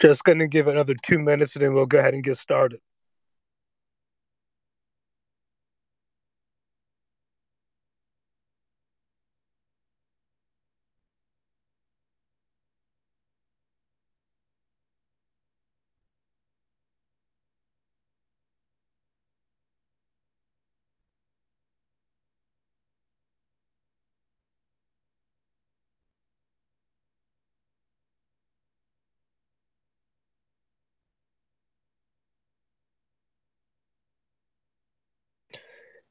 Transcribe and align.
Just 0.00 0.24
going 0.24 0.40
to 0.40 0.48
give 0.48 0.68
another 0.68 0.94
two 1.02 1.18
minutes 1.18 1.56
and 1.56 1.64
then 1.64 1.74
we'll 1.74 1.86
go 1.86 2.00
ahead 2.00 2.14
and 2.14 2.24
get 2.24 2.38
started. 2.38 2.80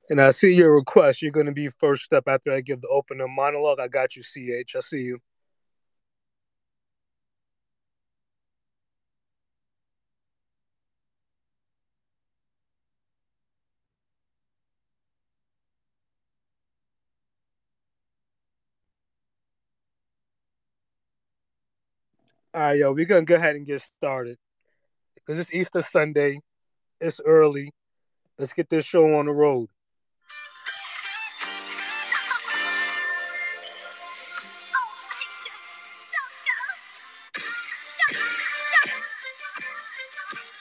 And 0.09 0.19
I 0.19 0.31
see 0.31 0.51
your 0.53 0.73
request. 0.75 1.21
You're 1.21 1.31
going 1.31 1.45
to 1.45 1.51
be 1.51 1.69
first 1.69 2.13
up 2.13 2.27
after 2.27 2.51
I 2.51 2.61
give 2.61 2.81
the 2.81 2.87
opening 2.89 3.33
monologue. 3.35 3.79
I 3.79 3.87
got 3.87 4.15
you, 4.15 4.23
CH. 4.23 4.75
I 4.75 4.79
see 4.81 5.01
you. 5.01 5.19
All 22.53 22.61
right, 22.61 22.77
yo, 22.79 22.91
we're 22.91 23.05
going 23.05 23.25
to 23.25 23.29
go 23.29 23.35
ahead 23.35 23.55
and 23.55 23.65
get 23.65 23.81
started 23.81 24.37
because 25.15 25.37
it's 25.37 25.53
Easter 25.53 25.83
Sunday. 25.83 26.39
It's 26.99 27.21
early. 27.23 27.71
Let's 28.39 28.53
get 28.53 28.69
this 28.69 28.85
show 28.85 29.15
on 29.15 29.27
the 29.27 29.31
road. 29.33 29.69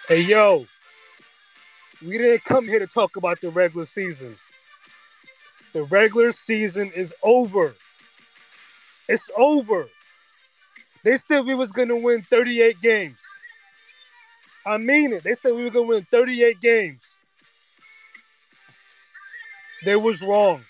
Hey, 0.08 0.22
yo, 0.22 0.64
we 2.02 2.16
didn't 2.16 2.42
come 2.42 2.64
here 2.64 2.78
to 2.78 2.86
talk 2.86 3.16
about 3.16 3.42
the 3.42 3.50
regular 3.50 3.84
season. 3.84 4.34
The 5.74 5.82
regular 5.82 6.32
season 6.32 6.90
is 6.96 7.12
over. 7.22 7.74
It's 9.06 9.30
over. 9.36 9.86
They 11.04 11.18
said 11.18 11.44
we 11.44 11.54
was 11.54 11.72
gonna 11.72 11.96
win 11.96 12.22
38 12.22 12.80
games. 12.80 13.18
I 14.64 14.78
mean 14.78 15.12
it. 15.12 15.24
They 15.24 15.34
said 15.34 15.54
we 15.54 15.64
were 15.64 15.70
gonna 15.70 15.88
win 15.88 16.04
38 16.04 16.58
games. 16.62 17.02
They 19.84 19.96
was 19.96 20.22
wrong. 20.22 20.62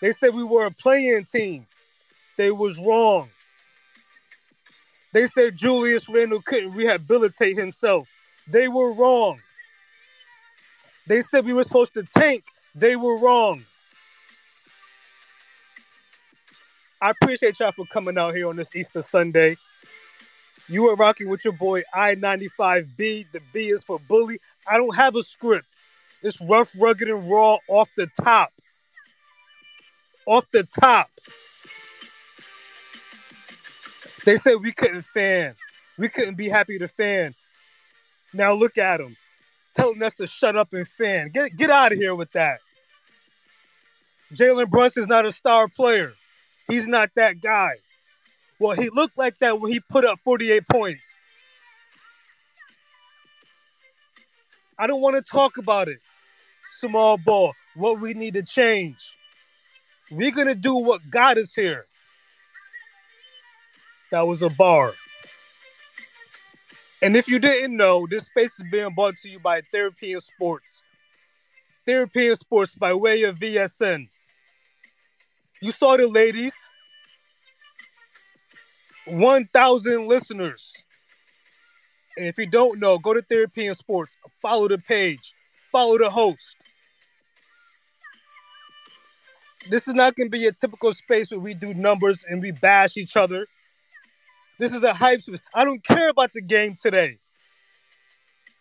They 0.00 0.10
said 0.10 0.34
we 0.34 0.42
were 0.42 0.66
a 0.66 0.72
play-in 0.72 1.24
team. 1.24 1.68
They 2.36 2.50
was 2.50 2.80
wrong. 2.80 3.28
They 5.12 5.26
said 5.26 5.52
Julius 5.56 6.08
Randle 6.08 6.42
couldn't 6.44 6.72
rehabilitate 6.72 7.56
himself. 7.56 8.08
They 8.50 8.68
were 8.68 8.92
wrong. 8.92 9.40
They 11.06 11.22
said 11.22 11.44
we 11.44 11.52
were 11.52 11.64
supposed 11.64 11.94
to 11.94 12.02
tank. 12.02 12.42
They 12.74 12.96
were 12.96 13.18
wrong. 13.18 13.62
I 17.00 17.10
appreciate 17.10 17.58
y'all 17.58 17.72
for 17.72 17.86
coming 17.86 18.18
out 18.18 18.34
here 18.34 18.48
on 18.48 18.56
this 18.56 18.74
Easter 18.76 19.02
Sunday. 19.02 19.56
You 20.68 20.88
are 20.88 20.96
rocking 20.96 21.28
with 21.28 21.44
your 21.44 21.54
boy 21.54 21.82
I-95B. 21.94 23.30
The 23.32 23.40
B 23.52 23.70
is 23.70 23.82
for 23.82 23.98
bully. 24.08 24.38
I 24.68 24.76
don't 24.76 24.94
have 24.94 25.16
a 25.16 25.22
script. 25.22 25.66
It's 26.22 26.40
rough, 26.40 26.70
rugged, 26.78 27.08
and 27.08 27.30
raw 27.30 27.58
off 27.68 27.88
the 27.96 28.08
top. 28.20 28.50
Off 30.26 30.44
the 30.52 30.64
top. 30.78 31.08
They 34.24 34.36
said 34.36 34.56
we 34.62 34.72
couldn't 34.72 35.02
fan. 35.02 35.54
We 35.98 36.08
couldn't 36.08 36.36
be 36.36 36.48
happy 36.48 36.78
to 36.78 36.88
fan. 36.88 37.34
Now 38.32 38.54
look 38.54 38.78
at 38.78 38.98
them, 38.98 39.16
telling 39.74 40.02
us 40.02 40.14
to 40.14 40.26
shut 40.26 40.56
up 40.56 40.72
and 40.72 40.86
fan. 40.86 41.28
Get 41.28 41.56
get 41.56 41.70
out 41.70 41.92
of 41.92 41.98
here 41.98 42.14
with 42.14 42.32
that. 42.32 42.60
Jalen 44.34 44.70
Brunson's 44.70 45.08
not 45.08 45.26
a 45.26 45.32
star 45.32 45.66
player. 45.68 46.12
He's 46.68 46.86
not 46.86 47.10
that 47.16 47.40
guy. 47.40 47.74
Well, 48.60 48.76
he 48.76 48.88
looked 48.90 49.18
like 49.18 49.38
that 49.38 49.60
when 49.60 49.72
he 49.72 49.80
put 49.80 50.04
up 50.04 50.18
48 50.20 50.68
points. 50.68 51.02
I 54.78 54.86
don't 54.86 55.00
want 55.00 55.16
to 55.16 55.22
talk 55.22 55.58
about 55.58 55.88
it. 55.88 55.98
Small 56.80 57.18
ball. 57.18 57.54
What 57.74 58.00
we 58.00 58.14
need 58.14 58.34
to 58.34 58.42
change. 58.42 59.16
We're 60.10 60.30
gonna 60.30 60.54
do 60.54 60.74
what 60.74 61.00
got 61.10 61.36
us 61.36 61.52
here. 61.54 61.86
That 64.10 64.26
was 64.26 64.42
a 64.42 64.50
bar. 64.50 64.92
And 67.02 67.16
if 67.16 67.28
you 67.28 67.38
didn't 67.38 67.76
know, 67.76 68.06
this 68.08 68.26
space 68.26 68.52
is 68.58 68.64
being 68.70 68.92
brought 68.94 69.16
to 69.18 69.28
you 69.30 69.38
by 69.40 69.62
Therapy 69.62 70.12
in 70.12 70.20
Sports. 70.20 70.82
Therapy 71.86 72.28
in 72.28 72.36
Sports 72.36 72.74
by 72.74 72.92
way 72.92 73.22
of 73.22 73.38
VSN. 73.38 74.08
You 75.62 75.72
saw 75.72 75.96
the 75.96 76.06
ladies. 76.06 76.52
1,000 79.06 80.06
listeners. 80.06 80.72
And 82.16 82.26
if 82.26 82.36
you 82.36 82.46
don't 82.46 82.78
know, 82.78 82.98
go 82.98 83.14
to 83.14 83.22
Therapy 83.22 83.66
in 83.66 83.74
Sports. 83.74 84.14
Follow 84.42 84.68
the 84.68 84.78
page. 84.78 85.32
Follow 85.72 85.96
the 85.96 86.10
host. 86.10 86.56
This 89.70 89.88
is 89.88 89.94
not 89.94 90.16
going 90.16 90.30
to 90.30 90.30
be 90.30 90.46
a 90.46 90.52
typical 90.52 90.92
space 90.92 91.30
where 91.30 91.40
we 91.40 91.54
do 91.54 91.72
numbers 91.72 92.24
and 92.28 92.42
we 92.42 92.50
bash 92.50 92.96
each 92.96 93.16
other. 93.16 93.46
This 94.60 94.74
is 94.74 94.82
a 94.82 94.92
hype. 94.92 95.20
I 95.54 95.64
don't 95.64 95.82
care 95.82 96.10
about 96.10 96.34
the 96.34 96.42
game 96.42 96.76
today. 96.82 97.16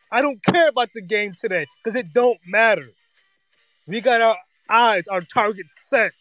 I 0.09 0.21
don't 0.21 0.41
care 0.41 0.69
about 0.69 0.87
the 0.95 1.01
game 1.01 1.33
today 1.33 1.65
because 1.83 1.99
it 1.99 2.13
don't 2.13 2.39
matter. 2.47 2.87
We 3.85 3.99
got 3.99 4.21
our 4.21 4.37
eyes, 4.69 5.09
our 5.09 5.19
target 5.19 5.65
set. 5.69 6.13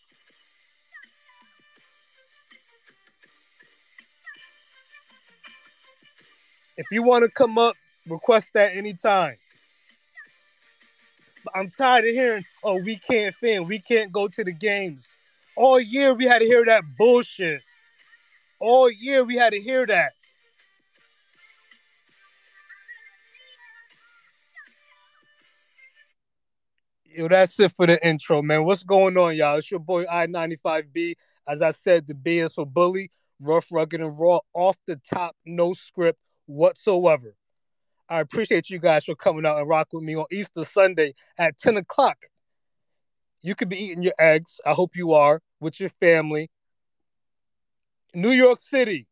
If 6.76 6.86
you 6.90 7.04
want 7.04 7.24
to 7.24 7.30
come 7.30 7.56
up, 7.56 7.76
request 8.08 8.48
that 8.54 8.74
anytime. 8.74 9.36
But 11.44 11.56
I'm 11.56 11.70
tired 11.70 12.04
of 12.04 12.10
hearing, 12.10 12.44
oh, 12.64 12.82
we 12.82 12.96
can't 12.96 13.32
fan, 13.36 13.68
we 13.68 13.78
can't 13.78 14.10
go 14.10 14.26
to 14.26 14.42
the 14.42 14.50
games. 14.50 15.06
All 15.54 15.78
year 15.78 16.14
we 16.14 16.24
had 16.24 16.40
to 16.40 16.46
hear 16.46 16.64
that 16.64 16.82
bullshit. 16.96 17.62
Oh, 18.60 18.66
All 18.66 18.90
year 18.90 19.24
we 19.24 19.36
had 19.36 19.52
to 19.52 19.60
hear 19.60 19.86
that. 19.86 20.12
Yo, 27.04 27.28
that's 27.28 27.58
it 27.58 27.72
for 27.72 27.86
the 27.86 28.06
intro, 28.06 28.42
man. 28.42 28.64
What's 28.64 28.84
going 28.84 29.16
on, 29.16 29.34
y'all? 29.34 29.56
It's 29.56 29.70
your 29.70 29.80
boy 29.80 30.04
I-95B. 30.08 31.14
As 31.48 31.62
I 31.62 31.70
said, 31.72 32.06
the 32.06 32.14
B 32.14 32.38
is 32.38 32.54
for 32.54 32.66
bully, 32.66 33.10
rough, 33.40 33.66
rugged, 33.72 34.00
and 34.00 34.18
raw, 34.18 34.40
off 34.54 34.76
the 34.86 34.96
top, 34.96 35.34
no 35.46 35.72
script 35.72 36.18
whatsoever. 36.46 37.34
I 38.08 38.20
appreciate 38.20 38.70
you 38.70 38.78
guys 38.78 39.04
for 39.04 39.14
coming 39.14 39.46
out 39.46 39.58
and 39.58 39.68
rock 39.68 39.88
with 39.92 40.04
me 40.04 40.16
on 40.16 40.26
Easter 40.30 40.64
Sunday 40.64 41.14
at 41.38 41.58
10 41.58 41.78
o'clock. 41.78 42.18
You 43.42 43.54
could 43.54 43.68
be 43.68 43.82
eating 43.82 44.02
your 44.02 44.14
eggs. 44.18 44.60
I 44.66 44.72
hope 44.72 44.94
you 44.94 45.12
are 45.12 45.40
with 45.60 45.80
your 45.80 45.90
family. 46.00 46.50
New 48.14 48.30
York 48.30 48.60
City, 48.60 49.06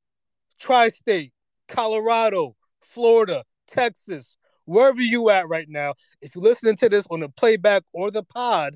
Tri 0.58 0.88
State, 0.88 1.32
Colorado, 1.68 2.56
Florida, 2.80 3.44
Texas, 3.66 4.36
wherever 4.64 5.00
you 5.00 5.30
at 5.30 5.48
right 5.48 5.68
now, 5.68 5.94
if 6.20 6.34
you're 6.34 6.44
listening 6.44 6.76
to 6.76 6.88
this 6.88 7.06
on 7.10 7.20
the 7.20 7.28
playback 7.28 7.82
or 7.92 8.10
the 8.10 8.22
pod, 8.22 8.74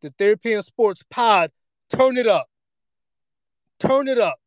the 0.00 0.12
Therapy 0.18 0.54
in 0.54 0.62
Sports 0.62 1.02
pod, 1.10 1.50
turn 1.90 2.16
it 2.16 2.26
up. 2.26 2.48
Turn 3.78 4.08
it 4.08 4.18
up. 4.18 4.38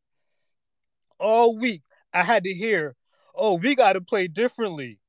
All 1.19 1.57
week, 1.57 1.83
I 2.13 2.24
had 2.24 2.44
to 2.44 2.54
hear, 2.54 2.95
oh, 3.36 3.56
we 3.56 3.75
got 3.75 3.94
to 3.94 4.01
play 4.01 4.27
differently. 4.27 5.00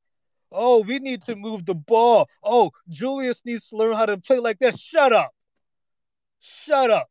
Oh, 0.52 0.82
we 0.82 0.98
need 0.98 1.22
to 1.22 1.34
move 1.34 1.66
the 1.66 1.74
ball. 1.74 2.28
Oh, 2.42 2.70
Julius 2.88 3.40
needs 3.44 3.68
to 3.70 3.76
learn 3.76 3.94
how 3.94 4.06
to 4.06 4.18
play 4.18 4.38
like 4.38 4.58
that. 4.60 4.78
Shut 4.78 5.12
up. 5.12 5.32
Shut 6.40 6.90
up 6.90 7.08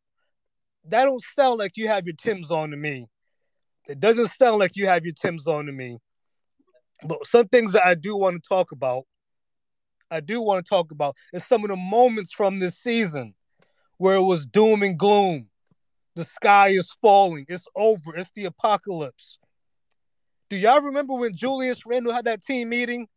that 0.88 1.04
don't 1.04 1.22
sound 1.34 1.58
like 1.58 1.76
you 1.76 1.88
have 1.88 2.06
your 2.06 2.16
Tim's 2.16 2.50
on 2.50 2.70
to 2.70 2.76
me. 2.76 3.06
It 3.88 4.00
doesn't 4.00 4.28
sound 4.28 4.58
like 4.58 4.76
you 4.76 4.86
have 4.86 5.04
your 5.04 5.14
Tim's 5.14 5.46
on 5.46 5.66
to 5.66 5.72
me. 5.72 5.98
But 7.04 7.26
some 7.26 7.48
things 7.48 7.72
that 7.72 7.86
I 7.86 7.94
do 7.94 8.16
want 8.16 8.42
to 8.42 8.48
talk 8.48 8.72
about, 8.72 9.04
I 10.10 10.20
do 10.20 10.40
want 10.40 10.64
to 10.64 10.68
talk 10.68 10.90
about 10.90 11.16
is 11.32 11.44
some 11.44 11.64
of 11.64 11.70
the 11.70 11.76
moments 11.76 12.32
from 12.32 12.58
this 12.58 12.78
season 12.78 13.34
where 13.98 14.16
it 14.16 14.22
was 14.22 14.46
doom 14.46 14.82
and 14.82 14.98
gloom. 14.98 15.48
The 16.14 16.24
sky 16.24 16.68
is 16.68 16.92
falling. 17.02 17.44
It's 17.48 17.66
over. 17.74 18.16
It's 18.16 18.30
the 18.34 18.44
apocalypse. 18.44 19.38
Do 20.48 20.56
y'all 20.56 20.80
remember 20.80 21.14
when 21.14 21.34
Julius 21.34 21.84
Randle 21.84 22.12
had 22.12 22.26
that 22.26 22.42
team 22.42 22.68
meeting? 22.68 23.08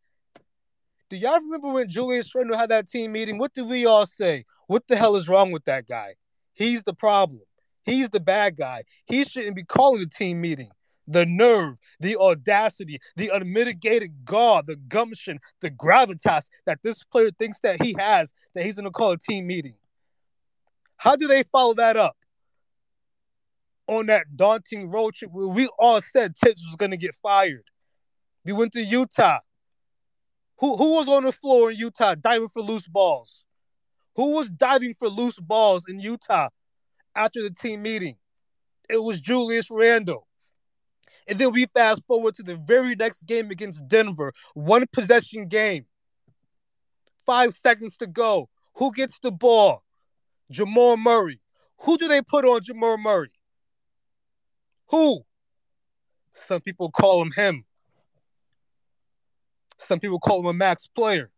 Do 1.10 1.16
y'all 1.16 1.40
remember 1.40 1.72
when 1.72 1.90
Julius 1.90 2.34
Randle 2.34 2.58
had 2.58 2.70
that 2.70 2.88
team 2.88 3.12
meeting? 3.12 3.38
What 3.38 3.54
did 3.54 3.68
we 3.68 3.86
all 3.86 4.06
say? 4.06 4.46
What 4.68 4.88
the 4.88 4.96
hell 4.96 5.16
is 5.16 5.30
wrong 5.30 5.52
with 5.52 5.66
that 5.66 5.88
guy? 5.88 6.16
He's 6.54 6.84
the 6.84 6.94
problem. 6.94 7.42
He's 7.88 8.10
the 8.10 8.20
bad 8.20 8.58
guy. 8.58 8.84
He 9.06 9.24
shouldn't 9.24 9.56
be 9.56 9.64
calling 9.64 10.02
the 10.02 10.08
team 10.08 10.42
meeting. 10.42 10.70
The 11.08 11.26
nerve, 11.26 11.78
the 12.02 12.18
audacity, 12.18 13.00
the 13.16 13.32
unmitigated 13.34 14.26
gall, 14.26 14.62
the 14.62 14.76
gumption, 14.76 15.40
the 15.62 15.72
gravitas 15.72 16.50
that 16.66 16.80
this 16.84 17.02
player 17.06 17.32
thinks 17.32 17.62
that 17.62 17.82
he 17.82 17.96
has, 17.98 18.34
that 18.54 18.66
he's 18.66 18.76
going 18.76 18.84
to 18.84 18.92
call 18.92 19.12
a 19.12 19.18
team 19.18 19.48
meeting. 19.48 19.76
How 20.98 21.16
do 21.16 21.28
they 21.28 21.44
follow 21.44 21.76
that 21.76 21.96
up? 21.96 22.18
On 23.88 24.08
that 24.08 24.36
daunting 24.36 24.92
road 24.92 25.14
trip 25.14 25.32
where 25.32 25.48
we 25.48 25.70
all 25.80 26.02
said 26.02 26.36
Thibs 26.38 26.62
was 26.64 26.76
going 26.76 26.92
to 26.92 26.98
get 26.98 27.16
fired. 27.24 27.64
We 28.44 28.52
went 28.52 28.74
to 28.74 28.82
Utah. 28.82 29.40
Who, 30.58 30.76
who 30.76 30.92
was 30.92 31.08
on 31.08 31.24
the 31.24 31.32
floor 31.32 31.72
in 31.72 31.78
Utah 31.78 32.16
diving 32.16 32.50
for 32.50 32.62
loose 32.62 32.88
balls? 32.88 33.46
Who 34.18 34.32
was 34.32 34.50
diving 34.50 34.94
for 34.96 35.08
loose 35.08 35.40
balls 35.40 35.86
in 35.88 36.02
Utah 36.02 36.50
after 37.18 37.42
the 37.42 37.50
team 37.50 37.82
meeting? 37.82 38.16
It 38.90 39.04
was 39.04 39.20
Julius 39.20 39.70
Randle. 39.70 40.28
And 41.28 41.38
then 41.38 41.52
we 41.52 41.66
fast 41.74 42.04
forward 42.08 42.36
to 42.36 42.44
the 42.44 42.56
very 42.56 42.96
next 42.96 43.24
game 43.24 43.52
against 43.52 43.88
Denver, 43.88 44.32
one 44.54 44.86
possession 44.94 45.48
game. 45.48 45.86
Five 47.26 47.54
seconds 47.54 47.98
to 47.98 48.08
go. 48.08 48.48
Who 48.76 48.94
gets 48.94 49.20
the 49.20 49.32
ball? 49.32 49.84
Jamal 50.52 50.96
Murray. 50.96 51.42
Who 51.80 51.98
do 51.98 52.08
they 52.08 52.22
put 52.22 52.46
on 52.46 52.62
Jamal 52.64 52.98
Murray? 52.98 53.32
Who? 54.90 55.26
Some 56.34 56.62
people 56.62 56.92
call 56.92 57.22
him 57.22 57.32
him. 57.36 57.66
Some 59.80 60.00
people 60.00 60.20
call 60.20 60.40
him 60.40 60.46
a 60.46 60.54
max 60.54 60.88
player. 60.88 61.30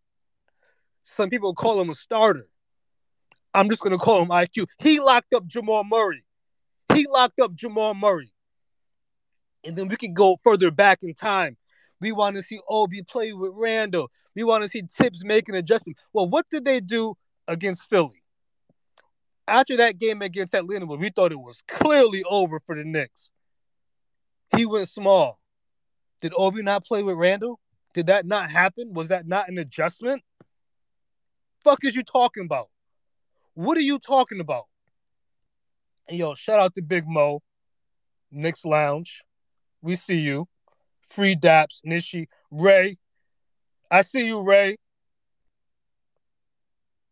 Some 1.01 1.29
people 1.29 1.55
call 1.55 1.81
him 1.81 1.89
a 1.89 1.95
starter. 1.95 2.48
I'm 3.53 3.69
just 3.69 3.81
going 3.81 3.97
to 3.97 3.97
call 3.97 4.21
him 4.21 4.29
IQ. 4.29 4.67
He 4.79 4.99
locked 4.99 5.33
up 5.33 5.45
Jamal 5.47 5.83
Murray. 5.83 6.23
He 6.93 7.05
locked 7.09 7.39
up 7.39 7.53
Jamal 7.53 7.93
Murray. 7.93 8.31
And 9.65 9.75
then 9.75 9.87
we 9.87 9.95
can 9.95 10.13
go 10.13 10.37
further 10.43 10.71
back 10.71 10.99
in 11.01 11.13
time. 11.13 11.57
We 12.01 12.11
want 12.11 12.35
to 12.37 12.41
see 12.41 12.59
Obi 12.69 13.01
play 13.03 13.33
with 13.33 13.51
Randle. 13.53 14.09
We 14.35 14.43
want 14.43 14.63
to 14.63 14.69
see 14.69 14.83
Thibs 14.89 15.25
make 15.25 15.49
an 15.49 15.55
adjustment. 15.55 15.97
Well, 16.13 16.29
what 16.29 16.45
did 16.49 16.63
they 16.63 16.79
do 16.79 17.15
against 17.47 17.89
Philly? 17.89 18.23
After 19.47 19.77
that 19.77 19.97
game 19.97 20.21
against 20.21 20.53
Atlanta, 20.53 20.85
where 20.85 20.99
we 20.99 21.09
thought 21.09 21.31
it 21.31 21.39
was 21.39 21.61
clearly 21.67 22.23
over 22.29 22.59
for 22.65 22.75
the 22.75 22.83
Knicks. 22.83 23.31
He 24.55 24.65
went 24.65 24.89
small. 24.89 25.39
Did 26.21 26.33
Obi 26.37 26.61
not 26.61 26.85
play 26.85 27.03
with 27.03 27.17
Randle? 27.17 27.59
Did 27.93 28.07
that 28.07 28.25
not 28.25 28.49
happen? 28.49 28.93
Was 28.93 29.09
that 29.09 29.27
not 29.27 29.49
an 29.49 29.57
adjustment? 29.57 30.21
Fuck 31.63 31.83
is 31.83 31.95
you 31.95 32.03
talking 32.03 32.45
about? 32.45 32.69
What 33.59 33.77
are 33.77 33.81
you 33.81 33.99
talking 33.99 34.39
about? 34.39 34.67
And 36.07 36.17
yo, 36.17 36.33
shout 36.33 36.59
out 36.59 36.75
to 36.75 36.81
Big 36.81 37.03
Mo, 37.05 37.41
Knicks 38.31 38.63
Lounge. 38.63 39.21
We 39.81 39.95
see 39.95 40.15
you. 40.15 40.47
Free 41.09 41.35
Daps, 41.35 41.81
Nishi, 41.85 42.27
Ray. 42.51 42.97
I 43.91 44.03
see 44.03 44.25
you, 44.25 44.41
Ray. 44.43 44.77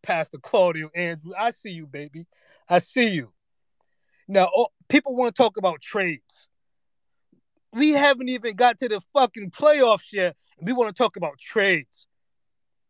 Pastor 0.02 0.38
Claudio, 0.38 0.88
Andrew. 0.94 1.32
I 1.38 1.50
see 1.50 1.72
you, 1.72 1.86
baby. 1.86 2.26
I 2.66 2.78
see 2.78 3.10
you. 3.10 3.30
Now, 4.26 4.48
oh, 4.56 4.68
people 4.88 5.14
want 5.14 5.34
to 5.34 5.42
talk 5.42 5.58
about 5.58 5.82
trades. 5.82 6.48
We 7.74 7.90
haven't 7.90 8.30
even 8.30 8.56
got 8.56 8.78
to 8.78 8.88
the 8.88 9.02
fucking 9.12 9.50
playoffs 9.50 10.14
yet. 10.14 10.34
And 10.56 10.66
we 10.66 10.72
want 10.72 10.88
to 10.88 10.94
talk 10.94 11.16
about 11.16 11.38
trades, 11.38 12.06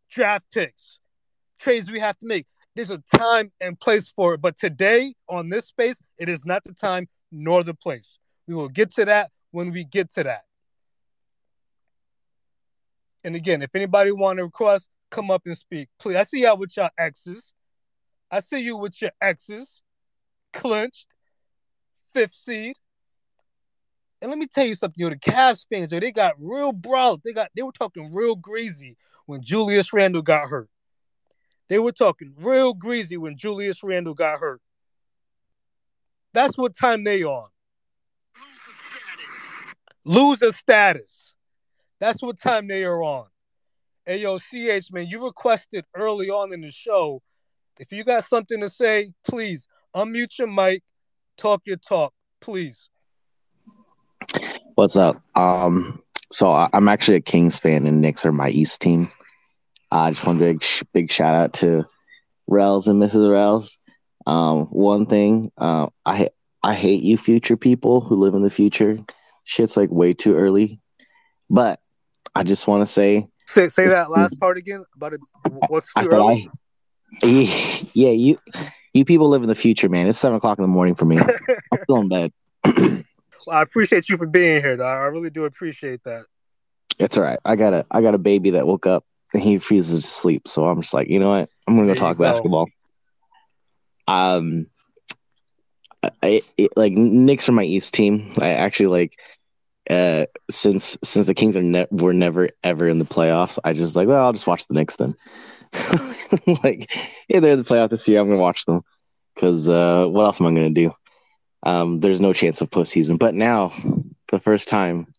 draft 0.09 0.45
picks, 0.53 0.97
trades 1.59 1.91
we 1.91 1.99
have 1.99 2.17
to 2.19 2.25
make. 2.25 2.47
There's 2.75 2.91
a 2.91 2.99
time 3.15 3.51
and 3.59 3.79
place 3.79 4.07
for 4.07 4.33
it. 4.35 4.41
But 4.41 4.55
today, 4.55 5.13
on 5.27 5.49
this 5.49 5.65
space, 5.65 6.01
it 6.17 6.29
is 6.29 6.45
not 6.45 6.63
the 6.63 6.73
time 6.73 7.07
nor 7.31 7.63
the 7.63 7.73
place. 7.73 8.19
We 8.47 8.55
will 8.55 8.69
get 8.69 8.91
to 8.91 9.05
that 9.05 9.31
when 9.51 9.71
we 9.71 9.83
get 9.83 10.11
to 10.11 10.23
that. 10.23 10.43
And 13.23 13.35
again, 13.35 13.61
if 13.61 13.75
anybody 13.75 14.11
want 14.11 14.37
to 14.37 14.45
request, 14.45 14.89
come 15.11 15.29
up 15.29 15.43
and 15.45 15.57
speak. 15.57 15.89
Please. 15.99 16.15
I 16.15 16.23
see 16.23 16.43
y'all 16.43 16.57
with 16.57 16.75
your 16.77 16.89
exes. 16.97 17.53
I 18.31 18.39
see 18.39 18.59
you 18.59 18.77
with 18.77 19.01
your 19.01 19.11
exes. 19.21 19.81
Clinched. 20.53 21.07
Fifth 22.13 22.33
seed. 22.33 22.75
And 24.21 24.29
let 24.29 24.37
me 24.37 24.47
tell 24.47 24.65
you 24.65 24.75
something, 24.75 25.01
yo, 25.01 25.09
the 25.09 25.17
Cavs 25.17 25.65
fans, 25.71 25.91
yo, 25.91 25.99
they 25.99 26.11
got 26.11 26.33
real 26.37 26.73
broad. 26.73 27.21
They 27.23 27.33
got 27.33 27.49
they 27.55 27.61
were 27.61 27.71
talking 27.71 28.13
real 28.13 28.35
greasy 28.35 28.97
when 29.27 29.41
Julius 29.41 29.93
Randle 29.93 30.21
got 30.21 30.49
hurt. 30.49 30.69
They 31.69 31.79
were 31.79 31.91
talking 31.91 32.33
real 32.37 32.73
greasy 32.73 33.15
when 33.15 33.37
Julius 33.37 33.83
Randle 33.83 34.15
got 34.15 34.39
hurt. 34.39 34.61
That's 36.33 36.57
what 36.57 36.75
time 36.75 37.03
they 37.03 37.23
on. 37.23 37.47
Loser 40.03 40.51
status. 40.51 41.33
That's 41.99 42.21
what 42.21 42.39
time 42.39 42.67
they 42.67 42.83
are 42.83 43.03
on. 43.03 43.25
Hey 44.05 44.21
yo, 44.21 44.37
CH 44.37 44.91
man, 44.91 45.07
you 45.07 45.23
requested 45.23 45.85
early 45.95 46.29
on 46.29 46.51
in 46.53 46.61
the 46.61 46.71
show. 46.71 47.21
If 47.79 47.91
you 47.91 48.03
got 48.03 48.25
something 48.25 48.59
to 48.61 48.69
say, 48.69 49.13
please 49.27 49.67
unmute 49.95 50.37
your 50.39 50.47
mic, 50.47 50.83
talk 51.37 51.61
your 51.65 51.77
talk, 51.77 52.13
please. 52.41 52.89
What's 54.75 54.97
up? 54.97 55.21
Um, 55.35 56.01
so 56.31 56.51
I'm 56.51 56.87
actually 56.87 57.17
a 57.17 57.21
Kings 57.21 57.59
fan, 57.59 57.85
and 57.85 58.01
Knicks 58.01 58.25
are 58.25 58.31
my 58.31 58.49
East 58.49 58.81
team. 58.81 59.11
I 59.91 60.11
just 60.11 60.25
want 60.25 60.39
to 60.39 60.45
big 60.45 60.63
big 60.93 61.11
shout 61.11 61.35
out 61.35 61.53
to 61.53 61.85
Rels 62.47 62.87
and 62.87 63.01
Mrs. 63.01 63.31
Rels. 63.31 63.77
Um, 64.27 64.65
one 64.65 65.05
thing, 65.05 65.51
uh, 65.57 65.87
I 66.05 66.29
I 66.61 66.73
hate 66.73 67.01
you, 67.01 67.17
future 67.17 67.57
people 67.57 68.01
who 68.01 68.15
live 68.15 68.35
in 68.35 68.43
the 68.43 68.49
future. 68.49 68.99
Shit's 69.45 69.77
like 69.77 69.89
way 69.89 70.13
too 70.13 70.35
early, 70.35 70.79
but 71.49 71.79
I 72.35 72.43
just 72.43 72.67
want 72.67 72.85
to 72.85 72.91
say, 72.91 73.27
say 73.47 73.67
say 73.67 73.87
that 73.87 74.11
last 74.11 74.39
part 74.39 74.57
again 74.57 74.85
about 74.95 75.13
it. 75.13 75.21
What's 75.67 75.91
too 75.93 76.07
early? 76.11 76.49
I, 77.23 77.27
yeah, 77.93 78.11
you 78.11 78.37
you 78.93 79.05
people 79.05 79.29
live 79.29 79.41
in 79.41 79.49
the 79.49 79.55
future, 79.55 79.89
man. 79.89 80.07
It's 80.07 80.19
seven 80.19 80.37
o'clock 80.37 80.59
in 80.59 80.63
the 80.63 80.67
morning 80.67 80.95
for 80.95 81.05
me. 81.05 81.17
I'm 81.71 81.79
still 81.83 82.01
in 82.01 82.09
bed. 82.09 82.31
well, 82.65 83.03
I 83.57 83.63
appreciate 83.63 84.09
you 84.09 84.17
for 84.17 84.27
being 84.27 84.61
here, 84.61 84.77
though. 84.77 84.85
I 84.85 85.05
really 85.05 85.31
do 85.31 85.45
appreciate 85.45 86.03
that. 86.03 86.25
It's 86.99 87.17
all 87.17 87.23
right. 87.23 87.39
I 87.45 87.55
got 87.55 87.73
a 87.73 87.85
I 87.89 88.01
got 88.01 88.13
a 88.13 88.19
baby 88.19 88.51
that 88.51 88.67
woke 88.67 88.85
up 88.85 89.05
and 89.33 89.43
he 89.43 89.55
refuses 89.55 90.03
to 90.03 90.09
sleep. 90.09 90.47
So 90.47 90.65
I'm 90.65 90.81
just 90.81 90.93
like, 90.93 91.09
you 91.09 91.19
know 91.19 91.29
what? 91.29 91.49
I'm 91.67 91.75
gonna 91.75 91.87
go 91.87 91.93
there 91.93 92.01
talk 92.01 92.17
basketball. 92.17 92.67
Um, 94.07 94.67
I, 96.23 96.41
it, 96.57 96.71
like 96.75 96.93
Knicks 96.93 97.49
are 97.49 97.53
my 97.53 97.63
East 97.63 97.93
team. 97.93 98.33
I 98.39 98.51
actually 98.51 98.87
like 98.87 99.19
uh 99.89 100.25
since 100.49 100.97
since 101.03 101.27
the 101.27 101.33
Kings 101.33 101.55
are 101.55 101.63
ne- 101.63 101.87
were 101.91 102.13
never 102.13 102.49
ever 102.63 102.87
in 102.87 102.99
the 102.99 103.05
playoffs. 103.05 103.59
I 103.63 103.73
just 103.73 103.95
like, 103.95 104.07
well, 104.07 104.23
I'll 104.23 104.33
just 104.33 104.47
watch 104.47 104.67
the 104.67 104.73
Knicks 104.73 104.95
then. 104.95 105.15
like, 106.63 106.95
yeah, 107.27 107.39
they're 107.39 107.53
in 107.53 107.59
the 107.59 107.65
playoff 107.65 107.89
this 107.89 108.07
year. 108.07 108.19
I'm 108.19 108.27
gonna 108.27 108.39
watch 108.39 108.65
them 108.65 108.81
because 109.35 109.67
uh, 109.69 110.05
what 110.05 110.25
else 110.25 110.39
am 110.39 110.47
I 110.47 110.51
gonna 110.51 110.69
do? 110.71 110.93
Um, 111.63 111.99
there's 111.99 112.21
no 112.21 112.33
chance 112.33 112.61
of 112.61 112.69
postseason. 112.69 113.19
But 113.19 113.35
now, 113.35 113.69
for 113.69 114.37
the 114.37 114.39
first 114.39 114.69
time, 114.69 115.13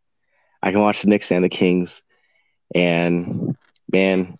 I 0.62 0.73
can 0.73 0.81
watch 0.81 1.02
the 1.02 1.09
Knicks 1.09 1.31
and 1.31 1.45
the 1.45 1.49
Kings, 1.49 2.02
and 2.75 3.50
man, 3.92 4.38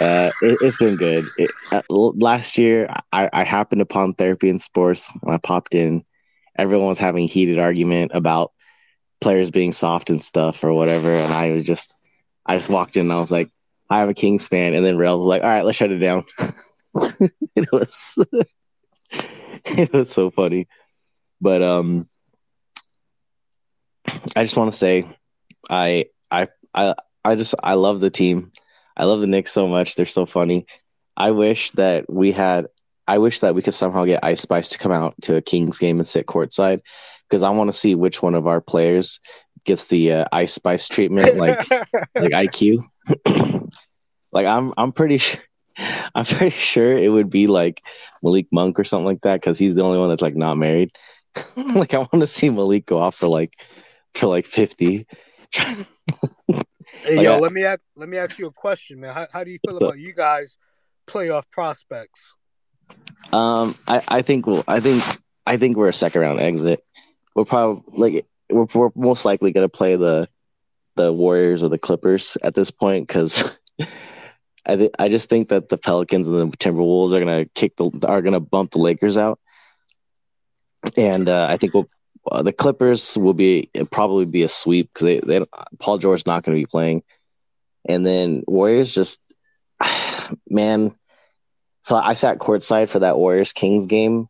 uh, 0.00 0.30
it, 0.42 0.62
has 0.62 0.76
been 0.76 0.96
good. 0.96 1.26
It, 1.38 1.50
uh, 1.70 1.82
last 1.88 2.58
year, 2.58 2.88
I, 3.12 3.30
I 3.32 3.44
happened 3.44 3.80
upon 3.80 4.14
Therapy 4.14 4.48
in 4.48 4.58
Sports, 4.58 5.08
and 5.22 5.32
I 5.32 5.38
popped 5.38 5.74
in. 5.74 6.04
Everyone 6.56 6.88
was 6.88 6.98
having 6.98 7.24
a 7.24 7.28
heated 7.28 7.58
argument 7.58 8.12
about 8.14 8.52
players 9.20 9.50
being 9.50 9.72
soft 9.72 10.10
and 10.10 10.20
stuff 10.20 10.62
or 10.64 10.72
whatever, 10.72 11.12
and 11.12 11.32
I 11.32 11.52
was 11.52 11.64
just, 11.64 11.94
I 12.46 12.56
just 12.56 12.68
walked 12.68 12.96
in 12.96 13.02
and 13.02 13.12
I 13.12 13.20
was 13.20 13.30
like, 13.30 13.50
I 13.88 14.02
am 14.02 14.08
a 14.08 14.14
Kings 14.14 14.48
fan, 14.48 14.74
and 14.74 14.84
then 14.84 14.96
Rails 14.96 15.20
was 15.20 15.26
like, 15.26 15.42
all 15.42 15.48
right, 15.48 15.64
let's 15.64 15.78
shut 15.78 15.92
it 15.92 15.98
down. 15.98 16.24
it 17.54 17.72
was, 17.72 18.18
it 19.64 19.92
was 19.92 20.10
so 20.10 20.30
funny, 20.30 20.68
but 21.40 21.62
um, 21.62 22.08
I 24.34 24.42
just 24.42 24.56
want 24.56 24.72
to 24.72 24.78
say, 24.78 25.08
I, 25.70 26.06
I, 26.30 26.48
I, 26.74 26.94
I 27.24 27.34
just, 27.34 27.54
I 27.62 27.74
love 27.74 28.00
the 28.00 28.10
team. 28.10 28.52
I 28.96 29.04
love 29.04 29.20
the 29.20 29.26
Knicks 29.26 29.52
so 29.52 29.66
much. 29.66 29.94
They're 29.94 30.06
so 30.06 30.26
funny. 30.26 30.66
I 31.16 31.30
wish 31.30 31.70
that 31.72 32.10
we 32.10 32.32
had. 32.32 32.66
I 33.06 33.18
wish 33.18 33.40
that 33.40 33.54
we 33.54 33.62
could 33.62 33.74
somehow 33.74 34.04
get 34.04 34.24
Ice 34.24 34.40
Spice 34.40 34.70
to 34.70 34.78
come 34.78 34.92
out 34.92 35.14
to 35.22 35.36
a 35.36 35.42
Kings 35.42 35.78
game 35.78 35.98
and 35.98 36.08
sit 36.08 36.26
courtside 36.26 36.80
because 37.28 37.42
I 37.42 37.50
want 37.50 37.70
to 37.70 37.78
see 37.78 37.94
which 37.94 38.22
one 38.22 38.34
of 38.34 38.46
our 38.46 38.60
players 38.60 39.20
gets 39.64 39.86
the 39.86 40.12
uh, 40.12 40.24
Ice 40.32 40.54
Spice 40.54 40.88
treatment, 40.88 41.36
like 41.36 41.70
like 41.70 42.32
IQ. 42.32 42.84
like 44.32 44.46
I'm, 44.46 44.72
I'm 44.76 44.92
pretty 44.92 45.18
sure. 45.18 45.40
I'm 46.14 46.24
pretty 46.24 46.50
sure 46.50 46.92
it 46.92 47.08
would 47.08 47.28
be 47.28 47.48
like 47.48 47.82
Malik 48.22 48.46
Monk 48.52 48.78
or 48.78 48.84
something 48.84 49.06
like 49.06 49.20
that 49.22 49.40
because 49.40 49.58
he's 49.58 49.74
the 49.74 49.82
only 49.82 49.98
one 49.98 50.08
that's 50.08 50.22
like 50.22 50.36
not 50.36 50.54
married. 50.54 50.96
like 51.56 51.94
I 51.94 51.98
want 51.98 52.20
to 52.20 52.26
see 52.26 52.48
Malik 52.48 52.86
go 52.86 52.98
off 52.98 53.16
for 53.16 53.26
like 53.26 53.52
for 54.14 54.28
like 54.28 54.46
fifty. 54.46 55.06
Hey, 57.02 57.22
yo, 57.22 57.38
let 57.38 57.52
me 57.52 57.64
ask 57.64 57.80
let 57.96 58.08
me 58.08 58.16
ask 58.16 58.38
you 58.38 58.46
a 58.46 58.52
question, 58.52 59.00
man. 59.00 59.14
How, 59.14 59.26
how 59.32 59.44
do 59.44 59.50
you 59.50 59.58
feel 59.66 59.76
about 59.76 59.98
you 59.98 60.12
guys 60.12 60.58
playoff 61.06 61.44
prospects? 61.50 62.34
Um, 63.32 63.74
I, 63.86 64.02
I 64.08 64.22
think 64.22 64.46
we'll 64.46 64.64
I 64.66 64.80
think 64.80 65.02
I 65.46 65.56
think 65.56 65.76
we're 65.76 65.88
a 65.88 65.94
second 65.94 66.20
round 66.20 66.40
exit. 66.40 66.84
We're 67.34 67.44
probably 67.44 67.82
like 67.96 68.26
we're, 68.50 68.66
we're 68.74 68.90
most 68.94 69.24
likely 69.24 69.52
gonna 69.52 69.68
play 69.68 69.96
the 69.96 70.28
the 70.96 71.12
Warriors 71.12 71.62
or 71.62 71.68
the 71.68 71.78
Clippers 71.78 72.36
at 72.42 72.54
this 72.54 72.70
point 72.70 73.06
because 73.06 73.42
I 74.66 74.76
th- 74.76 74.92
I 74.98 75.08
just 75.08 75.28
think 75.28 75.48
that 75.48 75.68
the 75.68 75.78
Pelicans 75.78 76.28
and 76.28 76.40
the 76.40 76.56
Timberwolves 76.56 77.12
are 77.12 77.18
gonna 77.18 77.46
kick 77.54 77.76
the 77.76 77.90
are 78.06 78.22
gonna 78.22 78.40
bump 78.40 78.72
the 78.72 78.78
Lakers 78.78 79.18
out, 79.18 79.38
and 80.96 81.28
uh, 81.28 81.46
I 81.50 81.56
think 81.56 81.74
we'll, 81.74 81.88
uh, 82.30 82.42
the 82.42 82.52
Clippers 82.52 83.16
will 83.16 83.34
be 83.34 83.70
probably 83.90 84.24
be 84.24 84.42
a 84.42 84.48
sweep 84.48 84.90
because 84.92 85.04
they, 85.04 85.20
they 85.20 85.46
Paul 85.78 85.98
George's 85.98 86.26
not 86.26 86.42
going 86.42 86.56
to 86.56 86.62
be 86.62 86.66
playing, 86.66 87.02
and 87.88 88.06
then 88.06 88.44
Warriors 88.46 88.94
just 88.94 89.22
man. 90.48 90.94
So 91.82 91.96
I 91.96 92.14
sat 92.14 92.38
courtside 92.38 92.88
for 92.88 93.00
that 93.00 93.18
Warriors 93.18 93.52
Kings 93.52 93.86
game, 93.86 94.28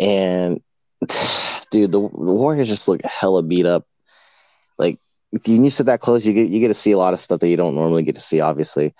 and 0.00 0.60
dude, 1.70 1.92
the, 1.92 2.00
the 2.00 2.00
Warriors 2.00 2.68
just 2.68 2.88
look 2.88 3.02
hella 3.04 3.42
beat 3.42 3.66
up. 3.66 3.86
Like 4.78 4.98
if 5.32 5.46
you 5.46 5.70
sit 5.70 5.86
that 5.86 6.00
close, 6.00 6.26
you 6.26 6.32
get 6.32 6.48
you 6.48 6.60
get 6.60 6.68
to 6.68 6.74
see 6.74 6.92
a 6.92 6.98
lot 6.98 7.12
of 7.12 7.20
stuff 7.20 7.40
that 7.40 7.48
you 7.48 7.56
don't 7.56 7.74
normally 7.76 8.02
get 8.02 8.16
to 8.16 8.20
see, 8.20 8.40
obviously. 8.40 8.94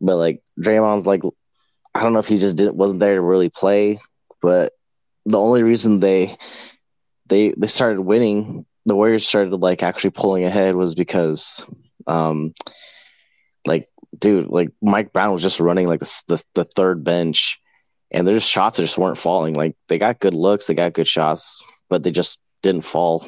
But 0.00 0.16
like 0.16 0.42
Draymond's 0.60 1.06
like, 1.06 1.22
I 1.94 2.02
don't 2.02 2.14
know 2.14 2.20
if 2.20 2.28
he 2.28 2.38
just 2.38 2.56
didn't 2.56 2.76
wasn't 2.76 3.00
there 3.00 3.16
to 3.16 3.20
really 3.20 3.50
play, 3.50 4.00
but 4.40 4.72
the 5.26 5.38
only 5.38 5.62
reason 5.62 6.00
they 6.00 6.36
they 7.32 7.54
they 7.56 7.66
started 7.66 8.02
winning, 8.02 8.66
the 8.84 8.94
Warriors 8.94 9.26
started 9.26 9.56
like 9.56 9.82
actually 9.82 10.10
pulling 10.10 10.44
ahead 10.44 10.76
was 10.76 10.94
because, 10.94 11.64
um, 12.06 12.52
like 13.66 13.86
dude, 14.18 14.48
like 14.48 14.68
Mike 14.82 15.12
Brown 15.12 15.32
was 15.32 15.42
just 15.42 15.58
running 15.58 15.86
like 15.86 16.00
the 16.00 16.22
the, 16.28 16.44
the 16.54 16.64
third 16.64 17.02
bench, 17.02 17.58
and 18.10 18.28
their 18.28 18.38
shots 18.38 18.76
just 18.76 18.98
weren't 18.98 19.18
falling. 19.18 19.54
Like 19.54 19.76
they 19.88 19.98
got 19.98 20.20
good 20.20 20.34
looks, 20.34 20.66
they 20.66 20.74
got 20.74 20.92
good 20.92 21.08
shots, 21.08 21.64
but 21.88 22.02
they 22.02 22.10
just 22.10 22.38
didn't 22.62 22.82
fall. 22.82 23.26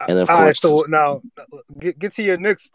And 0.00 0.16
then 0.16 0.24
of 0.24 0.30
All 0.30 0.36
course, 0.38 0.64
right, 0.64 0.82
so 0.82 0.82
now 0.90 1.22
get 1.78 1.98
get 1.98 2.12
to 2.14 2.22
your 2.24 2.36
Knicks 2.36 2.72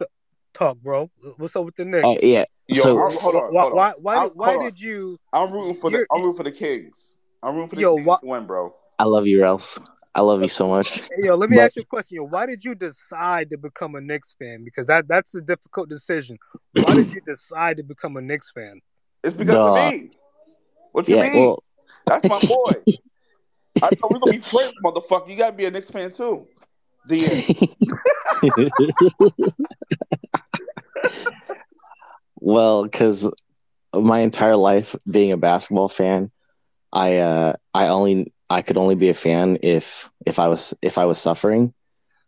talk, 0.54 0.78
bro. 0.78 1.12
What's 1.36 1.56
up 1.58 1.66
with 1.66 1.76
the 1.76 1.86
Knicks? 1.86 2.06
Uh, 2.06 2.26
yeah, 2.26 2.46
Yo, 2.70 2.82
so, 2.82 3.06
I'm, 3.06 3.18
hold 3.18 3.36
on. 3.36 3.54
Why? 3.54 3.62
Hold 3.64 3.74
why? 3.74 3.94
Why, 3.98 4.16
I'm, 4.16 4.30
why 4.30 4.58
did 4.58 4.80
you? 4.80 5.20
I'm 5.34 5.52
rooting 5.52 5.76
for 5.82 5.90
the. 5.90 6.06
I'm 6.10 6.22
rooting 6.22 6.38
for 6.38 6.44
the 6.44 6.52
Kings. 6.52 7.16
I'm 7.44 7.56
rooting 7.56 7.70
for 7.70 7.76
the 7.76 7.82
yo, 7.82 7.96
Kings 7.96 8.08
why, 8.08 8.18
to 8.22 8.26
win, 8.26 8.46
bro. 8.48 8.74
I 8.98 9.04
love 9.04 9.28
you, 9.28 9.42
Ralph. 9.42 9.78
I 10.16 10.22
love 10.22 10.42
you 10.42 10.50
so 10.50 10.68
much. 10.68 11.02
Yo, 11.18 11.36
let 11.36 11.50
me 11.50 11.58
but, 11.58 11.66
ask 11.66 11.76
you 11.76 11.84
a 11.84 11.86
question. 11.86 12.18
Yo, 12.18 12.28
why 12.28 12.46
did 12.46 12.66
you 12.66 12.76
decide 12.76 13.50
to 13.52 13.58
become 13.58 13.96
a 13.96 14.02
Knicks 14.02 14.36
fan? 14.40 14.64
Because 14.64 14.88
that 14.88 15.08
that's 15.08 15.36
a 15.36 15.42
difficult 15.42 15.90
decision. 15.90 16.38
Why 16.74 16.96
did 16.96 17.12
you 17.12 17.22
decide 17.26 17.78
to 17.78 17.84
become 17.84 18.18
a 18.18 18.22
Knicks 18.22 18.52
fan? 18.52 18.82
It's 19.24 19.36
because 19.36 19.54
Duh. 19.54 19.76
of 19.76 19.94
me. 19.94 20.10
What 20.92 21.08
you 21.08 21.18
yeah, 21.18 21.22
mean? 21.22 21.36
Well, 21.36 21.64
that's 22.08 22.28
my 22.28 22.40
boy. 22.48 22.74
I 23.82 23.90
thought 23.90 24.12
we 24.12 24.18
are 24.18 24.20
gonna 24.20 24.32
be 24.32 24.40
friends, 24.40 24.74
motherfucker. 24.84 25.30
You 25.30 25.36
gotta 25.38 25.56
be 25.56 25.66
a 25.66 25.72
Knicks 25.72 25.90
fan 25.90 26.12
too. 26.12 26.48
The 27.08 27.26
Well, 32.42 32.84
because 32.84 33.30
my 33.94 34.20
entire 34.20 34.56
life 34.56 34.96
being 35.10 35.32
a 35.32 35.38
basketball 35.38 35.90
fan, 35.90 36.32
I 36.92 37.18
uh, 37.18 37.54
I 37.74 37.88
only 37.88 38.34
I 38.50 38.62
could 38.62 38.78
only 38.78 38.96
be 38.96 39.10
a 39.10 39.14
fan 39.14 39.58
if 39.62 40.10
if 40.26 40.40
I 40.40 40.48
was 40.48 40.74
if 40.82 40.98
I 40.98 41.06
was 41.06 41.20
suffering. 41.20 41.74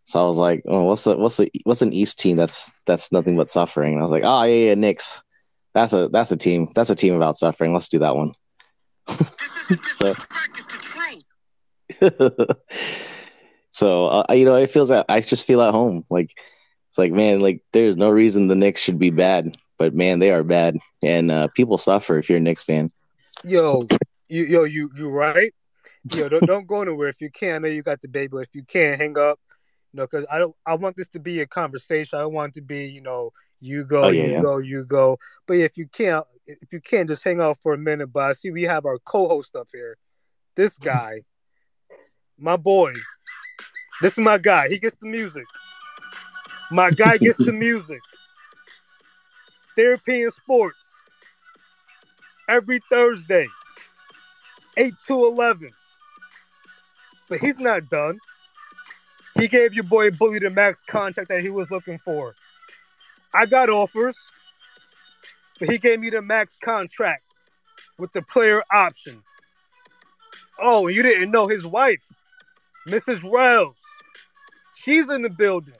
So 0.06 0.24
I 0.24 0.28
was 0.28 0.38
like, 0.38 0.64
oh, 0.68 0.84
what's 0.84 1.04
the 1.04 1.16
what's 1.18 1.38
the 1.38 1.50
what's 1.64 1.82
an 1.82 1.94
East 1.94 2.20
team 2.20 2.38
that's 2.38 2.70
that's 2.86 3.12
nothing 3.12 3.38
but 3.38 3.50
suffering? 3.50 3.94
And 3.94 4.02
I 4.02 4.04
was 4.04 4.12
like, 4.12 4.24
oh 4.26 4.44
yeah, 4.44 4.68
yeah, 4.68 4.76
Knicks. 4.76 5.22
That's 5.74 5.94
a 5.94 6.10
that's 6.10 6.32
a 6.32 6.38
team. 6.38 6.72
That's 6.76 6.90
a 6.90 6.96
team 6.96 7.16
about 7.16 7.38
suffering. 7.38 7.74
Let's 7.74 7.90
do 7.90 8.00
that 8.00 8.16
one. 8.16 8.30
so, 10.00 10.14
so 13.72 14.08
uh, 14.08 14.26
you 14.34 14.46
know, 14.46 14.56
it 14.56 14.72
feels 14.72 14.90
like 14.90 15.06
I 15.10 15.22
just 15.22 15.46
feel 15.46 15.62
at 15.62 15.72
home. 15.72 16.06
Like 16.10 16.36
it's 16.90 16.98
like, 16.98 17.14
man, 17.14 17.40
like 17.40 17.64
there's 17.72 17.96
no 17.96 18.10
reason 18.10 18.48
the 18.48 18.56
Knicks 18.56 18.82
should 18.82 19.00
be 19.00 19.12
bad 19.12 19.56
but 19.82 19.96
man, 19.96 20.20
they 20.20 20.30
are 20.30 20.44
bad, 20.44 20.78
and 21.02 21.32
uh, 21.32 21.48
people 21.56 21.76
suffer 21.76 22.20
if 22.20 22.30
you're 22.30 22.38
a 22.38 22.42
Knicks 22.42 22.64
fan. 22.64 22.92
Yo, 23.44 23.88
you, 24.28 24.44
yo, 24.44 24.64
you, 24.64 24.92
you 24.96 25.10
right? 25.10 25.56
Yo, 26.10 26.28
don't 26.30 26.46
don't 26.46 26.68
go 26.68 26.82
anywhere 26.82 27.10
if 27.10 27.22
you 27.22 27.30
can. 27.30 27.56
I 27.56 27.58
know 27.60 27.68
you 27.68 27.84
got 27.84 28.02
the 28.02 28.08
baby, 28.08 28.30
but 28.32 28.40
if 28.40 28.50
you 28.54 28.64
can't, 28.64 29.00
hang 29.00 29.18
up. 29.18 29.40
You 29.94 29.98
know, 29.98 30.08
because 30.10 30.26
I 30.32 30.40
don't. 30.40 30.56
I 30.66 30.76
want 30.76 30.96
this 30.96 31.10
to 31.10 31.20
be 31.20 31.42
a 31.42 31.48
conversation. 31.48 32.18
I 32.18 32.24
don't 32.24 32.34
want 32.34 32.56
it 32.56 32.60
to 32.60 32.66
be, 32.66 32.86
you 32.86 33.02
know, 33.02 33.32
you 33.60 33.86
go, 33.86 34.06
oh, 34.06 34.10
yeah, 34.10 34.24
you 34.24 34.32
yeah. 34.32 34.42
go, 34.42 34.58
you 34.58 34.86
go. 34.86 35.18
But 35.48 35.58
if 35.58 35.78
you 35.78 35.88
can't, 35.88 36.26
if 36.48 36.74
you 36.74 36.80
can't, 36.82 37.08
just 37.08 37.24
hang 37.24 37.40
out 37.40 37.58
for 37.62 37.74
a 37.74 37.78
minute. 37.78 38.08
But 38.08 38.24
I 38.24 38.32
see 38.34 38.50
we 38.50 38.64
have 38.64 38.86
our 38.86 38.98
co-host 39.00 39.56
up 39.56 39.68
here. 39.72 39.98
This 40.56 40.78
guy, 40.78 41.22
my 42.38 42.58
boy. 42.58 42.94
This 44.02 44.14
is 44.14 44.20
my 44.20 44.40
guy. 44.40 44.68
He 44.68 44.80
gets 44.80 44.98
the 44.98 45.08
music. 45.08 45.46
My 46.72 46.90
guy 46.90 47.18
gets 47.18 47.38
the 47.38 47.54
music. 47.54 48.02
Therapy 49.76 50.24
in 50.24 50.32
Sports 50.32 51.02
every 52.50 52.80
Thursday, 52.90 53.46
8 54.78 54.94
to 55.08 55.26
11. 55.26 55.70
But 57.32 57.40
he's 57.40 57.60
not 57.60 57.90
done. 57.90 58.20
He 59.40 59.48
gave 59.48 59.74
your 59.74 59.86
boy 59.86 60.12
Bully 60.12 60.40
the 60.40 60.50
max 60.50 60.84
contract 60.86 61.30
that 61.30 61.42
he 61.42 61.50
was 61.50 61.72
looking 61.72 61.98
for. 62.00 62.36
I 63.34 63.46
got 63.46 63.70
offers, 63.70 64.18
but 65.58 65.70
he 65.70 65.78
gave 65.78 66.02
me 66.02 66.10
the 66.10 66.22
max 66.22 66.58
contract 66.62 67.24
with 67.98 68.12
the 68.12 68.22
player 68.22 68.62
option. 68.70 69.24
Oh, 70.60 70.88
you 70.88 71.02
didn't 71.02 71.32
know 71.32 71.48
his 71.48 71.66
wife, 71.66 72.04
Mrs. 72.90 73.24
Rails. 73.24 73.82
She's 74.76 75.10
in 75.10 75.22
the 75.22 75.30
building. 75.30 75.76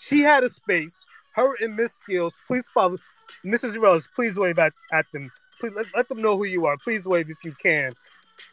She 0.00 0.20
had 0.20 0.42
a 0.42 0.48
space 0.48 1.04
her 1.34 1.54
and 1.60 1.76
Miss 1.76 1.92
Skills, 1.92 2.32
please 2.46 2.66
follow 2.68 2.96
Mrs. 3.44 3.78
Rose. 3.78 4.08
Please 4.14 4.36
wave 4.38 4.58
at, 4.58 4.72
at 4.90 5.04
them. 5.12 5.30
Please 5.60 5.74
let, 5.76 5.86
let 5.94 6.08
them 6.08 6.22
know 6.22 6.38
who 6.38 6.44
you 6.44 6.64
are. 6.64 6.78
Please 6.78 7.04
wave 7.04 7.28
if 7.28 7.44
you 7.44 7.52
can. 7.62 7.92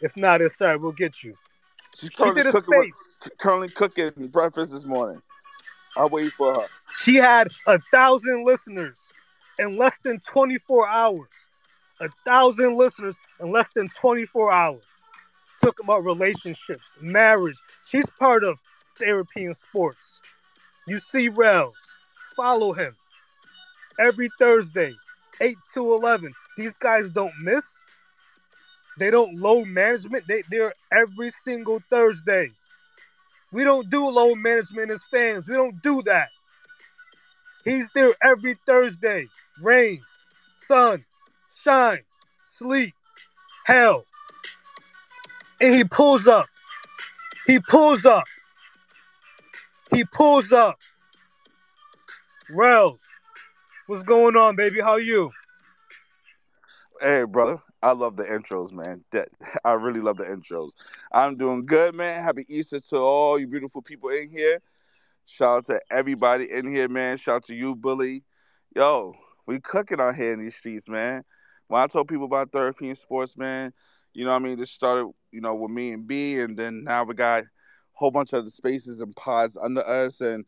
If 0.02 0.16
not, 0.18 0.42
it's 0.42 0.58
sorry. 0.58 0.78
We'll 0.78 0.92
get 0.92 1.24
you. 1.24 1.36
She's 1.96 2.10
currently, 2.10 2.44
she 2.44 2.52
cooking, 2.52 2.78
with, 2.78 3.38
currently 3.38 3.70
cooking 3.70 4.12
breakfast 4.28 4.72
this 4.72 4.84
morning. 4.84 5.22
I'll 5.96 6.10
wait 6.10 6.32
for 6.34 6.54
her. 6.54 6.68
She 7.04 7.16
had 7.16 7.48
a 7.68 7.80
thousand 7.94 8.46
listeners 8.46 9.14
in 9.60 9.78
less 9.78 9.98
than 10.04 10.20
24 10.20 10.90
hours. 10.90 11.30
A 12.02 12.10
thousand 12.26 12.78
listeners 12.78 13.16
in 13.40 13.52
less 13.52 13.70
than 13.74 13.88
24 13.88 14.52
hours. 14.52 14.84
Talking 15.64 15.86
about 15.86 16.04
relationships, 16.04 16.94
marriage. 17.00 17.58
She's 17.90 18.10
part 18.20 18.44
of 18.44 18.60
and 19.02 19.56
sports. 19.56 20.22
You 20.88 21.00
see 21.00 21.30
Rails 21.30 21.98
follow 22.36 22.74
him 22.74 22.96
every 24.00 24.30
Thursday, 24.40 24.94
8 25.42 25.56
to 25.74 25.94
11. 25.94 26.32
These 26.58 26.78
guys 26.78 27.10
don't 27.10 27.34
miss. 27.42 27.64
They 28.98 29.12
don't 29.12 29.40
low 29.40 29.66
management. 29.66 30.26
They, 30.28 30.44
they're 30.50 30.74
every 30.92 31.32
single 31.44 31.82
Thursday. 31.90 32.52
We 33.52 33.64
don't 33.64 33.90
do 33.90 34.10
low 34.10 34.36
management 34.36 34.92
as 34.92 35.04
fans. 35.12 35.48
We 35.48 35.56
don't 35.56 35.82
do 35.82 36.02
that. 36.04 36.30
He's 37.64 37.90
there 37.96 38.14
every 38.24 38.54
Thursday. 38.66 39.28
Rain, 39.62 40.02
sun, 40.60 41.04
shine, 41.64 42.00
sleep, 42.44 42.94
hell. 43.66 44.06
And 45.62 45.74
he 45.74 45.84
pulls 45.84 46.28
up. 46.28 46.48
He 47.48 47.60
pulls 47.60 48.06
up. 48.06 48.26
He 49.94 50.04
pulls 50.06 50.52
up. 50.52 50.80
Rels, 52.50 53.00
what's 53.88 54.04
going 54.04 54.36
on, 54.36 54.56
baby? 54.56 54.80
How 54.80 54.98
you? 54.98 55.32
Hey, 57.02 57.24
brother. 57.24 57.60
I 57.86 57.92
love 57.92 58.16
the 58.16 58.24
intros, 58.24 58.72
man. 58.72 59.04
That 59.12 59.30
I 59.64 59.74
really 59.74 60.00
love 60.00 60.18
the 60.18 60.24
intros. 60.24 60.72
I'm 61.12 61.38
doing 61.38 61.68
good, 61.68 61.94
man. 61.94 62.24
Happy 62.24 62.44
Easter 62.50 62.80
to 62.80 62.98
all 62.98 63.38
you 63.38 63.46
beautiful 63.46 63.84
people 63.84 64.10
in 64.10 64.28
here. 64.28 64.60
Shout 65.26 65.58
out 65.58 65.66
to 65.66 65.80
everybody 65.92 66.52
in 66.52 66.68
here, 66.68 66.90
man. 66.90 67.18
Shout 67.18 67.36
out 67.36 67.44
to 67.46 67.54
you, 67.54 67.76
Bully. 67.76 68.24
Yo, 68.76 69.14
we 69.46 69.60
cooking 69.60 70.02
out 70.02 70.16
here 70.16 70.34
in 70.34 70.40
these 70.40 70.56
streets, 70.56 70.90
man. 70.90 71.24
When 71.68 71.80
I 71.80 71.86
told 71.86 72.08
people 72.08 72.26
about 72.26 72.52
Therapy 72.52 72.90
in 72.90 72.96
Sports, 72.96 73.38
man, 73.38 73.72
you 74.16 74.26
know 74.26 74.32
what 74.32 74.38
I 74.38 74.40
mean? 74.40 74.58
This 74.58 74.72
started, 74.72 75.12
you 75.32 75.42
know, 75.42 75.54
with 75.54 75.70
me 75.70 75.92
and 75.92 76.08
B, 76.08 76.40
and 76.40 76.58
then 76.58 76.86
now 76.86 77.04
we 77.04 77.14
got 77.14 77.44
a 77.44 77.48
whole 77.94 78.10
bunch 78.10 78.34
of 78.34 78.46
the 78.46 78.52
spaces 78.52 79.00
and 79.00 79.16
pods 79.16 79.56
under 79.62 79.82
us, 79.82 80.22
and 80.22 80.44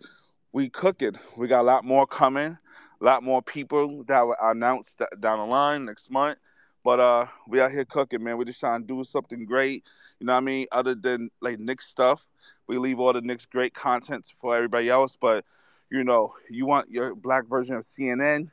we 0.53 0.69
cooking. 0.69 1.13
We 1.37 1.47
got 1.47 1.61
a 1.61 1.69
lot 1.69 1.85
more 1.85 2.07
coming, 2.07 2.57
a 2.99 3.05
lot 3.05 3.21
more 3.21 3.43
people 3.43 4.03
that 4.05 4.21
will 4.21 4.35
announce 4.41 4.95
down 5.19 5.37
the 5.37 5.45
line 5.45 5.85
next 5.85 6.09
month. 6.09 6.39
But 6.87 7.01
uh, 7.01 7.25
we 7.49 7.59
out 7.59 7.71
here 7.71 7.83
cooking, 7.83 8.23
man. 8.23 8.37
We're 8.37 8.45
just 8.45 8.61
trying 8.61 8.79
to 8.79 8.87
do 8.87 9.03
something 9.03 9.43
great. 9.43 9.83
You 10.21 10.25
know 10.25 10.31
what 10.31 10.37
I 10.37 10.45
mean? 10.45 10.67
Other 10.71 10.95
than 10.95 11.29
like 11.41 11.59
Knick 11.59 11.81
stuff. 11.81 12.25
We 12.67 12.77
leave 12.77 12.97
all 12.97 13.11
the 13.11 13.19
Knick's 13.19 13.45
great 13.45 13.73
content 13.73 14.31
for 14.39 14.55
everybody 14.55 14.87
else, 14.87 15.17
but 15.19 15.43
you 15.89 16.05
know, 16.05 16.33
you 16.49 16.65
want 16.65 16.89
your 16.89 17.13
black 17.13 17.45
version 17.47 17.75
of 17.75 17.83
CNN, 17.83 18.49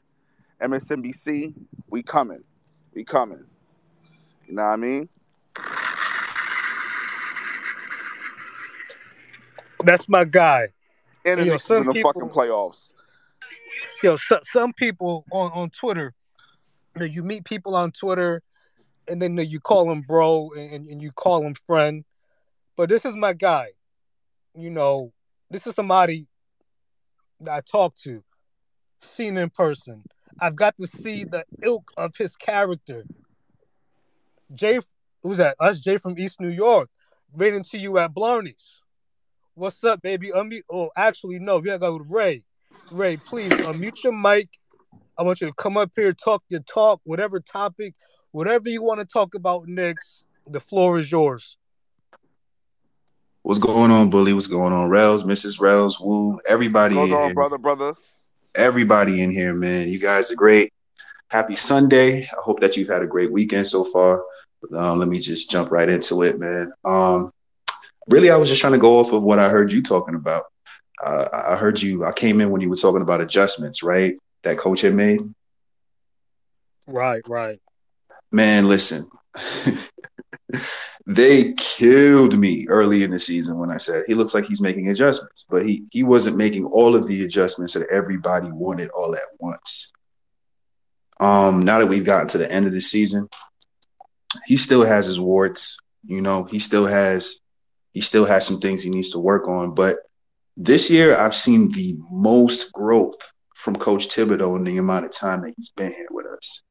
MSNBC, 0.60 1.54
we 1.90 2.02
coming. 2.02 2.42
We 2.92 3.04
coming. 3.04 3.46
You 4.48 4.56
know 4.56 4.62
what 4.64 4.68
I 4.68 4.76
mean? 4.78 5.08
That's 9.84 10.08
my 10.08 10.24
guy. 10.24 10.70
And 11.24 11.38
the 11.38 11.44
Knicks 11.44 11.70
in 11.70 11.84
the 11.84 11.92
people, 11.92 12.12
fucking 12.12 12.30
playoffs. 12.30 12.94
Yo, 14.02 14.16
so, 14.16 14.40
some 14.42 14.72
people 14.72 15.24
on, 15.30 15.52
on 15.52 15.70
Twitter, 15.70 16.14
you, 16.94 17.00
know, 17.00 17.06
you 17.06 17.22
meet 17.22 17.44
people 17.44 17.74
on 17.74 17.92
Twitter 17.92 18.42
and 19.08 19.20
then 19.20 19.36
you 19.38 19.60
call 19.60 19.90
him 19.90 20.02
bro 20.02 20.50
and, 20.56 20.86
and 20.86 21.02
you 21.02 21.10
call 21.12 21.44
him 21.44 21.54
friend. 21.66 22.04
But 22.76 22.88
this 22.88 23.04
is 23.04 23.16
my 23.16 23.32
guy. 23.32 23.68
You 24.54 24.70
know, 24.70 25.12
this 25.50 25.66
is 25.66 25.74
somebody 25.74 26.26
that 27.40 27.52
I 27.52 27.60
talk 27.60 27.94
to, 28.04 28.22
seen 29.00 29.36
in 29.36 29.50
person. 29.50 30.02
I've 30.40 30.56
got 30.56 30.76
to 30.78 30.86
see 30.86 31.24
the 31.24 31.44
ilk 31.62 31.90
of 31.96 32.16
his 32.16 32.36
character. 32.36 33.04
Jay, 34.52 34.80
who's 35.22 35.38
that? 35.38 35.56
Us, 35.60 35.80
Jay 35.80 35.98
from 35.98 36.18
East 36.18 36.40
New 36.40 36.48
York, 36.48 36.88
ran 37.32 37.54
into 37.54 37.78
you 37.78 37.98
at 37.98 38.14
Blarney's. 38.14 38.80
What's 39.54 39.84
up, 39.84 40.02
baby? 40.02 40.30
Unmute. 40.30 40.62
Oh, 40.70 40.90
actually, 40.96 41.38
no. 41.38 41.58
We 41.58 41.66
gotta 41.66 41.78
go 41.78 41.98
with 41.98 42.08
Ray. 42.10 42.44
Ray, 42.90 43.16
please 43.16 43.52
unmute 43.52 44.02
your 44.02 44.12
mic. 44.12 44.48
I 45.16 45.22
want 45.22 45.40
you 45.40 45.46
to 45.46 45.52
come 45.52 45.76
up 45.76 45.92
here, 45.94 46.12
talk 46.12 46.42
your 46.48 46.60
talk, 46.60 47.00
whatever 47.04 47.38
topic, 47.40 47.94
whatever 48.32 48.68
you 48.68 48.82
want 48.82 49.00
to 49.00 49.06
talk 49.06 49.34
about 49.34 49.68
next. 49.68 50.24
The 50.48 50.60
floor 50.60 50.98
is 50.98 51.10
yours. 51.10 51.56
What's 53.42 53.60
going 53.60 53.90
on, 53.90 54.10
Bully? 54.10 54.32
What's 54.32 54.46
going 54.46 54.72
on, 54.72 54.88
Rails, 54.88 55.24
Mrs. 55.24 55.60
Rails, 55.60 56.00
Woo, 56.00 56.40
everybody 56.48 56.96
What's 56.96 57.10
in 57.10 57.16
on, 57.16 57.24
here. 57.26 57.34
brother, 57.34 57.58
brother? 57.58 57.94
Everybody 58.54 59.22
in 59.22 59.30
here, 59.30 59.54
man. 59.54 59.88
You 59.88 59.98
guys 59.98 60.32
are 60.32 60.36
great. 60.36 60.72
Happy 61.28 61.56
Sunday. 61.56 62.22
I 62.22 62.40
hope 62.40 62.60
that 62.60 62.76
you've 62.76 62.88
had 62.88 63.02
a 63.02 63.06
great 63.06 63.32
weekend 63.32 63.66
so 63.66 63.84
far. 63.84 64.22
Um, 64.74 64.98
let 64.98 65.08
me 65.08 65.18
just 65.20 65.50
jump 65.50 65.70
right 65.70 65.88
into 65.88 66.22
it, 66.22 66.38
man. 66.38 66.72
Um, 66.84 67.32
really, 68.08 68.30
I 68.30 68.36
was 68.36 68.48
just 68.48 68.60
trying 68.60 68.72
to 68.72 68.78
go 68.78 68.98
off 68.98 69.12
of 69.12 69.22
what 69.22 69.38
I 69.38 69.48
heard 69.48 69.72
you 69.72 69.82
talking 69.82 70.14
about. 70.14 70.44
Uh, 71.04 71.28
I 71.32 71.56
heard 71.56 71.80
you. 71.82 72.04
I 72.04 72.12
came 72.12 72.40
in 72.40 72.50
when 72.50 72.60
you 72.60 72.70
were 72.70 72.76
talking 72.76 73.02
about 73.02 73.20
adjustments, 73.20 73.82
right? 73.82 74.16
That 74.44 74.58
coach 74.58 74.82
had 74.82 74.94
made. 74.94 75.20
Right, 76.86 77.22
right. 77.26 77.60
Man, 78.30 78.68
listen. 78.68 79.08
they 81.06 81.52
killed 81.54 82.38
me 82.38 82.66
early 82.68 83.02
in 83.02 83.10
the 83.10 83.18
season 83.18 83.58
when 83.58 83.70
I 83.70 83.78
said 83.78 84.04
he 84.06 84.14
looks 84.14 84.34
like 84.34 84.46
he's 84.46 84.60
making 84.60 84.88
adjustments, 84.88 85.46
but 85.48 85.66
he 85.66 85.84
he 85.90 86.02
wasn't 86.02 86.36
making 86.36 86.66
all 86.66 86.94
of 86.94 87.06
the 87.06 87.24
adjustments 87.24 87.74
that 87.74 87.88
everybody 87.90 88.50
wanted 88.50 88.90
all 88.90 89.14
at 89.14 89.22
once. 89.38 89.92
Um, 91.20 91.64
now 91.64 91.78
that 91.78 91.86
we've 91.86 92.04
gotten 92.04 92.28
to 92.28 92.38
the 92.38 92.50
end 92.50 92.66
of 92.66 92.72
the 92.72 92.82
season, 92.82 93.28
he 94.46 94.56
still 94.56 94.84
has 94.84 95.06
his 95.06 95.20
warts. 95.20 95.78
You 96.04 96.20
know, 96.20 96.44
he 96.44 96.58
still 96.58 96.86
has 96.86 97.40
he 97.92 98.00
still 98.00 98.24
has 98.24 98.46
some 98.46 98.60
things 98.60 98.82
he 98.82 98.90
needs 98.90 99.10
to 99.12 99.18
work 99.18 99.48
on. 99.48 99.74
But 99.74 99.98
this 100.56 100.90
year, 100.90 101.16
I've 101.16 101.34
seen 101.34 101.72
the 101.72 101.96
most 102.10 102.72
growth 102.72 103.32
from 103.64 103.76
Coach 103.76 104.08
Thibodeau 104.08 104.56
in 104.58 104.64
the 104.64 104.76
amount 104.76 105.06
of 105.06 105.10
time 105.10 105.40
that 105.40 105.54
he's 105.56 105.70
been 105.70 105.90
here 105.90 106.08
with 106.10 106.26
us. 106.26 106.62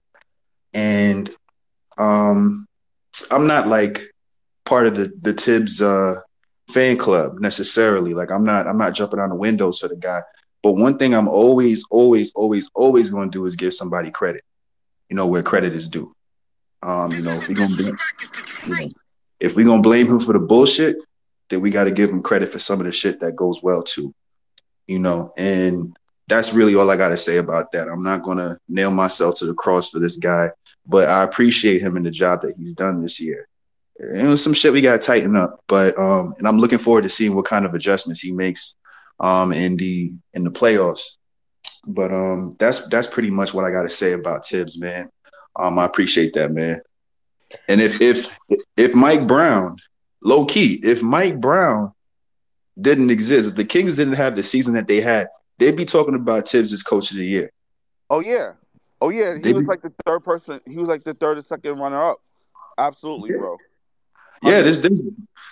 And 0.76 1.28
um, 1.98 2.68
I'm 3.32 3.48
not 3.48 3.68
like 3.68 4.14
part 4.64 4.86
of 4.86 4.96
the 4.96 5.12
the 5.20 5.34
Thibs 5.34 5.82
uh, 5.82 6.22
fan 6.70 6.98
club 6.98 7.40
necessarily. 7.40 8.14
Like 8.14 8.30
I'm 8.30 8.46
not 8.46 8.68
I'm 8.68 8.78
not 8.78 8.94
jumping 8.94 9.20
on 9.20 9.30
the 9.30 9.36
windows 9.36 9.80
for 9.80 9.88
the 9.88 9.96
guy. 9.96 10.22
But 10.62 10.74
one 10.74 11.00
thing 11.00 11.16
I'm 11.16 11.28
always, 11.28 11.84
always, 11.90 12.32
always, 12.36 12.70
always 12.76 13.10
going 13.10 13.32
to 13.32 13.38
do 13.38 13.46
is 13.48 13.56
give 13.56 13.74
somebody 13.74 14.12
credit. 14.12 14.44
You 15.10 15.16
know 15.16 15.28
where 15.28 15.44
credit 15.44 15.74
is 15.74 15.90
due. 15.90 16.16
Um, 16.84 17.12
you 17.12 17.22
know, 17.22 17.34
if 17.34 17.48
we're 17.48 17.56
gonna 17.56 17.76
blame, 17.76 17.98
you 18.66 18.70
know, 18.70 18.90
if 19.40 19.56
we're 19.56 19.66
gonna 19.66 19.82
blame 19.82 20.08
him 20.08 20.20
for 20.20 20.34
the 20.34 20.40
bullshit, 20.40 20.98
then 21.50 21.62
we 21.62 21.72
got 21.72 21.86
to 21.86 21.92
give 21.92 22.12
him 22.12 22.22
credit 22.22 22.52
for 22.52 22.60
some 22.60 22.80
of 22.80 22.86
the 22.86 22.92
shit 22.92 23.20
that 23.22 23.36
goes 23.36 23.64
well 23.64 23.82
too. 23.82 24.14
You 24.86 25.00
know, 25.00 25.34
and 25.38 25.98
that's 26.28 26.54
really 26.54 26.76
all 26.76 26.90
I 26.90 26.98
got 26.98 27.10
to 27.10 27.18
say 27.18 27.38
about 27.38 27.72
that. 27.74 27.88
I'm 27.88 28.04
not 28.04 28.24
gonna 28.24 28.58
nail 28.68 28.92
myself 28.92 29.38
to 29.40 29.46
the 29.46 29.54
cross 29.54 29.90
for 29.90 30.00
this 30.00 30.18
guy, 30.18 30.52
but 30.86 31.08
I 31.08 31.24
appreciate 31.24 31.82
him 31.82 31.98
and 31.98 32.06
the 32.06 32.12
job 32.12 32.42
that 32.42 32.56
he's 32.58 32.74
done 32.74 33.02
this 33.02 33.20
year. 33.20 33.48
And 34.00 34.30
was 34.30 34.44
some 34.44 34.54
shit 34.54 34.74
we 34.74 34.82
got 34.82 35.00
to 35.00 35.06
tighten 35.06 35.36
up, 35.36 35.64
but 35.68 35.98
um, 35.98 36.34
and 36.38 36.48
I'm 36.48 36.60
looking 36.60 36.80
forward 36.80 37.04
to 37.04 37.10
seeing 37.10 37.36
what 37.36 37.46
kind 37.46 37.66
of 37.66 37.74
adjustments 37.74 38.22
he 38.22 38.32
makes 38.32 38.76
um 39.20 39.54
in 39.54 39.78
the 39.78 40.14
in 40.34 40.44
the 40.44 40.52
playoffs. 40.52 41.18
But 41.86 42.12
um, 42.12 42.56
that's 42.58 42.88
that's 42.88 43.08
pretty 43.08 43.30
much 43.30 43.54
what 43.54 43.66
I 43.66 43.72
got 43.72 43.84
to 43.84 43.90
say 43.90 44.14
about 44.14 44.46
Thibs, 44.46 44.80
man. 44.80 45.10
Um, 45.56 45.78
I 45.78 45.86
appreciate 45.86 46.34
that, 46.34 46.52
man. 46.52 46.82
And 47.68 47.82
if 47.82 48.02
if 48.02 48.38
if 48.78 48.96
Mike 48.96 49.28
Brown, 49.28 49.78
low 50.22 50.46
key, 50.46 50.80
if 50.84 51.04
Mike 51.04 51.40
Brown 51.40 51.94
didn't 52.80 53.12
exist, 53.12 53.52
if 53.52 53.56
the 53.56 53.66
Kings 53.66 53.98
didn't 53.98 54.14
have 54.14 54.36
the 54.36 54.44
season 54.44 54.74
that 54.74 54.88
they 54.88 55.02
had, 55.02 55.28
they'd 55.58 55.76
be 55.76 55.86
talking 55.86 56.16
about 56.16 56.48
Thibs 56.48 56.74
as 56.74 56.84
coach 56.84 57.12
of 57.12 57.18
the 57.18 57.26
year. 57.26 57.52
Oh 58.10 58.20
yeah, 58.20 58.54
oh 59.02 59.10
yeah. 59.10 59.36
He 59.36 59.42
They 59.42 59.54
was 59.54 59.64
be- 59.64 59.68
like 59.68 59.82
the 59.82 59.94
third 60.06 60.24
person. 60.24 60.60
He 60.68 60.78
was 60.78 60.90
like 60.90 61.04
the 61.04 61.14
third 61.14 61.38
or 61.38 61.42
second 61.42 61.80
runner 61.80 62.04
up. 62.04 62.18
Absolutely, 62.78 63.32
Yeah. 63.32 63.38
bro. 63.38 63.58
Yeah, 64.46 64.62
this, 64.62 64.80
this, 64.80 65.06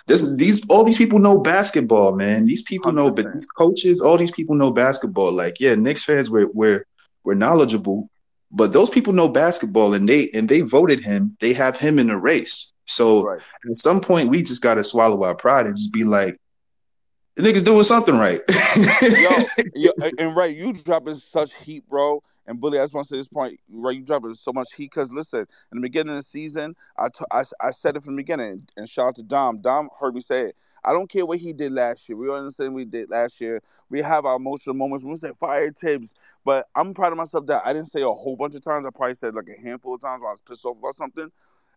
this, 0.06 0.32
these, 0.34 0.66
all 0.68 0.84
these 0.84 0.98
people 0.98 1.18
know 1.18 1.38
basketball, 1.38 2.14
man. 2.14 2.44
These 2.44 2.60
people 2.60 2.92
know, 2.92 3.10
but 3.10 3.32
these 3.32 3.46
coaches, 3.46 4.02
all 4.02 4.18
these 4.18 4.30
people 4.32 4.54
know 4.54 4.70
basketball. 4.70 5.32
Like, 5.32 5.58
yeah, 5.60 5.74
Knicks 5.76 6.04
fans, 6.04 6.28
we're, 6.28 6.48
we're, 6.52 6.84
we're 7.24 7.32
knowledgeable, 7.32 8.10
but 8.50 8.74
those 8.74 8.90
people 8.90 9.14
know 9.14 9.30
basketball, 9.30 9.94
and 9.94 10.06
they, 10.06 10.28
and 10.34 10.46
they 10.46 10.60
voted 10.60 11.02
him. 11.04 11.38
They 11.40 11.54
have 11.54 11.78
him 11.78 11.98
in 11.98 12.08
the 12.08 12.18
race. 12.18 12.74
So 12.84 13.24
Right. 13.24 13.40
at 13.70 13.76
some 13.78 14.02
point, 14.02 14.28
we 14.28 14.42
just 14.42 14.60
got 14.60 14.74
to 14.74 14.84
swallow 14.84 15.22
our 15.24 15.34
pride 15.36 15.64
and 15.66 15.74
just 15.74 15.90
be 15.92 16.04
like, 16.04 16.38
the 17.36 17.42
niggas 17.42 17.64
doing 17.64 17.84
something 17.84 18.16
right. 18.18 18.40
Yo, 19.18 19.46
yo, 19.74 19.90
and- 20.18 20.36
right, 20.36 20.54
you 20.54 20.72
dropping 20.72 21.16
such 21.16 21.54
heat, 21.62 21.88
bro. 21.88 22.22
And 22.46 22.60
Bully, 22.60 22.78
I 22.78 22.82
just 22.82 22.92
want 22.92 23.06
to 23.06 23.14
say 23.14 23.18
this 23.18 23.28
point, 23.28 23.60
right? 23.70 23.96
You 23.96 24.02
dropping 24.02 24.34
so 24.34 24.52
much 24.52 24.72
heat 24.74 24.90
because 24.90 25.12
listen, 25.12 25.40
in 25.40 25.78
the 25.78 25.80
beginning 25.80 26.10
of 26.10 26.16
the 26.16 26.28
season, 26.28 26.74
I, 26.98 27.08
t- 27.08 27.24
I, 27.30 27.44
I 27.60 27.70
said 27.70 27.96
it 27.96 28.02
from 28.02 28.16
the 28.16 28.22
beginning, 28.22 28.66
and 28.76 28.88
shout 28.88 29.06
out 29.06 29.14
to 29.16 29.22
Dom. 29.22 29.58
Dom 29.58 29.88
heard 30.00 30.14
me 30.14 30.20
say 30.20 30.46
it. 30.46 30.56
I 30.84 30.92
don't 30.92 31.08
care 31.08 31.24
what 31.24 31.38
he 31.38 31.52
did 31.52 31.70
last 31.70 32.08
year. 32.08 32.18
We 32.18 32.28
all 32.28 32.34
understand 32.34 32.74
what 32.74 32.80
he 32.80 32.84
did 32.86 33.08
last 33.10 33.40
year. 33.40 33.62
We 33.88 34.00
have 34.00 34.24
our 34.24 34.36
emotional 34.36 34.74
moments. 34.74 35.04
We 35.04 35.14
say 35.14 35.30
fire 35.38 35.70
Thibs, 35.70 36.12
but 36.44 36.66
I'm 36.74 36.92
proud 36.94 37.12
of 37.12 37.18
myself 37.18 37.46
that 37.46 37.62
I 37.64 37.72
didn't 37.72 37.92
say 37.92 38.02
a 38.02 38.10
whole 38.10 38.34
bunch 38.36 38.56
of 38.56 38.62
times. 38.62 38.84
I 38.86 38.90
probably 38.90 39.14
said 39.14 39.34
like 39.34 39.48
a 39.48 39.60
handful 39.60 39.94
of 39.94 40.00
times 40.00 40.20
when 40.20 40.28
I 40.28 40.32
was 40.32 40.40
pissed 40.40 40.64
off 40.64 40.78
about 40.78 40.96
something. 40.96 41.30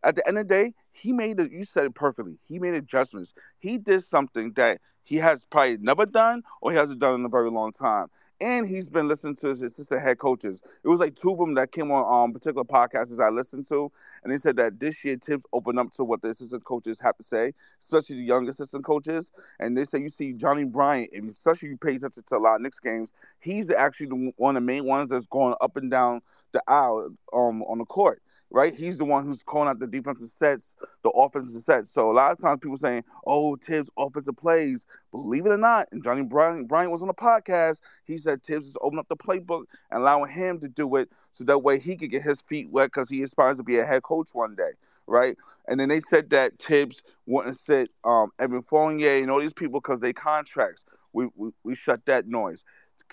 At 0.04 0.16
the 0.16 0.28
end 0.28 0.38
of 0.38 0.48
the 0.48 0.54
day, 0.54 0.74
he 0.92 1.12
made 1.14 1.40
it. 1.40 1.52
You 1.52 1.64
said 1.64 1.86
it 1.86 1.94
perfectly. 1.94 2.38
He 2.48 2.58
made 2.58 2.74
adjustments. 2.74 3.34
He 3.60 3.78
did 3.78 4.04
something 4.04 4.52
that 4.54 4.80
he 5.06 5.18
has 5.18 5.46
probably 5.46 5.78
never 5.78 6.06
done 6.06 6.44
or 6.62 6.72
he 6.72 6.78
hasn't 6.78 7.00
done 7.00 7.22
in 7.22 7.26
a 7.26 7.30
very 7.30 7.50
long 7.50 7.72
time. 7.72 8.08
And 8.42 8.68
he's 8.68 8.90
been 8.90 9.08
listening 9.08 9.36
to 9.38 9.48
his 9.48 9.62
assistant 9.62 10.02
head 10.02 10.18
coaches. 10.18 10.62
It 10.84 10.90
was 10.90 11.00
like 11.00 11.16
two 11.16 11.32
of 11.32 11.40
them 11.40 11.54
that 11.56 11.72
came 11.72 11.92
on 11.92 12.26
um, 12.26 12.34
particular 12.34 12.66
podcasts 12.66 13.18
I 13.20 13.30
listened 13.30 13.66
to, 13.70 13.90
and 14.24 14.34
they 14.34 14.38
said 14.38 14.58
that 14.58 14.80
this 14.80 15.06
year 15.06 15.16
Thibs 15.16 15.46
opened 15.54 15.80
up 15.80 15.94
to 15.94 16.04
what 16.04 16.22
the 16.22 16.30
assistant 16.30 16.66
coaches 16.66 17.00
have 17.02 17.16
to 17.18 17.24
say, 17.24 17.54
especially 17.80 18.18
the 18.18 18.24
young 18.24 18.50
assistant 18.50 18.84
coaches. 18.84 19.32
And 19.62 19.78
they 19.78 19.86
say 19.86 20.00
you 20.02 20.10
see 20.10 20.34
Johnny 20.34 20.66
Bryant, 20.66 21.12
and 21.14 21.30
especially 21.30 21.70
you 21.70 21.78
pay 21.78 21.96
attention 21.96 22.24
to 22.28 22.36
a 22.36 22.40
lot 22.40 22.58
of 22.58 22.62
Knicks 22.62 22.80
games, 22.80 23.14
he's 23.40 23.72
actually 23.72 24.08
the, 24.08 24.34
one 24.36 24.58
of 24.58 24.62
the 24.64 24.68
main 24.68 24.86
ones 24.86 25.12
that's 25.12 25.28
going 25.28 25.56
up 25.62 25.78
and 25.78 25.90
down 25.90 26.22
the 26.52 26.62
aisle 26.68 27.16
um, 27.34 27.64
on 27.64 27.78
the 27.78 27.86
court. 27.86 28.22
Right, 28.52 28.74
he's 28.74 28.98
the 28.98 29.06
one 29.06 29.26
who's 29.26 29.44
calling 29.44 29.68
out 29.68 29.80
the 29.80 29.88
defensive 29.88 30.30
sets, 30.30 30.78
the 31.04 31.10
offensive 31.10 31.62
sets. 31.62 31.90
So 31.90 32.10
a 32.10 32.14
lot 32.14 32.32
of 32.32 32.38
times 32.38 32.60
people 32.62 32.78
saying, 32.78 33.04
"Oh, 33.26 33.58
Thibs 33.58 33.90
offensive 33.98 34.38
plays." 34.38 34.86
Believe 35.12 35.46
it 35.46 35.50
or 35.52 35.58
not, 35.58 35.88
and 35.92 36.04
Johnny 36.04 36.24
Bryant, 36.24 36.68
Bryant 36.68 36.92
was 36.92 37.02
on 37.02 37.10
a 37.10 37.14
podcast. 37.14 37.80
He 38.06 38.18
said 38.18 38.44
Thibs 38.44 38.68
is 38.68 38.78
opening 38.82 39.00
up 39.00 39.10
the 39.10 39.18
playbook 39.18 39.66
and 39.92 40.00
allowing 40.00 40.32
him 40.32 40.60
to 40.60 40.70
do 40.70 40.96
it, 40.96 41.10
so 41.32 41.44
that 41.46 41.60
way 41.64 41.80
he 41.80 41.98
could 41.98 42.12
get 42.12 42.22
his 42.22 42.40
feet 42.42 42.70
wet 42.70 42.88
because 42.94 43.10
he 43.10 43.22
aspires 43.24 43.58
to 43.58 43.64
be 43.64 43.80
a 43.80 43.86
head 43.86 44.04
coach 44.04 44.30
one 44.34 44.56
day, 44.56 44.72
right? 45.08 45.36
And 45.68 45.80
then 45.80 45.90
they 45.90 46.00
said 46.00 46.30
that 46.30 46.58
Thibs 46.60 47.02
wouldn't 47.26 47.58
sit 47.58 47.92
um, 48.06 48.32
Evan 48.40 48.62
Fournier 48.62 49.22
and 49.22 49.32
all 49.32 49.42
these 49.42 49.54
people 49.54 49.82
because 49.82 50.00
they 50.00 50.14
contracts. 50.14 50.86
We, 51.14 51.28
we 51.36 51.50
we 51.64 51.76
shut 51.76 52.06
that 52.06 52.28
noise. 52.28 52.64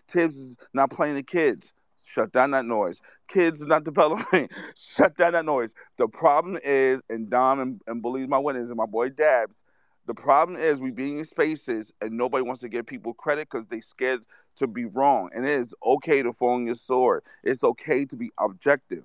Thibs 0.08 0.36
is 0.36 0.56
not 0.74 0.90
playing 0.90 1.14
the 1.14 1.22
kids. 1.22 1.72
Shut 2.06 2.32
down 2.32 2.52
that 2.52 2.66
noise. 2.66 3.00
Kids 3.28 3.64
not 3.66 3.84
developing. 3.86 4.48
Shut 4.76 5.16
down 5.16 5.34
that 5.34 5.44
noise. 5.46 5.74
The 5.98 6.08
problem 6.08 6.58
is, 6.64 7.02
and 7.10 7.30
Dom 7.30 7.60
and, 7.60 7.82
and 7.86 8.02
believes 8.02 8.28
my 8.28 8.38
witness 8.38 8.70
and 8.70 8.78
my 8.78 8.86
boy 8.86 9.10
Dabs. 9.10 9.62
The 10.06 10.14
problem 10.14 10.58
is 10.58 10.80
we 10.80 10.90
being 10.90 11.18
in 11.18 11.24
spaces 11.24 11.92
and 12.02 12.16
nobody 12.16 12.42
wants 12.42 12.62
to 12.62 12.68
give 12.68 12.86
people 12.86 13.14
credit 13.14 13.48
because 13.50 13.66
they 13.66 13.80
scared 13.80 14.22
to 14.56 14.66
be 14.66 14.86
wrong. 14.86 15.30
And 15.34 15.44
it 15.44 15.50
is 15.50 15.74
okay 15.84 16.22
to 16.22 16.32
fall 16.32 16.54
on 16.54 16.66
your 16.66 16.74
sword. 16.76 17.22
It's 17.44 17.64
okay 17.64 18.04
to 18.06 18.16
be 18.16 18.32
objective. 18.38 19.04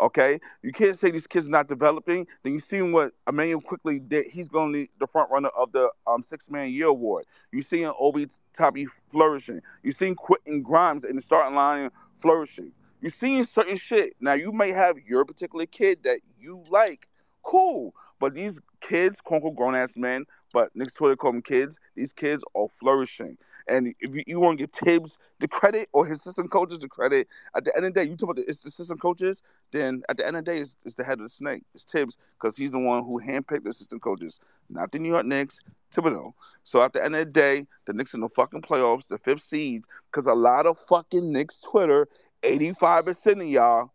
Okay, 0.00 0.40
you 0.62 0.72
can't 0.72 0.98
say 0.98 1.10
these 1.10 1.26
kids 1.26 1.46
are 1.46 1.50
not 1.50 1.68
developing. 1.68 2.26
Then 2.42 2.52
you 2.54 2.60
see 2.60 2.82
what 2.82 3.12
Immanuel 3.28 3.60
Quickley 3.62 4.00
did. 4.00 4.26
He's 4.26 4.48
going 4.48 4.72
to 4.72 4.78
be 4.84 4.90
the 5.00 5.06
front 5.06 5.30
runner 5.30 5.50
of 5.56 5.72
the 5.72 5.90
um, 6.06 6.22
Six 6.22 6.50
Man 6.50 6.70
Year 6.70 6.88
Award. 6.88 7.26
You 7.52 7.62
see 7.62 7.86
Obi 7.86 8.28
Toppin 8.54 8.88
flourishing. 9.10 9.60
You 9.84 9.92
seen 9.92 10.16
Quentin 10.16 10.62
Grimes 10.62 11.04
in 11.04 11.16
the 11.16 11.22
starting 11.22 11.54
line 11.56 11.90
flourishing. 12.24 12.72
You're 13.02 13.12
seeing 13.12 13.44
certain 13.44 13.76
shit. 13.76 14.14
Now 14.18 14.32
you 14.32 14.50
may 14.50 14.70
have 14.70 14.96
your 15.06 15.26
particular 15.26 15.66
kid 15.66 16.04
that 16.04 16.20
you 16.40 16.64
like, 16.70 17.06
cool. 17.42 17.94
But 18.18 18.32
these 18.32 18.58
kids, 18.80 19.20
quote 19.20 19.42
unquote 19.42 19.56
grown 19.56 19.74
ass 19.74 19.94
men, 19.94 20.24
but 20.50 20.74
next 20.74 20.94
Twitter 20.94 21.16
call 21.16 21.32
them 21.32 21.42
kids. 21.42 21.78
These 21.96 22.14
kids 22.14 22.42
are 22.56 22.68
flourishing. 22.80 23.36
And 23.68 23.94
if 24.00 24.14
you, 24.14 24.22
you 24.26 24.40
want 24.40 24.58
to 24.58 24.66
give 24.66 24.72
Thibs 24.72 25.18
the 25.40 25.48
credit 25.48 25.88
or 25.92 26.06
his 26.06 26.18
assistant 26.18 26.50
coaches 26.50 26.78
the 26.78 26.88
credit, 26.88 27.28
at 27.56 27.64
the 27.64 27.74
end 27.76 27.86
of 27.86 27.94
the 27.94 28.00
day, 28.00 28.08
you 28.10 28.16
talk 28.16 28.30
about 28.30 28.36
the, 28.36 28.48
it's 28.48 28.60
the 28.60 28.68
assistant 28.68 29.00
coaches, 29.00 29.42
then 29.72 30.02
at 30.08 30.16
the 30.16 30.26
end 30.26 30.36
of 30.36 30.44
the 30.44 30.50
day, 30.52 30.58
it's, 30.58 30.76
it's 30.84 30.94
the 30.94 31.04
head 31.04 31.18
of 31.18 31.24
the 31.24 31.28
snake. 31.28 31.62
It's 31.74 31.84
Thibs 31.84 32.16
because 32.38 32.56
he's 32.56 32.70
the 32.70 32.78
one 32.78 33.04
who 33.04 33.20
handpicked 33.20 33.64
the 33.64 33.70
assistant 33.70 34.02
coaches, 34.02 34.40
not 34.68 34.92
the 34.92 34.98
New 34.98 35.10
York 35.10 35.26
Knicks, 35.26 35.60
Thibodeau. 35.94 36.34
So 36.64 36.82
at 36.82 36.92
the 36.92 37.04
end 37.04 37.14
of 37.14 37.26
the 37.26 37.32
day, 37.32 37.66
the 37.86 37.92
Knicks 37.92 38.14
in 38.14 38.20
the 38.20 38.28
fucking 38.28 38.62
playoffs, 38.62 39.08
the 39.08 39.18
fifth 39.18 39.42
seed, 39.42 39.84
because 40.10 40.26
a 40.26 40.34
lot 40.34 40.66
of 40.66 40.78
fucking 40.78 41.32
Knicks 41.32 41.60
Twitter, 41.60 42.08
85% 42.42 43.40
of 43.40 43.46
y'all 43.46 43.93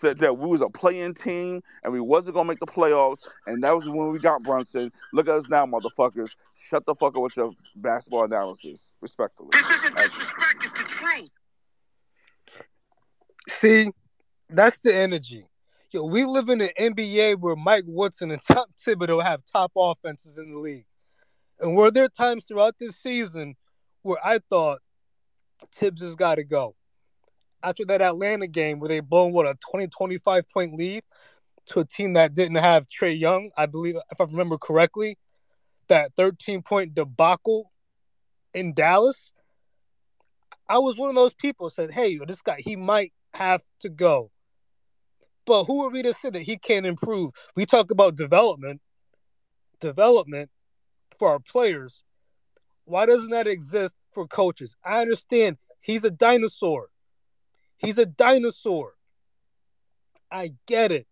said 0.00 0.18
that 0.18 0.36
we 0.36 0.48
was 0.48 0.60
a 0.60 0.68
play-in 0.68 1.14
team 1.14 1.62
and 1.82 1.92
we 1.92 2.00
wasn't 2.00 2.34
gonna 2.34 2.48
make 2.48 2.58
the 2.58 2.66
playoffs, 2.66 3.20
and 3.46 3.62
that 3.62 3.74
was 3.74 3.88
when 3.88 4.10
we 4.10 4.18
got 4.18 4.42
Brunson. 4.42 4.92
Look 5.12 5.28
at 5.28 5.34
us 5.34 5.48
now, 5.48 5.66
motherfuckers. 5.66 6.30
Shut 6.68 6.84
the 6.86 6.94
fuck 6.94 7.16
up 7.16 7.22
with 7.22 7.36
your 7.36 7.52
basketball 7.76 8.24
analysis, 8.24 8.90
respectfully. 9.00 9.50
This 9.52 9.70
isn't 9.70 9.96
disrespect; 9.96 10.56
it's 10.62 10.72
the 10.72 10.84
truth. 10.84 11.30
See, 13.48 13.90
that's 14.50 14.78
the 14.78 14.94
energy. 14.94 15.46
Yo, 15.90 16.04
we 16.04 16.24
live 16.24 16.48
in 16.48 16.60
an 16.60 16.70
NBA 16.78 17.38
where 17.38 17.56
Mike 17.56 17.84
Woodson 17.86 18.30
and 18.30 18.42
Tom 18.42 18.66
Thibodeau 18.76 19.22
have 19.22 19.42
top 19.44 19.72
offenses 19.76 20.38
in 20.38 20.52
the 20.52 20.58
league, 20.58 20.86
and 21.60 21.76
were 21.76 21.90
there 21.90 22.08
times 22.08 22.44
throughout 22.44 22.74
this 22.78 22.96
season 22.96 23.54
where 24.02 24.18
I 24.24 24.40
thought 24.50 24.80
Thibs 25.72 26.02
has 26.02 26.16
got 26.16 26.36
to 26.36 26.44
go 26.44 26.74
after 27.64 27.84
that 27.86 28.02
Atlanta 28.02 28.46
game 28.46 28.78
where 28.78 28.88
they 28.88 29.00
blown 29.00 29.32
what 29.32 29.46
a 29.46 29.56
20 29.70 29.88
25 29.88 30.48
point 30.48 30.74
lead 30.74 31.02
to 31.66 31.80
a 31.80 31.84
team 31.84 32.12
that 32.12 32.34
didn't 32.34 32.56
have 32.56 32.86
Trae 32.86 33.18
Young, 33.18 33.50
I 33.56 33.66
believe 33.66 33.96
if 34.10 34.20
I 34.20 34.24
remember 34.24 34.58
correctly, 34.58 35.16
that 35.88 36.12
13 36.16 36.62
point 36.62 36.94
debacle 36.94 37.72
in 38.52 38.74
Dallas. 38.74 39.32
I 40.68 40.78
was 40.78 40.96
one 40.96 41.10
of 41.10 41.14
those 41.14 41.34
people 41.34 41.68
said, 41.70 41.90
"Hey, 41.90 42.18
this 42.26 42.42
guy, 42.42 42.58
he 42.58 42.76
might 42.76 43.12
have 43.34 43.62
to 43.80 43.88
go." 43.88 44.30
But 45.46 45.64
who 45.64 45.84
are 45.84 45.90
we 45.90 46.02
to 46.02 46.12
say 46.14 46.30
that 46.30 46.42
he 46.42 46.56
can't 46.56 46.86
improve? 46.86 47.30
We 47.54 47.66
talk 47.66 47.90
about 47.90 48.16
development, 48.16 48.80
development 49.80 50.50
for 51.18 51.30
our 51.30 51.38
players. 51.38 52.02
Why 52.84 53.04
doesn't 53.06 53.30
that 53.30 53.46
exist 53.46 53.94
for 54.12 54.26
coaches? 54.26 54.74
I 54.84 55.02
understand 55.02 55.58
he's 55.80 56.04
a 56.04 56.10
dinosaur. 56.10 56.88
He's 57.78 57.98
a 57.98 58.06
dinosaur. 58.06 58.94
I 60.30 60.52
get 60.66 60.92
it. 60.92 61.06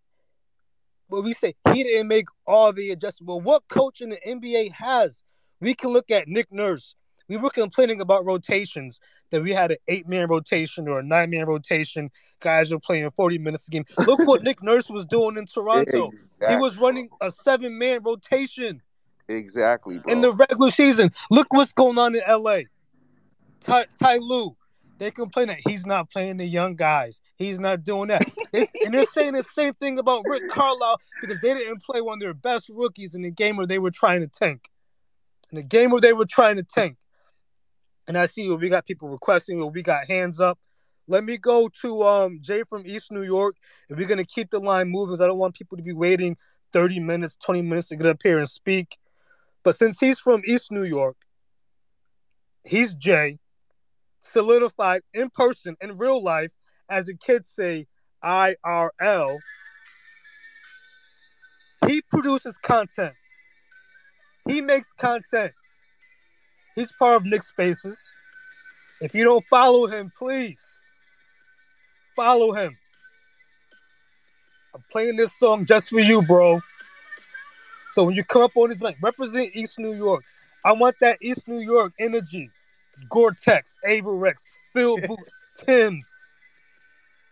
But 1.08 1.22
we 1.22 1.34
say 1.34 1.54
he 1.72 1.82
didn't 1.82 2.08
make 2.08 2.26
all 2.46 2.72
the 2.72 2.90
adjustments. 2.90 3.28
Well, 3.28 3.40
what 3.40 3.68
coach 3.68 4.00
in 4.00 4.10
the 4.10 4.18
NBA 4.26 4.72
has? 4.72 5.24
We 5.60 5.74
can 5.74 5.90
look 5.90 6.10
at 6.10 6.26
Nick 6.26 6.50
Nurse. 6.50 6.94
We 7.28 7.36
were 7.36 7.50
complaining 7.50 8.00
about 8.00 8.24
rotations 8.24 8.98
that 9.30 9.42
we 9.42 9.50
had 9.50 9.70
an 9.70 9.76
eight 9.88 10.08
man 10.08 10.28
rotation 10.28 10.88
or 10.88 11.00
a 11.00 11.02
nine 11.02 11.30
man 11.30 11.46
rotation. 11.46 12.10
Guys 12.40 12.72
are 12.72 12.78
playing 12.78 13.10
40 13.10 13.38
minutes 13.38 13.68
a 13.68 13.70
game. 13.70 13.84
Look 14.06 14.26
what 14.26 14.42
Nick 14.42 14.62
Nurse 14.62 14.88
was 14.88 15.06
doing 15.06 15.36
in 15.36 15.46
Toronto. 15.46 16.08
Exactly. 16.08 16.18
He 16.48 16.56
was 16.56 16.76
running 16.78 17.08
a 17.20 17.30
seven 17.30 17.78
man 17.78 18.02
rotation. 18.02 18.82
Exactly. 19.28 19.98
Bro. 19.98 20.12
In 20.12 20.20
the 20.20 20.32
regular 20.32 20.70
season. 20.70 21.12
Look 21.30 21.52
what's 21.52 21.72
going 21.72 21.98
on 21.98 22.14
in 22.14 22.22
LA. 22.28 22.62
Ty, 23.60 23.86
Ty 23.98 24.16
Lue, 24.16 24.56
they 25.02 25.10
complain 25.10 25.48
that 25.48 25.58
he's 25.66 25.84
not 25.84 26.10
playing 26.10 26.36
the 26.36 26.46
young 26.46 26.76
guys. 26.76 27.20
He's 27.36 27.58
not 27.58 27.82
doing 27.82 28.08
that. 28.08 28.22
They, 28.52 28.68
and 28.84 28.92
they're 28.92 29.06
saying 29.06 29.32
the 29.32 29.42
same 29.42 29.72
thing 29.74 29.98
about 29.98 30.24
Rick 30.26 30.50
Carlisle 30.50 31.00
because 31.22 31.38
they 31.40 31.54
didn't 31.54 31.82
play 31.82 32.02
one 32.02 32.16
of 32.16 32.20
their 32.20 32.34
best 32.34 32.68
rookies 32.68 33.14
in 33.14 33.22
the 33.22 33.30
game 33.30 33.56
where 33.56 33.66
they 33.66 33.78
were 33.78 33.90
trying 33.90 34.20
to 34.20 34.26
tank. 34.26 34.68
In 35.50 35.56
the 35.56 35.62
game 35.62 35.90
where 35.90 36.02
they 36.02 36.12
were 36.12 36.26
trying 36.26 36.56
to 36.56 36.62
tank. 36.62 36.98
And 38.06 38.18
I 38.18 38.26
see 38.26 38.48
we 38.50 38.68
got 38.68 38.84
people 38.84 39.08
requesting, 39.08 39.72
we 39.72 39.82
got 39.82 40.06
hands 40.06 40.38
up. 40.38 40.58
Let 41.08 41.24
me 41.24 41.38
go 41.38 41.68
to 41.80 42.02
um, 42.02 42.38
Jay 42.42 42.62
from 42.68 42.86
East 42.86 43.10
New 43.10 43.22
York. 43.22 43.56
And 43.88 43.98
we're 43.98 44.06
gonna 44.06 44.24
keep 44.24 44.50
the 44.50 44.60
line 44.60 44.88
moving. 44.88 45.20
I 45.20 45.26
don't 45.26 45.38
want 45.38 45.54
people 45.54 45.78
to 45.78 45.82
be 45.82 45.94
waiting 45.94 46.36
30 46.72 47.00
minutes, 47.00 47.36
20 47.44 47.62
minutes 47.62 47.88
to 47.88 47.96
get 47.96 48.06
up 48.06 48.20
here 48.22 48.38
and 48.38 48.48
speak. 48.48 48.98
But 49.62 49.76
since 49.76 49.98
he's 49.98 50.18
from 50.18 50.42
East 50.44 50.70
New 50.70 50.84
York, 50.84 51.16
he's 52.64 52.94
Jay 52.94 53.38
solidified 54.22 55.02
in 55.12 55.30
person 55.30 55.76
in 55.80 55.98
real 55.98 56.22
life, 56.22 56.50
as 56.88 57.06
the 57.06 57.14
kids 57.14 57.50
say, 57.50 57.86
IRL. 58.24 59.38
He 61.86 62.02
produces 62.02 62.56
content. 62.58 63.14
He 64.48 64.60
makes 64.60 64.92
content. 64.92 65.52
He's 66.74 66.92
part 66.92 67.16
of 67.16 67.24
Knick 67.24 67.42
Spaces. 67.42 67.98
If 69.00 69.14
you 69.14 69.24
don't 69.24 69.44
follow 69.46 69.86
him, 69.86 70.10
please 70.16 70.62
follow 72.16 72.52
him. 72.52 72.76
I'm 74.74 74.82
playing 74.90 75.16
this 75.16 75.32
song 75.38 75.66
just 75.66 75.90
for 75.90 76.00
you, 76.00 76.22
bro. 76.22 76.60
So 77.92 78.04
when 78.04 78.14
you 78.14 78.24
come 78.24 78.42
up 78.42 78.56
on 78.56 78.70
this 78.70 78.80
mic, 78.80 78.96
represent 79.02 79.50
East 79.54 79.78
New 79.78 79.92
York. 79.92 80.24
I 80.64 80.72
want 80.72 80.96
that 81.00 81.18
East 81.20 81.46
New 81.46 81.58
York 81.58 81.92
energy. 82.00 82.48
Gore-Tex, 83.08 83.78
Avirex, 83.88 84.42
Phil 84.72 84.96
Boots, 85.06 85.36
Tim's. 85.58 86.26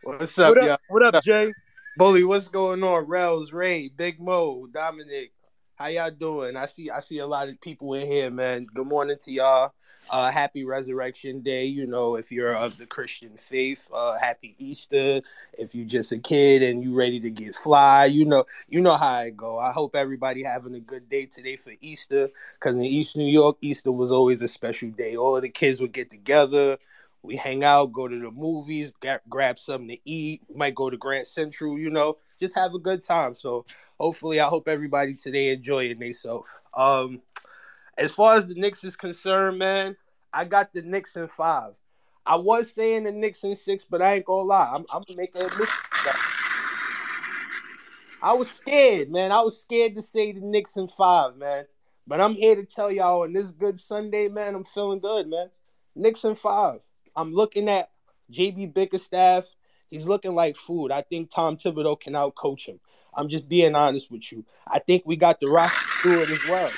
What's 0.03 0.39
up, 0.39 0.51
what 0.51 0.59
up, 0.59 0.67
y'all? 0.67 0.79
What 0.89 1.15
up, 1.15 1.23
Jay? 1.23 1.53
Bully, 1.97 2.25
what's 2.25 2.49
going 2.49 2.83
on? 2.83 3.05
Rels, 3.05 3.53
Ray, 3.53 3.89
Big 3.89 4.21
Mo, 4.21 4.67
Dominic, 4.73 5.33
how 5.81 5.87
y'all 5.87 6.11
doing? 6.11 6.59
I 6.59 6.67
see 6.67 6.91
I 6.91 7.01
see 7.01 7.21
a 7.21 7.27
lot 7.27 7.49
of 7.49 7.59
people 7.63 7.95
in 7.95 8.07
here, 8.07 8.31
man. 8.31 8.67
Good 8.75 8.87
morning 8.87 9.17
to 9.25 9.33
y'all. 9.33 9.73
Uh 10.11 10.31
happy 10.31 10.67
resurrection 10.67 11.41
day. 11.41 11.65
You 11.65 11.87
know, 11.87 12.17
if 12.17 12.31
you're 12.31 12.55
of 12.55 12.77
the 12.77 12.85
Christian 12.85 13.35
faith, 13.39 13.89
uh 13.91 14.19
happy 14.21 14.55
Easter. 14.59 15.23
If 15.59 15.75
you're 15.75 15.87
just 15.87 16.13
a 16.13 16.19
kid 16.19 16.63
and 16.63 16.85
you 16.85 16.95
ready 16.95 17.19
to 17.21 17.31
get 17.31 17.55
fly, 17.55 18.05
you 18.05 18.27
know, 18.27 18.45
you 18.69 18.83
know 18.83 18.95
how 18.95 19.09
I 19.09 19.31
go. 19.31 19.59
I 19.59 19.73
hope 19.73 19.97
everybody 19.97 20.45
having 20.45 20.75
a 20.75 20.81
good 20.81 21.09
day 21.09 21.25
today 21.25 21.57
for 21.57 21.73
Easter. 21.81 22.29
Cause 22.61 22.75
in 22.75 22.85
East 22.85 23.17
New 23.17 23.25
York, 23.25 23.57
Easter 23.63 23.91
was 23.91 24.13
always 24.13 24.43
a 24.43 24.49
special 24.49 24.91
day. 24.91 25.17
All 25.17 25.41
the 25.41 25.49
kids 25.49 25.81
would 25.81 25.93
get 25.93 26.11
together. 26.11 26.77
We 27.23 27.37
hang 27.37 27.65
out, 27.65 27.93
go 27.93 28.07
to 28.07 28.19
the 28.19 28.31
movies, 28.31 28.93
get, 29.01 29.27
grab 29.31 29.59
something 29.59 29.89
to 29.89 29.99
eat. 30.05 30.43
Might 30.55 30.75
go 30.75 30.91
to 30.91 30.99
Grand 30.99 31.27
Central, 31.27 31.79
you 31.79 31.89
know 31.89 32.19
just 32.41 32.55
have 32.55 32.75
a 32.75 32.79
good 32.79 33.05
time. 33.05 33.35
So 33.35 33.67
hopefully, 34.01 34.41
I 34.41 34.47
hope 34.47 34.69
everybody 34.69 35.15
today 35.15 35.51
enjoying 35.51 35.99
themselves. 35.99 36.49
Um, 36.75 37.21
as 37.99 38.11
far 38.11 38.35
as 38.35 38.49
the 38.49 38.55
Knicks 38.55 38.83
is 38.83 38.97
concerned, 38.97 39.59
man, 39.59 39.97
I 40.33 40.45
got 40.45 40.73
the 40.73 40.83
Knicks 40.83 41.17
in 41.17 41.29
five. 41.29 41.73
I 42.25 42.37
was 42.37 42.73
saying 42.73 43.05
the 43.05 43.13
Knicks 43.13 43.45
in 43.45 43.55
six, 43.55 43.85
but 43.85 44.03
I 44.03 44.15
ain't 44.15 44.25
gonna 44.25 44.43
lie. 44.43 44.71
I'm, 44.73 44.87
I'm 44.91 45.03
gonna 45.07 45.17
make 45.17 45.35
an 45.37 45.43
admission. 45.43 45.75
I 48.23 48.35
was 48.35 48.51
scared, 48.51 49.11
man. 49.11 49.33
I 49.33 49.41
was 49.41 49.61
scared 49.61 49.95
to 49.97 50.03
say 50.03 50.33
the 50.33 50.41
Knicks 50.41 50.77
in 50.77 50.89
five, 50.89 51.37
man. 51.37 51.65
But 52.07 52.21
I'm 52.21 52.35
here 52.35 52.57
to 52.57 52.65
tell 52.65 52.91
y'all 52.91 53.23
on 53.23 53.33
this 53.33 53.51
good 53.51 53.79
Sunday, 53.79 54.29
man, 54.29 54.55
I'm 54.55 54.65
feeling 54.65 55.01
good, 55.01 55.29
man. 55.29 55.51
Knicks 55.95 56.25
in 56.25 56.35
five. 56.35 56.81
I'm 57.17 57.33
looking 57.33 57.69
at 57.69 57.91
JB 58.33 58.75
Bickerstaff 58.75 59.45
He's 59.91 60.07
looking 60.07 60.35
like 60.35 60.57
food. 60.57 60.93
I 60.93 61.03
think 61.03 61.31
Tom 61.31 61.57
Thibodeau 61.57 61.99
can 61.99 62.15
outcoach 62.15 62.67
him. 62.67 62.79
I'm 63.15 63.29
just 63.29 63.49
being 63.49 63.75
honest 63.75 64.11
with 64.11 64.31
you. 64.31 64.45
I 64.67 64.79
think 64.79 65.03
we 65.05 65.17
got 65.17 65.41
the 65.41 65.49
rock 65.49 65.73
to 66.03 66.09
do 66.09 66.21
it 66.23 66.31
as 66.31 66.49
well. 66.49 66.71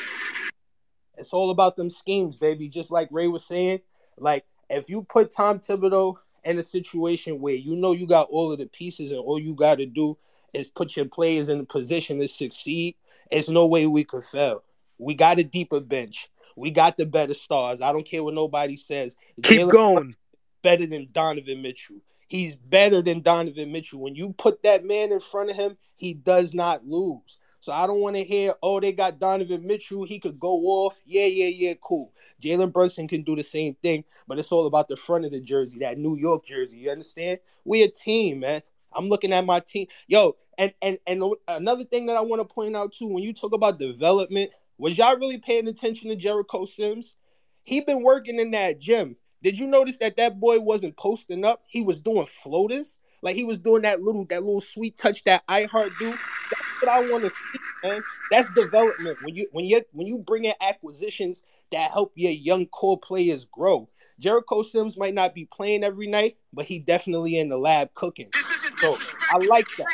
It's 1.18 1.32
all 1.32 1.50
about 1.50 1.76
them 1.76 1.90
schemes, 1.90 2.36
baby. 2.36 2.68
Just 2.68 2.90
like 2.90 3.08
Ray 3.10 3.28
was 3.28 3.44
saying, 3.44 3.80
like 4.16 4.44
if 4.70 4.88
you 4.88 5.02
put 5.02 5.30
Tom 5.30 5.58
Thibodeau 5.58 6.16
in 6.44 6.58
a 6.58 6.62
situation 6.62 7.40
where 7.40 7.54
you 7.54 7.76
know 7.76 7.92
you 7.92 8.06
got 8.06 8.28
all 8.30 8.50
of 8.50 8.58
the 8.58 8.66
pieces 8.66 9.12
and 9.12 9.20
all 9.20 9.38
you 9.38 9.54
got 9.54 9.76
to 9.78 9.86
do 9.86 10.16
is 10.52 10.68
put 10.68 10.96
your 10.96 11.06
players 11.06 11.48
in 11.48 11.60
a 11.60 11.64
position 11.64 12.18
to 12.20 12.28
succeed, 12.28 12.96
there's 13.30 13.48
no 13.48 13.66
way 13.66 13.86
we 13.86 14.04
could 14.04 14.24
fail. 14.24 14.62
We 14.98 15.14
got 15.14 15.38
a 15.38 15.44
deeper 15.44 15.80
bench. 15.80 16.28
We 16.56 16.70
got 16.70 16.96
the 16.96 17.06
better 17.06 17.34
stars. 17.34 17.80
I 17.80 17.92
don't 17.92 18.06
care 18.06 18.22
what 18.22 18.34
nobody 18.34 18.76
says. 18.76 19.16
Keep 19.42 19.62
Jalen 19.62 19.70
going. 19.70 20.16
Better 20.62 20.86
than 20.86 21.08
Donovan 21.12 21.62
Mitchell. 21.62 21.96
He's 22.32 22.54
better 22.54 23.02
than 23.02 23.20
Donovan 23.20 23.72
Mitchell. 23.72 24.00
When 24.00 24.14
you 24.14 24.32
put 24.32 24.62
that 24.62 24.86
man 24.86 25.12
in 25.12 25.20
front 25.20 25.50
of 25.50 25.56
him, 25.56 25.76
he 25.96 26.14
does 26.14 26.54
not 26.54 26.82
lose. 26.82 27.36
So 27.60 27.72
I 27.72 27.86
don't 27.86 28.00
want 28.00 28.16
to 28.16 28.24
hear, 28.24 28.54
oh, 28.62 28.80
they 28.80 28.92
got 28.92 29.18
Donovan 29.18 29.66
Mitchell. 29.66 30.04
He 30.04 30.18
could 30.18 30.40
go 30.40 30.54
off. 30.60 30.98
Yeah, 31.04 31.26
yeah, 31.26 31.48
yeah, 31.48 31.74
cool. 31.82 32.10
Jalen 32.42 32.72
Brunson 32.72 33.06
can 33.06 33.20
do 33.22 33.36
the 33.36 33.42
same 33.42 33.74
thing, 33.82 34.04
but 34.26 34.38
it's 34.38 34.50
all 34.50 34.66
about 34.66 34.88
the 34.88 34.96
front 34.96 35.26
of 35.26 35.30
the 35.30 35.42
jersey, 35.42 35.80
that 35.80 35.98
New 35.98 36.16
York 36.16 36.46
jersey. 36.46 36.78
You 36.78 36.92
understand? 36.92 37.38
We 37.66 37.82
a 37.82 37.88
team, 37.88 38.40
man. 38.40 38.62
I'm 38.94 39.10
looking 39.10 39.34
at 39.34 39.44
my 39.44 39.60
team. 39.60 39.88
Yo, 40.06 40.36
and 40.56 40.72
and 40.80 40.96
and 41.06 41.22
another 41.48 41.84
thing 41.84 42.06
that 42.06 42.16
I 42.16 42.22
want 42.22 42.40
to 42.40 42.54
point 42.54 42.74
out 42.74 42.94
too, 42.94 43.08
when 43.08 43.22
you 43.22 43.34
talk 43.34 43.52
about 43.52 43.78
development, 43.78 44.48
was 44.78 44.96
y'all 44.96 45.18
really 45.18 45.36
paying 45.36 45.68
attention 45.68 46.08
to 46.08 46.16
Jericho 46.16 46.64
Sims? 46.64 47.14
He 47.62 47.82
been 47.82 48.02
working 48.02 48.40
in 48.40 48.52
that 48.52 48.80
gym. 48.80 49.16
Did 49.42 49.58
you 49.58 49.66
notice 49.66 49.96
that 49.98 50.16
that 50.16 50.38
boy 50.38 50.60
wasn't 50.60 50.96
posting 50.96 51.44
up? 51.44 51.62
He 51.66 51.82
was 51.82 52.00
doing 52.00 52.26
floaters. 52.42 52.98
Like 53.22 53.36
he 53.36 53.44
was 53.44 53.58
doing 53.58 53.82
that 53.82 54.02
little 54.02 54.24
that 54.26 54.42
little 54.42 54.60
sweet 54.60 54.96
touch 54.96 55.22
that 55.24 55.44
I 55.48 55.64
heart 55.64 55.92
do. 55.98 56.10
That's 56.10 56.82
what 56.82 56.90
I 56.90 57.08
want 57.08 57.24
to 57.24 57.30
see, 57.30 57.58
man. 57.84 58.02
That's 58.30 58.52
development. 58.54 59.18
When 59.22 59.34
you 59.34 59.46
when 59.52 59.64
you 59.64 59.82
when 59.92 60.06
you 60.06 60.18
bring 60.18 60.44
in 60.44 60.54
acquisitions 60.60 61.42
that 61.70 61.90
help 61.92 62.12
your 62.16 62.32
young 62.32 62.66
core 62.66 62.98
players 62.98 63.44
grow. 63.44 63.88
Jericho 64.18 64.62
Sims 64.62 64.96
might 64.96 65.14
not 65.14 65.34
be 65.34 65.46
playing 65.46 65.82
every 65.82 66.06
night, 66.06 66.36
but 66.52 66.64
he 66.64 66.78
definitely 66.78 67.38
in 67.38 67.48
the 67.48 67.56
lab 67.56 67.92
cooking. 67.94 68.30
So 68.76 68.96
I 69.30 69.38
like 69.46 69.66
that. 69.78 69.86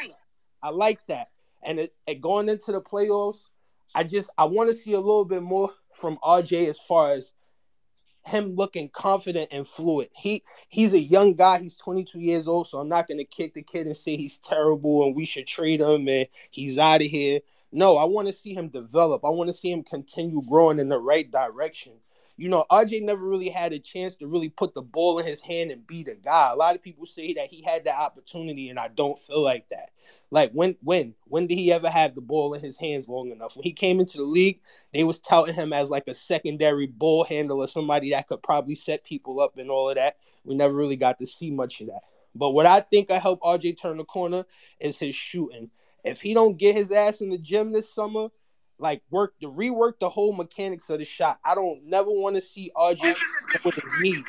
I 0.62 0.70
like 0.70 1.04
that. 1.06 1.28
And 1.62 1.78
it, 1.78 1.94
it 2.06 2.20
going 2.20 2.48
into 2.48 2.72
the 2.72 2.82
playoffs, 2.82 3.46
I 3.94 4.04
just 4.04 4.30
I 4.36 4.44
want 4.44 4.70
to 4.70 4.76
see 4.76 4.92
a 4.92 5.00
little 5.00 5.24
bit 5.24 5.42
more 5.42 5.70
from 5.94 6.18
RJ 6.22 6.66
as 6.66 6.78
far 6.78 7.10
as 7.10 7.32
him 8.24 8.54
looking 8.56 8.88
confident 8.90 9.48
and 9.52 9.66
fluid. 9.66 10.08
He 10.14 10.42
he's 10.68 10.94
a 10.94 11.00
young 11.00 11.34
guy. 11.34 11.58
He's 11.58 11.76
22 11.76 12.20
years 12.20 12.48
old, 12.48 12.68
so 12.68 12.78
I'm 12.78 12.88
not 12.88 13.08
gonna 13.08 13.24
kick 13.24 13.54
the 13.54 13.62
kid 13.62 13.86
and 13.86 13.96
say 13.96 14.16
he's 14.16 14.38
terrible 14.38 15.04
and 15.04 15.16
we 15.16 15.24
should 15.24 15.46
trade 15.46 15.80
him 15.80 16.08
and 16.08 16.26
he's 16.50 16.78
out 16.78 17.02
of 17.02 17.06
here. 17.06 17.40
No, 17.72 17.96
I 17.96 18.04
want 18.04 18.28
to 18.28 18.34
see 18.34 18.54
him 18.54 18.68
develop. 18.68 19.24
I 19.24 19.28
want 19.28 19.48
to 19.48 19.56
see 19.56 19.70
him 19.70 19.82
continue 19.82 20.42
growing 20.48 20.78
in 20.78 20.88
the 20.88 20.98
right 20.98 21.30
direction 21.30 21.92
you 22.38 22.48
know, 22.48 22.64
RJ 22.70 23.02
never 23.02 23.26
really 23.26 23.48
had 23.48 23.72
a 23.72 23.80
chance 23.80 24.14
to 24.14 24.28
really 24.28 24.48
put 24.48 24.72
the 24.72 24.80
ball 24.80 25.18
in 25.18 25.26
his 25.26 25.40
hand 25.40 25.72
and 25.72 25.84
be 25.84 26.04
the 26.04 26.14
guy. 26.14 26.50
A 26.52 26.56
lot 26.56 26.76
of 26.76 26.82
people 26.82 27.04
say 27.04 27.34
that 27.34 27.48
he 27.48 27.62
had 27.62 27.84
that 27.84 27.98
opportunity, 27.98 28.68
and 28.68 28.78
I 28.78 28.86
don't 28.88 29.18
feel 29.18 29.42
like 29.42 29.68
that. 29.70 29.90
Like 30.30 30.52
when, 30.52 30.76
when, 30.80 31.16
when 31.24 31.48
did 31.48 31.56
he 31.56 31.72
ever 31.72 31.90
have 31.90 32.14
the 32.14 32.22
ball 32.22 32.54
in 32.54 32.60
his 32.60 32.78
hands 32.78 33.08
long 33.08 33.32
enough? 33.32 33.56
When 33.56 33.64
he 33.64 33.72
came 33.72 33.98
into 33.98 34.18
the 34.18 34.24
league, 34.24 34.60
they 34.94 35.02
was 35.02 35.18
touting 35.18 35.56
him 35.56 35.72
as 35.72 35.90
like 35.90 36.04
a 36.06 36.14
secondary 36.14 36.86
ball 36.86 37.24
handler, 37.24 37.66
somebody 37.66 38.10
that 38.10 38.28
could 38.28 38.42
probably 38.44 38.76
set 38.76 39.02
people 39.02 39.40
up 39.40 39.58
and 39.58 39.68
all 39.68 39.88
of 39.88 39.96
that. 39.96 40.18
We 40.44 40.54
never 40.54 40.74
really 40.74 40.96
got 40.96 41.18
to 41.18 41.26
see 41.26 41.50
much 41.50 41.80
of 41.80 41.88
that. 41.88 42.02
But 42.36 42.52
what 42.52 42.66
I 42.66 42.80
think 42.82 43.10
I 43.10 43.18
help 43.18 43.40
RJ 43.42 43.80
turn 43.80 43.96
the 43.96 44.04
corner 44.04 44.44
is 44.78 44.96
his 44.96 45.16
shooting. 45.16 45.70
If 46.04 46.20
he 46.20 46.34
don't 46.34 46.56
get 46.56 46.76
his 46.76 46.92
ass 46.92 47.20
in 47.20 47.30
the 47.30 47.38
gym 47.38 47.72
this 47.72 47.92
summer, 47.92 48.28
like 48.78 49.02
work 49.10 49.34
the 49.40 49.50
rework 49.50 49.98
the 50.00 50.08
whole 50.08 50.32
mechanics 50.32 50.88
of 50.90 50.98
the 50.98 51.04
shot. 51.04 51.38
I 51.44 51.54
don't 51.54 51.84
never 51.84 52.10
want 52.10 52.36
to 52.36 52.42
see 52.42 52.70
RJ 52.76 53.14
with 53.64 53.74
his 53.74 53.84
knees. 54.00 54.24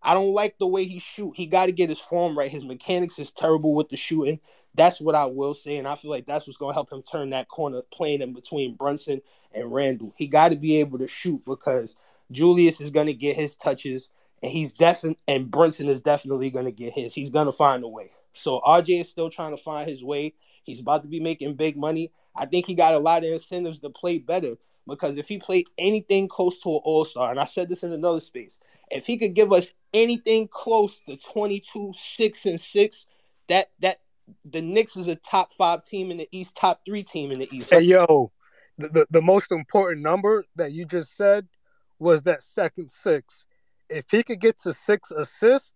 I 0.00 0.14
don't 0.14 0.32
like 0.32 0.58
the 0.58 0.66
way 0.66 0.84
he 0.84 1.00
shoot. 1.00 1.32
He 1.34 1.46
got 1.46 1.66
to 1.66 1.72
get 1.72 1.88
his 1.88 1.98
form 1.98 2.38
right. 2.38 2.50
His 2.50 2.64
mechanics 2.64 3.18
is 3.18 3.32
terrible 3.32 3.74
with 3.74 3.88
the 3.88 3.96
shooting. 3.96 4.38
That's 4.74 5.00
what 5.00 5.16
I 5.16 5.26
will 5.26 5.54
say, 5.54 5.76
and 5.76 5.88
I 5.88 5.96
feel 5.96 6.10
like 6.10 6.24
that's 6.24 6.46
what's 6.46 6.56
going 6.56 6.70
to 6.70 6.74
help 6.74 6.92
him 6.92 7.02
turn 7.02 7.30
that 7.30 7.48
corner, 7.48 7.82
playing 7.92 8.22
in 8.22 8.32
between 8.32 8.76
Brunson 8.76 9.20
and 9.52 9.72
Randle. 9.72 10.14
He 10.16 10.28
got 10.28 10.50
to 10.50 10.56
be 10.56 10.76
able 10.76 10.98
to 11.00 11.08
shoot 11.08 11.42
because 11.44 11.96
Julius 12.30 12.80
is 12.80 12.92
going 12.92 13.08
to 13.08 13.12
get 13.12 13.34
his 13.34 13.56
touches, 13.56 14.08
and 14.40 14.52
he's 14.52 14.72
definitely 14.72 15.18
and 15.26 15.50
Brunson 15.50 15.88
is 15.88 16.00
definitely 16.00 16.50
going 16.50 16.66
to 16.66 16.72
get 16.72 16.92
his. 16.92 17.12
He's 17.12 17.30
going 17.30 17.46
to 17.46 17.52
find 17.52 17.82
a 17.82 17.88
way. 17.88 18.12
So 18.34 18.60
RJ 18.60 19.00
is 19.00 19.08
still 19.08 19.30
trying 19.30 19.56
to 19.56 19.62
find 19.62 19.88
his 19.88 20.04
way. 20.04 20.34
He's 20.68 20.80
about 20.80 21.00
to 21.00 21.08
be 21.08 21.18
making 21.18 21.54
big 21.54 21.78
money. 21.78 22.12
I 22.36 22.44
think 22.44 22.66
he 22.66 22.74
got 22.74 22.92
a 22.92 22.98
lot 22.98 23.24
of 23.24 23.30
incentives 23.30 23.80
to 23.80 23.88
play 23.88 24.18
better 24.18 24.56
because 24.86 25.16
if 25.16 25.26
he 25.26 25.38
played 25.38 25.66
anything 25.78 26.28
close 26.28 26.60
to 26.60 26.68
an 26.68 26.80
All 26.84 27.06
Star, 27.06 27.30
and 27.30 27.40
I 27.40 27.46
said 27.46 27.70
this 27.70 27.84
in 27.84 27.92
another 27.94 28.20
space, 28.20 28.60
if 28.90 29.06
he 29.06 29.16
could 29.16 29.34
give 29.34 29.50
us 29.50 29.72
anything 29.94 30.46
close 30.46 30.98
to 31.06 31.16
22, 31.16 31.94
6 31.98 32.46
and 32.46 32.60
6, 32.60 33.06
that 33.48 33.70
that 33.78 34.00
the 34.44 34.60
Knicks 34.60 34.98
is 34.98 35.08
a 35.08 35.16
top 35.16 35.54
five 35.54 35.84
team 35.84 36.10
in 36.10 36.18
the 36.18 36.28
East, 36.32 36.54
top 36.54 36.82
three 36.84 37.02
team 37.02 37.32
in 37.32 37.38
the 37.38 37.48
East. 37.50 37.70
Hey 37.72 37.80
yo, 37.80 38.30
the, 38.76 38.88
the, 38.88 39.06
the 39.10 39.22
most 39.22 39.50
important 39.50 40.02
number 40.02 40.44
that 40.56 40.72
you 40.72 40.84
just 40.84 41.16
said 41.16 41.48
was 41.98 42.24
that 42.24 42.42
second 42.42 42.90
six. 42.90 43.46
If 43.88 44.10
he 44.10 44.22
could 44.22 44.40
get 44.40 44.58
to 44.58 44.74
six 44.74 45.10
assists, 45.10 45.72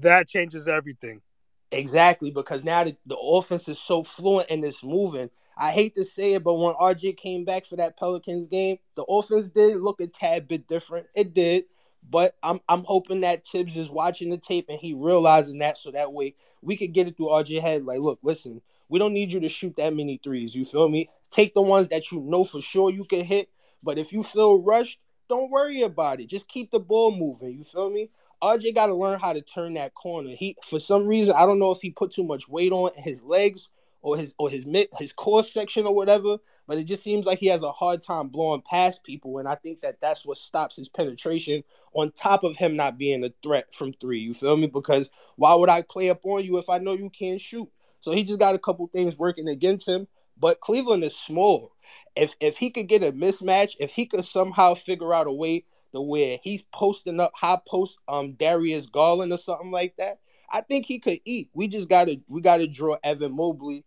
that 0.00 0.26
changes 0.26 0.66
everything. 0.66 1.22
Exactly, 1.72 2.30
because 2.30 2.64
now 2.64 2.82
the, 2.84 2.96
the 3.06 3.16
offense 3.16 3.68
is 3.68 3.78
so 3.78 4.02
fluent 4.02 4.50
and 4.50 4.64
it's 4.64 4.82
moving. 4.82 5.30
I 5.56 5.70
hate 5.70 5.94
to 5.94 6.04
say 6.04 6.32
it, 6.34 6.42
but 6.42 6.54
when 6.54 6.74
RJ 6.74 7.16
came 7.16 7.44
back 7.44 7.64
for 7.66 7.76
that 7.76 7.96
Pelicans 7.98 8.46
game, 8.46 8.78
the 8.96 9.04
offense 9.04 9.48
did 9.48 9.76
look 9.76 10.00
a 10.00 10.06
tad 10.08 10.48
bit 10.48 10.66
different. 10.66 11.06
It 11.14 11.34
did. 11.34 11.64
But 12.08 12.34
I'm 12.42 12.60
I'm 12.68 12.82
hoping 12.84 13.20
that 13.20 13.46
Thibs 13.46 13.76
is 13.76 13.90
watching 13.90 14.30
the 14.30 14.38
tape 14.38 14.66
and 14.70 14.78
he 14.78 14.94
realizing 14.94 15.58
that 15.58 15.76
so 15.76 15.90
that 15.90 16.12
way 16.12 16.34
we 16.62 16.76
could 16.76 16.94
get 16.94 17.06
it 17.06 17.16
through 17.16 17.28
RJ 17.28 17.60
head. 17.60 17.84
Like, 17.84 18.00
look, 18.00 18.18
listen, 18.22 18.62
we 18.88 18.98
don't 18.98 19.12
need 19.12 19.30
you 19.30 19.40
to 19.40 19.48
shoot 19.50 19.76
that 19.76 19.94
many 19.94 20.18
threes. 20.24 20.54
You 20.54 20.64
feel 20.64 20.88
me? 20.88 21.10
Take 21.30 21.54
the 21.54 21.60
ones 21.62 21.88
that 21.88 22.10
you 22.10 22.20
know 22.20 22.42
for 22.44 22.62
sure 22.62 22.90
you 22.90 23.04
can 23.04 23.24
hit. 23.24 23.50
But 23.82 23.98
if 23.98 24.12
you 24.12 24.22
feel 24.22 24.58
rushed, 24.60 24.98
don't 25.28 25.50
worry 25.50 25.82
about 25.82 26.20
it. 26.20 26.28
Just 26.30 26.48
keep 26.48 26.70
the 26.70 26.80
ball 26.80 27.14
moving. 27.14 27.52
You 27.58 27.64
feel 27.64 27.90
me? 27.90 28.10
RJ 28.42 28.74
got 28.74 28.86
to 28.86 28.94
learn 28.94 29.20
how 29.20 29.32
to 29.32 29.42
turn 29.42 29.74
that 29.74 29.94
corner. 29.94 30.30
He, 30.30 30.56
for 30.64 30.80
some 30.80 31.06
reason, 31.06 31.34
I 31.36 31.46
don't 31.46 31.58
know 31.58 31.72
if 31.72 31.80
he 31.80 31.90
put 31.90 32.12
too 32.12 32.24
much 32.24 32.48
weight 32.48 32.72
on 32.72 32.90
his 32.96 33.22
legs 33.22 33.68
or 34.02 34.16
his 34.16 34.34
or 34.38 34.48
his 34.48 34.64
mid 34.64 34.88
his 34.98 35.12
core 35.12 35.44
section 35.44 35.84
or 35.84 35.94
whatever, 35.94 36.38
but 36.66 36.78
it 36.78 36.84
just 36.84 37.02
seems 37.02 37.26
like 37.26 37.38
he 37.38 37.48
has 37.48 37.62
a 37.62 37.72
hard 37.72 38.02
time 38.02 38.28
blowing 38.28 38.62
past 38.62 39.04
people, 39.04 39.38
and 39.38 39.48
I 39.48 39.56
think 39.56 39.82
that 39.82 40.00
that's 40.00 40.24
what 40.24 40.38
stops 40.38 40.76
his 40.76 40.88
penetration. 40.88 41.62
On 41.92 42.10
top 42.12 42.44
of 42.44 42.56
him 42.56 42.76
not 42.76 42.96
being 42.98 43.24
a 43.24 43.32
threat 43.42 43.74
from 43.74 43.92
three, 43.94 44.20
you 44.20 44.32
feel 44.32 44.56
me? 44.56 44.68
Because 44.68 45.10
why 45.36 45.54
would 45.54 45.68
I 45.68 45.82
play 45.82 46.08
up 46.08 46.24
on 46.24 46.44
you 46.44 46.56
if 46.58 46.70
I 46.70 46.78
know 46.78 46.94
you 46.94 47.10
can't 47.10 47.40
shoot? 47.40 47.68
So 48.00 48.12
he 48.12 48.22
just 48.22 48.38
got 48.38 48.54
a 48.54 48.58
couple 48.58 48.86
things 48.86 49.18
working 49.18 49.48
against 49.48 49.86
him. 49.86 50.06
But 50.38 50.60
Cleveland 50.60 51.04
is 51.04 51.14
small. 51.14 51.72
If 52.16 52.34
if 52.40 52.56
he 52.56 52.70
could 52.70 52.88
get 52.88 53.02
a 53.02 53.12
mismatch, 53.12 53.76
if 53.78 53.90
he 53.90 54.06
could 54.06 54.24
somehow 54.24 54.72
figure 54.74 55.12
out 55.12 55.26
a 55.26 55.32
way 55.32 55.64
the 55.92 56.00
where 56.00 56.38
he's 56.42 56.62
posting 56.72 57.20
up 57.20 57.32
high 57.34 57.58
post 57.66 57.98
um 58.08 58.32
Darius 58.32 58.86
Garland 58.86 59.32
or 59.32 59.38
something 59.38 59.70
like 59.70 59.96
that. 59.98 60.18
I 60.52 60.62
think 60.62 60.86
he 60.86 60.98
could 60.98 61.20
eat. 61.24 61.50
We 61.54 61.68
just 61.68 61.88
gotta 61.88 62.20
we 62.28 62.40
gotta 62.40 62.66
draw 62.66 62.96
Evan 63.04 63.36
Mobley 63.36 63.84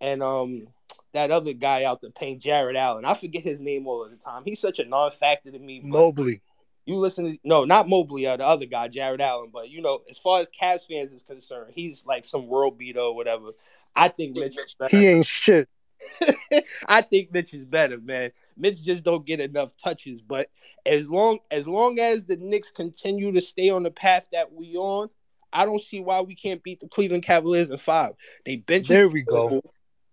and 0.00 0.22
um 0.22 0.68
that 1.12 1.30
other 1.30 1.52
guy 1.52 1.84
out 1.84 2.00
the 2.00 2.10
paint, 2.10 2.42
Jarrett 2.42 2.76
Allen. 2.76 3.04
I 3.04 3.14
forget 3.14 3.42
his 3.42 3.60
name 3.60 3.86
all 3.86 4.04
of 4.04 4.10
the 4.10 4.16
time. 4.16 4.42
He's 4.44 4.60
such 4.60 4.80
a 4.80 4.84
non-factor 4.84 5.52
to 5.52 5.58
me. 5.58 5.80
Mobley. 5.80 6.42
You 6.86 6.96
listen 6.96 7.24
to 7.24 7.38
no, 7.44 7.64
not 7.64 7.88
Mobley, 7.88 8.26
uh, 8.26 8.36
the 8.36 8.46
other 8.46 8.66
guy, 8.66 8.88
Jarrett 8.88 9.20
Allen. 9.20 9.50
But 9.52 9.70
you 9.70 9.80
know, 9.80 10.00
as 10.10 10.18
far 10.18 10.40
as 10.40 10.48
Cavs 10.48 10.86
fans 10.86 11.12
is 11.12 11.22
concerned, 11.22 11.72
he's 11.74 12.04
like 12.04 12.24
some 12.24 12.46
world 12.46 12.76
beater 12.76 13.00
or 13.00 13.14
whatever. 13.14 13.52
I 13.96 14.08
think 14.08 14.36
Mitch. 14.36 14.56
He 14.90 15.06
ain't 15.06 15.24
shit. 15.24 15.68
I 16.88 17.02
think 17.02 17.32
Mitch 17.32 17.54
is 17.54 17.64
better, 17.64 17.98
man. 17.98 18.30
Mitch 18.56 18.82
just 18.82 19.04
don't 19.04 19.26
get 19.26 19.40
enough 19.40 19.76
touches. 19.76 20.20
But 20.20 20.50
as 20.86 21.10
long 21.10 21.38
as 21.50 21.66
long 21.66 21.98
as 21.98 22.26
the 22.26 22.36
Knicks 22.36 22.70
continue 22.70 23.32
to 23.32 23.40
stay 23.40 23.70
on 23.70 23.82
the 23.82 23.90
path 23.90 24.28
that 24.32 24.52
we 24.52 24.76
on, 24.76 25.08
I 25.52 25.64
don't 25.64 25.82
see 25.82 26.00
why 26.00 26.20
we 26.20 26.34
can't 26.34 26.62
beat 26.62 26.80
the 26.80 26.88
Cleveland 26.88 27.22
Cavaliers 27.22 27.70
in 27.70 27.78
five. 27.78 28.12
They 28.44 28.56
bench. 28.56 28.88
There 28.88 29.08
we 29.08 29.22
go. 29.22 29.62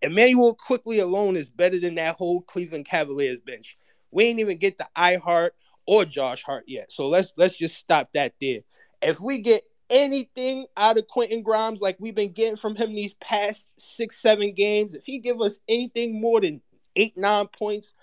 Immanuel 0.02 0.56
Quickley 0.56 1.00
alone 1.00 1.36
is 1.36 1.50
better 1.50 1.80
than 1.80 1.96
that 1.96 2.16
whole 2.16 2.42
Cleveland 2.42 2.86
Cavaliers 2.86 3.40
bench. 3.40 3.78
We 4.12 4.26
ain't 4.26 4.40
even 4.40 4.58
get 4.58 4.78
the 4.78 4.88
I 4.96 5.16
Hart 5.18 5.54
or 5.86 6.06
Josh 6.06 6.44
Hart 6.44 6.66
yet. 6.68 6.92
So 6.92 7.08
let's 7.08 7.34
let's 7.38 7.58
just 7.58 7.76
stop 7.76 8.12
that 8.14 8.34
there. 8.42 8.60
If 9.02 9.20
we 9.20 9.40
get 9.40 9.64
anything 9.92 10.66
out 10.78 10.98
of 10.98 11.08
Quentin 11.08 11.44
Grimes 11.44 11.82
like 11.82 11.98
we've 12.00 12.16
been 12.16 12.32
getting 12.32 12.56
from 12.56 12.76
him 12.76 12.96
these 12.96 13.14
past 13.16 13.70
six, 13.78 14.20
seven 14.20 14.54
games, 14.54 14.96
if 14.96 15.06
he 15.06 15.20
give 15.20 15.42
us 15.42 15.60
anything 15.68 16.20
more 16.20 16.42
than 16.42 16.62
eight, 16.96 17.16
nine 17.18 17.48
points, 17.48 17.94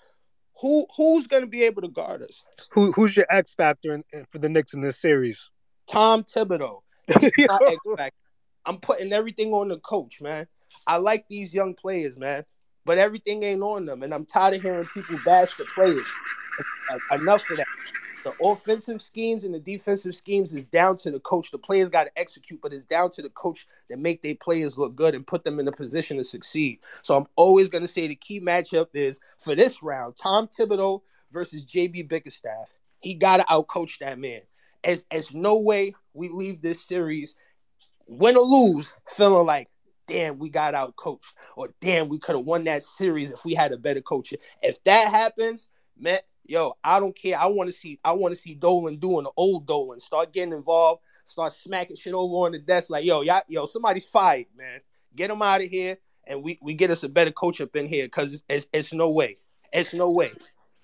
who 0.61 0.85
who's 0.95 1.27
going 1.27 1.41
to 1.41 1.47
be 1.47 1.63
able 1.63 1.81
to 1.81 1.87
guard 1.87 2.21
us? 2.21 2.43
Who 2.71 2.91
who's 2.91 3.17
your 3.17 3.25
X 3.29 3.55
factor 3.55 3.93
in, 3.93 4.03
in, 4.13 4.25
for 4.31 4.39
the 4.39 4.49
Knicks 4.49 4.73
in 4.73 4.81
this 4.81 4.99
series? 4.99 5.49
Tom 5.91 6.23
Thibodeau. 6.23 6.81
I'm 8.65 8.77
putting 8.77 9.11
everything 9.11 9.51
on 9.53 9.69
the 9.69 9.79
coach, 9.79 10.21
man. 10.21 10.47
I 10.85 10.97
like 10.97 11.27
these 11.27 11.53
young 11.53 11.73
players, 11.73 12.17
man, 12.17 12.43
but 12.85 12.97
everything 12.97 13.41
ain't 13.43 13.63
on 13.63 13.85
them, 13.85 14.03
and 14.03 14.13
I'm 14.13 14.25
tired 14.25 14.55
of 14.55 14.61
hearing 14.61 14.85
people 14.93 15.17
bash 15.25 15.55
the 15.55 15.65
players. 15.73 16.05
Enough 17.11 17.49
of 17.49 17.57
that. 17.57 17.67
The 18.23 18.33
offensive 18.41 19.01
schemes 19.01 19.43
and 19.43 19.53
the 19.53 19.59
defensive 19.59 20.13
schemes 20.13 20.53
is 20.53 20.65
down 20.65 20.97
to 20.97 21.11
the 21.11 21.19
coach. 21.21 21.51
The 21.51 21.57
players 21.57 21.89
got 21.89 22.03
to 22.03 22.19
execute, 22.19 22.61
but 22.61 22.73
it's 22.73 22.83
down 22.83 23.11
to 23.11 23.21
the 23.21 23.29
coach 23.29 23.65
to 23.89 23.97
make 23.97 24.21
their 24.21 24.35
players 24.35 24.77
look 24.77 24.95
good 24.95 25.15
and 25.15 25.25
put 25.25 25.43
them 25.43 25.59
in 25.59 25.67
a 25.67 25.71
position 25.71 26.17
to 26.17 26.23
succeed. 26.23 26.79
So 27.03 27.15
I'm 27.15 27.27
always 27.35 27.69
going 27.69 27.83
to 27.83 27.87
say 27.87 28.07
the 28.07 28.15
key 28.15 28.41
matchup 28.41 28.87
is 28.93 29.19
for 29.37 29.55
this 29.55 29.81
round: 29.81 30.17
Tom 30.17 30.47
Thibodeau 30.47 31.01
versus 31.31 31.65
JB 31.65 32.09
Bickerstaff. 32.09 32.73
He 32.99 33.13
got 33.13 33.37
to 33.37 33.43
outcoach 33.43 33.99
that 33.99 34.19
man. 34.19 34.41
As 34.83 35.03
as 35.11 35.33
no 35.33 35.57
way 35.57 35.93
we 36.13 36.29
leave 36.29 36.61
this 36.61 36.85
series, 36.85 37.35
win 38.07 38.35
or 38.35 38.43
lose, 38.43 38.91
feeling 39.09 39.45
like 39.45 39.69
damn, 40.07 40.39
we 40.39 40.49
got 40.49 40.73
out 40.73 40.95
coached, 40.95 41.35
or 41.55 41.69
damn, 41.81 42.09
we 42.09 42.17
could 42.17 42.35
have 42.35 42.45
won 42.45 42.63
that 42.63 42.83
series 42.83 43.29
if 43.29 43.45
we 43.45 43.53
had 43.53 43.71
a 43.71 43.77
better 43.77 44.01
coach. 44.01 44.33
If 44.61 44.83
that 44.83 45.09
happens, 45.09 45.69
man, 45.97 46.19
yo, 46.49 46.73
I 46.83 46.99
don't 46.99 47.15
care. 47.15 47.37
I 47.37 47.45
want 47.45 47.69
to 47.69 47.75
see 47.75 47.99
I 48.03 48.13
want 48.13 48.33
to 48.33 48.39
see 48.39 48.55
Dolan 48.55 48.97
doing 48.97 49.23
the 49.23 49.31
old 49.37 49.67
Dolan. 49.67 49.99
Start 49.99 50.33
getting 50.33 50.53
involved. 50.53 51.01
start 51.25 51.53
smacking 51.53 51.95
shit 51.95 52.13
over 52.13 52.45
on 52.45 52.51
the 52.51 52.59
desk 52.59 52.89
like, 52.89 53.05
yo, 53.05 53.21
y'all, 53.21 53.41
yo, 53.47 53.65
somebody's 53.67 54.05
fired, 54.05 54.47
man. 54.57 54.81
Get 55.15 55.29
him 55.29 55.41
out 55.41 55.61
of 55.61 55.69
here, 55.69 55.97
and 56.25 56.43
we 56.43 56.59
we 56.61 56.73
get 56.73 56.91
us 56.91 57.03
a 57.03 57.09
better 57.09 57.31
coach 57.31 57.61
up 57.61 57.75
in 57.75 57.87
here 57.87 58.05
because 58.05 58.43
it's, 58.49 58.65
it's 58.73 58.93
no 58.93 59.09
way, 59.09 59.37
it's 59.71 59.93
no 59.93 60.09
way. 60.09 60.31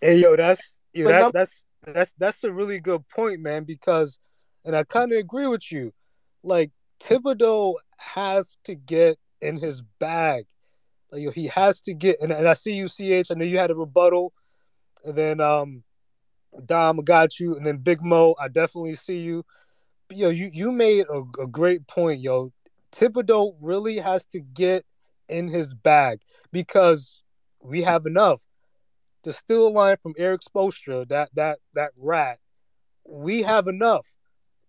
Hey, 0.02 0.18
yo, 0.18 0.36
that's 0.36 0.78
yo, 0.94 1.08
that, 1.08 1.34
that's 1.34 1.66
that's 1.86 2.14
that's 2.18 2.44
a 2.44 2.52
really 2.52 2.80
good 2.80 3.08
point, 3.10 3.42
man. 3.42 3.64
Because, 3.64 4.20
and 4.64 4.76
I 4.76 4.84
kind 4.84 5.12
of 5.12 5.18
agree 5.18 5.48
with 5.48 5.72
you. 5.72 5.94
Like 6.44 6.72
Thibodeau 7.00 7.74
has 7.98 8.58
to 8.66 8.76
get 8.76 9.18
in 9.42 9.58
his 9.58 9.82
bag. 10.00 10.46
Like 11.12 11.22
yo, 11.22 11.32
he 11.32 11.48
has 11.48 11.80
to 11.82 11.94
get. 11.94 12.18
And, 12.22 12.32
and 12.32 12.48
I 12.48 12.54
see 12.54 12.74
you, 12.74 12.88
ch. 12.88 13.32
I 13.32 13.34
know 13.36 13.46
you 13.46 13.58
had 13.58 13.72
a 13.72 13.76
rebuttal, 13.76 14.34
and 15.06 15.16
then 15.16 15.40
um, 15.40 15.84
Dom 16.66 16.98
got 16.98 17.40
you, 17.40 17.56
and 17.56 17.66
then 17.66 17.78
Big 17.78 18.02
Mo. 18.02 18.36
I 18.40 18.48
definitely 18.48 18.96
see 18.96 19.18
you. 19.18 19.46
But, 20.08 20.18
yo, 20.18 20.30
you 20.30 20.50
you 20.54 20.72
made 20.72 21.06
a, 21.10 21.24
a 21.42 21.48
great 21.48 21.88
point, 21.88 22.20
yo. 22.20 22.52
Thibodeau 22.92 23.56
really 23.62 23.98
has 23.98 24.26
to 24.28 24.40
get 24.40 24.86
in 25.28 25.48
his 25.48 25.74
bag 25.74 26.20
because 26.52 27.22
we 27.62 27.82
have 27.82 28.06
enough. 28.06 28.42
To 29.24 29.32
steal 29.32 29.74
line 29.74 29.98
from 30.04 30.14
Erik 30.20 30.42
Spoelstra, 30.42 31.08
that 31.10 31.30
that 31.34 31.58
that 31.74 31.92
rat, 31.98 32.38
we 33.06 33.42
have 33.42 33.68
enough. 33.68 34.06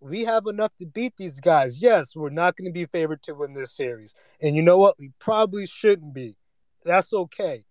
We 0.01 0.25
have 0.25 0.47
enough 0.47 0.73
to 0.79 0.87
beat 0.87 1.15
these 1.19 1.41
guys. 1.41 1.81
Yes, 1.81 2.17
we're 2.17 2.31
not 2.31 2.57
going 2.57 2.67
to 2.67 2.73
be 2.73 2.87
favored 2.87 3.23
to 3.25 3.35
win 3.35 3.53
this 3.53 3.77
series, 3.77 4.15
and 4.41 4.57
you 4.57 4.63
know 4.63 4.79
what? 4.79 4.99
We 4.99 5.13
probably 5.19 5.67
shouldn't 5.67 6.15
be. 6.15 6.39
That's 6.87 7.13
okay. 7.13 7.67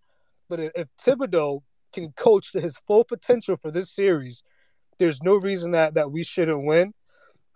But 0.48 0.60
if 0.60 0.88
Thibodeau 1.04 1.64
can 1.96 2.12
coach 2.12 2.52
to 2.52 2.62
his 2.62 2.78
full 2.86 3.04
potential 3.04 3.58
for 3.58 3.72
this 3.72 3.90
series, 3.92 4.44
there's 5.00 5.24
no 5.24 5.36
reason 5.36 5.72
that 5.72 5.96
that 5.96 6.12
we 6.12 6.24
shouldn't 6.24 6.66
win. 6.66 6.94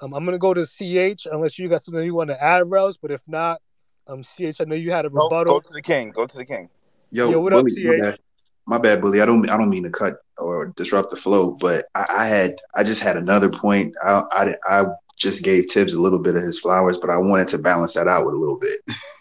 Um, 0.01 0.13
I'm 0.13 0.25
gonna 0.25 0.37
go 0.37 0.53
to 0.53 0.65
CH 0.65 1.27
unless 1.31 1.59
you 1.59 1.67
got 1.69 1.83
something 1.83 2.03
you 2.03 2.15
want 2.15 2.29
to 2.29 2.43
add, 2.43 2.63
Rels. 2.67 2.97
But 2.97 3.11
if 3.11 3.21
not, 3.27 3.61
um, 4.07 4.23
CH, 4.23 4.59
I 4.59 4.63
know 4.65 4.75
you 4.75 4.91
had 4.91 5.05
a 5.05 5.09
rebuttal. 5.09 5.45
Go, 5.45 5.59
go 5.59 5.59
to 5.59 5.73
the 5.73 5.81
king. 5.81 6.11
Go 6.11 6.25
to 6.25 6.35
the 6.35 6.45
king. 6.45 6.69
Yo, 7.11 7.29
Yo 7.29 7.39
what 7.39 7.53
bully, 7.53 7.71
up, 7.71 7.77
CH? 7.77 7.85
My 7.85 7.99
bad, 7.99 8.19
my 8.65 8.77
bad, 8.77 9.01
bully. 9.01 9.21
I 9.21 9.25
don't 9.25 9.49
I 9.49 9.57
don't 9.57 9.69
mean 9.69 9.83
to 9.83 9.89
cut 9.89 10.17
or 10.37 10.67
disrupt 10.77 11.11
the 11.11 11.17
flow, 11.17 11.51
but 11.51 11.85
I, 11.95 12.05
I 12.19 12.25
had 12.25 12.55
I 12.75 12.83
just 12.83 13.03
had 13.03 13.17
another 13.17 13.49
point. 13.49 13.93
I, 14.03 14.23
I 14.31 14.55
I 14.65 14.85
just 15.17 15.43
gave 15.43 15.67
Tibbs 15.67 15.93
a 15.93 16.01
little 16.01 16.19
bit 16.19 16.35
of 16.35 16.43
his 16.43 16.59
flowers, 16.59 16.97
but 16.97 17.09
I 17.09 17.17
wanted 17.17 17.49
to 17.49 17.57
balance 17.57 17.93
that 17.95 18.07
out 18.07 18.25
with 18.25 18.35
a 18.35 18.37
little 18.37 18.57
bit. 18.57 18.79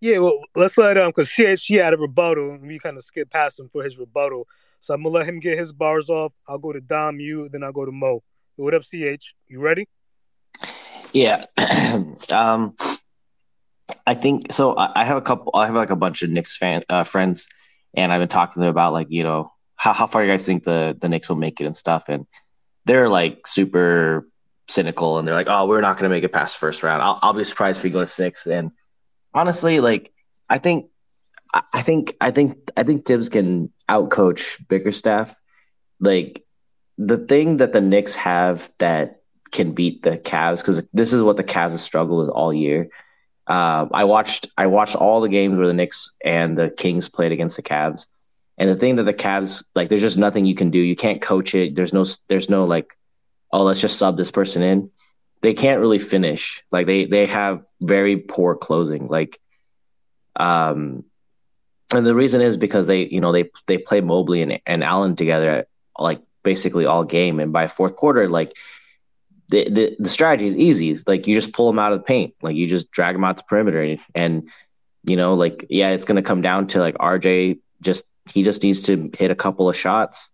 Yeah, 0.00 0.18
well, 0.18 0.40
let's 0.54 0.78
let 0.78 0.96
um, 0.96 1.12
cause 1.12 1.28
she 1.28 1.56
she 1.56 1.74
had 1.74 1.92
a 1.92 1.98
rebuttal, 1.98 2.52
and 2.52 2.66
we 2.66 2.78
kind 2.78 2.96
of 2.96 3.04
skipped 3.04 3.30
past 3.30 3.60
him 3.60 3.68
for 3.68 3.82
his 3.84 3.98
rebuttal. 3.98 4.48
So 4.80 4.94
I'm 4.94 5.02
gonna 5.02 5.14
let 5.14 5.28
him 5.28 5.40
get 5.40 5.58
his 5.58 5.72
bars 5.72 6.08
off. 6.08 6.32
I'll 6.48 6.58
go 6.58 6.72
to 6.72 6.80
Dom, 6.80 7.20
you, 7.20 7.50
then 7.50 7.62
I'll 7.62 7.72
go 7.72 7.84
to 7.84 7.92
Mo. 7.92 8.22
What 8.56 8.74
up, 8.74 8.82
CH? 8.82 9.34
You 9.46 9.60
ready? 9.60 9.88
Yeah. 11.12 11.44
um, 12.32 12.76
I 14.06 14.14
think 14.14 14.52
so. 14.52 14.74
I 14.76 15.04
have 15.04 15.18
a 15.18 15.22
couple. 15.22 15.52
I 15.54 15.66
have 15.66 15.74
like 15.74 15.90
a 15.90 15.96
bunch 15.96 16.22
of 16.22 16.30
Knicks 16.30 16.56
fan 16.56 16.82
uh, 16.88 17.04
friends, 17.04 17.46
and 17.94 18.12
I've 18.12 18.20
been 18.20 18.28
talking 18.28 18.54
to 18.54 18.60
them 18.60 18.70
about 18.70 18.92
like 18.94 19.08
you 19.10 19.22
know 19.22 19.52
how 19.76 19.92
how 19.92 20.06
far 20.06 20.24
you 20.24 20.30
guys 20.30 20.46
think 20.46 20.64
the 20.64 20.96
the 20.98 21.08
Knicks 21.08 21.28
will 21.28 21.36
make 21.36 21.60
it 21.60 21.66
and 21.66 21.76
stuff, 21.76 22.04
and 22.08 22.26
they're 22.86 23.08
like 23.08 23.46
super 23.46 24.28
cynical, 24.68 25.18
and 25.18 25.28
they're 25.28 25.34
like, 25.34 25.48
oh, 25.48 25.66
we're 25.66 25.80
not 25.82 25.96
gonna 25.96 26.08
make 26.08 26.24
it 26.24 26.32
past 26.32 26.56
the 26.56 26.60
first 26.60 26.82
round. 26.82 27.02
I'll, 27.02 27.18
I'll 27.20 27.34
be 27.34 27.44
surprised 27.44 27.78
if 27.78 27.84
we 27.84 27.90
go 27.90 28.00
to 28.00 28.06
six, 28.06 28.46
and 28.46 28.70
honestly, 29.34 29.80
like 29.80 30.12
I 30.48 30.58
think, 30.58 30.86
I 31.52 31.82
think, 31.82 32.16
I 32.20 32.30
think, 32.30 32.70
I 32.76 32.82
think 32.82 33.04
Tibbs 33.04 33.28
can 33.28 33.72
outcoach 33.88 34.66
Bickerstaff. 34.68 35.34
Like 35.98 36.44
the 36.98 37.18
thing 37.18 37.58
that 37.58 37.72
the 37.72 37.80
Knicks 37.80 38.14
have 38.14 38.70
that 38.78 39.22
can 39.50 39.72
beat 39.72 40.02
the 40.02 40.16
Cavs 40.16 40.58
because 40.58 40.82
this 40.92 41.12
is 41.12 41.22
what 41.22 41.36
the 41.36 41.44
Cavs 41.44 41.72
have 41.72 41.80
struggled 41.80 42.20
with 42.20 42.30
all 42.30 42.52
year. 42.52 42.88
Uh, 43.46 43.86
I 43.92 44.04
watched 44.04 44.48
I 44.56 44.66
watched 44.66 44.94
all 44.94 45.20
the 45.20 45.28
games 45.28 45.56
where 45.56 45.66
the 45.66 45.74
Knicks 45.74 46.14
and 46.24 46.56
the 46.56 46.70
Kings 46.70 47.08
played 47.08 47.32
against 47.32 47.56
the 47.56 47.62
Cavs, 47.62 48.06
and 48.58 48.70
the 48.70 48.76
thing 48.76 48.96
that 48.96 49.04
the 49.04 49.12
Cavs 49.12 49.64
like, 49.74 49.88
there's 49.88 50.00
just 50.00 50.18
nothing 50.18 50.46
you 50.46 50.54
can 50.54 50.70
do. 50.70 50.78
You 50.78 50.94
can't 50.94 51.20
coach 51.20 51.54
it. 51.54 51.74
There's 51.74 51.92
no 51.92 52.04
there's 52.28 52.48
no 52.48 52.64
like, 52.64 52.96
oh, 53.52 53.62
let's 53.62 53.80
just 53.80 53.98
sub 53.98 54.16
this 54.16 54.30
person 54.30 54.62
in 54.62 54.90
they 55.42 55.54
can't 55.54 55.80
really 55.80 55.98
finish. 55.98 56.62
Like 56.70 56.86
they 56.86 57.06
they 57.06 57.26
have 57.26 57.64
very 57.82 58.16
poor 58.16 58.54
closing. 58.54 59.06
Like 59.06 59.40
um 60.36 61.04
and 61.92 62.06
the 62.06 62.14
reason 62.14 62.40
is 62.40 62.56
because 62.56 62.86
they 62.86 63.06
you 63.06 63.20
know 63.20 63.32
they 63.32 63.50
they 63.66 63.78
play 63.78 64.00
Mobley 64.00 64.42
and, 64.42 64.60
and 64.66 64.84
Allen 64.84 65.16
together 65.16 65.66
like 65.98 66.22
basically 66.42 66.86
all 66.86 67.04
game 67.04 67.40
and 67.40 67.52
by 67.52 67.66
fourth 67.68 67.96
quarter 67.96 68.28
like 68.28 68.56
the, 69.48 69.68
the 69.68 69.96
the 69.98 70.08
strategy 70.08 70.46
is 70.46 70.56
easy. 70.56 70.90
It's 70.90 71.06
like 71.06 71.26
you 71.26 71.34
just 71.34 71.52
pull 71.52 71.66
them 71.66 71.78
out 71.78 71.92
of 71.92 72.00
the 72.00 72.04
paint. 72.04 72.34
Like 72.40 72.54
you 72.54 72.68
just 72.68 72.90
drag 72.92 73.16
them 73.16 73.24
out 73.24 73.36
the 73.36 73.42
perimeter 73.42 73.82
and, 73.82 73.98
and 74.14 74.48
you 75.02 75.16
know 75.16 75.34
like 75.34 75.66
yeah 75.70 75.90
it's 75.90 76.04
to 76.04 76.22
come 76.22 76.42
down 76.42 76.66
to 76.68 76.78
like 76.78 76.96
RJ 76.98 77.58
just 77.80 78.06
he 78.26 78.42
just 78.42 78.62
needs 78.62 78.82
to 78.82 79.10
hit 79.18 79.30
a 79.30 79.34
couple 79.34 79.68
of 79.68 79.76
shots 79.76 80.30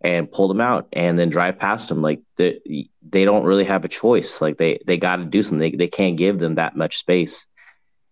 and 0.00 0.30
pull 0.30 0.48
them 0.48 0.60
out 0.60 0.88
and 0.92 1.18
then 1.18 1.28
drive 1.28 1.58
past 1.58 1.88
them. 1.88 2.02
Like 2.02 2.20
they, 2.36 2.88
they 3.08 3.24
don't 3.24 3.44
really 3.44 3.64
have 3.64 3.84
a 3.84 3.88
choice. 3.88 4.40
Like 4.40 4.56
they, 4.56 4.80
they 4.86 4.96
got 4.96 5.16
to 5.16 5.24
do 5.24 5.42
something. 5.42 5.58
They, 5.58 5.76
they 5.76 5.88
can't 5.88 6.16
give 6.16 6.38
them 6.38 6.56
that 6.56 6.76
much 6.76 6.98
space. 6.98 7.46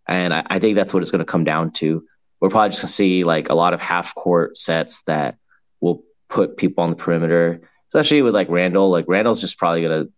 And 0.06 0.34
I, 0.34 0.44
I 0.46 0.58
think 0.58 0.76
that's 0.76 0.92
what 0.92 1.02
it's 1.02 1.12
going 1.12 1.20
to 1.20 1.24
come 1.24 1.44
down 1.44 1.72
to. 1.72 2.04
We're 2.40 2.50
probably 2.50 2.70
just 2.70 2.82
going 2.82 2.88
to 2.88 2.92
see 2.92 3.24
like 3.24 3.48
a 3.48 3.54
lot 3.54 3.74
of 3.74 3.80
half 3.80 4.14
court 4.14 4.56
sets 4.56 5.02
that 5.02 5.36
will 5.80 6.02
put 6.28 6.56
people 6.56 6.84
on 6.84 6.90
the 6.90 6.96
perimeter, 6.96 7.62
especially 7.88 8.22
with 8.22 8.34
like 8.34 8.48
Randle. 8.48 8.90
Like 8.90 9.06
Randle's 9.08 9.40
just 9.40 9.58
probably 9.58 9.82
going 9.82 10.06
to, 10.06 10.12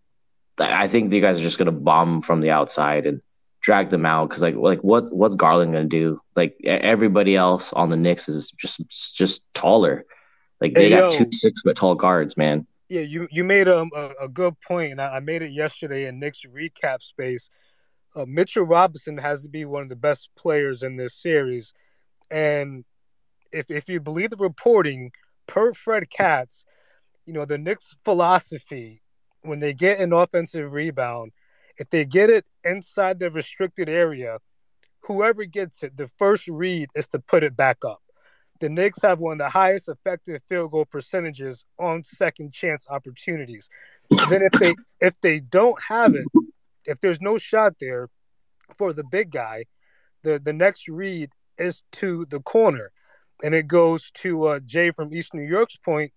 I 0.58 0.88
think 0.88 1.12
you 1.12 1.20
guys 1.20 1.38
are 1.38 1.42
just 1.42 1.58
going 1.58 1.66
to 1.66 1.72
bomb 1.72 2.22
from 2.22 2.40
the 2.40 2.50
outside 2.50 3.06
and 3.06 3.20
drag 3.60 3.90
them 3.90 4.06
out 4.06 4.28
because 4.28 4.42
like 4.42 4.54
like 4.54 4.80
what 4.80 5.12
what's 5.12 5.34
Garland 5.34 5.72
going 5.72 5.88
to 5.88 5.96
do? 5.96 6.20
Like 6.34 6.56
everybody 6.64 7.36
else 7.36 7.72
on 7.72 7.90
the 7.90 7.96
Knicks 7.96 8.28
is 8.28 8.50
just 8.52 8.80
just 9.14 9.42
taller. 9.54 10.04
Like 10.60 10.74
they 10.74 10.84
hey, 10.84 10.90
got 10.90 11.12
yo, 11.12 11.24
two 11.24 11.32
six 11.32 11.60
foot 11.60 11.76
tall 11.76 11.94
guards, 11.94 12.36
man. 12.36 12.66
Yeah, 12.88 13.02
you 13.02 13.28
you 13.30 13.44
made 13.44 13.68
a, 13.68 13.86
a, 13.94 14.10
a 14.22 14.28
good 14.28 14.58
point, 14.60 14.92
and 14.92 15.00
I, 15.00 15.16
I, 15.16 15.20
made 15.20 15.42
it 15.42 15.52
yesterday 15.52 16.06
in 16.06 16.18
Knicks 16.18 16.42
recap 16.46 17.02
space. 17.02 17.50
Uh, 18.16 18.24
Mitchell 18.26 18.64
Robinson 18.64 19.18
has 19.18 19.42
to 19.42 19.48
be 19.48 19.64
one 19.64 19.82
of 19.82 19.88
the 19.88 19.96
best 19.96 20.30
players 20.36 20.82
in 20.82 20.96
this 20.96 21.14
series, 21.14 21.74
and 22.30 22.84
if 23.52 23.70
if 23.70 23.88
you 23.88 24.00
believe 24.00 24.30
the 24.30 24.36
reporting, 24.36 25.12
per 25.46 25.72
Fred 25.72 26.10
Katz, 26.10 26.64
you 27.26 27.32
know 27.32 27.44
the 27.44 27.58
Knicks' 27.58 27.94
philosophy 28.04 29.02
when 29.42 29.60
they 29.60 29.74
get 29.74 30.00
an 30.00 30.12
offensive 30.12 30.72
rebound, 30.72 31.32
if 31.76 31.88
they 31.90 32.04
get 32.04 32.30
it 32.30 32.44
inside 32.64 33.18
the 33.18 33.30
restricted 33.30 33.88
area, 33.88 34.38
whoever 35.00 35.44
gets 35.44 35.82
it, 35.82 35.96
the 35.96 36.08
first 36.18 36.48
read 36.48 36.88
is 36.94 37.06
to 37.08 37.18
put 37.18 37.44
it 37.44 37.56
back 37.56 37.84
up 37.84 38.02
the 38.60 38.68
Knicks 38.68 39.02
have 39.02 39.20
one 39.20 39.32
of 39.32 39.38
the 39.38 39.48
highest 39.48 39.88
effective 39.88 40.42
field 40.48 40.72
goal 40.72 40.84
percentages 40.84 41.64
on 41.78 42.02
second 42.02 42.52
chance 42.52 42.86
opportunities. 42.88 43.68
Then 44.10 44.42
if 44.42 44.52
they 44.52 44.74
if 45.00 45.20
they 45.20 45.40
don't 45.40 45.78
have 45.86 46.14
it, 46.14 46.26
if 46.86 47.00
there's 47.00 47.20
no 47.20 47.38
shot 47.38 47.74
there 47.80 48.08
for 48.76 48.92
the 48.92 49.04
big 49.04 49.30
guy, 49.30 49.64
the 50.22 50.40
the 50.42 50.52
next 50.52 50.88
read 50.88 51.30
is 51.58 51.82
to 51.92 52.26
the 52.30 52.40
corner, 52.40 52.90
and 53.42 53.54
it 53.54 53.68
goes 53.68 54.10
to 54.12 54.44
uh, 54.44 54.60
Jay 54.60 54.90
from 54.90 55.12
East 55.12 55.34
New 55.34 55.46
York's 55.46 55.76
point. 55.76 56.12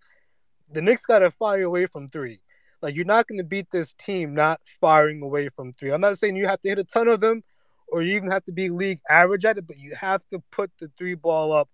The 0.74 0.82
Knicks 0.82 1.06
got 1.06 1.20
to 1.20 1.32
fire 1.32 1.64
away 1.64 1.86
from 1.86 2.08
three. 2.08 2.40
Like 2.82 2.96
you're 2.96 3.06
not 3.06 3.28
going 3.28 3.38
to 3.38 3.44
beat 3.44 3.70
this 3.72 3.94
team 3.94 4.34
not 4.34 4.62
firing 4.80 5.22
away 5.22 5.50
from 5.50 5.74
three. 5.74 5.92
I'm 5.92 6.02
not 6.02 6.18
saying 6.18 6.36
you 6.36 6.48
have 6.48 6.62
to 6.62 6.70
hit 6.70 6.80
a 6.80 6.84
ton 6.84 7.08
of 7.08 7.20
them, 7.20 7.44
or 7.90 8.02
you 8.02 8.16
even 8.16 8.32
have 8.32 8.46
to 8.46 8.54
be 8.54 8.70
league 8.70 9.00
average 9.10 9.46
at 9.46 9.58
it, 9.58 9.68
but 9.68 9.78
you 9.78 9.94
have 10.00 10.26
to 10.30 10.42
put 10.52 10.72
the 10.80 10.90
three 10.98 11.16
ball 11.16 11.52
up 11.52 11.70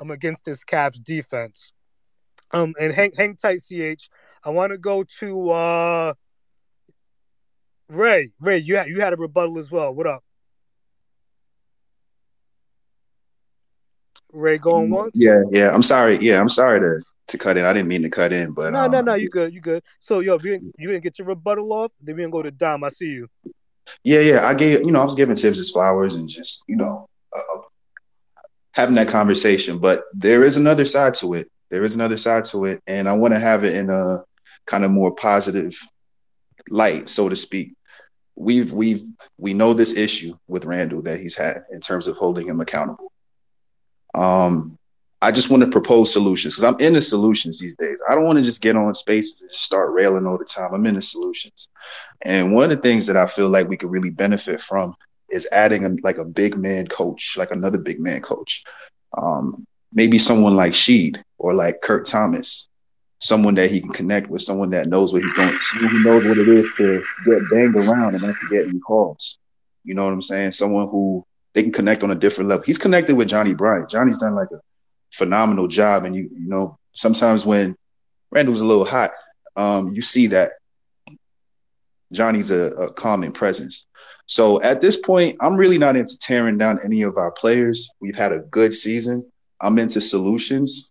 um, 0.00 0.10
against 0.10 0.44
this 0.44 0.64
Cavs 0.64 1.02
defense. 1.02 1.72
Um, 2.52 2.74
and 2.80 2.92
hang 2.92 3.10
hang 3.16 3.36
tight, 3.36 3.60
ch. 3.60 4.08
I 4.44 4.50
want 4.50 4.70
to 4.70 4.78
go 4.78 5.04
to 5.20 5.50
uh, 5.50 6.14
Ray. 7.88 8.30
Ray, 8.40 8.58
you 8.58 8.76
had 8.76 8.88
you 8.88 9.00
had 9.00 9.12
a 9.12 9.16
rebuttal 9.16 9.58
as 9.58 9.70
well. 9.70 9.94
What 9.94 10.06
up? 10.06 10.22
Ray 14.32 14.58
going 14.58 14.90
once? 14.90 15.12
Yeah, 15.14 15.40
yeah. 15.50 15.70
I'm 15.72 15.82
sorry. 15.82 16.18
Yeah, 16.20 16.40
I'm 16.40 16.48
sorry 16.48 16.80
to 16.80 17.04
to 17.28 17.38
cut 17.38 17.56
in. 17.56 17.64
I 17.64 17.72
didn't 17.72 17.88
mean 17.88 18.02
to 18.02 18.10
cut 18.10 18.32
in, 18.32 18.52
but 18.52 18.72
no, 18.72 18.84
um, 18.84 18.90
no, 18.90 19.00
no. 19.00 19.14
You 19.14 19.28
good? 19.28 19.52
You 19.52 19.60
good? 19.60 19.82
So 19.98 20.20
yo, 20.20 20.34
you 20.34 20.38
didn't, 20.38 20.74
you 20.78 20.88
didn't 20.90 21.02
get 21.02 21.18
your 21.18 21.28
rebuttal 21.28 21.72
off. 21.72 21.92
Then 22.00 22.16
we 22.16 22.22
gonna 22.22 22.30
go 22.32 22.42
to 22.42 22.50
Dom. 22.50 22.84
I 22.84 22.90
see 22.90 23.06
you. 23.06 23.28
Yeah, 24.04 24.20
yeah. 24.20 24.46
I 24.46 24.54
gave 24.54 24.80
you 24.80 24.90
know 24.90 25.00
I 25.00 25.04
was 25.04 25.14
giving 25.14 25.36
Tibbs 25.36 25.58
his 25.58 25.70
flowers 25.70 26.14
and 26.14 26.28
just 26.28 26.64
you 26.68 26.76
know 26.76 27.08
uh, 27.34 27.60
having 28.76 28.94
that 28.96 29.08
conversation. 29.08 29.78
But 29.78 30.04
there 30.12 30.44
is 30.44 30.58
another 30.58 30.84
side 30.84 31.14
to 31.14 31.34
it. 31.34 31.50
There 31.70 31.82
is 31.82 31.94
another 31.94 32.18
side 32.18 32.44
to 32.46 32.66
it, 32.66 32.82
and 32.86 33.08
I 33.08 33.14
want 33.14 33.34
to 33.34 33.40
have 33.40 33.64
it 33.64 33.74
in 33.74 33.90
a 33.90 34.22
kind 34.66 34.84
of 34.84 34.90
more 34.92 35.12
positive 35.12 35.76
light, 36.68 37.08
so 37.08 37.28
to 37.28 37.34
speak. 37.34 37.74
We've 38.36 38.72
we've 38.72 39.04
we 39.38 39.54
know 39.54 39.72
this 39.72 39.96
issue 39.96 40.36
with 40.46 40.66
Randle 40.66 41.02
that 41.02 41.20
he's 41.20 41.36
had 41.36 41.64
in 41.72 41.80
terms 41.80 42.06
of 42.06 42.16
holding 42.16 42.46
him 42.46 42.60
accountable. 42.60 43.10
Um, 44.14 44.78
I 45.22 45.32
just 45.32 45.50
want 45.50 45.62
to 45.62 45.70
propose 45.70 46.12
solutions 46.12 46.54
because 46.54 46.64
I'm 46.64 46.78
into 46.78 47.00
solutions 47.00 47.58
these 47.58 47.74
days. 47.76 47.98
I 48.08 48.14
don't 48.14 48.24
want 48.24 48.36
to 48.36 48.44
just 48.44 48.60
get 48.60 48.76
on 48.76 48.94
spaces 48.94 49.42
and 49.42 49.50
start 49.50 49.92
railing 49.92 50.26
all 50.26 50.38
the 50.38 50.44
time. 50.44 50.74
I'm 50.74 50.86
into 50.86 51.02
solutions. 51.02 51.70
And 52.20 52.54
one 52.54 52.70
of 52.70 52.76
the 52.76 52.82
things 52.82 53.06
that 53.06 53.16
I 53.16 53.26
feel 53.26 53.48
like 53.48 53.68
we 53.68 53.78
could 53.78 53.90
really 53.90 54.10
benefit 54.10 54.60
from 54.60 54.94
is 55.36 55.48
adding 55.52 55.84
a, 55.84 55.90
like 56.02 56.18
a 56.18 56.24
big 56.24 56.56
man 56.56 56.86
coach, 56.86 57.36
like 57.36 57.50
another 57.50 57.78
big 57.78 58.00
man 58.00 58.20
coach. 58.20 58.64
Um, 59.16 59.66
maybe 59.92 60.18
someone 60.18 60.56
like 60.56 60.72
Sheed 60.72 61.22
or 61.38 61.54
like 61.54 61.80
Kurt 61.82 62.06
Thomas, 62.06 62.68
someone 63.20 63.54
that 63.54 63.70
he 63.70 63.80
can 63.80 63.92
connect 63.92 64.28
with, 64.28 64.42
someone 64.42 64.70
that 64.70 64.88
knows 64.88 65.12
what 65.12 65.22
he's 65.22 65.36
who 65.36 66.02
knows 66.02 66.24
what 66.24 66.38
it 66.38 66.48
is 66.48 66.74
to 66.76 67.02
get 67.24 67.42
banged 67.50 67.76
around 67.76 68.14
and 68.14 68.22
not 68.22 68.36
to 68.38 68.48
get 68.48 68.66
any 68.68 68.78
calls. 68.80 69.38
You 69.84 69.94
know 69.94 70.04
what 70.04 70.12
I'm 70.12 70.22
saying? 70.22 70.52
Someone 70.52 70.88
who 70.88 71.24
they 71.54 71.62
can 71.62 71.72
connect 71.72 72.02
on 72.02 72.10
a 72.10 72.14
different 72.14 72.50
level. 72.50 72.64
He's 72.66 72.76
connected 72.76 73.14
with 73.14 73.28
Johnny 73.28 73.54
Bryant. 73.54 73.88
Johnny's 73.88 74.18
done 74.18 74.34
like 74.34 74.50
a 74.52 74.60
phenomenal 75.12 75.68
job. 75.68 76.04
And 76.04 76.14
you, 76.14 76.28
you 76.32 76.48
know, 76.48 76.78
sometimes 76.92 77.46
when 77.46 77.76
Randle's 78.30 78.60
a 78.60 78.66
little 78.66 78.84
hot, 78.84 79.12
um, 79.56 79.94
you 79.94 80.02
see 80.02 80.26
that 80.28 80.52
Johnny's 82.12 82.50
a, 82.50 82.66
a 82.74 82.92
calming 82.92 83.32
presence. 83.32 83.86
So 84.26 84.60
at 84.60 84.80
this 84.80 84.96
point, 84.96 85.36
I'm 85.40 85.56
really 85.56 85.78
not 85.78 85.96
into 85.96 86.18
tearing 86.18 86.58
down 86.58 86.80
any 86.84 87.02
of 87.02 87.16
our 87.16 87.30
players. 87.30 87.88
We've 88.00 88.16
had 88.16 88.32
a 88.32 88.40
good 88.40 88.74
season. 88.74 89.30
I'm 89.60 89.78
into 89.78 90.00
solutions. 90.00 90.90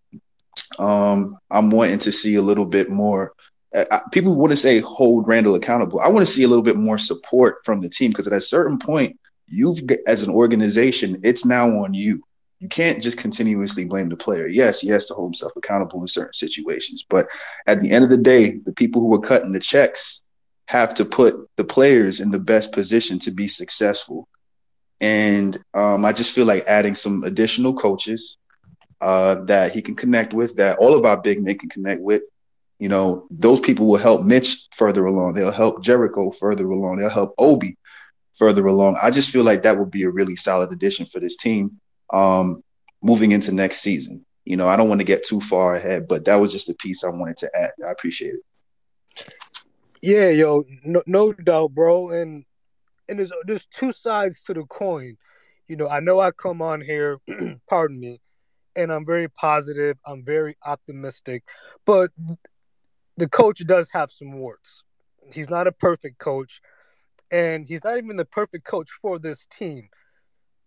Um, 0.79 1.37
I'm 1.51 1.69
wanting 1.69 1.99
to 1.99 2.11
see 2.11 2.35
a 2.35 2.41
little 2.41 2.65
bit 2.65 2.89
more. 2.89 3.33
People 4.11 4.35
want 4.35 4.51
to 4.51 4.57
say 4.57 4.79
hold 4.79 5.27
Randle 5.27 5.55
accountable. 5.55 5.99
I 5.99 6.07
want 6.07 6.25
to 6.25 6.31
see 6.31 6.43
a 6.43 6.47
little 6.47 6.63
bit 6.63 6.77
more 6.77 6.97
support 6.97 7.57
from 7.65 7.81
the 7.81 7.89
team 7.89 8.11
because 8.11 8.27
at 8.27 8.33
a 8.33 8.41
certain 8.41 8.79
point, 8.79 9.19
you've 9.47 9.81
as 10.07 10.23
an 10.23 10.31
organization, 10.31 11.19
it's 11.23 11.45
now 11.45 11.83
on 11.83 11.93
you. 11.93 12.23
You 12.59 12.69
can't 12.69 13.03
just 13.03 13.17
continuously 13.17 13.83
blame 13.83 14.07
the 14.07 14.15
player. 14.15 14.47
Yes, 14.47 14.79
he 14.79 14.87
has 14.89 15.07
to 15.07 15.13
hold 15.13 15.27
himself 15.27 15.51
accountable 15.57 16.01
in 16.01 16.07
certain 16.07 16.33
situations, 16.33 17.05
but 17.09 17.27
at 17.67 17.81
the 17.81 17.91
end 17.91 18.05
of 18.05 18.09
the 18.09 18.17
day, 18.17 18.59
the 18.65 18.71
people 18.71 19.01
who 19.01 19.13
are 19.13 19.19
cutting 19.19 19.51
the 19.51 19.59
checks 19.59 20.23
have 20.67 20.93
to 20.95 21.05
put 21.05 21.49
the 21.57 21.63
players 21.63 22.19
in 22.19 22.31
the 22.31 22.39
best 22.39 22.71
position 22.71 23.19
to 23.19 23.31
be 23.31 23.47
successful. 23.47 24.27
And 24.99 25.57
um, 25.73 26.05
I 26.05 26.13
just 26.13 26.33
feel 26.33 26.45
like 26.45 26.65
adding 26.67 26.95
some 26.95 27.23
additional 27.23 27.73
coaches 27.75 28.37
uh, 29.01 29.35
that 29.45 29.73
he 29.73 29.81
can 29.81 29.95
connect 29.95 30.33
with, 30.33 30.55
that 30.55 30.79
all 30.79 30.95
of 30.95 31.05
our 31.05 31.17
big 31.17 31.43
men 31.43 31.57
can 31.57 31.69
connect 31.69 32.01
with. 32.01 32.23
You 32.79 32.89
know, 32.89 33.27
those 33.29 33.59
people 33.59 33.87
will 33.87 33.99
help 33.99 34.23
Mitch 34.23 34.67
further 34.73 35.05
along. 35.05 35.33
They'll 35.33 35.51
help 35.51 35.83
Jericho 35.83 36.31
further 36.31 36.69
along. 36.69 36.97
They'll 36.97 37.09
help 37.09 37.35
Obi 37.37 37.77
further 38.33 38.65
along. 38.65 38.97
I 39.01 39.11
just 39.11 39.31
feel 39.31 39.43
like 39.43 39.63
that 39.63 39.77
would 39.77 39.91
be 39.91 40.03
a 40.03 40.09
really 40.09 40.35
solid 40.35 40.71
addition 40.71 41.05
for 41.05 41.19
this 41.19 41.37
team 41.37 41.79
um, 42.11 42.63
moving 43.01 43.31
into 43.31 43.53
next 43.53 43.77
season. 43.77 44.25
You 44.43 44.57
know, 44.57 44.67
I 44.67 44.75
don't 44.75 44.89
want 44.89 45.01
to 45.01 45.05
get 45.05 45.25
too 45.25 45.39
far 45.39 45.75
ahead, 45.75 46.07
but 46.07 46.25
that 46.25 46.35
was 46.35 46.51
just 46.51 46.69
a 46.69 46.73
piece 46.75 47.03
I 47.03 47.09
wanted 47.09 47.37
to 47.37 47.55
add. 47.55 47.71
I 47.85 47.91
appreciate 47.91 48.35
it. 48.35 48.41
Yeah, 50.05 50.29
yo, 50.29 50.63
no, 50.83 51.01
no 51.07 51.33
doubt, 51.33 51.73
bro. 51.73 52.11
And 52.11 52.45
and 53.09 53.17
there's 53.17 53.31
there's 53.45 53.65
two 53.65 53.91
sides 53.91 54.43
to 54.43 54.53
the 54.53 54.63
coin. 54.65 55.17
You 55.67 55.77
know, 55.77 55.89
I 55.89 55.99
know 55.99 56.19
I 56.19 56.29
come 56.29 56.61
on 56.61 56.81
here, 56.81 57.17
pardon 57.67 57.99
me, 57.99 58.21
and 58.75 58.93
I'm 58.93 59.03
very 59.03 59.27
positive. 59.27 59.97
I'm 60.05 60.23
very 60.23 60.57
optimistic, 60.63 61.49
but 61.87 62.11
the 63.17 63.27
coach 63.27 63.65
does 63.65 63.89
have 63.93 64.11
some 64.11 64.33
warts. 64.33 64.83
He's 65.33 65.49
not 65.49 65.65
a 65.65 65.71
perfect 65.71 66.19
coach, 66.19 66.61
and 67.31 67.65
he's 67.65 67.83
not 67.83 67.97
even 67.97 68.15
the 68.15 68.25
perfect 68.25 68.63
coach 68.63 68.91
for 69.01 69.17
this 69.17 69.47
team. 69.47 69.89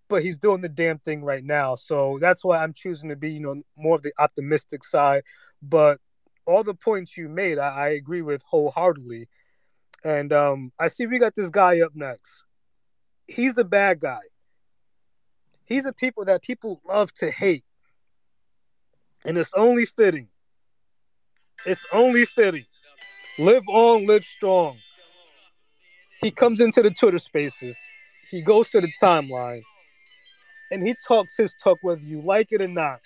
But 0.09 0.23
he's 0.23 0.39
doing 0.39 0.63
the 0.63 0.69
damn 0.69 0.99
thing 0.99 1.23
right 1.23 1.45
now, 1.45 1.77
so 1.77 2.19
that's 2.21 2.45
why 2.45 2.61
I'm 2.65 2.73
choosing 2.73 3.09
to 3.11 3.15
be, 3.15 3.31
you 3.31 3.41
know, 3.41 3.63
more 3.77 3.95
of 3.95 4.03
the 4.03 4.13
optimistic 4.19 4.83
side. 4.83 5.23
But 5.63 6.01
all 6.49 6.65
the 6.65 6.75
points 6.75 7.17
you 7.17 7.29
made, 7.29 7.59
I, 7.59 7.69
I 7.69 7.89
agree 7.91 8.23
with 8.23 8.43
wholeheartedly. 8.43 9.29
And 10.03 10.33
um, 10.33 10.73
I 10.81 10.89
see 10.89 11.07
we 11.07 11.19
got 11.19 11.35
this 11.35 11.51
guy 11.51 11.81
up 11.81 11.93
next. 11.95 12.43
He's 13.27 13.55
the 13.55 13.65
bad 13.65 14.01
guy. 14.01 14.21
He's 15.67 15.85
the 15.85 15.93
people 15.93 16.25
that 16.25 16.43
people 16.43 16.81
love 16.89 17.13
to 17.15 17.31
hate. 17.31 17.65
And 19.27 19.37
it's 19.37 19.53
only 19.53 19.85
fitting. 19.85 20.29
It's 21.67 21.85
only 21.93 22.25
fitting. 22.25 22.65
Live 23.39 23.65
on, 23.69 24.07
live 24.07 24.25
strong. 24.25 24.79
He 26.23 26.31
comes 26.31 26.61
into 26.61 26.81
the 26.81 26.91
Twitter 26.91 27.19
spaces. 27.19 27.77
He 28.31 28.41
goes 28.41 28.71
to 28.71 28.81
the 28.81 28.91
timeline. 29.03 29.61
And 30.71 30.87
he 30.87 30.95
talks 31.07 31.37
his 31.37 31.55
talk 31.63 31.79
whether 31.83 32.01
you 32.01 32.23
like 32.23 32.53
it 32.53 32.63
or 32.63 32.69
not. 32.69 33.01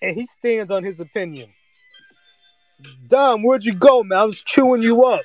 And 0.00 0.16
he 0.16 0.24
stands 0.24 0.70
on 0.70 0.82
his 0.82 1.00
opinion. 1.00 1.50
Dom, 3.08 3.42
where'd 3.42 3.64
you 3.64 3.74
go, 3.74 4.02
man? 4.02 4.18
I 4.18 4.24
was 4.24 4.42
chewing 4.42 4.82
you 4.82 5.04
up. 5.04 5.22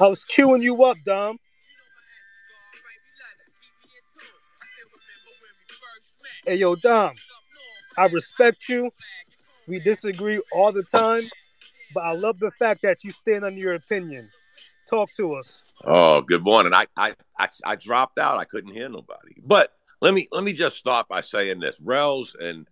I 0.00 0.06
was 0.06 0.24
chewing 0.28 0.62
you 0.62 0.84
up, 0.84 0.96
Dom. 1.04 1.38
Hey, 6.46 6.56
yo, 6.56 6.74
Dom, 6.74 7.14
I 7.98 8.06
respect 8.06 8.68
you. 8.68 8.90
We 9.66 9.78
disagree 9.80 10.40
all 10.52 10.72
the 10.72 10.82
time, 10.82 11.24
but 11.94 12.04
I 12.04 12.12
love 12.12 12.38
the 12.38 12.50
fact 12.52 12.82
that 12.82 13.04
you 13.04 13.10
stand 13.12 13.44
on 13.44 13.54
your 13.54 13.74
opinion. 13.74 14.28
Talk 14.88 15.10
to 15.16 15.34
us. 15.34 15.62
Oh, 15.84 16.20
good 16.20 16.42
morning. 16.42 16.74
I, 16.74 16.86
I, 16.96 17.14
I, 17.38 17.48
I 17.64 17.76
dropped 17.76 18.18
out. 18.18 18.38
I 18.38 18.44
couldn't 18.44 18.72
hear 18.74 18.88
nobody. 18.88 19.34
But 19.44 19.72
let 20.00 20.14
me 20.14 20.28
let 20.32 20.44
me 20.44 20.52
just 20.52 20.76
start 20.76 21.08
by 21.08 21.20
saying 21.20 21.60
this. 21.60 21.80
Rels 21.80 22.34
and 22.40 22.66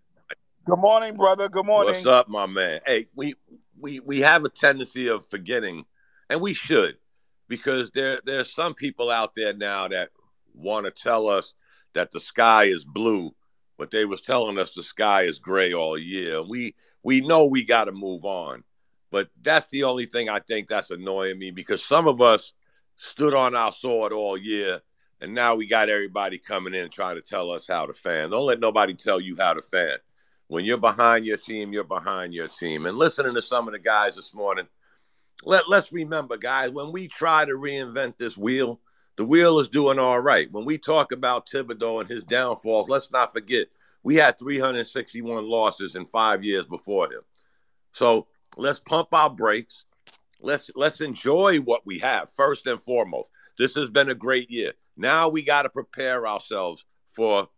Good 0.67 0.79
morning, 0.79 1.15
brother. 1.15 1.49
Good 1.49 1.65
morning. 1.65 1.95
What's 1.95 2.07
up, 2.07 2.29
my 2.29 2.45
man? 2.45 2.81
Hey, 2.85 3.07
we 3.15 3.35
we 3.81 4.01
we 4.01 4.21
have 4.21 4.45
a 4.45 4.49
tendency 4.49 5.09
of 5.09 5.27
forgetting, 5.29 5.85
and 6.31 6.41
we 6.41 6.55
should, 6.55 6.97
because 7.49 7.91
there 7.93 8.21
there's 8.25 8.53
some 8.53 8.75
people 8.75 9.11
out 9.11 9.35
there 9.35 9.55
now 9.55 9.89
that 9.89 10.11
want 10.55 10.87
to 10.87 10.91
tell 10.91 11.29
us 11.29 11.55
that 11.95 12.11
the 12.11 12.21
sky 12.21 12.65
is 12.65 12.85
blue, 12.85 13.35
but 13.77 13.91
they 13.91 14.05
was 14.05 14.21
telling 14.21 14.59
us 14.59 14.75
the 14.75 14.83
sky 14.83 15.23
is 15.23 15.39
gray 15.39 15.73
all 15.73 15.99
year. 15.99 16.43
We 16.43 16.75
we 17.03 17.21
know 17.21 17.47
we 17.47 17.65
got 17.65 17.85
to 17.85 17.93
move 17.93 18.25
on, 18.25 18.65
but 19.11 19.29
that's 19.43 19.69
the 19.69 19.85
only 19.85 20.07
thing 20.07 20.29
I 20.29 20.41
think 20.41 20.69
that's 20.69 20.91
annoying 20.91 21.39
me 21.39 21.51
because 21.51 21.85
some 21.85 22.09
of 22.09 22.21
us 22.21 22.55
stood 22.97 23.35
on 23.35 23.55
our 23.55 23.73
sword 23.73 24.13
all 24.13 24.37
year, 24.37 24.81
and 25.21 25.35
now 25.35 25.55
we 25.55 25.67
got 25.67 25.89
everybody 25.89 26.39
coming 26.39 26.75
in 26.75 26.91
trying 26.91 27.17
to 27.17 27.23
tell 27.23 27.51
us 27.51 27.67
how 27.67 27.87
to 27.87 27.93
fan. 27.93 28.31
Don't 28.31 28.47
let 28.47 28.61
nobody 28.61 28.95
tell 28.95 29.21
you 29.21 29.37
how 29.39 29.55
to 29.55 29.63
fan. 29.63 29.97
When 30.49 30.65
you're 30.65 30.79
behind 30.79 31.27
your 31.27 31.37
team, 31.37 31.73
you're 31.73 31.85
behind 31.85 32.35
your 32.35 32.49
team. 32.49 32.87
And 32.87 32.97
listening 32.97 33.35
to 33.35 33.43
some 33.43 33.69
of 33.69 33.73
the 33.73 33.79
guys 33.79 34.17
this 34.17 34.35
morning, 34.35 34.67
let, 35.45 35.69
let's 35.69 35.93
remember, 35.93 36.37
guys, 36.37 36.71
when 36.71 36.91
we 36.91 37.07
try 37.07 37.45
to 37.45 37.53
reinvent 37.53 38.19
this 38.19 38.37
wheel, 38.37 38.81
the 39.17 39.27
wheel 39.27 39.61
is 39.61 39.69
doing 39.69 39.99
all 39.99 40.21
right. 40.21 40.51
When 40.51 40.65
we 40.65 40.79
talk 40.79 41.13
about 41.13 41.49
Thibodeau 41.49 42.01
and 42.01 42.09
his 42.09 42.25
downfalls, 42.25 42.89
let's 42.89 43.11
not 43.11 43.33
forget 43.33 43.69
we 44.03 44.15
had 44.15 44.39
361 44.39 45.45
losses 45.45 45.97
in 45.97 46.07
five 46.07 46.45
years 46.45 46.67
before 46.67 47.13
him. 47.13 47.21
So 47.93 48.27
let's 48.57 48.81
pump 48.81 49.09
our 49.13 49.31
brakes. 49.31 49.87
Let's 50.41 50.71
let's 50.77 51.01
enjoy 51.01 51.59
what 51.59 51.85
we 51.85 51.99
have 51.99 52.31
first 52.31 52.67
and 52.67 52.81
foremost. 52.81 53.29
This 53.59 53.75
has 53.75 53.91
been 53.91 54.09
a 54.09 54.15
great 54.15 54.51
year. 54.51 54.73
Now 54.97 55.29
we 55.29 55.43
got 55.43 55.63
to 55.63 55.69
prepare 55.69 56.27
ourselves 56.27 56.85
for 57.15 57.49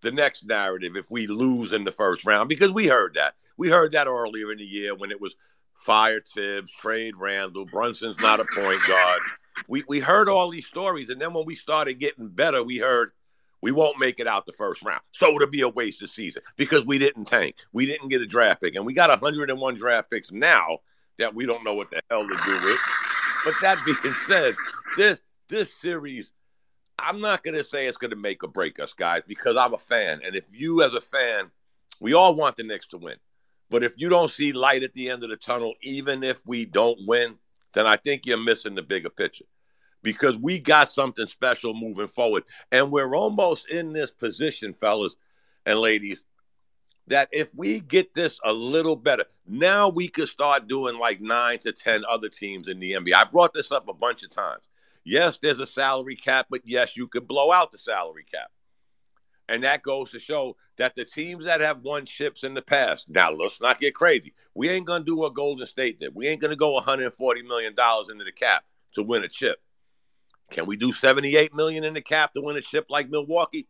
the 0.00 0.12
next 0.12 0.44
narrative 0.44 0.96
if 0.96 1.10
we 1.10 1.26
lose 1.26 1.72
in 1.72 1.84
the 1.84 1.92
first 1.92 2.24
round 2.24 2.48
because 2.48 2.72
we 2.72 2.86
heard 2.86 3.14
that. 3.14 3.34
We 3.56 3.68
heard 3.68 3.92
that 3.92 4.06
earlier 4.06 4.52
in 4.52 4.58
the 4.58 4.64
year 4.64 4.94
when 4.94 5.10
it 5.10 5.20
was 5.20 5.36
fire 5.74 6.20
Tibbs, 6.20 6.72
trade 6.72 7.14
Randle, 7.16 7.66
Brunson's 7.66 8.20
not 8.20 8.40
a 8.40 8.46
point 8.56 8.82
guard. 8.86 9.20
We 9.66 9.82
we 9.88 10.00
heard 10.00 10.28
all 10.28 10.50
these 10.50 10.66
stories, 10.66 11.10
and 11.10 11.20
then 11.20 11.32
when 11.32 11.44
we 11.44 11.56
started 11.56 11.98
getting 11.98 12.28
better, 12.28 12.62
we 12.62 12.78
heard 12.78 13.10
we 13.60 13.72
won't 13.72 13.98
make 13.98 14.20
it 14.20 14.28
out 14.28 14.46
the 14.46 14.52
first 14.52 14.82
round. 14.84 15.00
So 15.10 15.34
it'll 15.34 15.48
be 15.48 15.62
a 15.62 15.68
waste 15.68 16.02
of 16.02 16.10
season 16.10 16.42
because 16.56 16.84
we 16.86 16.98
didn't 16.98 17.24
tank. 17.24 17.56
We 17.72 17.86
didn't 17.86 18.08
get 18.08 18.20
a 18.20 18.26
draft 18.26 18.62
pick, 18.62 18.76
and 18.76 18.86
we 18.86 18.94
got 18.94 19.10
101 19.10 19.74
draft 19.74 20.10
picks 20.10 20.30
now 20.30 20.78
that 21.18 21.34
we 21.34 21.46
don't 21.46 21.64
know 21.64 21.74
what 21.74 21.90
the 21.90 22.00
hell 22.08 22.22
to 22.22 22.40
do 22.46 22.60
with. 22.64 22.78
But 23.44 23.54
that 23.60 23.84
being 23.84 24.14
said, 24.26 24.54
this 24.96 25.20
this 25.48 25.72
series 25.74 26.32
I'm 26.98 27.20
not 27.20 27.44
going 27.44 27.56
to 27.56 27.64
say 27.64 27.86
it's 27.86 27.96
going 27.96 28.10
to 28.10 28.16
make 28.16 28.42
or 28.42 28.48
break 28.48 28.80
us, 28.80 28.92
guys, 28.92 29.22
because 29.26 29.56
I'm 29.56 29.74
a 29.74 29.78
fan. 29.78 30.20
And 30.24 30.34
if 30.34 30.44
you, 30.52 30.82
as 30.82 30.94
a 30.94 31.00
fan, 31.00 31.50
we 32.00 32.14
all 32.14 32.34
want 32.34 32.56
the 32.56 32.64
Knicks 32.64 32.88
to 32.88 32.98
win. 32.98 33.16
But 33.70 33.84
if 33.84 33.94
you 33.96 34.08
don't 34.08 34.30
see 34.30 34.52
light 34.52 34.82
at 34.82 34.94
the 34.94 35.10
end 35.10 35.22
of 35.22 35.30
the 35.30 35.36
tunnel, 35.36 35.74
even 35.82 36.22
if 36.22 36.44
we 36.46 36.64
don't 36.64 36.98
win, 37.06 37.36
then 37.74 37.86
I 37.86 37.96
think 37.96 38.26
you're 38.26 38.38
missing 38.38 38.74
the 38.74 38.82
bigger 38.82 39.10
picture 39.10 39.44
because 40.02 40.36
we 40.36 40.58
got 40.58 40.90
something 40.90 41.26
special 41.26 41.74
moving 41.74 42.08
forward. 42.08 42.44
And 42.72 42.90
we're 42.90 43.14
almost 43.14 43.68
in 43.68 43.92
this 43.92 44.10
position, 44.10 44.72
fellas 44.72 45.14
and 45.66 45.78
ladies, 45.78 46.24
that 47.08 47.28
if 47.32 47.54
we 47.54 47.80
get 47.80 48.14
this 48.14 48.40
a 48.44 48.52
little 48.52 48.96
better, 48.96 49.24
now 49.46 49.88
we 49.88 50.08
could 50.08 50.28
start 50.28 50.68
doing 50.68 50.98
like 50.98 51.20
nine 51.20 51.58
to 51.60 51.72
10 51.72 52.04
other 52.10 52.28
teams 52.28 52.68
in 52.68 52.80
the 52.80 52.92
NBA. 52.92 53.14
I 53.14 53.24
brought 53.24 53.54
this 53.54 53.72
up 53.72 53.88
a 53.88 53.94
bunch 53.94 54.22
of 54.22 54.30
times. 54.30 54.62
Yes, 55.08 55.38
there's 55.42 55.58
a 55.58 55.66
salary 55.66 56.16
cap, 56.16 56.48
but 56.50 56.60
yes, 56.66 56.94
you 56.94 57.08
could 57.08 57.26
blow 57.26 57.50
out 57.50 57.72
the 57.72 57.78
salary 57.78 58.26
cap. 58.30 58.50
And 59.48 59.64
that 59.64 59.82
goes 59.82 60.10
to 60.10 60.18
show 60.18 60.54
that 60.76 60.96
the 60.96 61.06
teams 61.06 61.46
that 61.46 61.62
have 61.62 61.80
won 61.80 62.04
chips 62.04 62.44
in 62.44 62.52
the 62.52 62.60
past, 62.60 63.08
now 63.08 63.32
let's 63.32 63.58
not 63.58 63.80
get 63.80 63.94
crazy. 63.94 64.34
We 64.54 64.68
ain't 64.68 64.86
going 64.86 65.00
to 65.00 65.06
do 65.06 65.16
what 65.16 65.32
Golden 65.32 65.66
State 65.66 65.98
did. 65.98 66.14
We 66.14 66.28
ain't 66.28 66.42
going 66.42 66.50
to 66.50 66.58
go 66.58 66.78
$140 66.78 67.48
million 67.48 67.72
into 67.72 68.24
the 68.24 68.32
cap 68.32 68.64
to 68.92 69.02
win 69.02 69.24
a 69.24 69.28
chip. 69.28 69.56
Can 70.50 70.66
we 70.66 70.76
do 70.76 70.92
78 70.92 71.54
million 71.54 71.84
in 71.84 71.94
the 71.94 72.02
cap 72.02 72.34
to 72.34 72.42
win 72.42 72.58
a 72.58 72.60
chip 72.60 72.84
like 72.90 73.08
Milwaukee? 73.08 73.66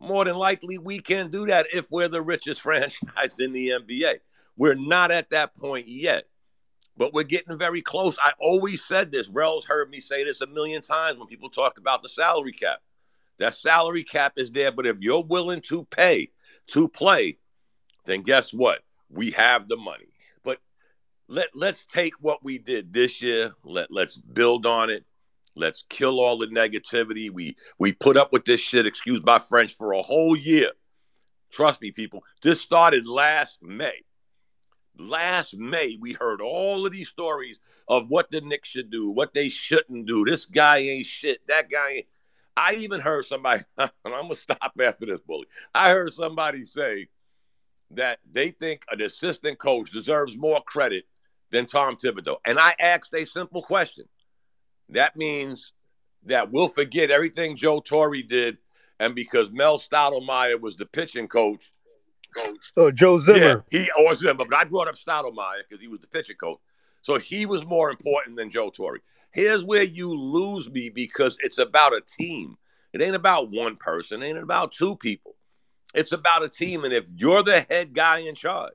More 0.00 0.26
than 0.26 0.36
likely, 0.36 0.76
we 0.76 0.98
can 0.98 1.30
do 1.30 1.46
that 1.46 1.66
if 1.72 1.90
we're 1.90 2.08
the 2.08 2.20
richest 2.20 2.60
franchise 2.60 3.38
in 3.38 3.52
the 3.52 3.70
NBA. 3.70 4.16
We're 4.58 4.74
not 4.74 5.10
at 5.10 5.30
that 5.30 5.56
point 5.56 5.88
yet, 5.88 6.24
but 6.96 7.12
we're 7.12 7.24
getting 7.24 7.58
very 7.58 7.82
close. 7.82 8.16
I 8.22 8.32
always 8.38 8.84
said 8.84 9.10
this. 9.10 9.28
Rel's 9.28 9.64
heard 9.64 9.90
me 9.90 10.00
say 10.00 10.24
this 10.24 10.40
a 10.40 10.46
million 10.46 10.82
times 10.82 11.18
when 11.18 11.26
people 11.26 11.48
talk 11.48 11.78
about 11.78 12.02
the 12.02 12.08
salary 12.08 12.52
cap. 12.52 12.80
That 13.38 13.54
salary 13.54 14.04
cap 14.04 14.34
is 14.36 14.52
there, 14.52 14.70
but 14.70 14.86
if 14.86 14.98
you're 15.00 15.24
willing 15.24 15.60
to 15.62 15.84
pay 15.84 16.30
to 16.68 16.88
play, 16.88 17.38
then 18.04 18.22
guess 18.22 18.52
what? 18.52 18.80
We 19.10 19.32
have 19.32 19.68
the 19.68 19.76
money. 19.76 20.12
But 20.44 20.60
let 21.28 21.48
let's 21.54 21.84
take 21.86 22.14
what 22.20 22.44
we 22.44 22.58
did 22.58 22.92
this 22.92 23.20
year. 23.20 23.52
Let 23.64 23.90
let's 23.90 24.18
build 24.18 24.66
on 24.66 24.90
it. 24.90 25.04
Let's 25.56 25.84
kill 25.88 26.20
all 26.20 26.38
the 26.38 26.46
negativity. 26.46 27.30
We 27.30 27.56
we 27.78 27.92
put 27.92 28.16
up 28.16 28.32
with 28.32 28.44
this 28.44 28.60
shit, 28.60 28.86
excuse 28.86 29.22
my 29.24 29.38
French, 29.40 29.76
for 29.76 29.92
a 29.92 30.02
whole 30.02 30.36
year. 30.36 30.70
Trust 31.50 31.80
me, 31.80 31.90
people. 31.90 32.22
This 32.42 32.60
started 32.60 33.06
last 33.06 33.62
May. 33.62 34.02
Last 34.98 35.56
May, 35.56 35.98
we 36.00 36.12
heard 36.12 36.40
all 36.40 36.86
of 36.86 36.92
these 36.92 37.08
stories 37.08 37.58
of 37.88 38.08
what 38.08 38.30
the 38.30 38.40
Knicks 38.40 38.68
should 38.68 38.90
do, 38.90 39.10
what 39.10 39.34
they 39.34 39.48
shouldn't 39.48 40.06
do. 40.06 40.24
This 40.24 40.44
guy 40.44 40.78
ain't 40.78 41.06
shit. 41.06 41.46
That 41.48 41.68
guy 41.68 41.90
ain't. 41.90 42.06
I 42.56 42.74
even 42.74 43.00
heard 43.00 43.26
somebody, 43.26 43.62
and 43.78 43.90
I'm 44.04 44.22
gonna 44.22 44.36
stop 44.36 44.72
after 44.80 45.06
this, 45.06 45.20
bully. 45.26 45.46
I 45.74 45.90
heard 45.90 46.12
somebody 46.14 46.64
say 46.64 47.08
that 47.90 48.20
they 48.30 48.50
think 48.50 48.84
an 48.90 49.02
assistant 49.02 49.58
coach 49.58 49.90
deserves 49.90 50.36
more 50.36 50.62
credit 50.62 51.04
than 51.50 51.66
Tom 51.66 51.96
Thibodeau. 51.96 52.36
And 52.44 52.58
I 52.58 52.74
asked 52.78 53.14
a 53.14 53.26
simple 53.26 53.62
question. 53.62 54.04
That 54.90 55.16
means 55.16 55.72
that 56.24 56.50
we'll 56.50 56.68
forget 56.68 57.10
everything 57.10 57.56
Joe 57.56 57.80
Torre 57.80 58.22
did, 58.22 58.58
and 59.00 59.14
because 59.14 59.50
Mel 59.50 59.78
Stottlemyre 59.78 60.60
was 60.60 60.76
the 60.76 60.86
pitching 60.86 61.28
coach, 61.28 61.72
coach. 62.34 62.72
Oh, 62.76 62.90
Joe 62.90 63.18
Zimmer. 63.18 63.64
Yeah, 63.70 63.80
he 63.80 63.90
oh, 63.96 64.06
or 64.06 64.14
Zimmer, 64.14 64.34
but 64.34 64.54
I 64.54 64.64
brought 64.64 64.88
up 64.88 64.96
Stottlemyre 64.96 65.62
because 65.68 65.80
he 65.80 65.88
was 65.88 66.00
the 66.00 66.06
pitching 66.06 66.36
coach. 66.36 66.58
So 67.02 67.18
he 67.18 67.46
was 67.46 67.64
more 67.66 67.90
important 67.90 68.36
than 68.36 68.50
Joe 68.50 68.70
Torre. 68.70 69.00
Here's 69.30 69.64
where 69.64 69.84
you 69.84 70.14
lose 70.14 70.70
me 70.70 70.88
because 70.88 71.36
it's 71.40 71.58
about 71.58 71.92
a 71.92 72.00
team. 72.00 72.56
It 72.92 73.02
ain't 73.02 73.16
about 73.16 73.50
one 73.50 73.76
person. 73.76 74.22
It 74.22 74.28
ain't 74.28 74.38
about 74.38 74.72
two 74.72 74.96
people. 74.96 75.34
It's 75.94 76.12
about 76.12 76.44
a 76.44 76.48
team. 76.48 76.84
And 76.84 76.92
if 76.92 77.10
you're 77.16 77.42
the 77.42 77.66
head 77.68 77.92
guy 77.92 78.20
in 78.20 78.34
charge, 78.34 78.72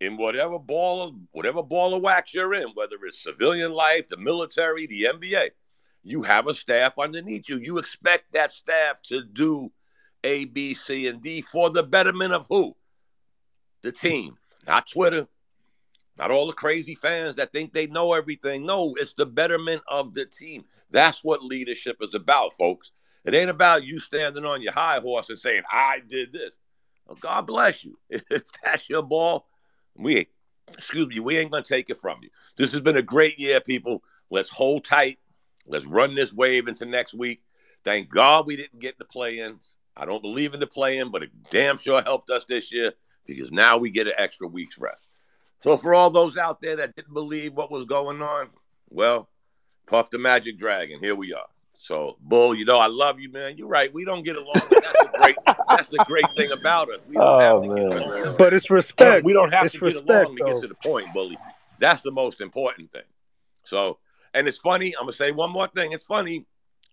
in 0.00 0.16
whatever 0.16 0.58
ball 0.58 1.02
of 1.02 1.14
whatever 1.32 1.62
ball 1.62 1.94
of 1.94 2.02
wax 2.02 2.34
you're 2.34 2.54
in, 2.54 2.68
whether 2.74 2.96
it's 3.04 3.22
civilian 3.22 3.72
life, 3.72 4.08
the 4.08 4.16
military, 4.16 4.86
the 4.86 5.08
NBA, 5.12 5.50
you 6.02 6.22
have 6.22 6.46
a 6.46 6.54
staff 6.54 6.98
underneath 6.98 7.48
you. 7.48 7.56
You 7.58 7.78
expect 7.78 8.32
that 8.32 8.52
staff 8.52 9.02
to 9.04 9.24
do 9.24 9.72
A, 10.22 10.44
B, 10.44 10.74
C, 10.74 11.08
and 11.08 11.20
D 11.20 11.40
for 11.40 11.70
the 11.70 11.82
betterment 11.82 12.32
of 12.32 12.46
who? 12.48 12.76
The 13.86 13.92
team, 13.92 14.36
not 14.66 14.88
Twitter, 14.88 15.28
not 16.18 16.32
all 16.32 16.48
the 16.48 16.52
crazy 16.52 16.96
fans 16.96 17.36
that 17.36 17.52
think 17.52 17.72
they 17.72 17.86
know 17.86 18.14
everything. 18.14 18.66
No, 18.66 18.96
it's 18.98 19.14
the 19.14 19.26
betterment 19.26 19.80
of 19.86 20.12
the 20.12 20.26
team. 20.26 20.64
That's 20.90 21.22
what 21.22 21.44
leadership 21.44 21.98
is 22.00 22.12
about, 22.12 22.52
folks. 22.54 22.90
It 23.24 23.32
ain't 23.32 23.48
about 23.48 23.84
you 23.84 24.00
standing 24.00 24.44
on 24.44 24.60
your 24.60 24.72
high 24.72 24.98
horse 24.98 25.30
and 25.30 25.38
saying, 25.38 25.62
I 25.70 26.00
did 26.08 26.32
this. 26.32 26.58
Well, 27.06 27.16
God 27.20 27.46
bless 27.46 27.84
you. 27.84 27.96
If 28.10 28.42
that's 28.64 28.90
your 28.90 29.04
ball, 29.04 29.46
we 29.94 30.26
excuse 30.76 31.06
me, 31.06 31.20
we 31.20 31.38
ain't 31.38 31.52
gonna 31.52 31.62
take 31.62 31.88
it 31.88 32.00
from 32.00 32.18
you. 32.22 32.30
This 32.56 32.72
has 32.72 32.80
been 32.80 32.96
a 32.96 33.02
great 33.02 33.38
year, 33.38 33.60
people. 33.60 34.02
Let's 34.30 34.50
hold 34.50 34.84
tight. 34.84 35.20
Let's 35.64 35.86
run 35.86 36.16
this 36.16 36.32
wave 36.32 36.66
into 36.66 36.86
next 36.86 37.14
week. 37.14 37.44
Thank 37.84 38.08
God 38.08 38.48
we 38.48 38.56
didn't 38.56 38.80
get 38.80 38.98
the 38.98 39.04
play 39.04 39.38
in. 39.38 39.60
I 39.96 40.06
don't 40.06 40.22
believe 40.22 40.54
in 40.54 40.60
the 40.60 40.66
play 40.66 40.98
in, 40.98 41.12
but 41.12 41.22
it 41.22 41.30
damn 41.50 41.76
sure 41.76 42.02
helped 42.02 42.30
us 42.30 42.46
this 42.46 42.72
year 42.72 42.92
because 43.26 43.52
now 43.52 43.76
we 43.76 43.90
get 43.90 44.06
an 44.06 44.14
extra 44.18 44.46
week's 44.46 44.78
rest. 44.78 45.06
So 45.60 45.76
for 45.76 45.94
all 45.94 46.10
those 46.10 46.36
out 46.36 46.60
there 46.60 46.76
that 46.76 46.94
didn't 46.96 47.14
believe 47.14 47.54
what 47.54 47.70
was 47.70 47.84
going 47.84 48.22
on, 48.22 48.50
well, 48.90 49.28
Puff 49.86 50.10
the 50.10 50.18
Magic 50.18 50.58
Dragon, 50.58 50.98
here 50.98 51.14
we 51.14 51.32
are. 51.32 51.46
So, 51.78 52.16
Bull, 52.20 52.54
you 52.54 52.64
know 52.64 52.78
I 52.78 52.86
love 52.86 53.20
you, 53.20 53.30
man. 53.30 53.56
You're 53.56 53.68
right. 53.68 53.92
We 53.92 54.04
don't 54.04 54.24
get 54.24 54.36
along. 54.36 54.54
That's 54.54 54.70
the 54.70 55.10
great. 55.18 55.36
that's 55.68 55.88
the 55.88 56.04
great 56.08 56.24
thing 56.36 56.50
about 56.50 56.90
us. 56.90 56.98
We 57.08 57.14
don't 57.14 57.24
oh, 57.24 57.38
have 57.38 57.62
to 57.62 57.68
man. 57.68 57.88
get 57.88 58.02
along. 58.02 58.36
But 58.36 58.54
it's 58.54 58.70
respect. 58.70 59.24
We 59.24 59.32
don't 59.32 59.52
have 59.52 59.66
it's 59.66 59.78
to 59.78 59.84
respect, 59.84 60.06
get 60.06 60.24
along 60.24 60.34
though. 60.36 60.46
to 60.46 60.52
get 60.52 60.62
to 60.62 60.68
the 60.68 60.74
point, 60.74 61.06
Bully. 61.12 61.36
That's 61.78 62.02
the 62.02 62.10
most 62.10 62.40
important 62.40 62.90
thing. 62.90 63.04
So, 63.62 63.98
and 64.34 64.48
it's 64.48 64.58
funny. 64.58 64.94
I'm 64.98 65.04
gonna 65.04 65.12
say 65.12 65.30
one 65.30 65.52
more 65.52 65.68
thing. 65.68 65.92
It's 65.92 66.06
funny. 66.06 66.46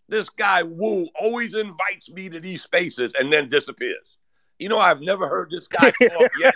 This 0.10 0.30
guy 0.30 0.64
Wu 0.64 1.08
always 1.20 1.56
invites 1.56 2.12
me 2.12 2.30
to 2.30 2.40
these 2.40 2.62
spaces 2.62 3.14
and 3.20 3.32
then 3.32 3.48
disappears. 3.48 4.18
You 4.60 4.70
know, 4.70 4.80
I've 4.80 5.02
never 5.02 5.28
heard 5.28 5.50
this 5.52 5.68
guy 5.68 5.92
talk 6.02 6.32
yet. 6.40 6.54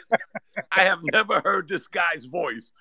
I 0.71 0.81
have 0.81 0.99
never 1.11 1.41
heard 1.41 1.67
this 1.67 1.87
guy's 1.87 2.25
voice 2.25 2.71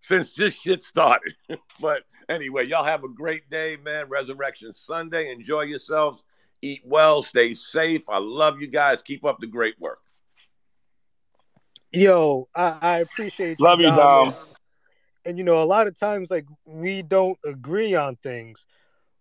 since 0.00 0.34
this 0.34 0.54
shit 0.54 0.82
started. 0.82 1.34
but 1.80 2.02
anyway, 2.28 2.66
y'all 2.66 2.84
have 2.84 3.04
a 3.04 3.08
great 3.08 3.48
day, 3.48 3.76
man. 3.84 4.08
Resurrection 4.08 4.74
Sunday. 4.74 5.30
Enjoy 5.30 5.62
yourselves. 5.62 6.24
Eat 6.62 6.82
well. 6.84 7.22
Stay 7.22 7.54
safe. 7.54 8.02
I 8.08 8.18
love 8.18 8.60
you 8.60 8.68
guys. 8.68 9.02
Keep 9.02 9.24
up 9.24 9.40
the 9.40 9.46
great 9.46 9.78
work. 9.80 10.00
Yo, 11.92 12.48
I, 12.56 12.78
I 12.80 12.98
appreciate 12.98 13.58
you. 13.60 13.64
Love 13.64 13.80
you, 13.80 13.86
Dom. 13.86 14.34
And 15.24 15.38
you 15.38 15.44
know, 15.44 15.62
a 15.62 15.64
lot 15.64 15.86
of 15.86 15.98
times, 15.98 16.30
like 16.30 16.46
we 16.66 17.02
don't 17.02 17.38
agree 17.44 17.94
on 17.94 18.16
things, 18.16 18.66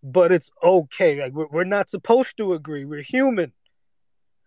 but 0.02 0.32
it's 0.32 0.52
okay. 0.64 1.22
Like 1.22 1.34
we're, 1.34 1.48
we're 1.48 1.64
not 1.66 1.88
supposed 1.88 2.36
to 2.38 2.54
agree. 2.54 2.84
We're 2.84 3.04
human. 3.04 3.54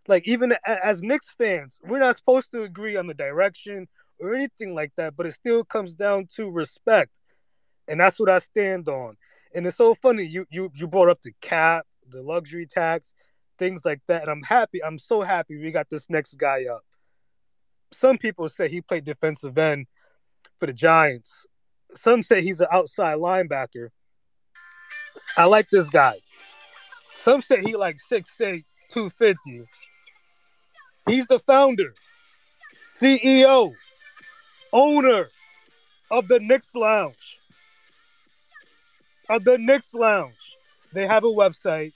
Like 0.08 0.26
even 0.28 0.54
as 0.66 1.02
Knicks 1.02 1.30
fans, 1.30 1.80
we're 1.84 1.98
not 1.98 2.16
supposed 2.16 2.50
to 2.52 2.62
agree 2.62 2.96
on 2.96 3.06
the 3.06 3.14
direction 3.14 3.88
or 4.20 4.34
anything 4.34 4.74
like 4.74 4.92
that, 4.96 5.16
but 5.16 5.26
it 5.26 5.32
still 5.32 5.64
comes 5.64 5.94
down 5.94 6.26
to 6.36 6.50
respect, 6.50 7.20
and 7.88 8.00
that's 8.00 8.18
what 8.18 8.30
I 8.30 8.38
stand 8.38 8.88
on. 8.88 9.16
And 9.54 9.66
it's 9.66 9.76
so 9.76 9.94
funny 9.94 10.24
you 10.24 10.46
you 10.50 10.70
you 10.74 10.86
brought 10.86 11.08
up 11.08 11.22
the 11.22 11.32
cap, 11.40 11.86
the 12.08 12.22
luxury 12.22 12.66
tax, 12.66 13.14
things 13.58 13.84
like 13.84 14.00
that, 14.06 14.22
and 14.22 14.30
I'm 14.30 14.42
happy. 14.42 14.82
I'm 14.82 14.98
so 14.98 15.22
happy 15.22 15.56
we 15.58 15.70
got 15.72 15.90
this 15.90 16.08
next 16.08 16.34
guy 16.34 16.66
up. 16.66 16.84
Some 17.92 18.18
people 18.18 18.48
say 18.48 18.68
he 18.68 18.80
played 18.80 19.04
defensive 19.04 19.56
end 19.58 19.86
for 20.58 20.66
the 20.66 20.72
Giants. 20.72 21.46
Some 21.94 22.22
say 22.22 22.42
he's 22.42 22.60
an 22.60 22.66
outside 22.70 23.18
linebacker. 23.18 23.90
I 25.36 25.44
like 25.44 25.68
this 25.68 25.88
guy. 25.88 26.14
Some 27.18 27.40
say 27.42 27.60
he 27.60 27.76
like 27.76 27.96
6'8", 28.10 28.62
250. 28.90 29.64
He's 31.08 31.26
the 31.26 31.38
founder, 31.38 31.94
CEO, 32.74 33.70
owner 34.72 35.28
of 36.10 36.26
the 36.26 36.40
Knicks 36.40 36.74
Lounge. 36.74 37.38
Of 39.28 39.44
the 39.44 39.56
Knicks 39.56 39.94
Lounge. 39.94 40.34
They 40.92 41.06
have 41.06 41.24
a 41.24 41.28
website. 41.28 41.92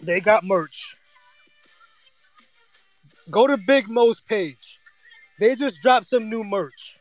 They 0.00 0.20
got 0.20 0.44
merch. 0.44 0.96
Go 3.30 3.46
to 3.46 3.58
Big 3.58 3.88
Mo's 3.88 4.20
page. 4.20 4.78
They 5.38 5.54
just 5.54 5.80
dropped 5.82 6.06
some 6.06 6.30
new 6.30 6.44
merch. 6.44 6.98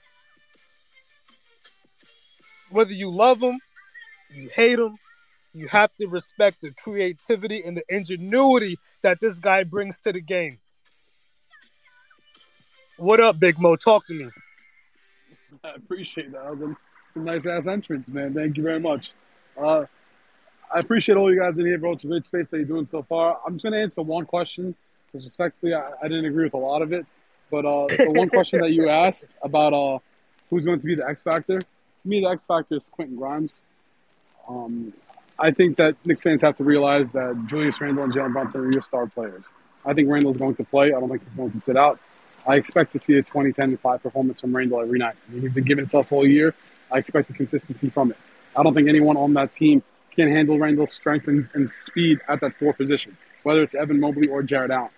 Whether 2.72 2.94
you 2.94 3.10
love 3.12 3.39
them, 3.39 3.58
you 4.34 4.50
hate 4.54 4.78
them, 4.78 4.96
you 5.54 5.68
have 5.68 5.96
to 5.98 6.08
respect 6.08 6.62
the 6.62 6.72
creativity 6.72 7.64
and 7.64 7.78
the 7.78 7.84
ingenuity 7.89 8.78
that 9.04 9.20
this 9.20 9.39
guy 9.39 9.64
brings 9.64 9.97
to 9.99 10.12
the 10.12 10.22
game. 10.22 10.58
What 12.97 13.20
up, 13.20 13.39
Big 13.39 13.60
Mo? 13.60 13.76
Talk 13.76 14.06
to 14.08 14.14
me. 14.14 14.30
I 15.64 15.72
appreciate 15.76 16.32
that. 16.32 16.43
That 16.43 16.58
was 16.58 16.76
a, 17.16 17.20
nice 17.20 17.45
ass 17.45 17.68
entrance, 17.68 18.08
man. 18.08 18.34
Thank 18.34 18.58
you 18.58 18.64
very 18.64 18.80
much. 18.80 19.12
Uh, 19.58 19.86
I 20.74 20.80
appreciate 20.80 21.16
all 21.16 21.32
you 21.32 21.39
guys 21.39 21.58
in 21.58 21.66
here, 21.66 21.78
bro. 21.78 21.93
It's 21.93 22.04
a 22.04 22.08
great 22.08 22.26
space 22.26 22.47
that 22.49 22.58
you're 22.58 22.66
doing 22.66 22.88
so 22.88 23.04
far. 23.04 23.39
I'm 23.45 23.54
just 23.54 23.64
gonna 23.64 23.78
answer 23.78 24.01
one 24.01 24.26
question 24.26 24.76
because 25.06 25.26
respectfully, 25.26 25.74
I, 25.76 25.86
I, 26.01 26.08
didn't 26.08 26.26
agree 26.26 26.45
with 26.45 26.56
a 26.56 26.58
lot 26.58 26.82
of 26.82 26.91
it. 26.91 27.06
But 27.51 27.66
uh, 27.66 27.86
the 27.88 28.12
one 28.16 28.30
question 28.32 28.60
that 28.62 28.72
you 28.72 28.89
asked 28.89 29.30
about 29.43 29.74
uh, 29.74 29.99
who's 30.49 30.66
going 30.66 30.80
to 30.80 30.88
be 30.88 30.95
the 30.95 31.08
X 31.08 31.22
factor, 31.22 31.60
to 31.60 31.68
me, 32.04 32.22
the 32.22 32.30
X 32.30 32.41
factor 32.47 32.76
is 32.76 32.86
Quentin 32.91 33.16
Grimes. 33.16 33.64
Um, 34.49 34.91
I 35.40 35.52
think 35.52 35.78
that 35.78 35.96
Knicks 36.06 36.22
fans 36.22 36.42
have 36.42 36.58
to 36.58 36.64
realize 36.64 37.12
that 37.12 37.46
Julius 37.48 37.80
Randle 37.82 38.04
and 38.04 38.14
Jalen 38.14 38.34
Brunson 38.34 38.62
are 38.62 38.72
your 38.72 38.82
star 38.82 39.08
players. 39.08 39.46
I 39.86 39.94
think 39.94 40.10
Randle's 40.10 40.38
going 40.38 40.56
to 40.56 40.64
play. 40.64 40.88
I 40.88 41.00
don't 41.00 41.10
think 41.10 41.24
he's 41.24 41.34
going 41.34 41.52
to 41.52 41.60
sit 41.60 41.76
out. 41.76 42.00
I 42.48 42.56
expect 42.56 42.94
to 42.94 43.00
see 43.00 43.18
a 43.18 43.24
20, 43.24 43.54
10, 43.54 43.78
5 43.78 44.04
performance 44.04 44.42
from 44.42 44.56
Randle 44.56 44.82
every 44.82 45.00
night. 45.00 45.16
I 45.28 45.32
mean, 45.32 45.42
he's 45.42 45.54
been 45.54 45.64
giving 45.64 45.86
it 45.86 45.92
to 45.92 46.00
us 46.00 46.12
all 46.12 46.28
year. 46.28 46.54
I 46.92 46.98
expect 46.98 47.30
the 47.30 47.34
consistency 47.34 47.90
from 47.90 48.12
it. 48.12 48.18
I 48.56 48.64
don't 48.64 48.74
think 48.74 48.88
anyone 48.88 49.18
on 49.18 49.34
that 49.34 49.54
team 49.54 49.82
can 50.16 50.30
handle 50.30 50.60
Randle's 50.60 50.92
strength 50.94 51.28
and, 51.28 51.50
and 51.54 51.70
speed 51.72 52.20
at 52.28 52.40
that 52.42 52.58
four 52.60 52.74
position. 52.74 53.18
whether 53.44 53.64
it's 53.64 53.76
Evan 53.76 54.00
Mobley 54.00 54.28
or 54.28 54.44
Jarrett 54.44 54.72
Allen. 54.72 54.90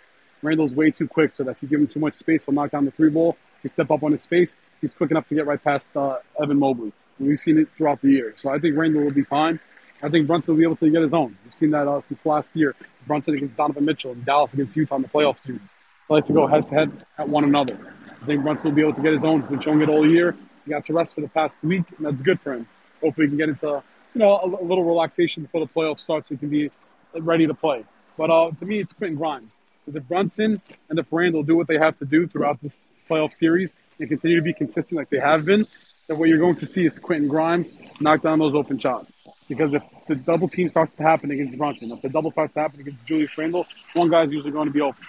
Randle's 0.41 0.73
way 0.75 0.91
too 0.91 1.07
quick, 1.07 1.33
so 1.33 1.43
that 1.43 1.51
if 1.51 1.63
you 1.63 1.67
give 1.67 1.79
him 1.79 1.87
too 1.87 1.99
much 1.99 2.13
space, 2.13 2.45
he'll 2.45 2.53
knock 2.53 2.71
down 2.71 2.85
the 2.85 2.91
three 2.91 3.09
ball. 3.09 3.37
If 3.57 3.63
you 3.63 3.69
step 3.69 3.89
up 3.89 4.03
on 4.03 4.11
his 4.11 4.21
space, 4.21 4.55
he's 4.81 4.93
quick 4.93 5.09
enough 5.11 5.27
to 5.29 5.35
get 5.35 5.47
right 5.47 5.63
past 5.63 5.95
uh, 5.95 6.17
Evan 6.41 6.59
Mobley. 6.59 6.91
We've 7.19 7.39
seen 7.39 7.57
it 7.57 7.69
throughout 7.77 8.01
the 8.01 8.09
year. 8.09 8.33
So 8.35 8.49
I 8.49 8.59
think 8.59 8.77
Randle 8.77 9.03
will 9.03 9.11
be 9.11 9.23
fine. 9.23 9.59
I 10.05 10.09
think 10.09 10.27
Brunson 10.27 10.53
will 10.53 10.59
be 10.59 10.63
able 10.63 10.75
to 10.75 10.89
get 10.91 11.01
his 11.01 11.15
own. 11.15 11.35
We've 11.43 11.53
seen 11.53 11.71
that 11.71 11.87
uh, 11.87 11.99
since 11.99 12.27
last 12.27 12.51
year. 12.53 12.75
Brunson 13.07 13.33
against 13.33 13.57
Donovan 13.57 13.85
Mitchell 13.85 14.11
and 14.11 14.23
Dallas 14.23 14.53
against 14.53 14.77
Utah 14.77 14.97
in 14.97 15.01
the 15.01 15.07
playoff 15.07 15.39
series. 15.39 15.75
They 16.07 16.13
like 16.13 16.27
to 16.27 16.33
go 16.33 16.45
head 16.45 16.67
to 16.67 16.75
head 16.75 17.05
at 17.17 17.27
one 17.27 17.43
another. 17.43 17.91
I 18.21 18.25
think 18.27 18.43
Brunson 18.43 18.69
will 18.69 18.75
be 18.75 18.83
able 18.83 18.93
to 18.93 19.01
get 19.01 19.13
his 19.13 19.25
own. 19.25 19.39
He's 19.39 19.49
been 19.49 19.59
showing 19.61 19.81
it 19.81 19.89
all 19.89 20.07
year. 20.07 20.37
He 20.63 20.69
got 20.69 20.83
to 20.83 20.93
rest 20.93 21.15
for 21.15 21.21
the 21.21 21.27
past 21.29 21.57
week, 21.63 21.85
and 21.97 22.05
that's 22.05 22.21
good 22.21 22.39
for 22.39 22.53
him. 22.53 22.67
Hopefully, 23.01 23.25
he 23.25 23.29
can 23.29 23.37
get 23.39 23.49
into 23.49 23.81
you 24.13 24.19
know 24.19 24.37
a, 24.37 24.45
a 24.45 24.65
little 24.65 24.83
relaxation 24.83 25.41
before 25.41 25.61
the 25.61 25.71
playoffs 25.73 26.01
start, 26.01 26.27
so 26.27 26.35
he 26.35 26.37
can 26.37 26.49
be 26.49 26.69
ready 27.15 27.47
to 27.47 27.55
play. 27.55 27.83
But 28.15 28.29
uh, 28.29 28.51
to 28.59 28.65
me, 28.65 28.81
it's 28.81 28.93
Quentin 28.93 29.17
Grimes. 29.17 29.59
Because 29.85 29.95
if 29.95 30.07
Brunson 30.07 30.61
and 30.89 30.99
if 30.99 31.07
Randle 31.09 31.41
do 31.41 31.55
what 31.55 31.67
they 31.67 31.79
have 31.79 31.97
to 31.97 32.05
do 32.05 32.27
throughout 32.27 32.61
this 32.61 32.93
playoff 33.09 33.33
series 33.33 33.73
and 33.99 34.09
continue 34.09 34.37
to 34.37 34.41
be 34.41 34.53
consistent 34.53 34.97
like 34.97 35.09
they 35.09 35.19
have 35.19 35.45
been, 35.45 35.65
then 36.07 36.17
what 36.17 36.29
you're 36.29 36.39
going 36.39 36.55
to 36.57 36.65
see 36.65 36.85
is 36.85 36.99
Quentin 36.99 37.27
Grimes 37.27 37.73
knock 37.99 38.21
down 38.21 38.39
those 38.39 38.53
open 38.53 38.77
shots. 38.77 39.27
Because 39.47 39.73
if 39.73 39.83
the 40.07 40.15
double 40.15 40.49
team 40.49 40.69
starts 40.69 40.95
to 40.97 41.03
happen 41.03 41.31
against 41.31 41.57
Brunson, 41.57 41.91
if 41.91 42.01
the 42.01 42.09
double 42.09 42.31
starts 42.31 42.53
to 42.53 42.59
happen 42.61 42.79
against 42.79 43.05
Julius 43.05 43.37
Randle, 43.37 43.65
one 43.93 44.09
guy's 44.09 44.31
usually 44.31 44.51
going 44.51 44.67
to 44.67 44.73
be 44.73 44.81
open. 44.81 45.03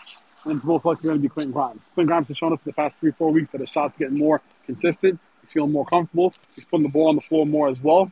And 0.45 0.57
it's 0.57 0.65
most 0.65 0.85
likely 0.85 1.09
going 1.09 1.17
to 1.17 1.23
be 1.23 1.29
Quentin 1.29 1.53
Grimes. 1.53 1.83
Quentin 1.95 2.07
Grimes 2.07 2.29
has 2.29 2.37
shown 2.37 2.53
us 2.53 2.61
in 2.65 2.71
the 2.71 2.73
past 2.73 3.01
three, 3.01 3.13
four 3.13 3.33
weeks 3.33 3.53
that 3.53 3.61
his 3.61 3.71
shots 3.71 3.97
getting 3.97 4.19
more 4.19 4.41
consistent. 4.65 5.19
He's 5.43 5.53
feeling 5.53 5.73
more 5.73 5.87
comfortable. 5.87 6.33
He's 6.55 6.65
putting 6.65 6.85
the 6.85 6.93
ball 6.93 7.09
on 7.09 7.17
the 7.17 7.23
floor 7.23 7.47
more 7.47 7.69
as 7.69 7.81
well. 7.81 8.11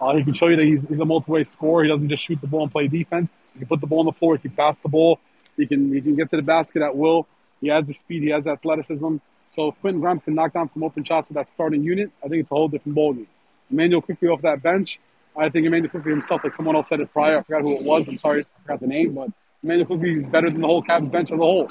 Uh, 0.00 0.16
he 0.16 0.24
can 0.24 0.34
show 0.34 0.48
you 0.48 0.56
that 0.56 0.64
he's, 0.64 0.82
he's 0.88 1.00
a 1.00 1.04
multi-way 1.04 1.44
scorer. 1.44 1.84
He 1.84 1.90
doesn't 1.90 2.08
just 2.08 2.22
shoot 2.22 2.40
the 2.40 2.46
ball 2.46 2.62
and 2.62 2.72
play 2.72 2.88
defense. 2.88 3.30
He 3.52 3.58
can 3.58 3.68
put 3.68 3.80
the 3.80 3.86
ball 3.86 4.00
on 4.00 4.06
the 4.06 4.12
floor. 4.12 4.36
He 4.36 4.42
can 4.42 4.52
pass 4.52 4.76
the 4.82 4.88
ball. 4.88 5.18
He 5.56 5.66
can 5.66 5.92
he 5.92 6.00
can 6.00 6.16
get 6.16 6.30
to 6.30 6.36
the 6.36 6.42
basket 6.42 6.82
at 6.82 6.96
will. 6.96 7.26
He 7.60 7.68
has 7.68 7.86
the 7.86 7.92
speed. 7.92 8.22
He 8.22 8.30
has 8.30 8.46
athleticism. 8.46 9.16
So 9.50 9.68
if 9.68 9.80
Quentin 9.80 10.00
Grimes 10.00 10.22
can 10.22 10.34
knock 10.34 10.52
down 10.52 10.70
some 10.70 10.82
open 10.84 11.04
shots 11.04 11.28
with 11.28 11.34
that 11.34 11.50
starting 11.50 11.82
unit, 11.82 12.10
I 12.24 12.28
think 12.28 12.42
it's 12.42 12.50
a 12.50 12.54
whole 12.54 12.68
different 12.68 12.96
ballgame. 12.96 13.26
Immanuel 13.70 14.00
Quickley 14.00 14.28
off 14.28 14.42
that 14.42 14.62
bench. 14.62 14.98
I 15.36 15.48
think 15.48 15.66
Immanuel 15.66 15.90
Quickley 15.90 16.10
himself, 16.10 16.42
like 16.44 16.54
someone 16.54 16.76
else 16.76 16.88
said 16.88 17.00
it 17.00 17.12
prior. 17.12 17.38
I 17.38 17.42
forgot 17.42 17.62
who 17.62 17.76
it 17.76 17.84
was. 17.84 18.08
I'm 18.08 18.16
sorry, 18.16 18.40
I 18.40 18.62
forgot 18.62 18.80
the 18.80 18.86
name, 18.86 19.14
but 19.14 19.30
Immanuel 19.62 19.86
Quickley 19.86 20.16
is 20.16 20.26
better 20.26 20.50
than 20.50 20.60
the 20.60 20.66
whole 20.66 20.82
Cavs 20.82 21.10
bench 21.10 21.30
as 21.30 21.38
a 21.38 21.42
whole. 21.42 21.68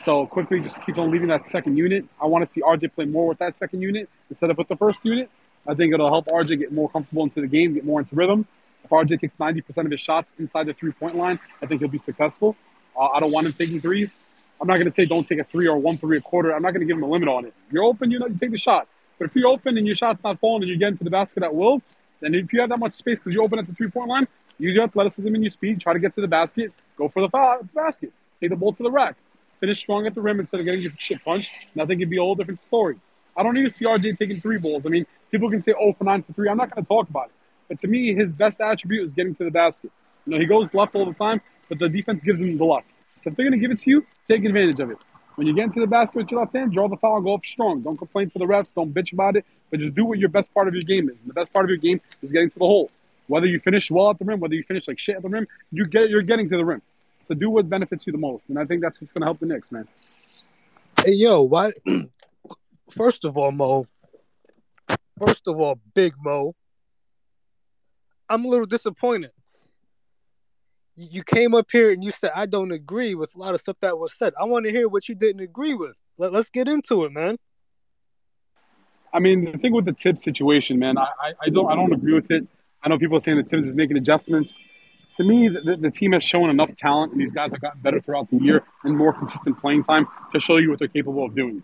So 0.00 0.26
Quickley 0.26 0.60
just 0.60 0.84
keeps 0.84 0.98
on 0.98 1.10
leaving 1.10 1.28
that 1.28 1.48
second 1.48 1.78
unit. 1.78 2.04
I 2.20 2.26
want 2.26 2.46
to 2.46 2.52
see 2.52 2.60
RJ 2.60 2.94
play 2.94 3.06
more 3.06 3.26
with 3.26 3.38
that 3.38 3.56
second 3.56 3.80
unit 3.80 4.08
instead 4.28 4.50
of 4.50 4.58
with 4.58 4.68
the 4.68 4.76
first 4.76 5.00
unit. 5.02 5.30
I 5.66 5.74
think 5.74 5.94
it'll 5.94 6.10
help 6.10 6.26
RJ 6.26 6.58
get 6.58 6.72
more 6.72 6.90
comfortable 6.90 7.24
into 7.24 7.40
the 7.40 7.46
game, 7.46 7.72
get 7.72 7.86
more 7.86 8.00
into 8.00 8.14
rhythm. 8.14 8.46
If 8.84 8.90
RJ 8.90 9.20
takes 9.20 9.34
90% 9.34 9.86
of 9.86 9.90
his 9.90 10.00
shots 10.00 10.34
inside 10.38 10.66
the 10.66 10.74
three 10.74 10.92
point 10.92 11.16
line, 11.16 11.40
I 11.62 11.66
think 11.66 11.80
he'll 11.80 11.88
be 11.88 11.98
successful. 11.98 12.54
Uh, 12.94 13.06
I 13.06 13.20
don't 13.20 13.32
want 13.32 13.46
him 13.46 13.54
taking 13.54 13.80
threes. 13.80 14.18
I'm 14.64 14.68
not 14.68 14.76
going 14.76 14.86
to 14.86 14.92
say 14.92 15.04
don't 15.04 15.28
take 15.28 15.40
a 15.40 15.44
three 15.44 15.68
or 15.68 15.76
one 15.76 15.98
three 15.98 16.16
a 16.16 16.22
quarter. 16.22 16.54
I'm 16.54 16.62
not 16.62 16.70
going 16.70 16.80
to 16.80 16.86
give 16.86 16.96
him 16.96 17.02
a 17.02 17.06
limit 17.06 17.28
on 17.28 17.44
it. 17.44 17.52
You're 17.70 17.84
open, 17.84 18.10
you 18.10 18.18
know, 18.18 18.26
you 18.26 18.38
take 18.38 18.50
the 18.50 18.56
shot. 18.56 18.88
But 19.18 19.26
if 19.26 19.36
you're 19.36 19.48
open 19.48 19.76
and 19.76 19.86
your 19.86 19.94
shot's 19.94 20.24
not 20.24 20.40
falling 20.40 20.62
and 20.62 20.70
you're 20.70 20.78
getting 20.78 20.96
to 20.96 21.04
the 21.04 21.10
basket 21.10 21.42
at 21.42 21.54
will, 21.54 21.82
then 22.20 22.34
if 22.34 22.50
you 22.50 22.62
have 22.62 22.70
that 22.70 22.78
much 22.78 22.94
space 22.94 23.18
because 23.18 23.34
you're 23.34 23.44
open 23.44 23.58
at 23.58 23.66
the 23.66 23.74
three 23.74 23.90
point 23.90 24.08
line, 24.08 24.26
use 24.58 24.74
your 24.74 24.84
athleticism 24.84 25.26
and 25.26 25.44
your 25.44 25.50
speed. 25.50 25.82
Try 25.82 25.92
to 25.92 25.98
get 25.98 26.14
to 26.14 26.22
the 26.22 26.28
basket. 26.28 26.72
Go 26.96 27.10
for 27.10 27.20
the 27.20 27.28
foul 27.28 27.58
the 27.58 27.68
basket. 27.74 28.10
Take 28.40 28.48
the 28.48 28.56
ball 28.56 28.72
to 28.72 28.82
the 28.82 28.90
rack. 28.90 29.16
Finish 29.60 29.80
strong 29.80 30.06
at 30.06 30.14
the 30.14 30.22
rim 30.22 30.40
instead 30.40 30.60
of 30.60 30.64
getting 30.64 30.80
your 30.80 30.92
shit 30.96 31.22
punched. 31.22 31.52
Think 31.74 31.90
it'd 31.90 32.08
be 32.08 32.16
a 32.16 32.22
whole 32.22 32.34
different 32.34 32.58
story. 32.58 32.96
I 33.36 33.42
don't 33.42 33.54
need 33.54 33.64
to 33.64 33.70
see 33.70 33.84
RJ 33.84 34.18
taking 34.18 34.40
three 34.40 34.56
balls. 34.56 34.84
I 34.86 34.88
mean, 34.88 35.04
people 35.30 35.50
can 35.50 35.60
say, 35.60 35.74
oh, 35.78 35.92
for 35.92 36.04
9 36.04 36.22
for 36.22 36.32
3. 36.32 36.48
I'm 36.48 36.56
not 36.56 36.74
going 36.74 36.82
to 36.82 36.88
talk 36.88 37.10
about 37.10 37.26
it. 37.26 37.32
But 37.68 37.80
to 37.80 37.86
me, 37.86 38.14
his 38.14 38.32
best 38.32 38.62
attribute 38.62 39.02
is 39.02 39.12
getting 39.12 39.34
to 39.34 39.44
the 39.44 39.50
basket. 39.50 39.92
You 40.24 40.32
know, 40.32 40.38
he 40.38 40.46
goes 40.46 40.72
left 40.72 40.94
all 40.94 41.04
the 41.04 41.12
time, 41.12 41.42
but 41.68 41.78
the 41.78 41.90
defense 41.90 42.22
gives 42.22 42.40
him 42.40 42.56
the 42.56 42.64
left. 42.64 42.86
So 43.22 43.30
if 43.30 43.36
they're 43.36 43.46
going 43.46 43.52
to 43.52 43.58
give 43.58 43.70
it 43.70 43.78
to 43.80 43.90
you, 43.90 44.06
take 44.28 44.44
advantage 44.44 44.80
of 44.80 44.90
it. 44.90 44.98
When 45.36 45.46
you 45.46 45.54
get 45.54 45.64
into 45.64 45.80
the 45.80 45.86
basket 45.86 46.16
with 46.16 46.30
your 46.30 46.40
left 46.40 46.54
hand, 46.54 46.72
draw 46.72 46.88
the 46.88 46.96
foul, 46.96 47.20
go 47.20 47.34
up 47.34 47.44
strong. 47.44 47.82
Don't 47.82 47.96
complain 47.96 48.30
to 48.30 48.38
the 48.38 48.44
refs. 48.44 48.72
Don't 48.72 48.94
bitch 48.94 49.12
about 49.12 49.36
it. 49.36 49.44
But 49.70 49.80
just 49.80 49.94
do 49.94 50.04
what 50.04 50.18
your 50.18 50.28
best 50.28 50.52
part 50.54 50.68
of 50.68 50.74
your 50.74 50.84
game 50.84 51.08
is. 51.08 51.20
And 51.20 51.28
the 51.28 51.34
best 51.34 51.52
part 51.52 51.64
of 51.64 51.70
your 51.70 51.78
game 51.78 52.00
is 52.22 52.30
getting 52.30 52.50
to 52.50 52.58
the 52.58 52.66
hole. 52.66 52.90
Whether 53.26 53.48
you 53.48 53.58
finish 53.58 53.90
well 53.90 54.10
at 54.10 54.18
the 54.18 54.24
rim, 54.24 54.38
whether 54.38 54.54
you 54.54 54.62
finish 54.62 54.86
like 54.86 54.98
shit 54.98 55.16
at 55.16 55.22
the 55.22 55.28
rim, 55.28 55.48
you 55.72 55.86
get 55.86 56.08
you're 56.08 56.20
getting 56.20 56.48
to 56.50 56.56
the 56.56 56.64
rim. 56.64 56.82
So 57.26 57.34
do 57.34 57.50
what 57.50 57.68
benefits 57.68 58.06
you 58.06 58.12
the 58.12 58.18
most. 58.18 58.44
And 58.48 58.58
I 58.58 58.64
think 58.64 58.82
that's 58.82 59.00
what's 59.00 59.12
going 59.12 59.22
to 59.22 59.26
help 59.26 59.40
the 59.40 59.46
Knicks, 59.46 59.72
man. 59.72 59.88
Hey, 61.02 61.12
yo, 61.12 61.42
why? 61.42 61.72
First 62.90 63.24
of 63.24 63.36
all, 63.36 63.50
Mo. 63.50 63.86
First 65.18 65.48
of 65.48 65.58
all, 65.58 65.80
Big 65.94 66.12
Mo. 66.22 66.54
I'm 68.28 68.44
a 68.44 68.48
little 68.48 68.66
disappointed. 68.66 69.30
You 70.96 71.24
came 71.24 71.54
up 71.54 71.70
here 71.72 71.90
and 71.90 72.04
you 72.04 72.12
said 72.12 72.30
I 72.34 72.46
don't 72.46 72.70
agree 72.70 73.14
with 73.14 73.34
a 73.34 73.38
lot 73.38 73.54
of 73.54 73.60
stuff 73.60 73.76
that 73.80 73.98
was 73.98 74.16
said. 74.16 74.32
I 74.40 74.44
want 74.44 74.66
to 74.66 74.70
hear 74.70 74.88
what 74.88 75.08
you 75.08 75.14
didn't 75.14 75.40
agree 75.40 75.74
with. 75.74 75.96
Let, 76.18 76.34
us 76.34 76.48
get 76.48 76.68
into 76.68 77.04
it, 77.04 77.12
man. 77.12 77.36
I 79.12 79.18
mean, 79.18 79.50
the 79.50 79.58
thing 79.58 79.72
with 79.72 79.86
the 79.86 79.92
Tibbs 79.92 80.22
situation, 80.22 80.78
man, 80.78 80.96
I, 80.96 81.06
I 81.40 81.48
don't 81.48 81.70
I 81.70 81.74
don't 81.74 81.92
agree 81.92 82.14
with 82.14 82.30
it. 82.30 82.46
I 82.82 82.88
know 82.88 82.98
people 82.98 83.16
are 83.16 83.20
saying 83.20 83.38
that 83.38 83.50
Tibbs 83.50 83.66
is 83.66 83.74
making 83.74 83.96
adjustments. 83.96 84.60
To 85.16 85.24
me, 85.24 85.48
the, 85.48 85.76
the 85.76 85.90
team 85.90 86.12
has 86.12 86.24
shown 86.24 86.50
enough 86.50 86.74
talent, 86.76 87.12
and 87.12 87.20
these 87.20 87.32
guys 87.32 87.52
have 87.52 87.60
gotten 87.60 87.80
better 87.80 88.00
throughout 88.00 88.30
the 88.30 88.36
year 88.36 88.64
and 88.82 88.96
more 88.96 89.12
consistent 89.12 89.60
playing 89.60 89.84
time 89.84 90.06
to 90.32 90.40
show 90.40 90.56
you 90.56 90.70
what 90.70 90.80
they're 90.80 90.88
capable 90.88 91.24
of 91.24 91.34
doing. 91.34 91.62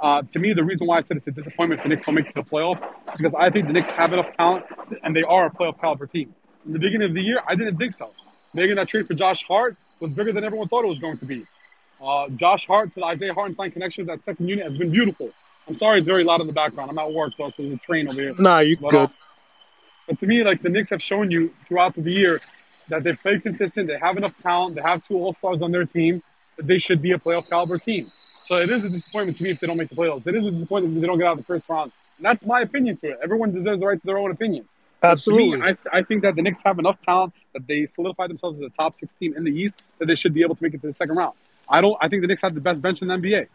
Uh, 0.00 0.22
to 0.32 0.38
me, 0.38 0.54
the 0.54 0.64
reason 0.64 0.86
why 0.86 0.98
I 0.98 1.02
said 1.02 1.18
it's 1.18 1.26
a 1.26 1.30
disappointment 1.30 1.82
the 1.82 1.88
Knicks 1.88 2.06
don't 2.06 2.14
make 2.14 2.26
it 2.26 2.34
to 2.34 2.42
the 2.42 2.48
playoffs 2.48 2.82
is 3.08 3.16
because 3.16 3.34
I 3.38 3.50
think 3.50 3.66
the 3.66 3.72
Knicks 3.72 3.90
have 3.90 4.12
enough 4.12 4.34
talent 4.36 4.64
and 5.02 5.14
they 5.14 5.22
are 5.22 5.46
a 5.46 5.50
playoff 5.50 5.78
caliber 5.78 6.06
team. 6.06 6.34
In 6.64 6.72
the 6.72 6.78
beginning 6.78 7.08
of 7.08 7.14
the 7.14 7.22
year, 7.22 7.40
I 7.46 7.54
didn't 7.54 7.76
think 7.76 7.92
so. 7.92 8.10
Making 8.54 8.76
that 8.76 8.88
trade 8.88 9.06
for 9.06 9.14
Josh 9.14 9.44
Hart 9.44 9.76
was 10.00 10.12
bigger 10.12 10.32
than 10.32 10.44
everyone 10.44 10.68
thought 10.68 10.84
it 10.84 10.88
was 10.88 10.98
going 10.98 11.18
to 11.18 11.24
be. 11.24 11.44
Uh, 12.00 12.28
Josh 12.30 12.66
Hart 12.66 12.92
to 12.94 13.00
the 13.00 13.04
Isaiah 13.06 13.34
Hartenstein 13.34 13.70
connection, 13.70 14.06
that 14.06 14.24
second 14.24 14.48
unit 14.48 14.64
has 14.66 14.78
been 14.78 14.90
beautiful. 14.90 15.30
I'm 15.68 15.74
sorry 15.74 16.00
it's 16.00 16.08
very 16.08 16.24
loud 16.24 16.40
in 16.40 16.46
the 16.46 16.52
background. 16.52 16.90
I'm 16.90 16.98
at 16.98 17.12
work, 17.12 17.34
so 17.36 17.50
there's 17.56 17.72
a 17.72 17.76
train 17.76 18.08
over 18.08 18.20
here. 18.20 18.34
Nah, 18.38 18.60
you 18.60 18.76
but, 18.76 18.90
good. 18.90 19.08
Uh, 19.10 19.12
but 20.08 20.18
to 20.18 20.26
me, 20.26 20.42
like 20.42 20.62
the 20.62 20.68
Knicks 20.68 20.90
have 20.90 21.02
shown 21.02 21.30
you 21.30 21.54
throughout 21.68 21.94
the 21.94 22.10
year 22.10 22.40
that 22.88 23.04
they've 23.04 23.18
played 23.20 23.42
consistent. 23.42 23.86
They 23.86 23.98
have 23.98 24.16
enough 24.16 24.36
talent. 24.36 24.74
They 24.74 24.82
have 24.82 25.04
two 25.04 25.16
All 25.16 25.32
Stars 25.32 25.62
on 25.62 25.70
their 25.70 25.84
team. 25.84 26.22
That 26.56 26.66
they 26.66 26.78
should 26.78 27.00
be 27.00 27.12
a 27.12 27.18
playoff 27.18 27.48
caliber 27.48 27.78
team. 27.78 28.10
So 28.46 28.56
it 28.56 28.70
is 28.70 28.84
a 28.84 28.88
disappointment 28.88 29.38
to 29.38 29.44
me 29.44 29.50
if 29.50 29.60
they 29.60 29.66
don't 29.68 29.76
make 29.76 29.90
the 29.90 29.94
playoffs. 29.94 30.26
It 30.26 30.34
is 30.34 30.44
a 30.44 30.50
disappointment 30.50 30.96
if 30.96 31.00
they 31.00 31.06
don't 31.06 31.18
get 31.18 31.28
out 31.28 31.32
of 31.32 31.38
the 31.38 31.44
first 31.44 31.68
round. 31.68 31.92
And 32.16 32.26
that's 32.26 32.44
my 32.44 32.62
opinion 32.62 32.96
to 32.98 33.10
it. 33.10 33.18
Everyone 33.22 33.52
deserves 33.52 33.80
the 33.80 33.86
right 33.86 34.00
to 34.00 34.06
their 34.06 34.18
own 34.18 34.32
opinion. 34.32 34.68
Absolutely. 35.02 35.60
Me, 35.60 35.66
I, 35.92 35.98
I 35.98 36.02
think 36.02 36.22
that 36.22 36.36
the 36.36 36.42
Knicks 36.42 36.62
have 36.64 36.78
enough 36.78 37.00
talent 37.00 37.32
that 37.54 37.66
they 37.66 37.86
solidify 37.86 38.26
themselves 38.26 38.58
as 38.60 38.66
a 38.66 38.70
top 38.70 38.94
six 38.94 39.12
team 39.14 39.34
in 39.36 39.44
the 39.44 39.50
East 39.50 39.84
that 39.98 40.06
they 40.06 40.14
should 40.14 40.34
be 40.34 40.42
able 40.42 40.54
to 40.54 40.62
make 40.62 40.74
it 40.74 40.80
to 40.82 40.86
the 40.86 40.92
second 40.92 41.16
round. 41.16 41.34
I 41.68 41.80
don't. 41.80 41.96
I 42.00 42.08
think 42.08 42.22
the 42.22 42.28
Knicks 42.28 42.42
have 42.42 42.54
the 42.54 42.60
best 42.60 42.82
bench 42.82 43.00
in 43.02 43.08
the 43.08 43.14
NBA. 43.14 43.46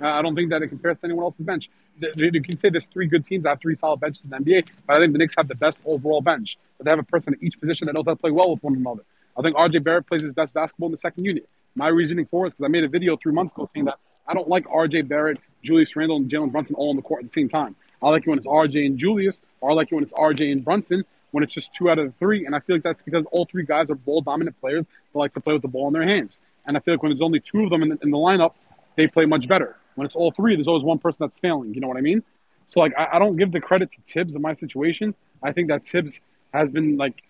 Uh, 0.00 0.06
I 0.06 0.22
don't 0.22 0.34
think 0.34 0.50
that 0.50 0.62
it 0.62 0.68
compares 0.68 0.98
to 0.98 1.04
anyone 1.04 1.24
else's 1.24 1.44
bench. 1.44 1.70
You 2.00 2.40
can 2.40 2.56
say 2.56 2.70
there's 2.70 2.86
three 2.86 3.06
good 3.06 3.26
teams 3.26 3.42
that 3.42 3.50
have 3.50 3.60
three 3.60 3.74
solid 3.74 4.00
benches 4.00 4.22
in 4.24 4.30
the 4.30 4.36
NBA, 4.36 4.68
but 4.86 4.96
I 4.96 5.00
think 5.00 5.12
the 5.12 5.18
Knicks 5.18 5.34
have 5.36 5.48
the 5.48 5.56
best 5.56 5.80
overall 5.84 6.20
bench. 6.20 6.56
But 6.76 6.84
they 6.84 6.90
have 6.90 7.00
a 7.00 7.04
person 7.04 7.34
at 7.34 7.42
each 7.42 7.58
position 7.58 7.86
that 7.86 7.94
knows 7.94 8.04
how 8.06 8.12
to 8.12 8.16
play 8.16 8.30
well 8.30 8.52
with 8.52 8.62
one 8.62 8.76
another. 8.76 9.02
I 9.36 9.42
think 9.42 9.56
RJ 9.56 9.82
Barrett 9.84 10.06
plays 10.06 10.22
his 10.22 10.34
best 10.34 10.54
basketball 10.54 10.86
in 10.86 10.92
the 10.92 10.98
second 10.98 11.24
unit. 11.24 11.48
My 11.74 11.88
reasoning 11.88 12.26
for 12.26 12.44
it 12.44 12.48
is 12.48 12.54
because 12.54 12.64
I 12.64 12.68
made 12.68 12.84
a 12.84 12.88
video 12.88 13.16
three 13.16 13.32
months 13.32 13.52
ago 13.52 13.68
saying 13.72 13.86
that 13.86 13.98
I 14.26 14.34
don't 14.34 14.48
like 14.48 14.66
RJ 14.66 15.08
Barrett, 15.08 15.38
Julius 15.62 15.94
Randle, 15.96 16.16
and 16.16 16.30
Jalen 16.30 16.52
Brunson 16.52 16.76
all 16.76 16.90
on 16.90 16.96
the 16.96 17.02
court 17.02 17.24
at 17.24 17.30
the 17.30 17.32
same 17.32 17.48
time. 17.48 17.74
I 18.02 18.10
like 18.10 18.22
it 18.26 18.28
when 18.28 18.38
it's 18.38 18.46
RJ 18.46 18.86
and 18.86 18.98
Julius, 18.98 19.42
or 19.60 19.70
I 19.70 19.74
like 19.74 19.90
it 19.90 19.94
when 19.94 20.04
it's 20.04 20.12
RJ 20.12 20.52
and 20.52 20.64
Brunson, 20.64 21.04
when 21.30 21.42
it's 21.44 21.52
just 21.52 21.74
two 21.74 21.90
out 21.90 21.98
of 21.98 22.06
the 22.06 22.12
three. 22.18 22.46
And 22.46 22.54
I 22.54 22.60
feel 22.60 22.76
like 22.76 22.82
that's 22.82 23.02
because 23.02 23.24
all 23.32 23.44
three 23.44 23.64
guys 23.64 23.90
are 23.90 23.94
ball 23.94 24.20
dominant 24.20 24.58
players 24.60 24.86
that 24.86 25.18
like 25.18 25.34
to 25.34 25.40
play 25.40 25.52
with 25.52 25.62
the 25.62 25.68
ball 25.68 25.88
in 25.88 25.92
their 25.92 26.06
hands. 26.06 26.40
And 26.66 26.76
I 26.76 26.80
feel 26.80 26.94
like 26.94 27.02
when 27.02 27.10
there's 27.10 27.22
only 27.22 27.40
two 27.40 27.64
of 27.64 27.70
them 27.70 27.82
in 27.82 27.88
the, 27.90 27.98
in 28.02 28.10
the 28.10 28.18
lineup, 28.18 28.54
they 28.96 29.06
play 29.06 29.24
much 29.24 29.48
better. 29.48 29.76
When 29.94 30.06
it's 30.06 30.16
all 30.16 30.30
three, 30.30 30.54
there's 30.54 30.68
always 30.68 30.84
one 30.84 30.98
person 30.98 31.18
that's 31.20 31.38
failing. 31.38 31.74
You 31.74 31.80
know 31.80 31.88
what 31.88 31.96
I 31.96 32.02
mean? 32.02 32.22
So 32.68 32.80
like 32.80 32.92
I, 32.96 33.08
I 33.14 33.18
don't 33.18 33.36
give 33.36 33.52
the 33.52 33.60
credit 33.60 33.90
to 33.92 33.98
Tibbs 34.06 34.34
in 34.34 34.42
my 34.42 34.52
situation. 34.52 35.14
I 35.42 35.52
think 35.52 35.68
that 35.68 35.84
Tibbs 35.84 36.20
has 36.52 36.70
been 36.70 36.96
like 36.96 37.22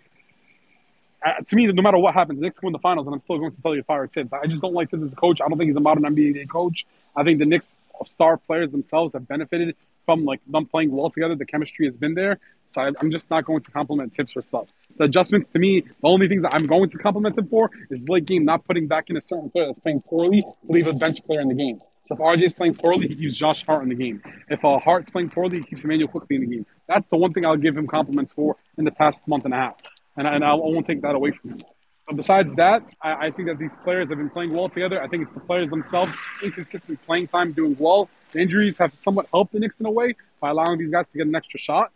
uh, 1.25 1.43
to 1.45 1.57
me, 1.57 1.67
no 1.67 1.83
matter 1.83 1.99
what 1.99 2.15
happens, 2.15 2.41
Knicks 2.41 2.63
win 2.63 2.73
the 2.73 2.79
finals, 2.79 3.07
and 3.07 3.15
I'm 3.15 3.21
still 3.21 3.39
going 3.39 3.51
to 3.51 3.61
tell 3.61 3.75
you 3.75 3.83
fire 3.83 4.07
Tibbs. 4.07 4.33
I 4.33 4.47
just 4.47 4.63
don't 4.63 4.75
like 4.75 4.91
Tibbs 4.91 5.03
as 5.03 5.13
a 5.13 5.17
coach. 5.17 5.41
I 5.41 5.49
don't 5.49 5.59
think 5.59 5.69
he's 5.69 5.77
a 5.77 5.81
modern 5.81 6.05
NBA 6.05 6.49
coach. 6.49 6.87
I 7.17 7.25
think 7.25 7.41
the 7.41 7.47
Knicks 7.47 7.77
star 8.05 8.37
players 8.37 8.71
themselves 8.71 9.15
have 9.15 9.27
benefited 9.27 9.75
from 10.09 10.25
like 10.25 10.41
them 10.47 10.65
playing 10.65 10.91
well 10.91 11.11
together. 11.11 11.35
The 11.35 11.45
chemistry 11.45 11.85
has 11.85 11.99
been 11.99 12.15
there, 12.15 12.39
so 12.69 12.81
I, 12.81 12.89
am 13.03 13.11
just 13.11 13.29
not 13.31 13.45
going 13.45 13.61
to 13.61 13.71
compliment 13.71 14.15
Tibbs 14.15 14.33
for 14.33 14.41
stuff. 14.41 14.69
The 14.97 15.05
adjustments 15.05 15.51
to 15.53 15.59
me, 15.59 15.83
the 15.83 16.09
only 16.09 16.29
things 16.29 16.41
that 16.45 16.55
I'm 16.55 16.65
going 16.65 16.89
to 16.89 16.97
compliment 16.97 17.37
him 17.37 17.47
for 17.49 17.71
is 17.91 18.09
late 18.09 18.25
game 18.25 18.47
not 18.47 18.65
putting 18.65 18.89
back 18.89 19.11
in 19.11 19.19
a 19.19 19.21
certain 19.21 19.51
player 19.51 19.67
that's 19.67 19.81
playing 19.81 20.01
poorly 20.01 20.41
to 20.41 20.73
leave 20.73 20.87
a 20.87 20.95
bench 20.95 21.23
player 21.27 21.43
in 21.43 21.49
the 21.49 21.55
game. 21.55 21.83
So 22.07 22.15
if 22.15 22.21
RJ 22.23 22.43
is 22.43 22.53
playing 22.55 22.77
poorly, 22.77 23.09
he 23.09 23.17
keeps 23.17 23.37
Josh 23.37 23.67
Hart 23.67 23.83
in 23.83 23.91
the 23.91 23.95
game. 23.95 24.23
If 24.49 24.65
uh, 24.65 24.79
Hart's 24.79 25.11
playing 25.11 25.29
poorly, 25.29 25.59
he 25.59 25.63
keeps 25.65 25.85
Immanuel 25.85 26.09
Quickley 26.09 26.37
in 26.37 26.43
the 26.43 26.57
game. 26.57 26.67
That's 26.87 27.07
the 27.11 27.19
one 27.19 27.35
thing 27.35 27.45
I'll 27.45 27.59
give 27.59 27.77
him 27.77 27.87
compliments 27.87 28.33
for 28.33 28.57
in 28.79 28.87
the 28.87 28.91
past 28.91 29.29
month 29.29 29.45
and 29.45 29.53
a 29.53 29.59
half 29.59 29.77
and 30.19 30.27
and 30.27 30.45
I 30.45 30.55
won't 30.55 30.87
take 30.87 31.03
that 31.03 31.15
away 31.15 31.31
from 31.31 31.51
him. 31.51 31.61
But 32.09 32.17
besides 32.17 32.55
that, 32.55 32.83
I, 33.03 33.27
I, 33.27 33.31
think 33.31 33.49
that 33.49 33.59
these 33.59 33.75
players 33.85 34.09
have 34.09 34.17
been 34.17 34.31
playing 34.31 34.55
well 34.55 34.71
together. 34.71 35.03
I 35.03 35.09
think 35.09 35.25
it's 35.25 35.35
the 35.35 35.41
players 35.41 35.69
themselves 35.69 36.15
inconsistent 36.43 36.99
playing 37.05 37.29
time, 37.29 37.53
doing 37.53 37.77
well. 37.79 38.09
The 38.31 38.41
injuries 38.41 38.79
have 38.79 38.95
somewhat 39.01 39.27
helped 39.31 39.53
the 39.53 39.61
Knicks 39.61 39.77
in 39.79 39.85
a 39.85 39.91
way 39.91 40.15
by 40.41 40.49
allowing 40.49 40.79
these 40.79 40.91
guys 40.91 41.07
to 41.11 41.19
get 41.19 41.27
an 41.27 41.35
extra 41.35 41.61
shot. 41.61 41.93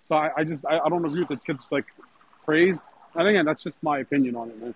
So 0.00 0.14
I, 0.14 0.30
I 0.38 0.44
just 0.44 0.64
I, 0.64 0.78
I, 0.78 0.88
don't 0.88 1.04
agree 1.04 1.20
with 1.20 1.28
the 1.28 1.36
Tibbs 1.36 1.68
like 1.70 1.84
praise. 2.46 2.80
And 3.14 3.28
again, 3.28 3.44
that's 3.44 3.62
just 3.62 3.76
my 3.82 3.98
opinion 3.98 4.34
on 4.34 4.48
it, 4.48 4.58
man. 4.62 4.74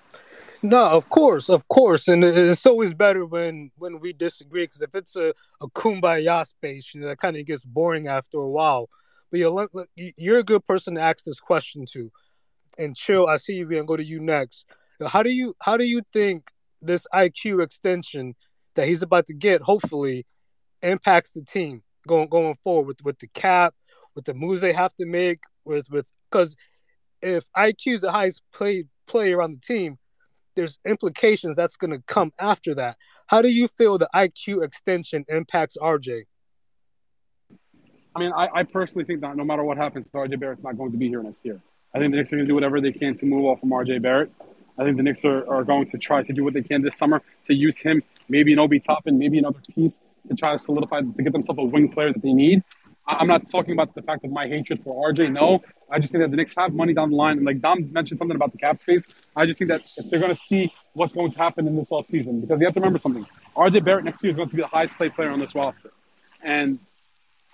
No, 0.62 0.90
of 0.90 1.08
course, 1.08 1.48
of 1.48 1.66
course, 1.68 2.08
and 2.08 2.22
it's 2.22 2.66
always 2.66 2.92
better 2.92 3.24
when 3.24 3.70
when 3.78 4.00
we 4.00 4.12
disagree 4.12 4.64
because 4.64 4.82
if 4.82 4.94
it's 4.94 5.16
a, 5.16 5.32
a 5.62 5.68
kumbaya 5.68 6.46
space, 6.46 6.94
you 6.94 7.00
know, 7.00 7.06
that 7.08 7.18
kind 7.18 7.38
of 7.38 7.46
gets 7.46 7.64
boring 7.64 8.06
after 8.06 8.36
a 8.36 8.48
while. 8.48 8.90
But 9.30 9.38
you 9.38 10.12
you're 10.16 10.38
a 10.38 10.44
good 10.44 10.66
person 10.66 10.96
to 10.96 11.00
ask 11.00 11.24
this 11.24 11.40
question 11.40 11.86
to. 11.92 12.10
And 12.78 12.96
chill, 12.96 13.26
I 13.26 13.36
see 13.36 13.54
you 13.54 13.70
and 13.78 13.86
go 13.86 13.96
to 13.96 14.04
you 14.04 14.20
next. 14.20 14.66
How 15.06 15.22
do 15.22 15.30
you 15.30 15.54
how 15.62 15.76
do 15.76 15.84
you 15.84 16.02
think 16.12 16.50
this 16.80 17.06
IQ 17.14 17.62
extension 17.62 18.34
that 18.74 18.86
he's 18.86 19.02
about 19.02 19.26
to 19.26 19.34
get, 19.34 19.62
hopefully, 19.62 20.26
impacts 20.82 21.32
the 21.32 21.42
team 21.42 21.82
going 22.06 22.28
going 22.28 22.56
forward 22.62 22.86
with 22.86 23.02
with 23.04 23.18
the 23.18 23.28
cap, 23.28 23.74
with 24.14 24.24
the 24.24 24.34
moves 24.34 24.60
they 24.60 24.72
have 24.72 24.94
to 24.94 25.06
make, 25.06 25.40
with 25.64 25.88
with 25.90 26.06
because 26.30 26.56
if 27.22 27.44
IQ 27.56 27.94
is 27.94 28.00
the 28.02 28.12
highest 28.12 28.42
paid 28.58 28.88
player 29.06 29.42
on 29.42 29.52
the 29.52 29.58
team, 29.58 29.98
there's 30.56 30.78
implications 30.84 31.56
that's 31.56 31.76
going 31.76 31.90
to 31.92 32.02
come 32.06 32.32
after 32.38 32.74
that. 32.74 32.96
How 33.26 33.42
do 33.42 33.48
you 33.48 33.68
feel 33.78 33.98
the 33.98 34.08
IQ 34.14 34.62
extension 34.64 35.24
impacts 35.28 35.76
RJ? 35.80 36.24
I 38.16 38.20
mean, 38.20 38.32
I, 38.32 38.48
I 38.54 38.62
personally 38.62 39.04
think 39.04 39.22
that 39.22 39.36
no 39.36 39.44
matter 39.44 39.64
what 39.64 39.76
happens, 39.76 40.06
RJ 40.08 40.38
Barrett's 40.38 40.62
not 40.62 40.76
going 40.78 40.92
to 40.92 40.98
be 40.98 41.08
here 41.08 41.22
next 41.22 41.44
year. 41.44 41.60
I 41.94 41.98
think 41.98 42.10
the 42.10 42.16
Knicks 42.16 42.32
are 42.32 42.36
going 42.36 42.46
to 42.46 42.50
do 42.50 42.54
whatever 42.54 42.80
they 42.80 42.90
can 42.90 43.16
to 43.18 43.26
move 43.26 43.44
off 43.44 43.60
from 43.60 43.70
RJ 43.70 44.02
Barrett. 44.02 44.30
I 44.78 44.84
think 44.84 44.96
the 44.96 45.02
Knicks 45.02 45.24
are, 45.24 45.48
are 45.48 45.62
going 45.62 45.88
to 45.90 45.98
try 45.98 46.22
to 46.22 46.32
do 46.32 46.42
what 46.42 46.54
they 46.54 46.62
can 46.62 46.82
this 46.82 46.96
summer 46.96 47.22
to 47.46 47.54
use 47.54 47.78
him, 47.78 48.02
maybe 48.28 48.52
an 48.52 48.58
Obi 48.58 48.80
Toppin, 48.80 49.18
maybe 49.18 49.38
another 49.38 49.60
piece 49.74 50.00
to 50.28 50.34
try 50.34 50.52
to 50.52 50.58
solidify 50.58 51.00
to 51.02 51.22
get 51.22 51.32
themselves 51.32 51.60
a 51.60 51.64
wing 51.64 51.88
player 51.88 52.12
that 52.12 52.22
they 52.22 52.32
need. 52.32 52.64
I'm 53.06 53.28
not 53.28 53.48
talking 53.48 53.72
about 53.72 53.94
the 53.94 54.02
fact 54.02 54.24
of 54.24 54.30
my 54.30 54.48
hatred 54.48 54.82
for 54.82 55.12
RJ. 55.12 55.30
No, 55.32 55.62
I 55.90 55.98
just 55.98 56.10
think 56.10 56.24
that 56.24 56.30
the 56.30 56.36
Knicks 56.36 56.54
have 56.56 56.72
money 56.72 56.94
down 56.94 57.10
the 57.10 57.16
line. 57.16 57.36
And 57.36 57.46
like 57.46 57.60
Dom 57.60 57.92
mentioned 57.92 58.18
something 58.18 58.34
about 58.34 58.52
the 58.52 58.58
cap 58.58 58.80
space, 58.80 59.04
I 59.36 59.44
just 59.44 59.58
think 59.58 59.68
that 59.68 59.80
if 59.96 60.10
they're 60.10 60.20
going 60.20 60.34
to 60.34 60.40
see 60.40 60.72
what's 60.94 61.12
going 61.12 61.30
to 61.32 61.38
happen 61.38 61.66
in 61.66 61.76
this 61.76 61.88
offseason, 61.90 62.40
because 62.40 62.58
you 62.58 62.66
have 62.66 62.74
to 62.74 62.80
remember 62.80 62.98
something 62.98 63.26
RJ 63.56 63.84
Barrett 63.84 64.04
next 64.04 64.24
year 64.24 64.30
is 64.30 64.36
going 64.36 64.48
to 64.48 64.56
be 64.56 64.62
the 64.62 64.68
highest 64.68 64.94
paid 64.94 65.14
player 65.14 65.30
on 65.30 65.38
this 65.38 65.54
roster. 65.54 65.92
And 66.42 66.78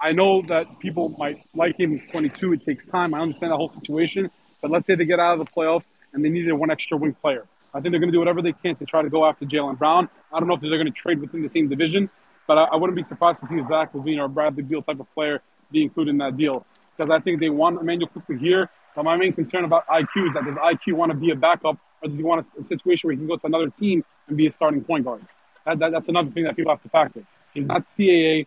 I 0.00 0.12
know 0.12 0.42
that 0.42 0.78
people 0.78 1.14
might 1.18 1.44
like 1.54 1.78
him. 1.78 1.92
He's 1.92 2.06
22. 2.10 2.54
It 2.54 2.64
takes 2.64 2.86
time. 2.86 3.12
I 3.14 3.20
understand 3.20 3.52
the 3.52 3.56
whole 3.56 3.72
situation. 3.74 4.30
But 4.62 4.70
let's 4.70 4.86
say 4.86 4.94
they 4.94 5.04
get 5.04 5.20
out 5.20 5.38
of 5.38 5.46
the 5.46 5.52
playoffs 5.52 5.84
and 6.12 6.24
they 6.24 6.28
needed 6.28 6.52
one 6.52 6.70
extra 6.70 6.96
wing 6.96 7.14
player. 7.14 7.46
I 7.72 7.80
think 7.80 7.92
they're 7.92 8.00
going 8.00 8.10
to 8.10 8.16
do 8.16 8.18
whatever 8.18 8.42
they 8.42 8.52
can 8.52 8.76
to 8.76 8.86
try 8.86 9.02
to 9.02 9.10
go 9.10 9.24
after 9.24 9.44
Jaylen 9.44 9.78
Brown. 9.78 10.08
I 10.32 10.40
don't 10.40 10.48
know 10.48 10.54
if 10.54 10.60
they're 10.60 10.70
going 10.70 10.86
to 10.86 10.90
trade 10.92 11.20
within 11.20 11.42
the 11.42 11.48
same 11.48 11.68
division, 11.68 12.10
but 12.48 12.58
I, 12.58 12.64
I 12.64 12.76
wouldn't 12.76 12.96
be 12.96 13.04
surprised 13.04 13.40
to 13.40 13.46
see 13.46 13.60
Zach 13.68 13.92
LaVine 13.92 14.18
or 14.18 14.28
Bradley 14.28 14.62
Beal 14.62 14.82
type 14.82 15.00
of 15.00 15.12
player 15.14 15.42
be 15.70 15.82
included 15.82 16.10
in 16.10 16.18
that 16.18 16.36
deal 16.36 16.66
because 16.96 17.10
I 17.10 17.20
think 17.22 17.40
they 17.40 17.48
want 17.48 17.80
Immanuel 17.80 18.08
Quickley 18.08 18.38
here. 18.38 18.68
But 18.96 19.04
my 19.04 19.16
main 19.16 19.32
concern 19.32 19.64
about 19.64 19.86
IQ 19.86 20.28
is 20.28 20.32
that 20.34 20.44
does 20.44 20.56
IQ 20.56 20.94
want 20.94 21.12
to 21.12 21.16
be 21.16 21.30
a 21.30 21.36
backup 21.36 21.78
or 22.02 22.08
does 22.08 22.16
he 22.16 22.22
want 22.24 22.46
a, 22.56 22.60
a 22.60 22.64
situation 22.64 23.06
where 23.06 23.12
he 23.12 23.18
can 23.18 23.28
go 23.28 23.36
to 23.36 23.46
another 23.46 23.70
team 23.70 24.04
and 24.26 24.36
be 24.36 24.46
a 24.46 24.52
starting 24.52 24.82
point 24.82 25.04
guard? 25.04 25.24
That, 25.64 25.78
that, 25.78 25.92
that's 25.92 26.08
another 26.08 26.30
thing 26.30 26.44
that 26.44 26.56
people 26.56 26.72
have 26.72 26.82
to 26.82 26.88
factor. 26.88 27.22
He's 27.54 27.66
not 27.66 27.86
CAA. 27.96 28.46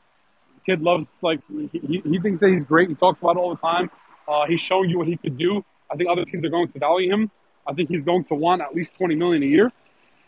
Kid 0.66 0.82
loves 0.82 1.08
like 1.22 1.40
he, 1.50 2.02
he 2.04 2.20
thinks 2.20 2.40
that 2.40 2.50
he's 2.50 2.64
great. 2.64 2.90
He 2.90 2.96
talks 2.96 3.20
about 3.20 3.36
it 3.36 3.40
all 3.40 3.50
the 3.50 3.62
time. 3.62 3.90
Uh, 4.28 4.46
he's 4.48 4.62
showing 4.62 4.90
you 4.90 4.98
what 4.98 5.08
he 5.08 5.18
could 5.18 5.38
do. 5.38 5.64
I 5.92 5.96
think 5.96 6.10
other 6.10 6.26
teams 6.26 6.44
are 6.46 6.50
going 6.50 6.72
to 6.72 6.80
value 6.80 7.12
him. 7.12 7.32
I 7.68 7.74
think 7.74 7.90
he's 7.90 8.06
going 8.06 8.24
to 8.26 8.36
want 8.36 8.62
at 8.62 8.74
least 8.74 8.96
twenty 8.98 9.16
million 9.16 9.44
a 9.44 9.46
year. 9.46 9.72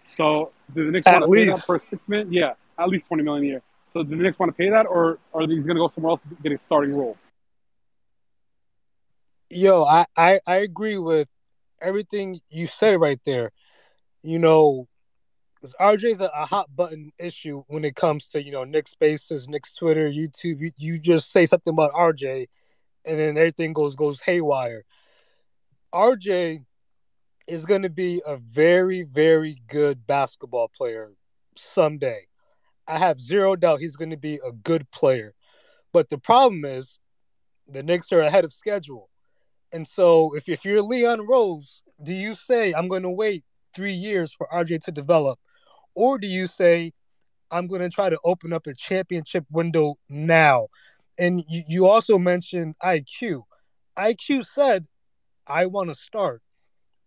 So 0.05 0.51
do 0.73 0.85
the 0.85 0.91
Knicks 0.91 1.07
at 1.07 1.13
want 1.13 1.25
to 1.25 1.29
least. 1.31 1.49
pay 1.49 1.55
that 1.55 1.65
for 1.65 1.75
a 1.75 1.79
six 1.79 2.01
man? 2.07 2.31
Yeah, 2.31 2.53
at 2.77 2.89
least 2.89 3.07
twenty 3.07 3.23
million 3.23 3.45
a 3.45 3.47
year. 3.47 3.61
So 3.93 4.03
do 4.03 4.15
the 4.15 4.23
Knicks 4.23 4.37
want 4.37 4.49
to 4.49 4.57
pay 4.57 4.69
that, 4.69 4.85
or, 4.85 5.19
or 5.31 5.41
are 5.41 5.47
they 5.47 5.55
going 5.55 5.67
to 5.67 5.73
go 5.75 5.87
somewhere 5.87 6.11
else 6.11 6.21
to 6.29 6.35
get 6.43 6.51
a 6.51 6.63
starting 6.63 6.95
role? 6.95 7.17
Yo, 9.49 9.83
I, 9.83 10.05
I, 10.17 10.39
I 10.45 10.55
agree 10.57 10.97
with 10.97 11.29
everything 11.81 12.39
you 12.49 12.67
say 12.67 12.97
right 12.97 13.19
there. 13.25 13.51
You 14.21 14.39
know, 14.39 14.87
because 15.65 16.01
RJ's 16.01 16.21
a, 16.21 16.29
a 16.35 16.45
hot 16.45 16.75
button 16.75 17.11
issue 17.19 17.63
when 17.67 17.83
it 17.85 17.95
comes 17.95 18.29
to 18.29 18.43
you 18.43 18.51
know 18.51 18.63
Knicks 18.63 18.91
Spaces, 18.91 19.49
Knicks 19.49 19.75
Twitter, 19.75 20.09
YouTube. 20.09 20.61
You, 20.61 20.71
you 20.77 20.99
just 20.99 21.31
say 21.31 21.45
something 21.45 21.73
about 21.73 21.93
RJ, 21.93 22.47
and 23.05 23.19
then 23.19 23.37
everything 23.37 23.73
goes 23.73 23.95
goes 23.95 24.19
haywire. 24.21 24.83
RJ 25.93 26.63
is 27.47 27.65
going 27.65 27.83
to 27.83 27.89
be 27.89 28.21
a 28.25 28.37
very, 28.37 29.03
very 29.03 29.55
good 29.67 30.05
basketball 30.05 30.67
player 30.67 31.11
someday. 31.55 32.21
I 32.87 32.97
have 32.97 33.19
zero 33.19 33.55
doubt 33.55 33.79
he's 33.79 33.95
going 33.95 34.09
to 34.09 34.17
be 34.17 34.39
a 34.45 34.51
good 34.51 34.89
player. 34.91 35.33
But 35.93 36.09
the 36.09 36.17
problem 36.17 36.65
is 36.65 36.99
the 37.67 37.83
Knicks 37.83 38.11
are 38.11 38.21
ahead 38.21 38.45
of 38.45 38.51
schedule. 38.51 39.09
And 39.71 39.87
so 39.87 40.35
if, 40.35 40.49
if 40.49 40.65
you're 40.65 40.81
Leon 40.81 41.25
Rose, 41.27 41.81
do 42.03 42.13
you 42.13 42.35
say, 42.35 42.73
I'm 42.73 42.87
going 42.87 43.03
to 43.03 43.09
wait 43.09 43.43
three 43.75 43.93
years 43.93 44.33
for 44.33 44.47
RJ 44.51 44.83
to 44.85 44.91
develop? 44.91 45.39
Or 45.95 46.17
do 46.17 46.27
you 46.27 46.47
say, 46.47 46.91
I'm 47.51 47.67
going 47.67 47.81
to 47.81 47.89
try 47.89 48.09
to 48.09 48.19
open 48.23 48.53
up 48.53 48.67
a 48.67 48.73
championship 48.73 49.45
window 49.49 49.95
now? 50.09 50.67
And 51.17 51.43
you, 51.47 51.63
you 51.67 51.87
also 51.87 52.17
mentioned 52.17 52.75
IQ. 52.83 53.43
IQ 53.97 54.45
said, 54.45 54.85
I 55.47 55.65
want 55.67 55.89
to 55.89 55.95
start. 55.95 56.41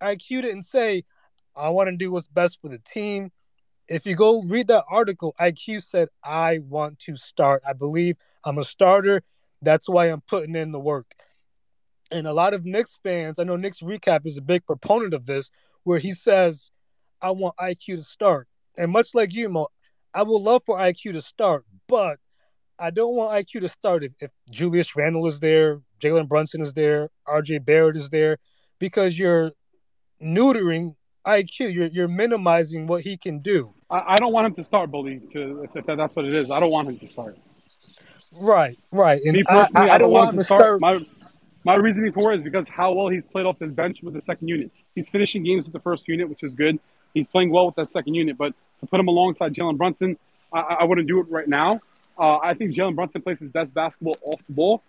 IQ 0.03 0.43
didn't 0.43 0.63
say, 0.63 1.05
I 1.55 1.69
want 1.71 1.89
to 1.89 1.97
do 1.97 2.13
what's 2.13 2.29
best 2.29 2.61
for 2.63 2.69
the 2.69 2.79
team. 2.79 3.31
If 3.89 4.07
you 4.07 4.15
go 4.15 4.43
read 4.43 4.69
that 4.69 4.85
article, 4.91 5.35
IQ 5.41 5.83
said, 5.83 6.09
I 6.23 6.61
want 6.61 6.99
to 7.01 7.17
start. 7.17 7.63
I 7.69 7.73
believe 7.73 8.17
I'm 8.45 8.59
a 8.59 8.65
starter. 8.65 9.23
That's 9.63 9.89
why 9.89 10.07
I'm 10.07 10.21
putting 10.23 10.55
in 10.55 10.73
the 10.73 10.79
work. 10.79 11.07
And 12.11 12.27
a 12.27 12.33
lot 12.33 12.55
of 12.55 12.65
Knicks 12.65 12.99
fans, 13.03 13.39
I 13.39 13.45
know 13.45 13.57
Knicks 13.57 13.81
Recap 13.81 14.25
is 14.25 14.39
a 14.39 14.43
big 14.43 14.65
proponent 14.65 15.15
of 15.15 15.27
this, 15.27 15.51
where 15.85 15.99
he 15.99 16.13
says, 16.13 16.71
I 17.21 17.33
want 17.33 17.57
IQ 17.57 17.97
to 17.97 18.03
start. 18.03 18.49
And 18.79 18.93
much 18.93 19.15
like 19.15 19.35
you, 19.35 19.49
Mo, 19.49 19.67
I 20.15 20.23
would 20.23 20.41
love 20.41 20.63
for 20.65 20.79
IQ 20.79 21.13
to 21.13 21.21
start, 21.21 21.65
but 21.89 22.19
I 22.79 22.91
don't 22.91 23.15
want 23.15 23.33
IQ 23.33 23.61
to 23.63 23.69
start 23.69 24.05
if, 24.05 24.13
if 24.21 24.31
Julius 24.51 24.97
Randle 24.97 25.27
is 25.27 25.41
there, 25.41 25.83
Jalen 26.01 26.29
Brunson 26.29 26.63
is 26.63 26.73
there, 26.75 27.09
RJ 27.27 27.65
Barrett 27.65 27.97
is 27.97 28.09
there, 28.09 28.39
because 28.79 29.19
you're 29.19 29.51
neutering 30.23 30.95
IQ. 31.27 31.75
You're 31.75 31.89
you're 31.89 32.09
minimizing 32.09 32.87
what 32.87 33.03
he 33.03 33.17
can 33.17 33.41
do. 33.41 33.75
I, 33.91 34.15
I 34.15 34.17
don't 34.17 34.33
want 34.33 34.47
him 34.47 34.55
to 34.55 34.65
start, 34.65 34.91
bully. 34.93 35.21
To 35.33 35.65
if, 35.65 35.75
if 35.75 35.87
that's 35.87 36.15
what 36.15 36.25
it 36.25 36.35
is, 36.35 36.51
I 36.51 36.61
don't 36.61 36.71
want 36.71 36.89
him 36.89 36.99
to 36.99 37.09
start. 37.09 37.37
Right, 38.37 38.79
right. 38.93 39.21
And 39.25 39.33
Me 39.33 39.43
personally, 39.43 39.89
I, 39.89 39.93
I, 39.93 39.95
I 39.97 39.99
don't 39.99 40.13
want 40.13 40.31
him 40.31 40.39
to 40.39 40.45
start. 40.45 40.61
start. 40.61 40.81
My 40.81 41.01
my 41.65 41.75
reasoning 41.75 42.13
for 42.13 42.33
it 42.33 42.39
is 42.39 42.45
because 42.45 42.69
how 42.69 42.93
well 42.93 43.09
he's 43.09 43.25
played 43.33 43.45
off 43.45 43.59
his 43.59 43.75
bench 43.75 44.03
with 44.03 44.15
the 44.15 44.23
second 44.23 44.49
unit. 44.49 44.71
He's 44.95 45.09
finishing 45.09 45.43
games 45.43 45.65
with 45.65 45.73
the 45.73 45.81
first 45.81 46.07
unit, 46.07 46.29
which 46.29 46.45
is 46.45 46.55
good. 46.55 46.79
He's 47.15 47.27
playing 47.27 47.51
well 47.51 47.67
with 47.67 47.75
that 47.77 47.93
second 47.93 48.15
unit, 48.15 48.39
but 48.39 48.55
to 48.81 48.87
put 48.87 49.01
him 49.01 49.09
alongside 49.09 49.55
Jalen 49.55 49.77
Brunson, 49.77 50.17
I, 50.53 50.61
I 50.81 50.85
wouldn't 50.85 51.09
do 51.09 51.21
it 51.21 51.27
right 51.31 51.49
now. 51.49 51.81
Uh, 52.19 52.39
I 52.39 52.55
think 52.55 52.73
Jalen 52.73 52.97
Brunson 52.97 53.23
plays 53.23 53.39
his 53.39 53.51
best 53.51 53.73
basketball 53.75 54.17
off 54.25 54.45
the 54.47 54.53
ball. 54.53 54.83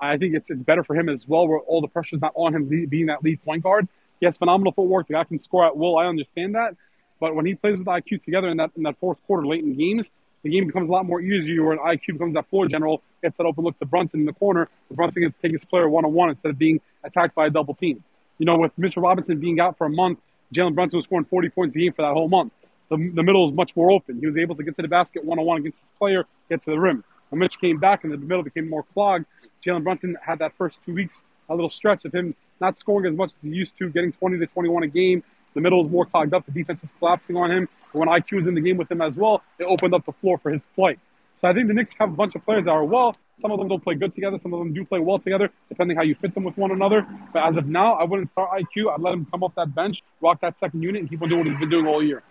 I 0.00 0.16
think 0.16 0.34
it's 0.34 0.50
it's 0.50 0.62
better 0.62 0.82
for 0.82 0.96
him 0.96 1.08
as 1.08 1.28
well, 1.28 1.46
where 1.46 1.58
all 1.60 1.80
the 1.80 1.88
pressure's 1.88 2.20
not 2.20 2.32
on 2.34 2.54
him 2.54 2.86
being 2.86 3.06
that 3.06 3.22
lead 3.22 3.42
point 3.44 3.62
guard. 3.62 3.86
He 4.20 4.26
has 4.26 4.36
phenomenal 4.36 4.72
footwork. 4.72 5.06
The 5.06 5.14
guy 5.14 5.24
can 5.24 5.38
score 5.38 5.66
at 5.66 5.76
will. 5.76 5.96
I 5.96 6.06
understand 6.06 6.54
that. 6.54 6.76
But 7.20 7.36
when 7.36 7.46
he 7.46 7.54
plays 7.54 7.78
with 7.78 7.86
IQ 7.86 8.24
together 8.24 8.48
in 8.48 8.56
that 8.56 8.70
in 8.76 8.82
that 8.82 8.98
fourth 8.98 9.18
quarter, 9.26 9.46
late 9.46 9.62
in 9.62 9.74
games, 9.74 10.10
the 10.42 10.50
game 10.50 10.66
becomes 10.66 10.88
a 10.88 10.92
lot 10.92 11.06
more 11.06 11.20
easier 11.20 11.64
when 11.64 11.78
IQ 11.78 12.14
becomes 12.14 12.34
that 12.34 12.48
floor 12.48 12.66
general, 12.66 13.02
gets 13.22 13.36
that 13.36 13.44
open 13.44 13.62
look 13.64 13.78
to 13.78 13.86
Brunson 13.86 14.20
in 14.20 14.26
the 14.26 14.32
corner. 14.32 14.68
Brunson 14.90 15.22
gets 15.22 15.36
to 15.36 15.42
take 15.42 15.52
his 15.52 15.64
player 15.64 15.88
one 15.88 16.04
on 16.04 16.12
one 16.12 16.30
instead 16.30 16.50
of 16.50 16.58
being 16.58 16.80
attacked 17.04 17.34
by 17.34 17.46
a 17.46 17.50
double 17.50 17.74
team. 17.74 18.02
You 18.38 18.46
know, 18.46 18.56
with 18.56 18.72
Mitchell 18.76 19.02
Robinson 19.02 19.38
being 19.38 19.60
out 19.60 19.78
for 19.78 19.86
a 19.86 19.90
month, 19.90 20.18
Jalen 20.52 20.74
Brunson 20.74 20.96
was 20.96 21.04
scoring 21.04 21.26
40 21.26 21.48
points 21.50 21.76
a 21.76 21.78
game 21.78 21.92
for 21.92 22.02
that 22.02 22.12
whole 22.12 22.28
month. 22.28 22.52
The, 22.92 23.10
the 23.14 23.22
middle 23.22 23.48
is 23.48 23.54
much 23.54 23.74
more 23.74 23.90
open. 23.90 24.20
He 24.20 24.26
was 24.26 24.36
able 24.36 24.54
to 24.54 24.62
get 24.62 24.76
to 24.76 24.82
the 24.82 24.88
basket 24.88 25.24
one 25.24 25.38
on 25.38 25.46
one 25.46 25.56
against 25.56 25.80
his 25.80 25.88
player, 25.98 26.26
get 26.50 26.62
to 26.64 26.70
the 26.70 26.78
rim. 26.78 27.02
When 27.30 27.38
Mitch 27.38 27.58
came 27.58 27.78
back 27.78 28.04
and 28.04 28.12
the 28.12 28.18
middle 28.18 28.42
became 28.42 28.68
more 28.68 28.82
clogged, 28.92 29.24
Jalen 29.64 29.82
Brunson 29.82 30.14
had 30.20 30.40
that 30.40 30.52
first 30.58 30.84
two 30.84 30.92
weeks, 30.92 31.22
a 31.48 31.54
little 31.54 31.70
stretch 31.70 32.04
of 32.04 32.14
him 32.14 32.34
not 32.60 32.78
scoring 32.78 33.10
as 33.10 33.16
much 33.16 33.30
as 33.30 33.36
he 33.40 33.48
used 33.48 33.78
to, 33.78 33.88
getting 33.88 34.12
20 34.12 34.38
to 34.38 34.46
21 34.46 34.82
a 34.82 34.88
game. 34.88 35.24
The 35.54 35.62
middle 35.62 35.82
is 35.82 35.90
more 35.90 36.04
clogged 36.04 36.34
up. 36.34 36.44
The 36.44 36.52
defense 36.52 36.82
is 36.82 36.90
collapsing 36.98 37.34
on 37.34 37.50
him. 37.50 37.66
When 37.92 38.08
IQ 38.08 38.42
is 38.42 38.46
in 38.46 38.54
the 38.54 38.60
game 38.60 38.76
with 38.76 38.90
him 38.90 39.00
as 39.00 39.16
well, 39.16 39.42
it 39.58 39.64
opened 39.64 39.94
up 39.94 40.04
the 40.04 40.12
floor 40.12 40.36
for 40.36 40.50
his 40.50 40.66
play. 40.74 40.98
So 41.40 41.48
I 41.48 41.54
think 41.54 41.68
the 41.68 41.74
Knicks 41.74 41.94
have 41.98 42.10
a 42.10 42.12
bunch 42.12 42.34
of 42.34 42.44
players 42.44 42.66
that 42.66 42.70
are 42.70 42.84
well. 42.84 43.14
Some 43.40 43.50
of 43.50 43.58
them 43.58 43.68
don't 43.68 43.82
play 43.82 43.94
good 43.94 44.12
together. 44.12 44.38
Some 44.38 44.52
of 44.52 44.58
them 44.58 44.74
do 44.74 44.84
play 44.84 45.00
well 45.00 45.18
together, 45.18 45.50
depending 45.70 45.96
how 45.96 46.02
you 46.02 46.14
fit 46.14 46.34
them 46.34 46.44
with 46.44 46.56
one 46.58 46.70
another. 46.70 47.06
But 47.32 47.44
as 47.48 47.56
of 47.56 47.66
now, 47.66 47.94
I 47.94 48.04
wouldn't 48.04 48.28
start 48.28 48.50
IQ. 48.50 48.92
I'd 48.94 49.00
let 49.00 49.14
him 49.14 49.26
come 49.30 49.42
off 49.42 49.54
that 49.56 49.74
bench, 49.74 50.02
rock 50.20 50.40
that 50.42 50.58
second 50.58 50.82
unit, 50.82 51.00
and 51.00 51.10
keep 51.10 51.22
on 51.22 51.30
doing 51.30 51.40
what 51.40 51.48
he's 51.48 51.58
been 51.58 51.70
doing 51.70 51.86
all 51.86 52.02
year. 52.02 52.22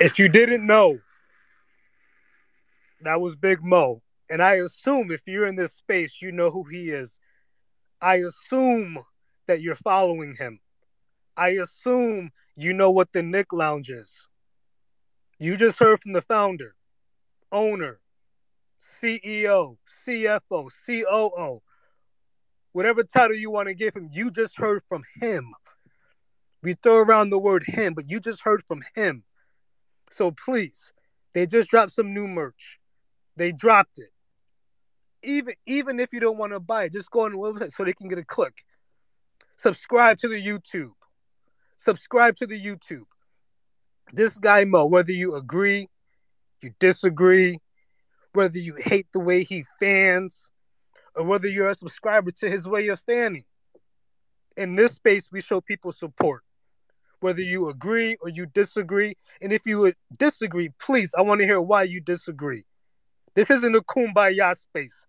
If 0.00 0.18
you 0.18 0.28
didn't 0.28 0.66
know, 0.66 0.98
that 3.02 3.20
was 3.20 3.36
Big 3.36 3.62
Mo. 3.62 4.02
And 4.28 4.42
I 4.42 4.54
assume 4.54 5.10
if 5.10 5.22
you're 5.26 5.46
in 5.46 5.56
this 5.56 5.74
space, 5.74 6.20
you 6.20 6.32
know 6.32 6.50
who 6.50 6.64
he 6.64 6.90
is. 6.90 7.20
I 8.00 8.16
assume 8.16 8.98
that 9.46 9.60
you're 9.60 9.76
following 9.76 10.34
him. 10.34 10.58
I 11.36 11.50
assume 11.50 12.30
you 12.56 12.72
know 12.72 12.90
what 12.90 13.12
the 13.12 13.22
Knicks 13.22 13.52
Lounge 13.52 13.90
is. 13.90 14.28
You 15.38 15.56
just 15.56 15.78
heard 15.78 16.00
from 16.02 16.12
the 16.12 16.22
founder, 16.22 16.74
owner, 17.52 18.00
CEO, 18.80 19.76
CFO, 20.06 20.68
COO, 20.86 21.62
whatever 22.72 23.04
title 23.04 23.36
you 23.36 23.50
want 23.50 23.68
to 23.68 23.74
give 23.74 23.94
him, 23.94 24.08
you 24.12 24.30
just 24.30 24.56
heard 24.56 24.82
from 24.88 25.04
him. 25.20 25.54
We 26.62 26.74
throw 26.74 26.98
around 26.98 27.30
the 27.30 27.38
word 27.38 27.64
him, 27.66 27.94
but 27.94 28.10
you 28.10 28.20
just 28.20 28.40
heard 28.40 28.62
from 28.66 28.82
him. 28.94 29.22
So 30.10 30.30
please, 30.30 30.92
they 31.32 31.46
just 31.46 31.68
dropped 31.68 31.92
some 31.92 32.14
new 32.14 32.26
merch. 32.26 32.78
They 33.36 33.52
dropped 33.52 33.98
it. 33.98 34.10
Even 35.22 35.54
even 35.66 36.00
if 36.00 36.12
you 36.12 36.20
don't 36.20 36.38
want 36.38 36.52
to 36.52 36.60
buy 36.60 36.84
it, 36.84 36.92
just 36.92 37.10
go 37.10 37.24
on 37.24 37.32
the 37.32 37.38
website 37.38 37.72
so 37.72 37.84
they 37.84 37.92
can 37.92 38.08
get 38.08 38.18
a 38.18 38.24
click. 38.24 38.64
Subscribe 39.56 40.18
to 40.18 40.28
the 40.28 40.40
YouTube. 40.40 40.92
Subscribe 41.78 42.36
to 42.36 42.46
the 42.46 42.60
YouTube. 42.60 43.06
This 44.12 44.38
guy 44.38 44.64
Mo, 44.64 44.86
whether 44.86 45.12
you 45.12 45.34
agree, 45.34 45.88
you 46.60 46.70
disagree, 46.78 47.58
whether 48.32 48.58
you 48.58 48.74
hate 48.76 49.06
the 49.12 49.20
way 49.20 49.44
he 49.44 49.64
fans, 49.80 50.50
or 51.16 51.24
whether 51.24 51.48
you're 51.48 51.70
a 51.70 51.74
subscriber 51.74 52.30
to 52.32 52.50
his 52.50 52.68
way 52.68 52.88
of 52.88 53.00
fanning. 53.00 53.44
In 54.56 54.74
this 54.74 54.92
space, 54.92 55.28
we 55.32 55.40
show 55.40 55.60
people 55.60 55.92
support, 55.92 56.42
whether 57.24 57.40
you 57.40 57.70
agree 57.70 58.18
or 58.20 58.28
you 58.28 58.44
disagree. 58.44 59.14
And 59.40 59.50
if 59.50 59.62
you 59.64 59.78
would 59.78 59.96
disagree, 60.18 60.68
please, 60.78 61.14
I 61.16 61.22
want 61.22 61.40
to 61.40 61.46
hear 61.46 61.58
why 61.58 61.84
you 61.84 62.02
disagree. 62.02 62.64
This 63.34 63.50
isn't 63.50 63.74
a 63.74 63.80
kumbaya 63.80 64.54
space. 64.54 65.06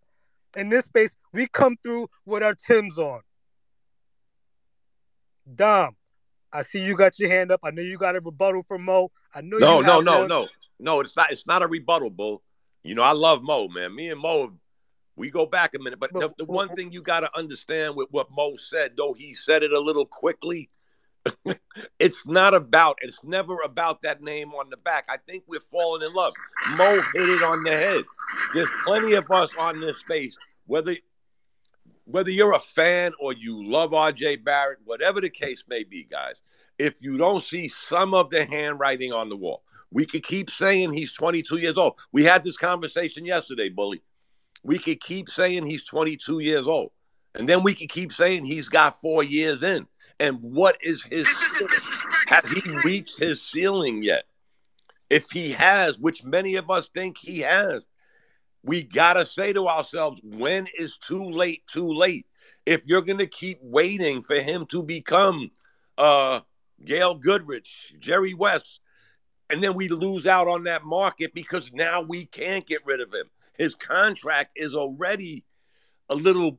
In 0.55 0.70
this 0.70 0.86
space, 0.86 1.13
we 1.34 1.47
come 1.47 1.76
through 1.84 2.07
with 2.26 2.41
our 2.41 2.55
Tims 2.55 2.97
on. 2.97 3.20
Dom, 5.53 5.97
I 6.53 6.61
see 6.61 6.80
you 6.80 6.95
got 6.95 7.20
your 7.20 7.30
hand 7.30 7.51
up. 7.51 7.59
I 7.66 7.72
know 7.72 7.82
you 7.82 7.97
got 7.97 8.16
a 8.16 8.22
rebuttal 8.22 8.63
for 8.66 8.78
Mo. 8.78 9.11
I 9.34 9.41
know 9.41 9.57
no, 9.57 9.82
you 9.82 9.86
no, 9.86 9.99
no, 9.99 10.20
one. 10.20 10.30
no, 10.30 10.47
no. 10.80 11.01
It's 11.01 11.18
not. 11.18 11.32
It's 11.34 11.45
not 11.45 11.63
a 11.63 11.68
rebuttal, 11.68 12.11
bull. 12.11 12.41
You 12.84 12.95
know, 12.95 13.03
I 13.03 13.11
love 13.11 13.43
Mo, 13.43 13.68
man. 13.68 13.93
Me 13.93 14.07
and 14.07 14.22
Mo, 14.22 14.53
we 15.18 15.30
go 15.30 15.45
back 15.45 15.72
a 15.76 15.80
minute. 15.80 15.99
But, 15.99 16.13
but 16.13 16.22
the, 16.22 16.45
the 16.45 16.45
one 16.45 16.70
thing 16.70 16.93
you 16.93 17.01
got 17.01 17.20
to 17.20 17.38
understand 17.38 17.97
with 17.97 18.07
what 18.11 18.32
Mo 18.32 18.55
said, 18.55 18.93
though 18.95 19.11
he 19.11 19.34
said 19.34 19.63
it 19.63 19.74
a 19.74 19.80
little 19.82 20.05
quickly, 20.05 20.70
it's 21.99 22.28
not 22.28 22.53
about. 22.53 22.97
It's 23.01 23.23
never 23.23 23.57
about 23.63 24.01
that 24.03 24.21
name 24.21 24.49
on 24.53 24.69
the 24.69 24.78
back. 24.78 25.05
I 25.09 25.17
think 25.17 25.43
we're 25.47 25.59
falling 25.59 26.07
in 26.07 26.13
love. 26.13 26.34
Mo 26.78 27.01
hit 27.13 27.30
it 27.30 27.43
on 27.43 27.63
the 27.63 27.71
head. 27.71 28.03
There's 28.53 28.69
plenty 28.86 29.13
of 29.13 29.30
us 29.32 29.49
on 29.57 29.80
this 29.80 29.97
space, 29.97 30.38
whether 30.67 30.95
whether 32.05 32.30
you're 32.30 32.53
a 32.53 32.59
fan 32.59 33.13
or 33.19 33.34
you 33.34 33.67
love 33.67 33.91
RJ 33.91 34.43
Barrett, 34.43 34.80
whatever 34.86 35.19
the 35.19 35.30
case 35.30 35.63
may 35.67 35.84
be, 35.84 36.03
guys, 36.03 36.39
if 36.78 36.93
you 36.99 37.17
don't 37.17 37.43
see 37.43 37.67
some 37.67 38.13
of 38.13 38.30
the 38.30 38.45
handwriting 38.45 39.11
on 39.11 39.28
the 39.28 39.36
wall, 39.36 39.63
we 39.91 40.05
could 40.05 40.23
keep 40.23 40.51
saying 40.51 40.93
he's 40.93 41.13
22 41.13 41.57
years 41.57 41.78
old. 41.78 41.95
We 42.11 42.23
had 42.23 42.43
this 42.43 42.57
conversation 42.57 43.26
yesterday, 43.26 43.69
Bully. 43.69 44.03
We 44.63 44.78
could 44.78 45.01
keep 45.01 45.30
saying 45.30 45.65
he's 45.65 45.84
22 45.84 46.39
years 46.39 46.67
old. 46.67 46.91
And 47.36 47.49
then 47.49 47.63
we 47.63 47.73
could 47.73 47.89
keep 47.89 48.13
saying 48.13 48.45
he's 48.45 48.69
got 48.69 48.99
four 48.99 49.23
years 49.23 49.63
in. 49.63 49.88
And 50.20 50.39
what 50.41 50.78
is 50.82 51.03
his 51.03 51.28
has 52.28 52.49
he 52.49 52.78
reached 52.84 53.20
his 53.20 53.41
ceiling 53.41 54.01
yet? 54.01 54.26
If 55.09 55.30
he 55.32 55.51
has, 55.51 55.99
which 55.99 56.24
many 56.24 56.55
of 56.55 56.70
us 56.70 56.89
think 56.89 57.18
he 57.18 57.39
has, 57.39 57.88
we 58.63 58.84
gotta 58.84 59.26
say 59.26 59.53
to 59.53 59.68
ourselves, 59.68 60.20
when 60.24 60.68
is 60.78 60.97
too 60.97 61.24
late 61.24 61.68
too 61.68 61.88
late? 61.88 62.26
If 62.66 62.82
you're 62.86 63.01
gonna 63.01 63.28
keep 63.28 63.59
waiting 63.61 64.24
for 64.24 64.36
him 64.36 64.66
to 64.68 64.82
become 64.82 65.51
uh 65.97 66.41
Gail 66.84 67.16
Goodrich, 67.16 67.93
Jerry 67.99 68.34
West, 68.34 68.82
and 69.49 69.61
then 69.61 69.76
we 69.76 69.88
lose 69.88 70.28
out 70.28 70.47
on 70.47 70.63
that 70.63 70.84
market 70.84 71.34
because 71.34 71.72
now 71.74 72.01
we 72.01 72.26
can't 72.26 72.66
get 72.66 72.86
rid 72.86 72.99
of 72.99 73.13
him. 73.13 73.30
His 73.57 73.76
contract 73.76 74.53
is 74.55 74.74
already 74.76 75.45
a 76.09 76.16
little 76.16 76.57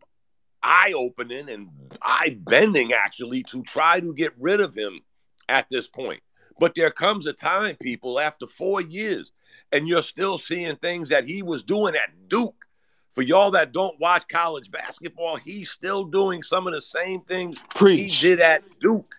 eye 0.66 0.92
opening 0.94 1.48
and 1.48 1.70
eye 2.02 2.36
bending, 2.40 2.92
actually, 2.92 3.42
to 3.44 3.62
try 3.62 4.00
to 4.00 4.12
get 4.12 4.32
rid 4.38 4.60
of 4.60 4.74
him 4.74 5.00
at 5.48 5.68
this 5.70 5.88
point. 5.88 6.20
But 6.58 6.74
there 6.74 6.90
comes 6.90 7.26
a 7.26 7.32
time, 7.32 7.76
people, 7.76 8.18
after 8.18 8.46
four 8.46 8.80
years, 8.80 9.30
and 9.72 9.86
you're 9.86 10.02
still 10.02 10.38
seeing 10.38 10.76
things 10.76 11.08
that 11.10 11.24
he 11.24 11.42
was 11.42 11.62
doing 11.62 11.94
at 11.94 12.28
Duke. 12.28 12.66
For 13.12 13.22
y'all 13.22 13.50
that 13.52 13.72
don't 13.72 13.98
watch 13.98 14.28
college 14.28 14.70
basketball, 14.70 15.36
he's 15.36 15.70
still 15.70 16.04
doing 16.04 16.42
some 16.42 16.66
of 16.66 16.74
the 16.74 16.82
same 16.82 17.22
things 17.22 17.58
Preach. 17.70 18.00
he 18.00 18.28
did 18.28 18.40
at 18.40 18.62
Duke. 18.78 19.14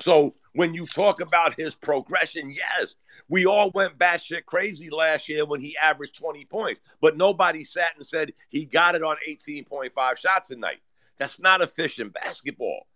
So 0.00 0.34
when 0.56 0.74
you 0.74 0.86
talk 0.86 1.20
about 1.20 1.54
his 1.54 1.74
progression, 1.74 2.50
yes, 2.50 2.96
we 3.28 3.46
all 3.46 3.70
went 3.74 3.98
batshit 3.98 4.46
crazy 4.46 4.90
last 4.90 5.28
year 5.28 5.44
when 5.44 5.60
he 5.60 5.76
averaged 5.76 6.16
20 6.16 6.44
points, 6.46 6.80
but 7.00 7.16
nobody 7.16 7.62
sat 7.62 7.90
and 7.96 8.06
said 8.06 8.32
he 8.48 8.64
got 8.64 8.94
it 8.94 9.02
on 9.02 9.16
18.5 9.28 10.16
shots 10.16 10.50
a 10.50 10.56
night. 10.56 10.80
That's 11.18 11.38
not 11.38 11.60
efficient 11.60 12.14
basketball. 12.14 12.86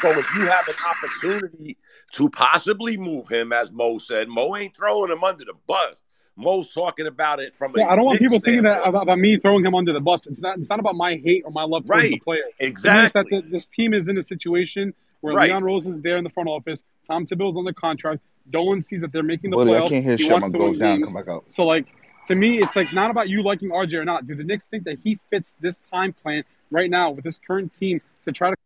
So 0.00 0.10
if 0.10 0.34
you 0.34 0.42
have 0.46 0.68
an 0.68 0.74
opportunity 0.86 1.78
to 2.12 2.28
possibly 2.28 2.96
move 2.96 3.28
him, 3.28 3.52
as 3.52 3.72
Mo 3.72 3.98
said, 3.98 4.28
Mo 4.28 4.54
ain't 4.56 4.76
throwing 4.76 5.10
him 5.10 5.24
under 5.24 5.44
the 5.44 5.54
bus. 5.66 6.02
Mo's 6.36 6.70
talking 6.70 7.06
about 7.06 7.40
it 7.40 7.54
from. 7.56 7.72
Yeah, 7.76 7.88
I 7.88 7.96
don't 7.96 8.06
want 8.06 8.18
people 8.18 8.40
standpoint. 8.40 8.64
thinking 8.64 8.92
that 8.92 9.02
about, 9.02 9.18
me 9.18 9.38
throwing 9.38 9.64
him 9.64 9.74
under 9.74 9.92
the 9.92 10.00
bus. 10.00 10.26
It's 10.26 10.40
not. 10.40 10.58
It's 10.58 10.68
not 10.68 10.80
about 10.80 10.96
my 10.96 11.20
hate 11.22 11.44
or 11.44 11.52
my 11.52 11.62
love 11.62 11.86
for 11.86 11.92
right. 11.92 12.10
the 12.10 12.18
player. 12.18 12.42
Exactly. 12.58 13.22
That 13.22 13.44
the, 13.44 13.50
this 13.50 13.66
team 13.66 13.94
is 13.94 14.08
in 14.08 14.18
a 14.18 14.22
situation 14.22 14.94
where 15.24 15.34
right. 15.34 15.48
Leon 15.48 15.64
Rose 15.64 15.86
is 15.86 16.02
there 16.02 16.18
in 16.18 16.24
the 16.24 16.28
front 16.28 16.50
office. 16.50 16.84
Tom 17.08 17.26
Thibodeau's 17.26 17.56
on 17.56 17.64
the 17.64 17.72
contract. 17.72 18.20
Dolan 18.50 18.82
sees 18.82 19.00
that 19.00 19.10
they're 19.10 19.22
making 19.22 19.52
the 19.52 19.56
playoffs. 19.56 19.86
I 19.86 19.88
can't 19.88 20.04
hear 20.04 20.18
shit. 20.18 20.38
My 20.38 20.50
goes 20.50 20.76
down. 20.76 21.02
Come 21.02 21.14
back 21.14 21.28
up. 21.28 21.44
So 21.48 21.64
like 21.64 21.86
to 22.28 22.34
me, 22.34 22.58
it's 22.58 22.76
like 22.76 22.92
not 22.92 23.10
about 23.10 23.30
you 23.30 23.42
liking 23.42 23.70
RJ 23.70 23.94
or 23.94 24.04
not. 24.04 24.26
Do 24.26 24.34
the 24.34 24.44
Knicks 24.44 24.66
think 24.66 24.84
that 24.84 24.98
he 25.02 25.18
fits 25.30 25.56
this 25.60 25.80
time 25.90 26.12
plan 26.12 26.44
right 26.70 26.90
now 26.90 27.10
with 27.10 27.24
this 27.24 27.38
current 27.38 27.72
team 27.72 28.02
to 28.26 28.32
try 28.32 28.50
to 28.50 28.56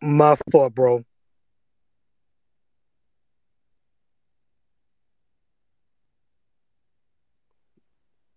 my 0.00 0.36
fault, 0.52 0.72
bro. 0.72 1.04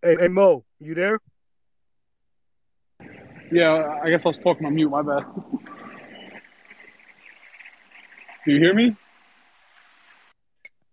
Hey, 0.02 0.16
hey, 0.20 0.28
Mo, 0.30 0.64
you 0.80 0.96
there? 0.96 1.20
Yeah, 3.52 4.00
I 4.02 4.10
guess 4.10 4.26
I 4.26 4.30
was 4.30 4.40
talking 4.40 4.66
on 4.66 4.74
mute. 4.74 4.90
My 4.90 5.04
bad. 5.04 5.26
Do 8.50 8.56
you 8.56 8.62
hear 8.62 8.74
me? 8.74 8.96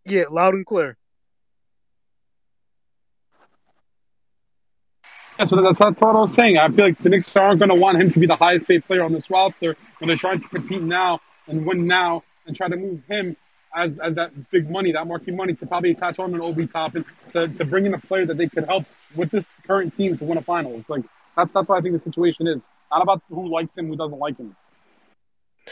Yeah, 0.04 0.24
loud 0.30 0.52
and 0.52 0.66
clear. 0.66 0.98
Yeah, 5.38 5.46
so 5.46 5.62
that's, 5.62 5.78
that's 5.78 5.98
what 6.02 6.16
I 6.16 6.20
was 6.20 6.34
saying. 6.34 6.58
I 6.58 6.68
feel 6.68 6.84
like 6.84 6.98
the 6.98 7.08
Knicks 7.08 7.34
aren't 7.34 7.60
going 7.60 7.70
to 7.70 7.74
want 7.74 7.98
him 7.98 8.10
to 8.10 8.18
be 8.18 8.26
the 8.26 8.36
highest 8.36 8.68
paid 8.68 8.84
player 8.84 9.02
on 9.02 9.14
this 9.14 9.30
roster 9.30 9.74
when 9.98 10.08
they're 10.08 10.18
trying 10.18 10.42
to 10.42 10.48
compete 10.50 10.82
now 10.82 11.18
and 11.46 11.64
win 11.64 11.86
now 11.86 12.22
and 12.46 12.54
try 12.54 12.68
to 12.68 12.76
move 12.76 13.00
him 13.08 13.34
as, 13.74 13.98
as 14.00 14.14
that 14.16 14.50
big 14.50 14.68
money, 14.68 14.92
that 14.92 15.06
marquee 15.06 15.30
money, 15.32 15.54
to 15.54 15.64
probably 15.64 15.92
attach 15.92 16.18
on 16.18 16.34
an 16.34 16.42
Obi 16.42 16.66
Toppin 16.66 17.06
to, 17.30 17.48
to 17.48 17.64
bring 17.64 17.86
in 17.86 17.94
a 17.94 17.98
player 17.98 18.26
that 18.26 18.36
they 18.36 18.50
could 18.50 18.66
help 18.66 18.84
with 19.14 19.30
this 19.30 19.62
current 19.66 19.94
team 19.94 20.18
to 20.18 20.24
win 20.24 20.36
a 20.36 20.42
finals. 20.42 20.84
Like 20.88 21.04
that's 21.34 21.52
that's 21.52 21.70
what 21.70 21.78
I 21.78 21.80
think 21.80 21.94
the 21.94 22.04
situation 22.04 22.48
is. 22.48 22.60
Not 22.90 23.00
about 23.00 23.22
who 23.30 23.48
likes 23.48 23.74
him, 23.74 23.88
who 23.88 23.96
doesn't 23.96 24.18
like 24.18 24.36
him. 24.36 24.54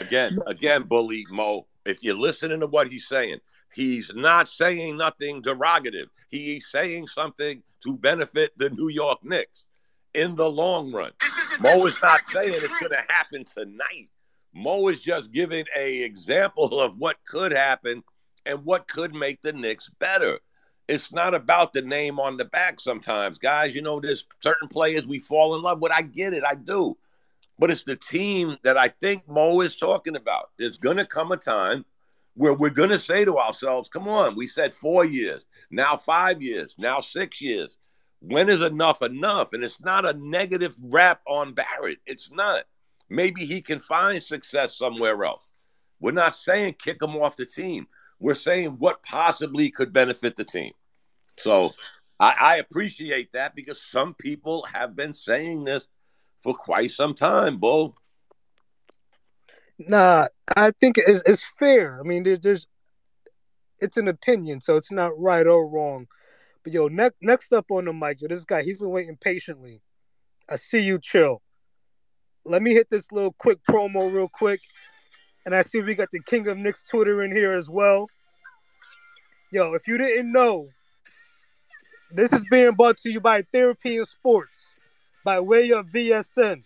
Again, 0.01 0.39
again, 0.47 0.81
bully 0.83 1.27
Mo. 1.29 1.67
If 1.85 2.03
you're 2.03 2.15
listening 2.15 2.59
to 2.61 2.67
what 2.67 2.91
he's 2.91 3.07
saying, 3.07 3.39
he's 3.73 4.11
not 4.15 4.49
saying 4.49 4.97
nothing 4.97 5.41
derogative. 5.41 6.07
He's 6.29 6.67
saying 6.67 7.07
something 7.07 7.61
to 7.83 7.97
benefit 7.97 8.57
the 8.57 8.71
New 8.71 8.89
York 8.89 9.19
Knicks 9.23 9.65
in 10.13 10.35
the 10.35 10.49
long 10.49 10.91
run. 10.91 11.11
Mo 11.61 11.85
is 11.85 12.01
not 12.01 12.27
saying 12.27 12.53
it's 12.53 12.79
going 12.79 12.91
to 12.91 13.03
happen 13.07 13.43
tonight. 13.43 14.09
Mo 14.53 14.87
is 14.87 14.99
just 14.99 15.31
giving 15.31 15.65
a 15.77 16.03
example 16.03 16.79
of 16.79 16.97
what 16.97 17.17
could 17.27 17.51
happen 17.51 18.03
and 18.45 18.63
what 18.65 18.87
could 18.87 19.13
make 19.13 19.41
the 19.41 19.53
Knicks 19.53 19.89
better. 19.99 20.39
It's 20.87 21.11
not 21.11 21.33
about 21.33 21.73
the 21.73 21.81
name 21.81 22.19
on 22.19 22.37
the 22.37 22.45
back 22.45 22.79
sometimes. 22.79 23.37
Guys, 23.37 23.75
you 23.75 23.81
know, 23.81 23.99
there's 23.99 24.25
certain 24.39 24.67
players 24.67 25.05
we 25.05 25.19
fall 25.19 25.55
in 25.55 25.61
love 25.61 25.81
with. 25.81 25.91
I 25.91 26.03
get 26.03 26.33
it, 26.33 26.43
I 26.43 26.55
do. 26.55 26.95
But 27.57 27.71
it's 27.71 27.83
the 27.83 27.95
team 27.95 28.57
that 28.63 28.77
I 28.77 28.89
think 28.89 29.27
Mo 29.27 29.61
is 29.61 29.77
talking 29.77 30.15
about. 30.15 30.49
There's 30.57 30.77
going 30.77 30.97
to 30.97 31.05
come 31.05 31.31
a 31.31 31.37
time 31.37 31.85
where 32.35 32.53
we're 32.53 32.69
going 32.69 32.89
to 32.89 32.99
say 32.99 33.23
to 33.23 33.37
ourselves, 33.37 33.87
come 33.87 34.07
on, 34.07 34.35
we 34.35 34.47
said 34.47 34.73
four 34.73 35.05
years, 35.05 35.45
now 35.71 35.95
five 35.95 36.41
years, 36.41 36.75
now 36.77 36.99
six 36.99 37.41
years. 37.41 37.77
When 38.19 38.49
is 38.49 38.61
enough 38.61 39.01
enough? 39.01 39.53
And 39.53 39.63
it's 39.63 39.79
not 39.79 40.05
a 40.05 40.13
negative 40.17 40.75
rap 40.81 41.21
on 41.27 41.53
Barrett. 41.53 41.99
It's 42.05 42.31
not. 42.31 42.65
Maybe 43.09 43.45
he 43.45 43.61
can 43.61 43.79
find 43.79 44.21
success 44.21 44.77
somewhere 44.77 45.23
else. 45.23 45.43
We're 45.99 46.11
not 46.11 46.35
saying 46.35 46.75
kick 46.79 47.01
him 47.01 47.15
off 47.15 47.37
the 47.37 47.45
team. 47.45 47.87
We're 48.19 48.35
saying 48.35 48.71
what 48.79 49.03
possibly 49.03 49.69
could 49.69 49.93
benefit 49.93 50.35
the 50.35 50.43
team. 50.43 50.71
So 51.37 51.71
I, 52.19 52.33
I 52.41 52.55
appreciate 52.57 53.31
that 53.33 53.55
because 53.55 53.81
some 53.81 54.13
people 54.15 54.65
have 54.73 54.95
been 54.95 55.13
saying 55.13 55.63
this 55.63 55.87
for 56.45 56.53
quite 56.53 56.91
some 56.91 57.15
time, 57.15 57.57
Bull. 57.57 57.95
Nah, 59.79 60.27
I 60.55 60.71
think 60.79 60.99
it's, 60.99 61.23
it's 61.25 61.43
fair. 61.57 61.99
I 61.99 62.03
mean, 62.03 62.21
there's, 62.21 62.39
there's, 62.39 62.67
it's 63.79 63.97
an 63.97 64.07
opinion, 64.07 64.61
so 64.61 64.77
it's 64.77 64.91
not 64.91 65.19
right 65.19 65.45
or 65.45 65.67
wrong. 65.67 66.05
But 66.63 66.71
yo, 66.71 66.87
next 66.87 67.17
next 67.19 67.51
up 67.51 67.65
on 67.71 67.85
the 67.85 67.93
mic, 67.93 68.21
yo, 68.21 68.27
this 68.27 68.45
guy, 68.45 68.61
he's 68.61 68.77
been 68.77 68.91
waiting 68.91 69.17
patiently. 69.17 69.81
I 70.47 70.57
see 70.57 70.81
you 70.81 70.99
chill. 70.99 71.41
Let 72.45 72.61
me 72.61 72.73
hit 72.73 72.91
this 72.91 73.11
little 73.11 73.33
quick 73.33 73.57
promo 73.67 74.13
real 74.13 74.29
quick. 74.29 74.59
And 75.47 75.55
I 75.55 75.63
see 75.63 75.81
we 75.81 75.95
got 75.95 76.09
the 76.11 76.21
King 76.21 76.47
of 76.47 76.57
Knicks 76.59 76.85
Twitter 76.85 77.23
in 77.23 77.31
here 77.31 77.53
as 77.53 77.67
well. 77.67 78.07
Yo, 79.51 79.73
if 79.73 79.87
you 79.87 79.97
didn't 79.97 80.31
know, 80.31 80.67
this 82.15 82.31
is 82.31 82.45
being 82.51 82.73
brought 82.73 82.97
to 82.97 83.11
you 83.11 83.19
by 83.19 83.41
Therapy 83.41 83.97
in 83.97 84.05
Sports 84.05 84.64
by 85.25 85.39
way 85.39 85.71
of 85.71 85.87
VSN. 85.87 86.61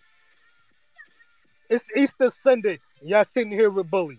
It's 1.70 1.86
Easter 1.96 2.28
Sunday. 2.28 2.78
Y'all 3.00 3.24
sitting 3.24 3.50
here 3.50 3.70
with 3.70 3.90
Bully. 3.90 4.18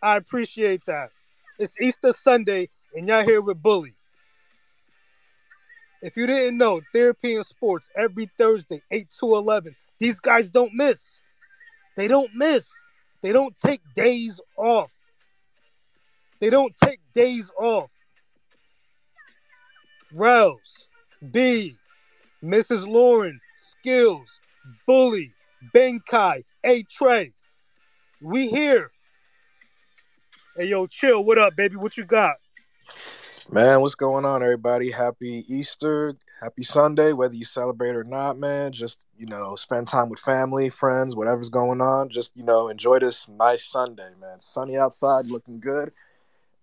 I 0.00 0.16
appreciate 0.16 0.86
that. 0.86 1.10
It's 1.58 1.78
Easter 1.80 2.12
Sunday 2.12 2.68
and 2.94 3.08
y'all 3.08 3.24
here 3.24 3.40
with 3.40 3.60
Bully. 3.60 3.92
If 6.00 6.16
you 6.16 6.28
didn't 6.28 6.58
know, 6.58 6.80
Therapy 6.92 7.34
in 7.34 7.42
Sports 7.42 7.90
every 7.96 8.26
Thursday, 8.26 8.80
8 8.88 9.08
to 9.18 9.34
11. 9.34 9.74
These 9.98 10.20
guys 10.20 10.48
don't 10.48 10.72
miss. 10.72 11.18
They 11.96 12.06
don't 12.06 12.30
miss. 12.36 12.70
They 13.20 13.32
don't 13.32 13.54
take 13.58 13.80
days 13.96 14.40
off. 14.56 14.92
They 16.38 16.50
don't 16.50 16.72
take 16.84 17.00
days 17.16 17.50
off. 17.58 17.90
Rels, 20.14 20.88
B, 21.32 21.74
Mrs. 22.42 22.86
Lauren, 22.86 23.40
Skills, 23.56 24.40
Bully, 24.86 25.32
Benkai, 25.74 26.44
A 26.64 26.82
Trey. 26.84 27.32
We 28.20 28.48
here. 28.48 28.90
Hey 30.56 30.66
yo, 30.66 30.86
chill. 30.86 31.24
What 31.24 31.38
up, 31.38 31.56
baby? 31.56 31.76
What 31.76 31.96
you 31.96 32.04
got? 32.04 32.36
Man, 33.50 33.80
what's 33.80 33.94
going 33.96 34.24
on, 34.24 34.42
everybody? 34.42 34.90
Happy 34.90 35.44
Easter, 35.48 36.14
happy 36.40 36.62
Sunday, 36.62 37.12
whether 37.12 37.34
you 37.34 37.44
celebrate 37.44 37.96
or 37.96 38.04
not, 38.04 38.38
man. 38.38 38.72
Just, 38.72 39.00
you 39.16 39.26
know, 39.26 39.56
spend 39.56 39.88
time 39.88 40.08
with 40.08 40.20
family, 40.20 40.68
friends, 40.68 41.16
whatever's 41.16 41.48
going 41.48 41.80
on. 41.80 42.08
Just, 42.08 42.36
you 42.36 42.44
know, 42.44 42.68
enjoy 42.68 42.98
this 42.98 43.28
nice 43.28 43.64
Sunday, 43.64 44.10
man. 44.20 44.40
Sunny 44.40 44.76
outside, 44.76 45.26
looking 45.26 45.58
good. 45.58 45.92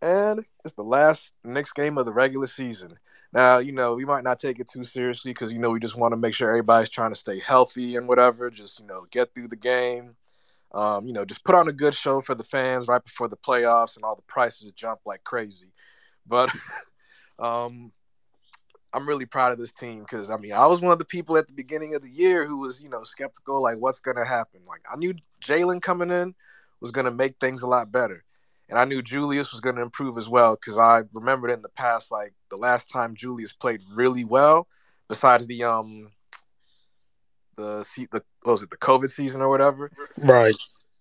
And 0.02 0.46
it's 0.64 0.76
the 0.76 0.84
last 0.84 1.34
next 1.44 1.74
game 1.74 1.98
of 1.98 2.06
the 2.06 2.14
regular 2.14 2.48
season. 2.48 2.98
Now, 3.34 3.58
you 3.58 3.72
know, 3.72 3.96
we 3.96 4.06
might 4.06 4.24
not 4.24 4.40
take 4.40 4.60
it 4.60 4.70
too 4.70 4.84
seriously 4.84 5.32
because, 5.32 5.52
you 5.52 5.60
know, 5.60 5.72
we 5.72 5.80
just 5.80 5.98
want 5.98 6.14
to 6.14 6.18
make 6.18 6.34
sure 6.34 6.50
everybody's 6.50 6.90
trying 6.90 7.12
to 7.12 7.16
stay 7.16 7.40
healthy 7.40 7.96
and 7.96 8.08
whatever. 8.08 8.50
Just, 8.50 8.80
you 8.80 8.86
know, 8.86 9.06
get 9.12 9.34
through 9.34 9.48
the 9.48 9.56
game. 9.56 10.16
Um, 10.74 11.08
you 11.08 11.14
know, 11.14 11.26
just 11.26 11.44
put 11.46 11.56
on 11.56 11.70
a 11.70 11.74
good 11.74 11.94
show 11.94 12.22
for 12.22 12.36
the 12.36 12.44
fans 12.44 12.88
right 12.88 13.04
before 13.04 13.30
the 13.30 13.38
playoffs 13.38 13.96
and 13.96 14.04
all 14.04 14.16
the 14.16 14.22
prices 14.24 14.72
jump 14.74 15.00
like 15.06 15.24
crazy. 15.24 15.72
But 16.28 16.54
um, 17.40 17.92
I'm 18.96 19.08
really 19.08 19.26
proud 19.26 19.52
of 19.52 19.60
this 19.60 19.74
team 19.74 20.00
because 20.00 20.30
I 20.30 20.38
mean 20.38 20.54
I 20.54 20.66
was 20.68 20.82
one 20.82 20.94
of 20.94 21.00
the 21.00 21.06
people 21.06 21.36
at 21.38 21.48
the 21.48 21.54
beginning 21.54 21.96
of 21.96 22.02
the 22.02 22.10
year 22.10 22.46
who 22.46 22.60
was 22.60 22.82
you 22.82 22.90
know 22.90 23.04
skeptical 23.04 23.62
like 23.62 23.78
what's 23.78 24.00
gonna 24.00 24.26
happen. 24.26 24.62
Like 24.66 24.82
I 24.92 24.96
knew 24.96 25.14
Jalen 25.42 25.82
coming 25.82 26.10
in 26.10 26.34
was 26.80 26.92
gonna 26.92 27.12
make 27.12 27.36
things 27.42 27.62
a 27.62 27.68
lot 27.68 27.92
better, 27.92 28.24
and 28.70 28.80
I 28.80 28.86
knew 28.86 29.02
Julius 29.02 29.52
was 29.52 29.62
gonna 29.62 29.82
improve 29.82 30.18
as 30.18 30.30
well 30.30 30.56
because 30.56 30.78
I 30.78 31.04
remembered 31.14 31.52
in 31.52 31.62
the 31.62 31.70
past 31.70 32.12
like 32.12 32.34
the 32.50 32.58
last 32.58 32.90
time 32.90 33.16
Julius 33.16 33.54
played 33.54 33.82
really 33.94 34.24
well, 34.24 34.68
besides 35.08 35.48
the 35.48 35.64
um 35.64 36.12
the 37.56 37.86
the 38.12 38.24
was 38.46 38.62
it 38.62 38.70
the 38.70 38.78
COVID 38.78 39.10
season 39.10 39.42
or 39.42 39.50
whatever, 39.50 39.92
right? 40.18 40.56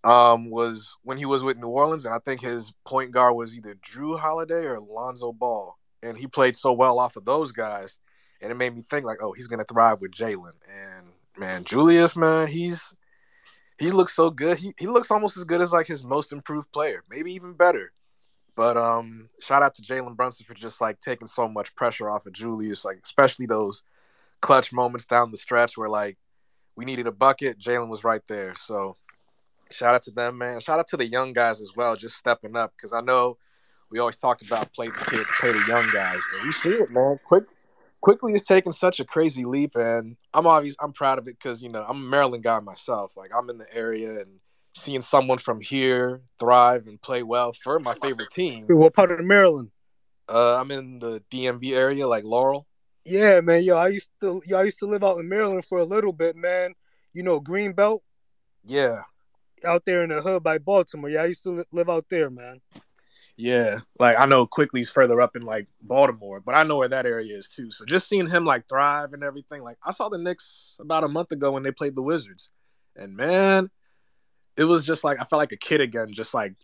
Um, 0.05 0.51
was 0.51 0.99
when 1.03 1.17
he 1.17 1.25
was 1.25 1.43
with 1.43 1.57
New 1.57 1.69
Orleans, 1.69 2.05
and 2.05 2.15
I 2.15 2.19
think 2.19 2.43
his 2.43 2.75
point 2.85 3.11
guard 3.11 3.37
was 3.37 3.57
either 3.57 3.75
Jrue 3.77 4.19
Holiday 4.19 4.67
or 4.67 4.79
Lonzo 4.79 5.33
Ball 5.33 5.75
and 6.05 6.17
he 6.17 6.27
played 6.27 6.55
so 6.55 6.73
well 6.73 6.99
off 6.99 7.17
of 7.17 7.25
those 7.25 7.51
guys, 7.53 7.99
and 8.41 8.53
it 8.53 8.57
made 8.57 8.75
me 8.75 8.83
think 8.83 9.05
like, 9.05 9.19
oh, 9.23 9.33
he's 9.33 9.47
gonna 9.47 9.65
thrive 9.65 10.01
with 10.01 10.13
Jalen. 10.13 10.53
And 10.69 11.09
man, 11.37 11.65
Julius, 11.65 12.15
man, 12.15 12.47
he's 12.47 12.95
he 13.79 13.91
looks 13.91 14.15
so 14.15 14.31
good. 14.31 14.59
He 14.59 14.73
he 14.79 14.87
looks 14.87 15.11
almost 15.11 15.37
as 15.37 15.45
good 15.45 15.61
as 15.61 15.73
like 15.73 15.87
his 15.87 16.05
most 16.05 16.33
improved 16.33 16.71
player, 16.73 17.03
maybe 17.11 17.33
even 17.33 17.53
better. 17.53 17.93
But 18.57 18.77
um, 18.77 19.29
shout 19.41 19.63
out 19.63 19.75
to 19.77 19.83
Jalen 19.83 20.17
Brunson 20.17 20.47
for 20.47 20.55
just 20.55 20.81
like 20.81 21.01
taking 21.01 21.27
so 21.27 21.49
much 21.49 21.75
pressure 21.75 22.09
off 22.09 22.27
of 22.27 22.33
Julius, 22.33 22.85
like 22.85 23.01
especially 23.03 23.47
those 23.47 23.83
clutch 24.41 24.73
moments 24.73 25.07
down 25.07 25.31
the 25.31 25.37
stretch 25.37 25.77
where 25.77 25.89
like 25.89 26.19
we 26.77 26.85
needed 26.85 27.07
a 27.07 27.13
bucket, 27.13 27.59
Jalen 27.59 27.89
was 27.89 28.05
right 28.05 28.23
there. 28.29 28.55
So 28.55 28.97
shout 29.71 29.95
out 29.95 30.03
to 30.03 30.13
them, 30.13 30.39
man. 30.39 30.61
Shout 30.61 30.79
out 30.79 30.89
to 30.89 30.97
the 30.97 31.07
young 31.07 31.33
guys 31.33 31.61
as 31.61 31.73
well, 31.75 31.97
just 31.97 32.17
stepping 32.17 32.57
up 32.57 32.73
because 32.77 32.93
I 32.93 33.01
know 33.01 33.39
we 33.91 33.99
always 33.99 34.17
talked 34.17 34.43
about 34.43 34.73
play 34.73 34.89
the 34.89 35.05
kids, 35.05 35.31
play 35.39 35.53
the 35.53 35.65
young 35.67 35.89
guys, 35.93 36.21
and 36.35 36.47
we 36.47 36.53
see 36.53 36.71
it, 36.71 36.91
man. 36.91 37.19
Quick, 37.25 37.45
Quickley 38.05 38.35
is 38.35 38.43
taking 38.43 38.73
such 38.73 39.01
a 39.01 39.05
crazy 39.07 39.47
leap, 39.47 39.77
and 39.77 40.15
I'm 40.35 40.47
obvious 40.47 40.77
I'm 40.79 40.93
proud 40.93 41.19
of 41.19 41.27
it 41.27 41.39
because 41.39 41.63
you 41.63 41.71
know 41.71 41.83
I'm 41.89 41.97
a 41.97 42.07
Maryland 42.07 42.45
guy 42.45 42.61
myself. 42.61 43.13
Like 43.17 43.31
I'm 43.35 43.49
in 43.49 43.57
the 43.57 43.67
area 43.75 44.21
and 44.21 44.41
seeing 44.75 45.01
someone 45.01 45.39
from 45.39 45.59
here 45.59 46.21
thrive 46.39 46.87
and 46.87 47.01
play 47.01 47.23
well 47.23 47.55
for 47.55 47.81
my 47.81 47.95
favorite 47.95 48.29
team. 48.31 48.67
What 48.69 48.93
part 48.93 49.11
of 49.11 49.17
the 49.17 49.25
Maryland? 49.25 49.71
Uh, 50.29 50.61
I'm 50.61 50.71
in 50.71 50.99
the 50.99 51.23
DMV 51.31 51.73
area, 51.73 52.07
like 52.07 52.25
Laurel. 52.25 52.67
Yeah, 53.07 53.41
man. 53.41 53.63
Yo, 53.63 53.79
I 53.79 53.89
used 53.89 54.11
to, 54.21 54.43
yo, 54.45 54.59
I 54.59 54.65
used 54.65 54.81
to 54.81 54.87
live 54.87 55.03
out 55.03 55.19
in 55.19 55.27
Maryland 55.27 55.65
for 55.67 55.79
a 55.79 55.85
little 55.85 56.13
bit, 56.13 56.37
man. 56.37 56.75
You 57.15 57.23
know, 57.23 57.41
Greenbelt. 57.41 58.01
Yeah. 58.67 59.01
Out 59.65 59.87
there 59.87 60.05
in 60.05 60.11
the 60.11 60.21
hood 60.21 60.43
by 60.43 60.59
Baltimore. 60.59 61.09
Yeah, 61.09 61.23
I 61.23 61.27
used 61.27 61.45
to 61.45 61.65
live 61.73 61.89
out 61.89 62.05
there, 62.11 62.29
man. 62.29 62.61
Yeah, 63.37 63.81
like 63.99 64.19
I 64.19 64.27
know 64.27 64.47
Quickley's 64.47 64.91
further 64.91 65.21
up 65.21 65.35
in 65.35 65.43
like 65.43 65.67
Baltimore, 65.83 66.41
but 66.41 66.55
I 66.55 66.63
know 66.63 66.77
where 66.77 66.89
that 66.89 67.07
area 67.07 67.37
is 67.37 67.49
too. 67.49 67.73
So 67.73 67.85
just 67.85 68.09
seeing 68.09 68.29
him 68.29 68.45
like 68.45 68.69
thrive 68.69 69.13
and 69.13 69.25
everything, 69.25 69.63
like 69.63 69.77
I 69.85 69.91
saw 69.91 70.09
the 70.09 70.19
Knicks 70.19 70.79
about 70.81 71.03
a 71.03 71.09
month 71.09 71.33
ago 71.33 71.51
when 71.51 71.65
they 71.65 71.73
played 71.73 71.97
the 71.97 72.03
Wizards, 72.03 72.51
and 72.95 73.17
man, 73.17 73.71
it 74.57 74.65
was 74.65 74.87
just 74.87 75.03
like 75.03 75.21
I 75.21 75.25
felt 75.25 75.39
like 75.39 75.53
a 75.53 75.57
kid 75.57 75.81
again, 75.81 76.13
just 76.13 76.33
like 76.33 76.55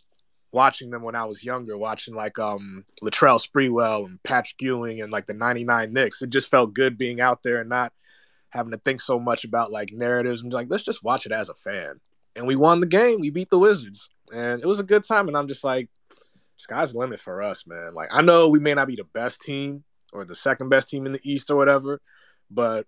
watching 0.53 0.91
them 0.91 1.01
when 1.03 1.15
I 1.15 1.25
was 1.25 1.43
younger, 1.43 1.77
watching 1.77 2.15
like 2.15 2.39
um 2.39 2.85
Latrell 3.03 3.45
Sprewell 3.45 4.05
and 4.05 4.23
Patrick 4.23 4.61
Ewing 4.61 5.01
and 5.01 5.11
like 5.11 5.27
the 5.27 5.33
'99 5.33 5.91
Knicks. 5.91 6.21
It 6.21 6.29
just 6.29 6.49
felt 6.49 6.73
good 6.73 6.97
being 6.97 7.19
out 7.19 7.43
there 7.43 7.59
and 7.59 7.69
not 7.69 7.91
having 8.51 8.71
to 8.71 8.77
think 8.77 9.01
so 9.01 9.19
much 9.19 9.43
about 9.43 9.73
like 9.73 9.91
narratives 9.91 10.41
and 10.41 10.53
like 10.53 10.67
let's 10.69 10.83
just 10.83 11.03
watch 11.03 11.25
it 11.25 11.33
as 11.33 11.49
a 11.49 11.55
fan. 11.55 11.99
And 12.37 12.47
we 12.47 12.55
won 12.55 12.79
the 12.79 12.87
game. 12.87 13.19
We 13.19 13.29
beat 13.29 13.49
the 13.49 13.59
Wizards, 13.59 14.09
and 14.33 14.61
it 14.61 14.67
was 14.67 14.79
a 14.79 14.83
good 14.85 15.03
time. 15.03 15.27
And 15.27 15.35
I'm 15.35 15.49
just 15.49 15.65
like 15.65 15.89
sky's 16.61 16.93
the 16.93 16.99
limit 16.99 17.19
for 17.19 17.41
us, 17.41 17.67
man. 17.67 17.93
Like 17.93 18.09
I 18.11 18.21
know 18.21 18.49
we 18.49 18.59
may 18.59 18.73
not 18.73 18.87
be 18.87 18.95
the 18.95 19.03
best 19.03 19.41
team 19.41 19.83
or 20.13 20.23
the 20.23 20.35
second 20.35 20.69
best 20.69 20.89
team 20.89 21.05
in 21.05 21.11
the 21.11 21.21
East 21.23 21.51
or 21.51 21.55
whatever, 21.55 22.01
but 22.49 22.85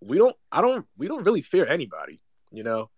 we 0.00 0.18
don't 0.18 0.36
I 0.52 0.62
don't 0.62 0.86
we 0.96 1.08
don't 1.08 1.24
really 1.24 1.42
fear 1.42 1.66
anybody, 1.66 2.20
you 2.50 2.62
know? 2.62 2.90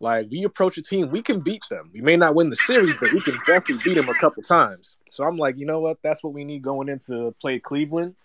Like 0.00 0.28
we 0.30 0.44
approach 0.44 0.76
a 0.76 0.82
team, 0.82 1.10
we 1.10 1.22
can 1.22 1.40
beat 1.40 1.62
them. 1.70 1.90
We 1.92 2.00
may 2.00 2.16
not 2.16 2.34
win 2.34 2.48
the 2.48 2.56
series, 2.56 2.94
but 3.00 3.12
we 3.12 3.20
can 3.20 3.34
definitely 3.46 3.82
beat 3.84 3.94
them 3.94 4.08
a 4.08 4.18
couple 4.18 4.42
times. 4.42 4.96
So 5.08 5.24
I'm 5.24 5.36
like, 5.36 5.56
you 5.56 5.66
know 5.66 5.80
what? 5.80 5.98
That's 6.02 6.22
what 6.22 6.34
we 6.34 6.44
need 6.44 6.62
going 6.62 6.88
into 6.88 7.34
play 7.40 7.58
Cleveland. 7.58 8.16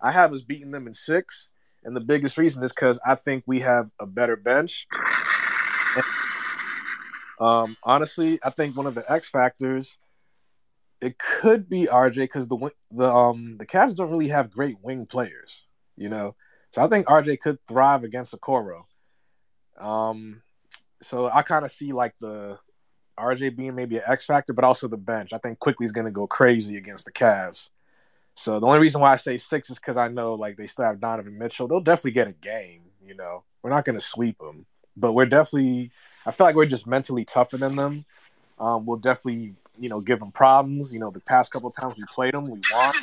I 0.00 0.12
have 0.12 0.32
us 0.32 0.40
beating 0.40 0.70
them 0.70 0.86
in 0.86 0.94
six, 0.94 1.50
and 1.84 1.94
the 1.94 2.00
biggest 2.00 2.38
reason 2.38 2.62
is 2.62 2.72
because 2.72 2.98
I 3.06 3.16
think 3.16 3.44
we 3.46 3.60
have 3.60 3.90
a 4.00 4.06
better 4.06 4.34
bench. 4.34 4.86
And, 5.94 6.04
um, 7.38 7.76
honestly, 7.84 8.38
I 8.42 8.50
think 8.50 8.76
one 8.76 8.86
of 8.86 8.94
the 8.94 9.04
X 9.12 9.28
factors 9.28 9.98
it 11.00 11.18
could 11.18 11.68
be 11.68 11.86
RJ 11.86 12.16
because 12.16 12.48
the 12.48 12.70
the 12.90 13.10
um 13.10 13.56
the 13.58 13.66
Cavs 13.66 13.96
don't 13.96 14.10
really 14.10 14.28
have 14.28 14.50
great 14.50 14.76
wing 14.82 15.06
players, 15.06 15.64
you 15.96 16.08
know. 16.08 16.34
So 16.72 16.82
I 16.82 16.88
think 16.88 17.06
RJ 17.06 17.40
could 17.40 17.58
thrive 17.66 18.04
against 18.04 18.38
Okoro. 18.38 18.84
Um, 19.78 20.42
so 21.02 21.30
I 21.30 21.42
kind 21.42 21.64
of 21.64 21.70
see 21.70 21.92
like 21.92 22.14
the 22.20 22.58
RJ 23.18 23.56
being 23.56 23.74
maybe 23.74 23.96
an 23.96 24.04
X 24.06 24.24
factor, 24.24 24.52
but 24.52 24.64
also 24.64 24.88
the 24.88 24.96
bench. 24.96 25.32
I 25.32 25.38
think 25.38 25.58
Quickley 25.58 25.86
is 25.86 25.92
going 25.92 26.04
to 26.04 26.10
go 26.10 26.26
crazy 26.26 26.76
against 26.76 27.04
the 27.06 27.12
Cavs. 27.12 27.70
So 28.34 28.60
the 28.60 28.66
only 28.66 28.78
reason 28.78 29.00
why 29.00 29.12
I 29.12 29.16
say 29.16 29.36
six 29.36 29.70
is 29.70 29.78
because 29.78 29.96
I 29.96 30.08
know 30.08 30.34
like 30.34 30.56
they 30.56 30.66
still 30.66 30.84
have 30.84 31.00
Donovan 31.00 31.38
Mitchell. 31.38 31.66
They'll 31.66 31.80
definitely 31.80 32.12
get 32.12 32.28
a 32.28 32.32
game. 32.32 32.82
You 33.04 33.14
know, 33.14 33.44
we're 33.62 33.70
not 33.70 33.84
going 33.84 33.98
to 33.98 34.04
sweep 34.04 34.38
them, 34.38 34.66
but 34.96 35.12
we're 35.12 35.26
definitely. 35.26 35.90
I 36.26 36.32
feel 36.32 36.46
like 36.46 36.54
we're 36.54 36.66
just 36.66 36.86
mentally 36.86 37.24
tougher 37.24 37.56
than 37.56 37.76
them. 37.76 38.04
Um, 38.58 38.84
we'll 38.84 38.98
definitely 38.98 39.54
you 39.80 39.88
know, 39.88 40.00
give 40.00 40.20
them 40.20 40.30
problems. 40.30 40.92
You 40.92 41.00
know, 41.00 41.10
the 41.10 41.20
past 41.20 41.50
couple 41.50 41.70
times 41.70 41.94
we 41.96 42.04
played 42.12 42.34
them, 42.34 42.44
we 42.44 42.60
won. 42.72 42.94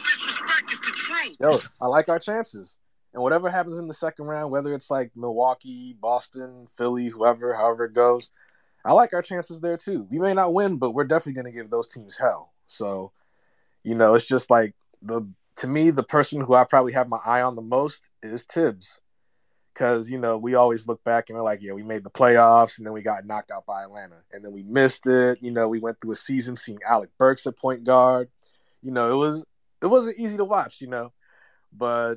Yo, 1.39 1.59
I 1.81 1.87
like 1.87 2.07
our 2.07 2.19
chances. 2.19 2.75
And 3.13 3.23
whatever 3.23 3.49
happens 3.49 3.79
in 3.79 3.87
the 3.87 3.93
second 3.93 4.25
round, 4.25 4.51
whether 4.51 4.73
it's 4.73 4.91
like 4.91 5.11
Milwaukee, 5.15 5.97
Boston, 5.99 6.67
Philly, 6.77 7.07
whoever, 7.07 7.55
however 7.55 7.85
it 7.85 7.93
goes, 7.93 8.29
I 8.85 8.93
like 8.93 9.13
our 9.13 9.23
chances 9.23 9.59
there 9.59 9.75
too. 9.75 10.05
We 10.09 10.19
may 10.19 10.33
not 10.33 10.53
win, 10.53 10.77
but 10.77 10.91
we're 10.91 11.05
definitely 11.05 11.41
going 11.41 11.51
to 11.51 11.59
give 11.59 11.71
those 11.71 11.87
teams 11.87 12.17
hell. 12.17 12.53
So, 12.67 13.11
you 13.83 13.95
know, 13.95 14.13
it's 14.13 14.27
just 14.27 14.51
like 14.51 14.75
the 15.01 15.27
to 15.57 15.67
me, 15.67 15.89
the 15.89 16.03
person 16.03 16.41
who 16.41 16.53
I 16.53 16.63
probably 16.63 16.93
have 16.93 17.09
my 17.09 17.17
eye 17.25 17.41
on 17.41 17.55
the 17.55 17.63
most 17.63 18.09
is 18.21 18.43
Thibs 18.43 19.01
because 19.77 20.09
you 20.09 20.17
know 20.17 20.37
we 20.37 20.55
always 20.55 20.87
look 20.87 21.03
back 21.03 21.29
and 21.29 21.37
we're 21.37 21.43
like, 21.43 21.61
yeah, 21.61 21.73
we 21.73 21.83
made 21.83 22.03
the 22.03 22.09
playoffs 22.09 22.77
and 22.77 22.85
then 22.85 22.93
we 22.93 23.01
got 23.01 23.25
knocked 23.25 23.51
out 23.51 23.65
by 23.65 23.83
Atlanta, 23.83 24.17
and 24.31 24.43
then 24.43 24.51
we 24.51 24.63
missed 24.63 25.05
it. 25.05 25.37
You 25.41 25.51
know, 25.51 25.67
we 25.67 25.79
went 25.79 26.01
through 26.01 26.13
a 26.13 26.17
season 26.17 26.55
seeing 26.55 26.79
Alec 26.87 27.11
Burks 27.17 27.45
at 27.45 27.57
point 27.57 27.83
guard. 27.83 28.29
You 28.81 28.91
know, 28.91 29.11
it 29.13 29.17
was 29.17 29.45
it 29.81 29.87
wasn't 29.87 30.17
easy 30.17 30.37
to 30.37 30.45
watch, 30.45 30.81
you 30.81 30.87
know. 30.87 31.13
But 31.71 32.15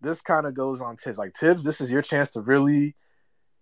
this 0.00 0.22
kind 0.22 0.46
of 0.46 0.54
goes 0.54 0.80
on 0.80 0.96
Thibs. 0.96 1.18
Like 1.18 1.34
Thibs, 1.34 1.64
this 1.64 1.80
is 1.80 1.90
your 1.90 2.02
chance 2.02 2.30
to 2.30 2.40
really, 2.40 2.96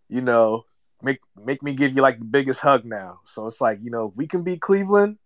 you 0.08 0.20
know, 0.20 0.64
make 1.02 1.18
make 1.36 1.62
me 1.62 1.74
give 1.74 1.96
you 1.96 2.02
like 2.02 2.20
the 2.20 2.24
biggest 2.24 2.60
hug 2.60 2.84
now. 2.84 3.20
So 3.24 3.46
it's 3.46 3.60
like, 3.60 3.80
you 3.82 3.90
know, 3.90 4.06
if 4.06 4.16
we 4.16 4.28
can 4.28 4.44
beat 4.44 4.60
Cleveland, 4.60 5.18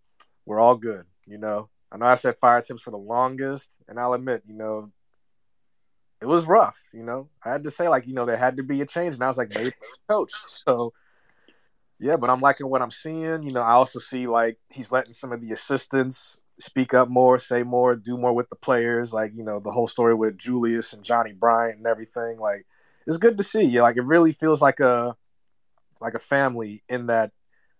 we're 0.45 0.59
all 0.59 0.75
good, 0.75 1.05
you 1.27 1.37
know. 1.37 1.69
I 1.91 1.97
know 1.97 2.07
I 2.07 2.15
said 2.15 2.37
fire 2.37 2.61
Thibs 2.61 2.81
for 2.81 2.91
the 2.91 2.97
longest, 2.97 3.77
and 3.87 3.99
I'll 3.99 4.13
admit, 4.13 4.43
you 4.47 4.55
know, 4.55 4.91
it 6.21 6.25
was 6.25 6.45
rough, 6.45 6.81
you 6.93 7.03
know. 7.03 7.29
I 7.43 7.51
had 7.51 7.63
to 7.65 7.71
say, 7.71 7.87
like, 7.87 8.07
you 8.07 8.13
know, 8.13 8.25
there 8.25 8.37
had 8.37 8.57
to 8.57 8.63
be 8.63 8.81
a 8.81 8.85
change, 8.85 9.15
and 9.15 9.23
I 9.23 9.27
was 9.27 9.37
like, 9.37 9.53
maybe 9.53 9.71
coach. 10.07 10.31
So 10.47 10.93
yeah, 11.99 12.17
but 12.17 12.29
I'm 12.29 12.41
liking 12.41 12.67
what 12.67 12.81
I'm 12.81 12.91
seeing. 12.91 13.43
You 13.43 13.51
know, 13.51 13.61
I 13.61 13.71
also 13.71 13.99
see 13.99 14.27
like 14.27 14.57
he's 14.69 14.91
letting 14.91 15.13
some 15.13 15.31
of 15.31 15.41
the 15.41 15.53
assistants 15.53 16.37
speak 16.59 16.93
up 16.93 17.09
more, 17.09 17.39
say 17.39 17.63
more, 17.63 17.95
do 17.95 18.17
more 18.17 18.33
with 18.33 18.49
the 18.49 18.55
players. 18.55 19.13
Like 19.13 19.31
you 19.35 19.43
know, 19.43 19.59
the 19.59 19.71
whole 19.71 19.87
story 19.87 20.13
with 20.13 20.37
Julius 20.37 20.93
and 20.93 21.03
Johnny 21.03 21.33
Bryant 21.33 21.77
and 21.77 21.87
everything. 21.87 22.37
Like 22.37 22.65
it's 23.07 23.17
good 23.17 23.37
to 23.37 23.43
see. 23.43 23.63
Yeah, 23.63 23.83
like 23.83 23.97
it 23.97 24.03
really 24.03 24.33
feels 24.33 24.61
like 24.61 24.79
a 24.79 25.15
like 26.01 26.15
a 26.15 26.19
family 26.19 26.83
in 26.89 27.07
that 27.07 27.31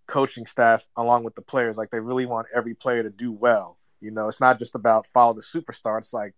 coaching 0.08 0.46
staff 0.46 0.88
along 0.96 1.24
with 1.24 1.36
the 1.36 1.42
players. 1.42 1.78
Like 1.78 1.90
they 1.90 2.00
really 2.00 2.26
want 2.26 2.48
every 2.56 2.74
player 2.74 3.04
to 3.04 3.10
do 3.10 3.32
well. 3.32 3.78
You 4.00 4.12
know, 4.12 4.28
it's 4.28 4.42
not 4.42 4.60
just 4.60 4.76
about 4.76 5.08
follow 5.08 5.34
the 5.34 5.42
superstar. 5.42 5.98
It's 5.98 6.14
like 6.14 6.36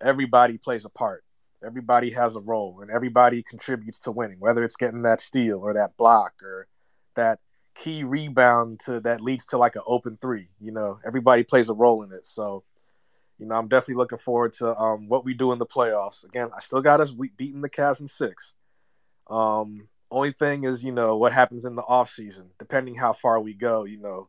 everybody 0.00 0.58
plays 0.58 0.84
a 0.84 0.90
part. 0.90 1.24
Everybody 1.64 2.10
has 2.10 2.36
a 2.36 2.40
role, 2.40 2.80
and 2.80 2.90
everybody 2.90 3.42
contributes 3.42 3.98
to 4.00 4.12
winning. 4.12 4.40
Whether 4.40 4.64
it's 4.64 4.76
getting 4.76 5.02
that 5.02 5.20
steal 5.20 5.60
or 5.60 5.74
that 5.74 5.96
block 5.96 6.34
or 6.42 6.68
that 7.14 7.40
key 7.74 8.04
rebound 8.04 8.80
to 8.80 9.00
that 9.00 9.20
leads 9.20 9.44
to 9.46 9.58
like 9.58 9.76
an 9.76 9.82
open 9.86 10.18
three. 10.20 10.48
You 10.60 10.72
know, 10.72 11.00
everybody 11.04 11.42
plays 11.42 11.68
a 11.68 11.74
role 11.74 12.02
in 12.02 12.12
it. 12.12 12.24
So, 12.24 12.64
you 13.38 13.46
know, 13.46 13.56
I'm 13.56 13.68
definitely 13.68 13.96
looking 13.96 14.18
forward 14.18 14.52
to 14.54 14.76
um, 14.76 15.08
what 15.08 15.24
we 15.24 15.34
do 15.34 15.52
in 15.52 15.58
the 15.58 15.66
playoffs. 15.66 16.24
Again, 16.24 16.50
I 16.56 16.60
still 16.60 16.80
got 16.80 17.00
us 17.00 17.10
beating 17.10 17.62
the 17.62 17.70
Cavs 17.70 18.00
in 18.00 18.08
six. 18.08 18.52
Um, 19.28 19.88
only 20.10 20.32
thing 20.32 20.64
is, 20.64 20.84
you 20.84 20.92
know, 20.92 21.16
what 21.16 21.32
happens 21.32 21.64
in 21.64 21.74
the 21.74 21.82
off 21.82 22.10
season, 22.10 22.50
depending 22.58 22.94
how 22.94 23.12
far 23.12 23.40
we 23.40 23.54
go. 23.54 23.84
You 23.84 23.98
know, 23.98 24.28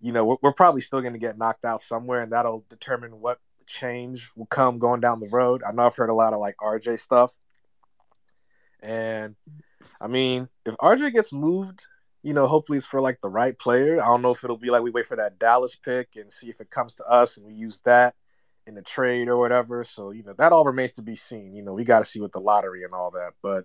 you 0.00 0.12
know, 0.12 0.24
we're, 0.24 0.36
we're 0.42 0.52
probably 0.52 0.80
still 0.80 1.00
going 1.00 1.12
to 1.12 1.18
get 1.18 1.36
knocked 1.36 1.64
out 1.64 1.82
somewhere, 1.82 2.22
and 2.22 2.32
that'll 2.32 2.64
determine 2.70 3.20
what 3.20 3.38
change 3.68 4.30
will 4.34 4.46
come 4.46 4.78
going 4.78 5.00
down 5.00 5.20
the 5.20 5.28
road. 5.28 5.62
I 5.66 5.72
know 5.72 5.86
I've 5.86 5.96
heard 5.96 6.10
a 6.10 6.14
lot 6.14 6.32
of 6.32 6.40
like 6.40 6.56
RJ 6.56 6.98
stuff, 6.98 7.34
and 8.82 9.36
I 10.00 10.06
mean, 10.06 10.48
if 10.64 10.76
RJ 10.76 11.12
gets 11.12 11.32
moved, 11.32 11.86
you 12.22 12.34
know, 12.34 12.46
hopefully 12.46 12.78
it's 12.78 12.86
for 12.86 13.00
like 13.00 13.20
the 13.20 13.28
right 13.28 13.58
player. 13.58 14.02
I 14.02 14.06
don't 14.06 14.22
know 14.22 14.30
if 14.30 14.44
it'll 14.44 14.56
be 14.56 14.70
like 14.70 14.82
we 14.82 14.90
wait 14.90 15.06
for 15.06 15.16
that 15.16 15.38
Dallas 15.38 15.76
pick 15.76 16.16
and 16.16 16.30
see 16.30 16.50
if 16.50 16.60
it 16.60 16.70
comes 16.70 16.94
to 16.94 17.04
us 17.04 17.36
and 17.36 17.46
we 17.46 17.54
use 17.54 17.80
that 17.84 18.14
in 18.66 18.74
the 18.74 18.82
trade 18.82 19.28
or 19.28 19.38
whatever. 19.38 19.82
So, 19.84 20.10
you 20.10 20.22
know, 20.22 20.34
that 20.38 20.52
all 20.52 20.64
remains 20.64 20.92
to 20.92 21.02
be 21.02 21.14
seen. 21.14 21.54
You 21.54 21.62
know, 21.62 21.72
we 21.72 21.84
got 21.84 22.00
to 22.00 22.04
see 22.04 22.20
with 22.20 22.32
the 22.32 22.40
lottery 22.40 22.84
and 22.84 22.92
all 22.92 23.10
that. 23.12 23.32
But 23.42 23.64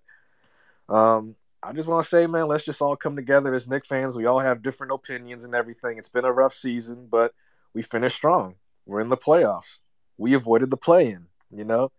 um, 0.88 1.36
I 1.62 1.74
just 1.74 1.88
want 1.88 2.04
to 2.04 2.10
say, 2.10 2.26
man, 2.28 2.48
let's 2.48 2.66
just 2.66 2.82
all 2.82 2.96
come 2.96 3.16
together 3.16 3.54
as 3.54 3.68
Knick 3.68 3.86
fans. 3.86 4.16
We 4.16 4.26
all 4.26 4.40
have 4.40 4.62
different 4.62 4.94
opinions 4.94 5.44
and 5.44 5.54
everything. 5.54 5.98
It's 5.98 6.10
been 6.10 6.26
a 6.26 6.32
rough 6.32 6.54
season, 6.54 7.08
but 7.12 7.34
we 7.74 7.82
finished 7.82 8.16
strong. 8.16 8.56
We're 8.86 9.02
in 9.02 9.10
the 9.10 9.18
playoffs. 9.18 9.80
We 10.18 10.34
avoided 10.34 10.70
the 10.70 10.78
play 10.78 11.10
in, 11.10 11.28
you 11.52 11.64
know. 11.64 11.92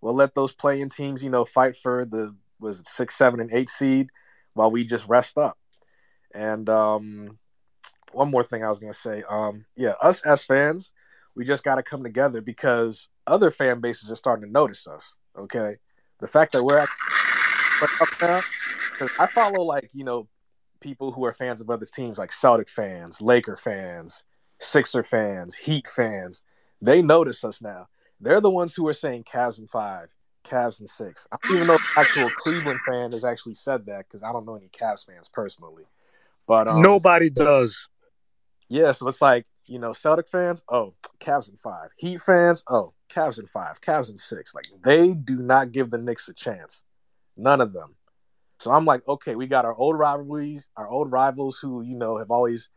We'll 0.00 0.14
let 0.14 0.34
those 0.34 0.52
play 0.52 0.80
in 0.80 0.88
teams, 0.88 1.22
you 1.24 1.30
know, 1.30 1.44
fight 1.44 1.76
for 1.76 2.04
the 2.04 2.34
was 2.60 2.80
it 2.80 2.86
six, 2.86 3.16
seven, 3.16 3.40
and 3.40 3.52
eight 3.52 3.68
seed 3.68 4.08
while 4.54 4.70
we 4.70 4.84
just 4.84 5.08
rest 5.08 5.38
up. 5.38 5.58
And 6.34 6.68
um, 6.68 7.38
one 8.12 8.30
more 8.30 8.44
thing 8.44 8.64
I 8.64 8.68
was 8.68 8.78
gonna 8.78 8.92
say, 8.92 9.22
um, 9.28 9.64
yeah, 9.76 9.94
us 10.00 10.20
as 10.22 10.44
fans, 10.44 10.92
we 11.34 11.44
just 11.44 11.64
got 11.64 11.76
to 11.76 11.82
come 11.82 12.02
together 12.02 12.40
because 12.40 13.08
other 13.26 13.50
fan 13.50 13.80
bases 13.80 14.10
are 14.10 14.16
starting 14.16 14.46
to 14.46 14.52
notice 14.52 14.86
us. 14.86 15.16
Okay, 15.38 15.76
the 16.18 16.26
fact 16.26 16.52
that 16.52 16.64
we're 16.64 16.78
up 16.78 16.88
now, 18.20 18.42
because 18.92 19.10
I 19.18 19.26
follow 19.26 19.62
like 19.62 19.90
you 19.92 20.04
know 20.04 20.28
people 20.80 21.12
who 21.12 21.24
are 21.24 21.32
fans 21.32 21.60
of 21.60 21.70
other 21.70 21.86
teams, 21.86 22.18
like 22.18 22.32
Celtic 22.32 22.68
fans, 22.68 23.20
Laker 23.20 23.56
fans, 23.56 24.24
Sixer 24.58 25.04
fans, 25.04 25.56
Heat 25.56 25.86
fans. 25.86 26.44
They 26.80 27.02
notice 27.02 27.44
us 27.44 27.60
now. 27.60 27.88
They're 28.20 28.40
the 28.40 28.50
ones 28.50 28.74
who 28.74 28.86
are 28.88 28.94
saying 28.94 29.24
Cavs 29.24 29.58
and 29.58 29.70
five, 29.70 30.08
Cavs 30.44 30.80
and 30.80 30.88
six. 30.88 31.26
I 31.32 31.36
don't 31.42 31.56
even 31.56 31.66
know 31.68 31.74
if 31.74 31.98
actual 31.98 32.30
Cleveland 32.30 32.80
fan 32.86 33.12
has 33.12 33.24
actually 33.24 33.54
said 33.54 33.86
that 33.86 34.06
because 34.06 34.22
I 34.22 34.32
don't 34.32 34.46
know 34.46 34.56
any 34.56 34.68
Cavs 34.68 35.06
fans 35.06 35.28
personally. 35.28 35.84
But 36.46 36.68
um, 36.68 36.82
nobody 36.82 37.30
does. 37.30 37.88
Yeah, 38.68 38.92
so 38.92 39.08
it's 39.08 39.22
like 39.22 39.46
you 39.66 39.78
know, 39.78 39.92
Celtic 39.92 40.28
fans, 40.28 40.64
oh, 40.70 40.94
Cavs 41.20 41.48
and 41.48 41.60
five. 41.60 41.90
Heat 41.96 42.22
fans, 42.22 42.64
oh, 42.68 42.94
Cavs 43.10 43.38
and 43.38 43.48
five. 43.48 43.80
Cavs 43.80 44.08
and 44.08 44.18
six. 44.18 44.54
Like 44.54 44.64
they 44.82 45.12
do 45.12 45.36
not 45.36 45.72
give 45.72 45.90
the 45.90 45.98
Knicks 45.98 46.28
a 46.28 46.34
chance. 46.34 46.84
None 47.36 47.60
of 47.60 47.72
them. 47.72 47.94
So 48.60 48.72
I'm 48.72 48.84
like, 48.84 49.06
okay, 49.06 49.36
we 49.36 49.46
got 49.46 49.64
our 49.64 49.74
old 49.74 49.96
rivalries, 49.96 50.68
our 50.76 50.88
old 50.88 51.12
rivals 51.12 51.58
who 51.58 51.82
you 51.82 51.94
know 51.94 52.16
have 52.16 52.30
always 52.30 52.70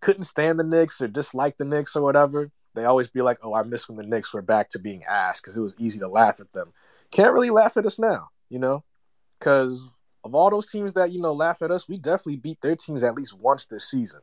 couldn't 0.00 0.24
stand 0.24 0.58
the 0.58 0.64
Knicks 0.64 1.00
or 1.02 1.08
dislike 1.08 1.58
the 1.58 1.64
Knicks 1.64 1.96
or 1.96 2.02
whatever 2.02 2.50
they 2.76 2.84
always 2.84 3.08
be 3.08 3.22
like, 3.22 3.38
"Oh, 3.42 3.54
I 3.54 3.62
miss 3.62 3.88
when 3.88 3.96
the 3.96 4.04
Knicks 4.04 4.32
were 4.32 4.42
back 4.42 4.68
to 4.70 4.78
being 4.78 5.02
ass" 5.04 5.40
because 5.40 5.56
it 5.56 5.62
was 5.62 5.74
easy 5.78 5.98
to 6.00 6.08
laugh 6.08 6.38
at 6.38 6.52
them. 6.52 6.72
Can't 7.10 7.32
really 7.32 7.50
laugh 7.50 7.76
at 7.76 7.86
us 7.86 7.98
now, 7.98 8.28
you 8.48 8.58
know, 8.58 8.84
because 9.38 9.90
of 10.22 10.34
all 10.34 10.50
those 10.50 10.70
teams 10.70 10.92
that 10.92 11.10
you 11.10 11.20
know 11.20 11.32
laugh 11.32 11.62
at 11.62 11.70
us, 11.70 11.88
we 11.88 11.98
definitely 11.98 12.36
beat 12.36 12.60
their 12.60 12.76
teams 12.76 13.02
at 13.02 13.14
least 13.14 13.34
once 13.34 13.66
this 13.66 13.90
season. 13.90 14.20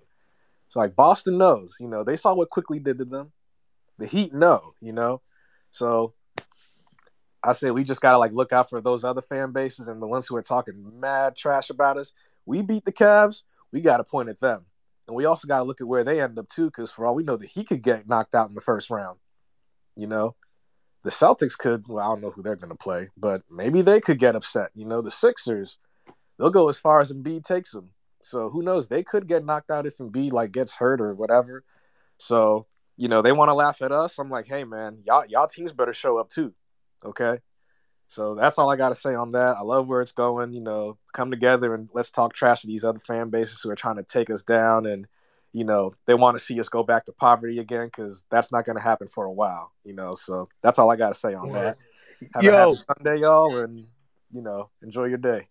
So 0.69 0.79
like 0.79 0.95
Boston 0.95 1.37
knows, 1.37 1.77
you 1.79 1.87
know, 1.87 2.03
they 2.03 2.15
saw 2.15 2.33
what 2.33 2.49
Quickley 2.49 2.79
did 2.79 2.99
to 2.99 3.05
them. 3.05 3.31
The 3.97 4.07
Heat 4.07 4.33
know, 4.33 4.73
you 4.81 4.91
know, 4.91 5.21
so 5.71 6.13
I 7.43 7.53
say 7.53 7.71
we 7.71 7.83
just 7.83 8.01
gotta 8.01 8.17
like 8.17 8.31
look 8.31 8.53
out 8.53 8.69
for 8.69 8.81
those 8.81 9.03
other 9.03 9.21
fan 9.21 9.51
bases 9.51 9.87
and 9.87 10.01
the 10.01 10.07
ones 10.07 10.27
who 10.27 10.35
are 10.35 10.41
talking 10.41 10.99
mad 10.99 11.35
trash 11.35 11.69
about 11.69 11.97
us. 11.97 12.13
We 12.45 12.61
beat 12.61 12.85
the 12.85 12.91
Cavs, 12.91 13.43
we 13.71 13.81
gotta 13.81 14.03
point 14.03 14.29
at 14.29 14.39
them. 14.39 14.65
And 15.07 15.15
we 15.15 15.25
also 15.25 15.47
got 15.47 15.57
to 15.57 15.63
look 15.63 15.81
at 15.81 15.87
where 15.87 16.03
they 16.03 16.21
end 16.21 16.39
up 16.39 16.49
too, 16.49 16.65
because 16.65 16.91
for 16.91 17.05
all 17.05 17.15
we 17.15 17.23
know, 17.23 17.35
that 17.35 17.49
he 17.49 17.63
could 17.63 17.81
get 17.81 18.07
knocked 18.07 18.35
out 18.35 18.49
in 18.49 18.55
the 18.55 18.61
first 18.61 18.89
round. 18.89 19.19
You 19.95 20.07
know, 20.07 20.35
the 21.03 21.09
Celtics 21.09 21.57
could. 21.57 21.87
Well, 21.87 22.03
I 22.03 22.07
don't 22.07 22.21
know 22.21 22.31
who 22.31 22.41
they're 22.41 22.55
going 22.55 22.69
to 22.69 22.75
play, 22.75 23.09
but 23.17 23.43
maybe 23.51 23.81
they 23.81 23.99
could 23.99 24.19
get 24.19 24.35
upset. 24.35 24.71
You 24.73 24.85
know, 24.85 25.01
the 25.01 25.11
Sixers, 25.11 25.77
they'll 26.39 26.49
go 26.49 26.69
as 26.69 26.79
far 26.79 26.99
as 26.99 27.11
Embiid 27.11 27.43
takes 27.43 27.71
them. 27.71 27.89
So 28.21 28.49
who 28.49 28.63
knows? 28.63 28.87
They 28.87 29.03
could 29.03 29.27
get 29.27 29.45
knocked 29.45 29.69
out 29.69 29.85
if 29.85 29.97
Embiid 29.97 30.31
like 30.31 30.51
gets 30.51 30.75
hurt 30.75 31.01
or 31.01 31.13
whatever. 31.13 31.63
So 32.17 32.67
you 32.97 33.07
know, 33.07 33.21
they 33.21 33.31
want 33.31 33.49
to 33.49 33.53
laugh 33.53 33.81
at 33.81 33.91
us. 33.91 34.19
I'm 34.19 34.29
like, 34.29 34.47
hey 34.47 34.63
man, 34.63 34.99
y'all 35.05 35.25
y'all 35.25 35.47
teams 35.47 35.73
better 35.73 35.93
show 35.93 36.17
up 36.17 36.29
too. 36.29 36.53
Okay. 37.03 37.39
So 38.07 38.35
that's 38.35 38.57
all 38.57 38.69
I 38.69 38.75
got 38.75 38.89
to 38.89 38.95
say 38.95 39.15
on 39.15 39.31
that. 39.31 39.57
I 39.57 39.61
love 39.61 39.87
where 39.87 40.01
it's 40.01 40.11
going. 40.11 40.53
You 40.53 40.61
know, 40.61 40.97
come 41.13 41.31
together 41.31 41.73
and 41.73 41.89
let's 41.93 42.11
talk 42.11 42.33
trash 42.33 42.61
to 42.61 42.67
these 42.67 42.83
other 42.83 42.99
fan 42.99 43.29
bases 43.29 43.61
who 43.61 43.69
are 43.69 43.75
trying 43.75 43.97
to 43.97 44.03
take 44.03 44.29
us 44.29 44.43
down, 44.43 44.85
and 44.85 45.07
you 45.51 45.63
know 45.63 45.93
they 46.05 46.13
want 46.13 46.37
to 46.37 46.43
see 46.43 46.59
us 46.59 46.69
go 46.69 46.83
back 46.83 47.05
to 47.05 47.11
poverty 47.13 47.59
again 47.59 47.87
because 47.87 48.23
that's 48.29 48.51
not 48.51 48.65
going 48.65 48.77
to 48.77 48.83
happen 48.83 49.07
for 49.07 49.25
a 49.25 49.31
while. 49.31 49.71
You 49.83 49.93
know, 49.93 50.15
so 50.15 50.49
that's 50.61 50.79
all 50.79 50.91
I 50.91 50.95
got 50.95 51.09
to 51.09 51.15
say 51.15 51.33
on 51.33 51.51
that. 51.53 51.77
Have 52.35 52.43
Yo, 52.43 52.53
a 52.53 52.57
happy 52.57 52.83
Sunday, 52.97 53.21
y'all, 53.21 53.57
and 53.57 53.85
you 54.33 54.41
know, 54.41 54.69
enjoy 54.81 55.05
your 55.05 55.17
day. 55.17 55.47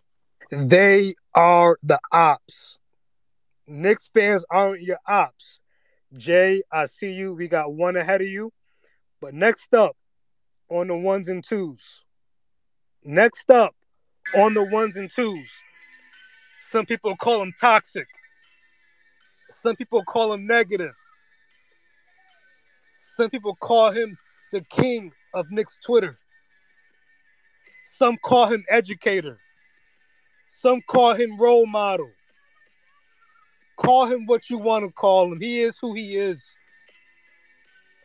They 0.51 1.15
are 1.35 1.79
the 1.83 1.99
ops. 2.13 2.79
Knicks 3.67 4.11
fans 4.15 4.45
aren't 4.51 4.83
your 4.83 4.99
ops. 5.07 5.61
Jay, 6.17 6.63
I 6.71 6.87
see 6.87 7.13
you. 7.13 7.35
We 7.35 7.49
got 7.49 7.73
one 7.73 7.97
ahead 7.97 8.21
of 8.21 8.29
you. 8.29 8.53
But 9.21 9.35
next 9.35 9.73
up 9.73 9.97
on 10.69 10.89
the 10.89 10.97
ones 10.97 11.29
and 11.29 11.45
twos, 11.45 12.02
Next 13.05 13.51
up 13.51 13.75
on 14.37 14.55
the 14.55 14.63
ones 14.63 14.97
and 14.97 15.11
twos, 15.11 15.49
some 16.71 16.87
people 16.87 17.17
call 17.17 17.43
him 17.43 17.53
toxic. 17.61 18.07
Some 19.51 19.75
people 19.75 20.05
call 20.05 20.33
him 20.33 20.47
negative. 20.47 20.95
Some 23.17 23.29
people 23.29 23.57
call 23.57 23.91
him 23.91 24.17
the 24.53 24.61
king 24.71 25.13
of 25.35 25.51
Knicks 25.51 25.79
Twitter. 25.85 26.15
Some 27.87 28.17
call 28.19 28.47
him 28.47 28.65
educator. 28.71 29.39
Some 30.49 30.81
call 30.83 31.15
him 31.15 31.39
role 31.41 31.67
model. 31.67 32.11
Call 33.77 34.07
him 34.07 34.27
what 34.27 34.49
you 34.49 34.59
want 34.59 34.85
to 34.85 34.93
call 34.93 35.33
him. 35.33 35.41
He 35.41 35.61
is 35.61 35.77
who 35.79 35.93
he 35.93 36.17
is. 36.17 36.57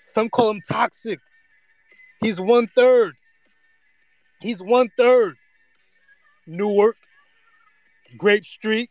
Some 0.07 0.29
call 0.29 0.49
him 0.49 0.61
toxic. 0.67 1.19
He's 2.19 2.41
one 2.41 2.65
third 2.67 3.13
He's 4.39 4.61
one 4.61 4.89
third. 4.97 5.35
Newark, 6.45 6.95
Grape 8.17 8.45
Street. 8.45 8.89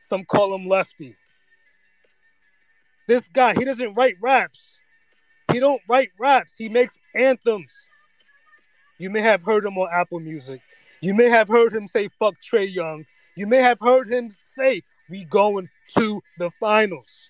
Some 0.00 0.24
call 0.24 0.54
him 0.54 0.66
Lefty. 0.66 1.16
This 3.06 3.28
guy, 3.28 3.54
he 3.54 3.64
doesn't 3.64 3.94
write 3.94 4.16
raps. 4.22 4.78
He 5.52 5.60
don't 5.60 5.82
write 5.88 6.10
raps. 6.18 6.56
He 6.56 6.68
makes 6.68 6.98
anthems. 7.14 7.72
You 8.98 9.10
may 9.10 9.20
have 9.20 9.42
heard 9.44 9.64
him 9.64 9.76
on 9.76 9.88
Apple 9.92 10.20
Music. 10.20 10.60
You 11.00 11.14
may 11.14 11.28
have 11.28 11.48
heard 11.48 11.74
him 11.74 11.86
say 11.86 12.08
"fuck 12.18 12.34
Trae 12.40 12.72
Young." 12.72 13.04
You 13.36 13.46
may 13.46 13.58
have 13.58 13.78
heard 13.80 14.08
him 14.08 14.34
say 14.44 14.82
"we 15.10 15.24
going 15.24 15.68
to 15.98 16.22
the 16.38 16.50
finals." 16.60 17.28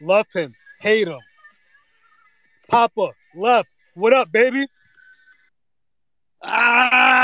Love 0.00 0.26
him. 0.32 0.52
Hate 0.80 1.08
him. 1.08 1.18
Papa, 2.68 3.12
left. 3.34 3.70
What 3.96 4.12
up, 4.12 4.30
baby? 4.30 4.66
Ah, 6.42 7.14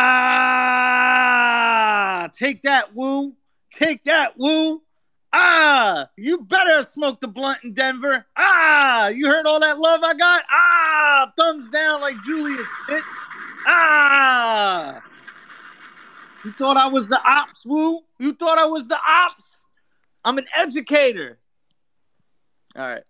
take 2.34 2.62
that, 2.62 2.94
Woo. 2.94 3.34
Take 3.74 4.02
that, 4.04 4.32
Woo. 4.38 4.80
Ah, 5.34 6.08
you 6.16 6.38
better 6.38 6.82
smoke 6.82 7.20
the 7.20 7.28
blunt 7.28 7.58
in 7.62 7.74
Denver. 7.74 8.24
Ah, 8.38 9.08
you 9.08 9.26
heard 9.28 9.44
all 9.44 9.60
that 9.60 9.78
love 9.78 10.00
I 10.02 10.14
got? 10.14 10.44
Ah, 10.50 11.30
thumbs 11.38 11.68
down 11.68 12.00
like 12.00 12.16
Julius, 12.24 12.66
bitch. 12.88 13.02
Ah. 13.66 15.02
You 16.42 16.52
thought 16.52 16.78
I 16.78 16.88
was 16.88 17.06
the 17.06 17.20
ops, 17.22 17.66
Woo? 17.66 18.00
You 18.18 18.32
thought 18.32 18.58
I 18.58 18.64
was 18.64 18.88
the 18.88 18.98
ops? 19.06 19.58
I'm 20.24 20.38
an 20.38 20.46
educator. 20.56 21.38
All 22.74 22.94
right. 22.94 23.02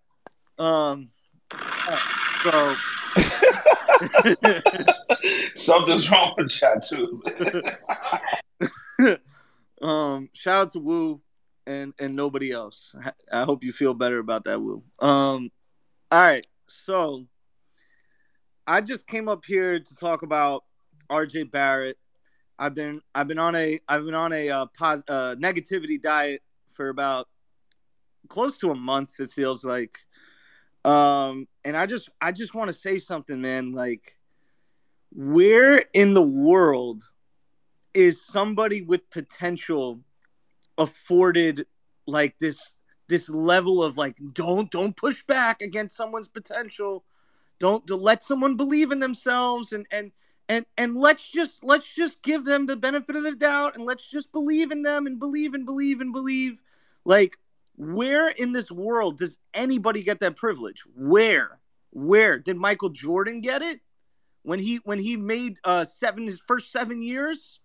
Um 0.59 1.07
so 2.43 2.75
something's 5.55 6.09
wrong 6.09 6.33
with 6.37 6.49
chat 6.49 6.85
too. 6.87 7.21
um 9.81 10.29
shout 10.33 10.61
out 10.61 10.71
to 10.71 10.79
Wu 10.79 11.21
and 11.67 11.93
and 11.99 12.15
nobody 12.15 12.51
else. 12.51 12.95
I 13.31 13.43
hope 13.43 13.63
you 13.63 13.71
feel 13.71 13.93
better 13.93 14.19
about 14.19 14.45
that, 14.45 14.59
Woo. 14.59 14.83
Um 14.99 15.51
all 16.11 16.21
right. 16.21 16.45
So 16.67 17.25
I 18.67 18.81
just 18.81 19.07
came 19.07 19.27
up 19.27 19.45
here 19.45 19.79
to 19.79 19.95
talk 19.95 20.23
about 20.23 20.63
RJ 21.09 21.51
Barrett. 21.51 21.97
I've 22.59 22.75
been 22.75 23.01
I've 23.15 23.27
been 23.27 23.39
on 23.39 23.55
a 23.55 23.79
I've 23.87 24.05
been 24.05 24.15
on 24.15 24.31
a 24.31 24.49
uh, 24.49 24.65
pos- 24.77 25.03
uh, 25.07 25.35
negativity 25.39 26.01
diet 26.01 26.41
for 26.71 26.89
about 26.89 27.27
close 28.29 28.57
to 28.59 28.71
a 28.71 28.75
month. 28.75 29.19
It 29.19 29.31
feels 29.31 29.63
like, 29.63 29.97
um, 30.85 31.47
and 31.63 31.77
I 31.77 31.85
just 31.85 32.09
I 32.21 32.31
just 32.31 32.53
want 32.53 32.71
to 32.71 32.77
say 32.77 32.99
something, 32.99 33.41
man. 33.41 33.71
Like, 33.73 34.17
where 35.11 35.83
in 35.93 36.13
the 36.13 36.23
world 36.23 37.03
is 37.93 38.25
somebody 38.25 38.81
with 38.81 39.09
potential 39.09 39.99
afforded 40.77 41.65
like 42.07 42.37
this 42.39 42.73
this 43.07 43.29
level 43.29 43.83
of 43.83 43.97
like 43.97 44.17
don't 44.33 44.71
don't 44.71 44.97
push 44.97 45.23
back 45.23 45.61
against 45.61 45.95
someone's 45.95 46.27
potential 46.27 47.03
don't, 47.59 47.85
don't 47.85 48.01
let 48.01 48.23
someone 48.23 48.57
believe 48.57 48.91
in 48.91 48.99
themselves 48.99 49.71
and 49.71 49.85
and 49.91 50.11
and 50.49 50.65
and 50.77 50.95
let's 50.95 51.29
just 51.29 51.63
let's 51.63 51.93
just 51.93 52.21
give 52.23 52.43
them 52.43 52.65
the 52.65 52.75
benefit 52.75 53.15
of 53.15 53.23
the 53.23 53.35
doubt 53.35 53.75
and 53.75 53.85
let's 53.85 54.09
just 54.09 54.31
believe 54.31 54.71
in 54.71 54.81
them 54.81 55.05
and 55.05 55.19
believe 55.19 55.53
and 55.53 55.65
believe 55.65 56.01
and 56.01 56.11
believe 56.11 56.61
like 57.05 57.37
where 57.75 58.29
in 58.29 58.53
this 58.53 58.71
world 58.71 59.17
does 59.17 59.37
anybody 59.53 60.03
get 60.03 60.19
that 60.19 60.35
privilege? 60.35 60.83
Where? 60.95 61.59
Where? 61.91 62.39
Did 62.39 62.57
michael 62.57 62.89
jordan 62.89 63.41
get 63.41 63.61
it? 63.61 63.79
When 64.43 64.59
he 64.59 64.77
when 64.83 64.99
he 64.99 65.17
made 65.17 65.57
uh 65.63 65.85
seven 65.85 66.27
his 66.27 66.39
first 66.39 66.71
seven 66.71 67.01
years? 67.01 67.59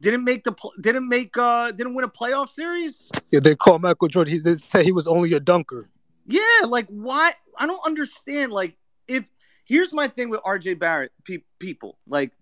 Didn't 0.00 0.24
make 0.24 0.44
the 0.44 0.54
didn't 0.80 1.08
make 1.08 1.36
uh 1.36 1.70
didn't 1.72 1.94
win 1.94 2.04
a 2.04 2.08
playoff 2.08 2.48
series? 2.48 3.10
Yeah 3.30 3.40
they 3.40 3.54
called 3.54 3.82
michael 3.82 4.08
jordan 4.08 4.32
he 4.34 4.40
they 4.40 4.56
say 4.56 4.84
he 4.84 4.92
was 4.92 5.06
only 5.06 5.32
a 5.34 5.40
dunker. 5.40 5.88
Yeah 6.26 6.66
like 6.68 6.86
why 6.88 7.32
i 7.58 7.66
don't 7.66 7.84
understand 7.86 8.52
like 8.52 8.76
if 9.08 9.30
here's 9.64 9.92
my 9.92 10.08
thing 10.08 10.28
with 10.28 10.40
RJ 10.42 10.78
Barrett 10.78 11.12
pe- 11.24 11.44
people 11.58 11.98
like 12.06 12.32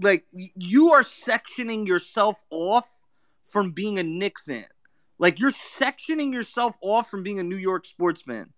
like 0.00 0.24
you 0.32 0.92
are 0.92 1.02
sectioning 1.02 1.86
yourself 1.86 2.42
off 2.50 3.04
from 3.44 3.72
being 3.72 3.98
a 3.98 4.02
Knicks 4.02 4.44
fan. 4.44 4.64
Like 5.20 5.38
you're 5.38 5.52
sectioning 5.52 6.32
yourself 6.32 6.76
off 6.80 7.10
from 7.10 7.22
being 7.22 7.38
a 7.38 7.44
New 7.44 7.56
York 7.56 7.84
sports 7.84 8.22
fan. 8.22 8.48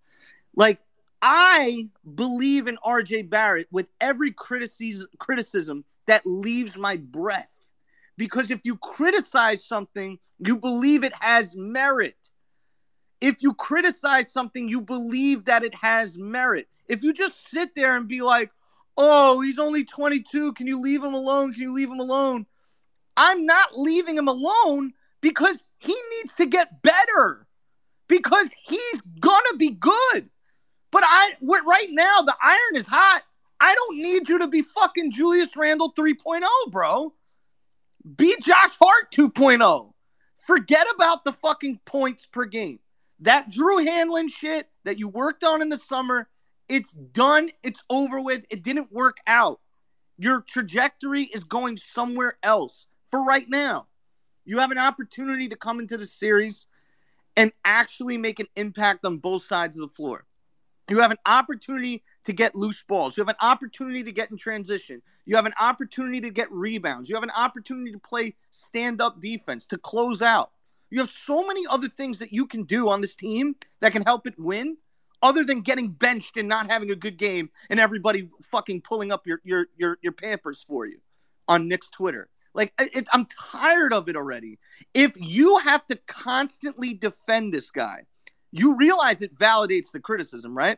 Like 0.55 0.79
I 1.21 1.89
believe 2.15 2.67
in 2.67 2.77
RJ 2.83 3.29
Barrett 3.29 3.67
with 3.71 3.87
every 4.01 4.31
criticism 4.31 5.07
criticism 5.19 5.83
that 6.07 6.25
leaves 6.25 6.75
my 6.75 6.95
breath. 6.95 7.67
Because 8.17 8.49
if 8.49 8.61
you 8.63 8.77
criticize 8.77 9.65
something, 9.65 10.17
you 10.39 10.57
believe 10.57 11.03
it 11.03 11.13
has 11.19 11.55
merit. 11.55 12.29
If 13.19 13.41
you 13.41 13.53
criticize 13.53 14.31
something, 14.31 14.69
you 14.69 14.81
believe 14.81 15.45
that 15.45 15.63
it 15.63 15.75
has 15.75 16.17
merit. 16.17 16.67
If 16.87 17.03
you 17.03 17.13
just 17.13 17.49
sit 17.49 17.75
there 17.75 17.97
and 17.97 18.07
be 18.07 18.21
like, 18.21 18.51
oh, 18.97 19.41
he's 19.41 19.59
only 19.59 19.83
22. 19.83 20.53
Can 20.53 20.67
you 20.67 20.79
leave 20.79 21.03
him 21.03 21.13
alone? 21.13 21.53
Can 21.53 21.63
you 21.63 21.73
leave 21.73 21.89
him 21.89 21.99
alone? 21.99 22.45
I'm 23.17 23.45
not 23.45 23.77
leaving 23.77 24.17
him 24.17 24.27
alone 24.27 24.93
because 25.21 25.63
he 25.83 25.95
needs 26.17 26.33
to 26.35 26.45
get 26.45 26.81
better 26.81 27.47
because 28.07 28.49
he's 28.65 29.01
gonna 29.19 29.57
be 29.57 29.71
good. 29.71 30.29
But 30.91 31.03
I 31.05 31.31
right 31.41 31.89
now 31.89 32.21
the 32.21 32.35
iron 32.41 32.75
is 32.75 32.85
hot. 32.87 33.21
I 33.59 33.73
don't 33.75 33.97
need 33.97 34.27
you 34.27 34.39
to 34.39 34.47
be 34.47 34.61
fucking 34.61 35.11
Julius 35.11 35.55
Randle 35.55 35.93
3.0, 35.93 36.43
bro. 36.71 37.13
Be 38.17 38.35
Josh 38.41 38.71
Hart 38.81 39.11
2.0. 39.13 39.93
Forget 40.45 40.87
about 40.93 41.23
the 41.23 41.31
fucking 41.31 41.79
points 41.85 42.25
per 42.25 42.45
game. 42.45 42.79
That 43.21 43.49
Drew 43.49 43.77
Hanlen 43.85 44.29
shit 44.29 44.69
that 44.83 44.99
you 44.99 45.07
worked 45.07 45.45
on 45.45 45.61
in 45.61 45.69
the 45.69 45.77
summer 45.77 46.27
it's 46.69 46.91
done. 46.91 47.49
It's 47.61 47.83
over 47.89 48.21
with. 48.21 48.45
It 48.49 48.63
didn't 48.63 48.91
work 48.91 49.17
out. 49.27 49.59
Your 50.17 50.41
trajectory 50.41 51.23
is 51.23 51.43
going 51.43 51.77
somewhere 51.77 52.37
else 52.43 52.87
for 53.11 53.23
right 53.23 53.45
now. 53.49 53.87
You 54.45 54.59
have 54.59 54.71
an 54.71 54.77
opportunity 54.77 55.47
to 55.49 55.55
come 55.55 55.79
into 55.79 55.97
the 55.97 56.05
series 56.05 56.67
and 57.35 57.51
actually 57.65 58.17
make 58.17 58.39
an 58.39 58.47
impact 58.55 59.05
on 59.05 59.17
both 59.17 59.45
sides 59.45 59.79
of 59.79 59.89
the 59.89 59.95
floor. 59.95 60.25
You 60.89 60.99
have 60.99 61.11
an 61.11 61.17
opportunity 61.25 62.03
to 62.25 62.33
get 62.33 62.55
loose 62.55 62.83
balls. 62.83 63.15
You 63.15 63.21
have 63.21 63.29
an 63.29 63.35
opportunity 63.41 64.03
to 64.03 64.11
get 64.11 64.31
in 64.31 64.37
transition. 64.37 65.01
You 65.25 65.35
have 65.37 65.45
an 65.45 65.53
opportunity 65.61 66.19
to 66.21 66.29
get 66.29 66.51
rebounds. 66.51 67.09
You 67.09 67.15
have 67.15 67.23
an 67.23 67.31
opportunity 67.37 67.91
to 67.91 67.99
play 67.99 68.35
stand 68.51 69.01
up 69.01 69.21
defense, 69.21 69.65
to 69.67 69.77
close 69.77 70.21
out. 70.21 70.51
You 70.89 70.99
have 70.99 71.09
so 71.09 71.45
many 71.47 71.63
other 71.71 71.87
things 71.87 72.17
that 72.19 72.33
you 72.33 72.45
can 72.45 72.63
do 72.63 72.89
on 72.89 73.01
this 73.01 73.15
team 73.15 73.55
that 73.79 73.93
can 73.93 74.03
help 74.03 74.27
it 74.27 74.37
win 74.37 74.77
other 75.21 75.43
than 75.45 75.61
getting 75.61 75.89
benched 75.89 76.37
and 76.37 76.49
not 76.49 76.69
having 76.69 76.91
a 76.91 76.95
good 76.95 77.17
game 77.17 77.49
and 77.69 77.79
everybody 77.79 78.29
fucking 78.41 78.81
pulling 78.81 79.11
up 79.11 79.25
your 79.25 79.39
your 79.43 79.67
your, 79.77 79.97
your 80.01 80.11
pampers 80.11 80.63
for 80.67 80.85
you 80.85 80.99
on 81.47 81.67
Knicks 81.67 81.89
Twitter. 81.89 82.29
Like 82.53 82.73
it, 82.79 83.07
I'm 83.13 83.25
tired 83.25 83.93
of 83.93 84.09
it 84.09 84.15
already. 84.15 84.59
If 84.93 85.13
you 85.15 85.57
have 85.59 85.85
to 85.87 85.95
constantly 86.07 86.93
defend 86.93 87.53
this 87.53 87.71
guy, 87.71 88.05
you 88.51 88.77
realize 88.77 89.21
it 89.21 89.35
validates 89.35 89.91
the 89.91 89.99
criticism, 89.99 90.55
right? 90.55 90.77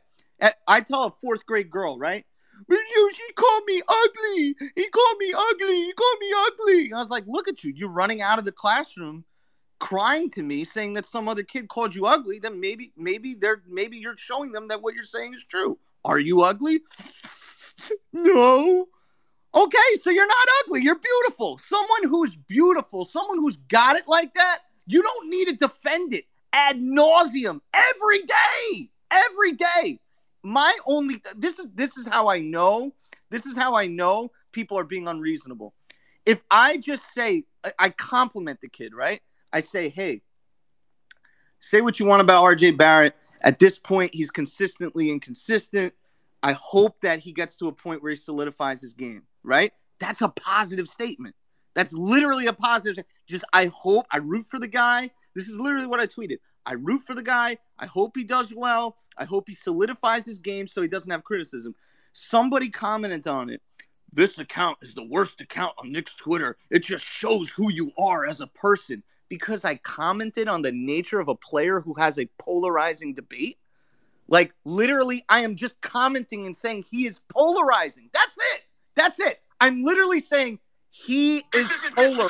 I 0.68 0.82
tell 0.82 1.04
a 1.04 1.14
fourth 1.22 1.46
grade 1.46 1.70
girl, 1.70 1.98
right? 1.98 2.26
But 2.68 2.78
you, 2.96 3.12
he 3.16 3.34
called 3.34 3.64
me 3.68 3.82
ugly. 3.88 4.56
He 4.76 4.88
called 4.88 5.18
me 5.20 5.34
ugly. 5.36 5.76
He 5.76 5.94
called 5.94 6.18
me 6.20 6.34
ugly. 6.38 6.94
I 6.94 7.00
was 7.00 7.10
like, 7.10 7.26
look 7.28 7.48
at 7.48 7.64
you. 7.64 7.74
You're 7.76 7.90
running 7.90 8.22
out 8.22 8.40
of 8.40 8.46
the 8.46 8.52
classroom 8.52 9.26
crying 9.80 10.30
to 10.32 10.42
me 10.42 10.64
saying 10.64 10.94
that 10.94 11.06
some 11.06 11.28
other 11.28 11.44
kid 11.44 11.68
called 11.68 11.94
you 11.94 12.06
ugly, 12.06 12.40
then 12.40 12.60
maybe 12.60 12.92
maybe 12.96 13.34
they're 13.36 13.62
maybe 13.68 13.98
you're 13.98 14.18
showing 14.18 14.52
them 14.52 14.68
that 14.70 14.82
what 14.82 14.96
you're 14.96 15.04
saying 15.04 15.34
is 15.34 15.44
true. 15.44 15.78
Are 16.04 16.20
you 16.20 16.42
ugly? 16.42 16.82
no. 18.14 18.88
Okay, 19.56 19.78
so 20.02 20.10
you're 20.10 20.28
not 20.28 20.48
ugly. 20.64 20.82
You're 20.82 21.00
beautiful. 21.00 21.60
Someone 21.60 22.04
who's 22.04 22.36
beautiful, 22.36 23.06
someone 23.06 23.38
who's 23.38 23.56
got 23.70 23.96
it 23.96 24.04
like 24.08 24.34
that, 24.34 24.60
you 24.88 25.02
don't 25.02 25.30
need 25.30 25.48
to 25.48 25.56
defend 25.56 26.14
it 26.14 26.26
ad 26.52 26.78
nauseum 26.78 27.62
every 27.74 28.24
day. 28.24 28.90
Every 29.12 29.54
day. 29.54 30.00
My 30.44 30.76
only 30.86 31.22
this 31.38 31.58
is 31.58 31.68
this 31.74 31.98
is 31.98 32.06
how 32.06 32.28
I 32.30 32.40
know. 32.40 32.94
This 33.30 33.46
is 33.46 33.56
how 33.56 33.76
I 33.76 33.88
know 33.88 34.32
people 34.52 34.78
are 34.78 34.84
being 34.84 35.08
unreasonable. 35.08 35.74
If 36.26 36.42
I 36.52 36.78
just 36.78 37.14
say 37.14 37.46
I 37.80 37.90
compliment 37.90 38.62
the 38.62 38.70
kid, 38.70 38.94
right? 38.94 39.22
I 39.54 39.62
say, 39.62 39.90
hey, 39.90 40.22
say 41.60 41.82
what 41.82 42.00
you 42.00 42.06
want 42.06 42.22
about 42.22 42.44
RJ 42.44 42.78
Barrett. 42.78 43.16
At 43.42 43.60
this 43.60 43.78
point, 43.78 44.14
he's 44.14 44.32
consistently 44.32 45.12
inconsistent. 45.12 45.94
I 46.44 46.54
hope 46.54 47.00
that 47.02 47.20
he 47.20 47.32
gets 47.32 47.56
to 47.58 47.68
a 47.68 47.72
point 47.72 48.04
where 48.04 48.12
he 48.12 48.18
solidifies 48.18 48.82
his 48.82 48.94
game, 48.94 49.24
right? 49.46 49.72
That's 50.00 50.22
a 50.22 50.30
positive 50.30 50.88
statement. 50.88 51.36
That's 51.74 51.94
literally 51.94 52.48
a 52.48 52.54
positive. 52.54 53.04
Just, 53.28 53.44
I 53.54 53.68
hope, 53.68 54.06
I 54.12 54.18
root 54.18 54.46
for 54.48 54.60
the 54.60 54.68
guy. 54.68 55.12
This 55.36 55.48
is 55.48 55.58
literally 55.58 55.88
what 55.88 56.00
I 56.00 56.08
tweeted. 56.08 56.38
I 56.66 56.74
root 56.74 57.04
for 57.06 57.14
the 57.14 57.24
guy. 57.24 57.58
I 57.78 57.86
hope 57.86 58.14
he 58.16 58.24
does 58.24 58.54
well. 58.56 58.98
I 59.18 59.26
hope 59.26 59.46
he 59.48 59.56
solidifies 59.56 60.26
his 60.26 60.40
game 60.40 60.68
so 60.68 60.82
he 60.82 60.88
doesn't 60.88 61.12
have 61.12 61.24
criticism. 61.24 61.76
Somebody 62.14 62.70
commented 62.70 63.28
on 63.28 63.50
it. 63.50 63.62
This 64.12 64.40
account 64.40 64.78
is 64.82 64.94
the 64.94 65.04
worst 65.04 65.42
account 65.42 65.74
on 65.78 65.92
Knicks 65.92 66.16
Twitter. 66.16 66.58
It 66.70 66.84
just 66.84 67.06
shows 67.06 67.50
who 67.50 67.70
you 67.72 67.92
are 67.98 68.26
as 68.26 68.40
a 68.40 68.48
person 68.48 69.04
because 69.28 69.66
I 69.66 69.76
commented 69.76 70.48
on 70.48 70.62
the 70.62 70.72
nature 70.72 71.20
of 71.20 71.28
a 71.28 71.36
player 71.36 71.82
who 71.82 71.94
has 71.96 72.18
a 72.18 72.30
polarizing 72.40 73.14
debate. 73.14 73.58
Like 74.28 74.54
literally, 74.64 75.24
I 75.30 75.42
am 75.42 75.56
just 75.56 75.80
commenting 75.82 76.46
and 76.46 76.56
saying 76.56 76.86
he 76.90 77.06
is 77.06 77.20
polarizing. 77.30 78.10
That's 78.14 78.38
it. 78.54 78.62
That's 78.96 79.20
it. 79.20 79.42
I'm 79.62 79.82
literally 79.82 80.22
saying 80.22 80.60
he 80.90 81.44
is 81.54 81.70
polar. 81.96 82.30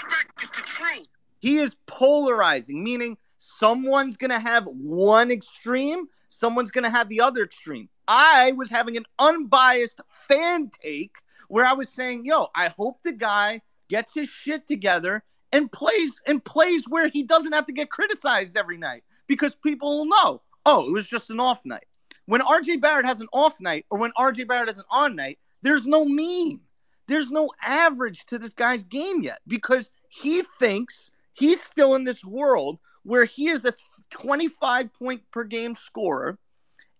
He 1.39 1.57
is 1.57 1.75
polarizing, 1.85 2.83
meaning 2.83 3.17
someone's 3.37 4.17
gonna 4.17 4.39
have 4.39 4.67
one 4.67 5.31
extreme, 5.31 6.07
someone's 6.35 6.71
going 6.71 6.83
to 6.83 6.89
have 6.89 7.09
the 7.09 7.21
other 7.21 7.43
extreme. 7.43 7.89
I 8.07 8.51
was 8.53 8.69
having 8.69 8.97
an 8.97 9.05
unbiased 9.17 10.01
fan 10.09 10.69
take 10.81 11.15
where 11.47 11.65
I 11.65 11.73
was 11.73 11.89
saying, 11.89 12.25
"Yo, 12.25 12.47
I 12.55 12.73
hope 12.77 13.01
the 13.03 13.13
guy 13.13 13.61
gets 13.89 14.13
his 14.13 14.29
shit 14.29 14.67
together 14.67 15.23
and 15.51 15.71
plays 15.71 16.19
and 16.27 16.43
plays 16.43 16.87
where 16.87 17.07
he 17.07 17.23
doesn't 17.23 17.53
have 17.53 17.65
to 17.67 17.73
get 17.73 17.89
criticized 17.89 18.57
every 18.57 18.77
night 18.77 19.03
because 19.27 19.55
people 19.55 19.97
will 19.97 20.05
know, 20.05 20.41
oh, 20.65 20.87
it 20.89 20.93
was 20.93 21.07
just 21.07 21.29
an 21.29 21.39
off 21.39 21.65
night." 21.65 21.85
When 22.25 22.41
RJ 22.41 22.81
Barrett 22.81 23.05
has 23.05 23.21
an 23.21 23.27
off 23.33 23.59
night 23.61 23.85
or 23.89 23.99
when 23.99 24.11
RJ 24.17 24.47
Barrett 24.47 24.67
has 24.67 24.79
an 24.79 24.85
on 24.89 25.15
night, 25.15 25.39
there's 25.61 25.85
no 25.85 26.05
mean. 26.05 26.61
There's 27.07 27.29
no 27.29 27.49
average 27.65 28.25
to 28.27 28.39
this 28.39 28.53
guy's 28.53 28.83
game 28.83 29.21
yet 29.21 29.39
because 29.47 29.89
he 30.09 30.43
thinks 30.59 31.11
he's 31.33 31.61
still 31.61 31.95
in 31.95 32.03
this 32.03 32.23
world 32.23 32.79
where 33.03 33.25
he 33.25 33.49
is 33.49 33.65
a 33.65 33.73
25 34.09 34.93
point 34.93 35.21
per 35.31 35.43
game 35.43 35.75
scorer 35.75 36.39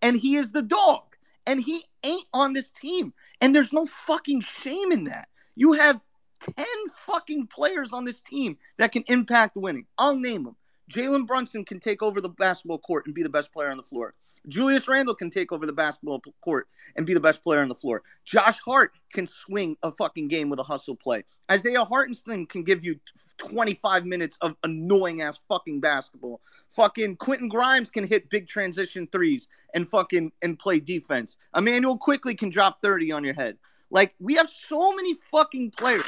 and 0.01 0.15
he 0.15 0.35
is 0.35 0.51
the 0.51 0.61
dog 0.61 1.01
and 1.47 1.59
he 1.59 1.83
ain't 2.03 2.27
on 2.33 2.53
this 2.53 2.71
team. 2.71 3.13
And 3.41 3.53
there's 3.55 3.73
no 3.73 3.85
fucking 3.85 4.41
shame 4.41 4.91
in 4.91 5.05
that. 5.05 5.27
You 5.55 5.73
have 5.73 5.99
10 6.39 6.65
fucking 6.91 7.47
players 7.47 7.93
on 7.93 8.05
this 8.05 8.21
team 8.21 8.57
that 8.77 8.91
can 8.91 9.03
impact 9.07 9.55
winning. 9.55 9.85
I'll 9.97 10.15
name 10.15 10.43
them. 10.43 10.55
Jalen 10.91 11.25
Brunson 11.25 11.65
can 11.65 11.79
take 11.79 12.03
over 12.03 12.21
the 12.21 12.29
basketball 12.29 12.79
court 12.79 13.05
and 13.05 13.15
be 13.15 13.23
the 13.23 13.29
best 13.29 13.51
player 13.51 13.69
on 13.69 13.77
the 13.77 13.83
floor. 13.83 14.13
Julius 14.47 14.87
Randle 14.87 15.15
can 15.15 15.29
take 15.29 15.51
over 15.51 15.65
the 15.65 15.73
basketball 15.73 16.21
court 16.41 16.67
and 16.95 17.05
be 17.05 17.13
the 17.13 17.19
best 17.19 17.43
player 17.43 17.61
on 17.61 17.67
the 17.67 17.75
floor. 17.75 18.03
Josh 18.25 18.57
Hart 18.59 18.91
can 19.13 19.27
swing 19.27 19.77
a 19.83 19.91
fucking 19.91 20.27
game 20.27 20.49
with 20.49 20.59
a 20.59 20.63
hustle 20.63 20.95
play. 20.95 21.23
Isaiah 21.51 21.83
Hartenstein 21.83 22.45
can 22.45 22.63
give 22.63 22.85
you 22.85 22.99
25 23.37 24.05
minutes 24.05 24.37
of 24.41 24.55
annoying 24.63 25.21
ass 25.21 25.39
fucking 25.47 25.79
basketball. 25.79 26.41
Fucking 26.69 27.17
Quentin 27.17 27.49
Grimes 27.49 27.89
can 27.89 28.07
hit 28.07 28.29
big 28.29 28.47
transition 28.47 29.07
threes 29.11 29.47
and 29.73 29.87
fucking 29.89 30.31
and 30.41 30.57
play 30.57 30.79
defense. 30.79 31.37
Immanuel 31.55 31.97
Quickley 31.97 32.35
can 32.35 32.49
drop 32.49 32.81
30 32.81 33.11
on 33.11 33.23
your 33.23 33.33
head. 33.33 33.57
Like 33.89 34.15
we 34.19 34.35
have 34.35 34.49
so 34.49 34.93
many 34.93 35.13
fucking 35.13 35.71
players 35.71 36.03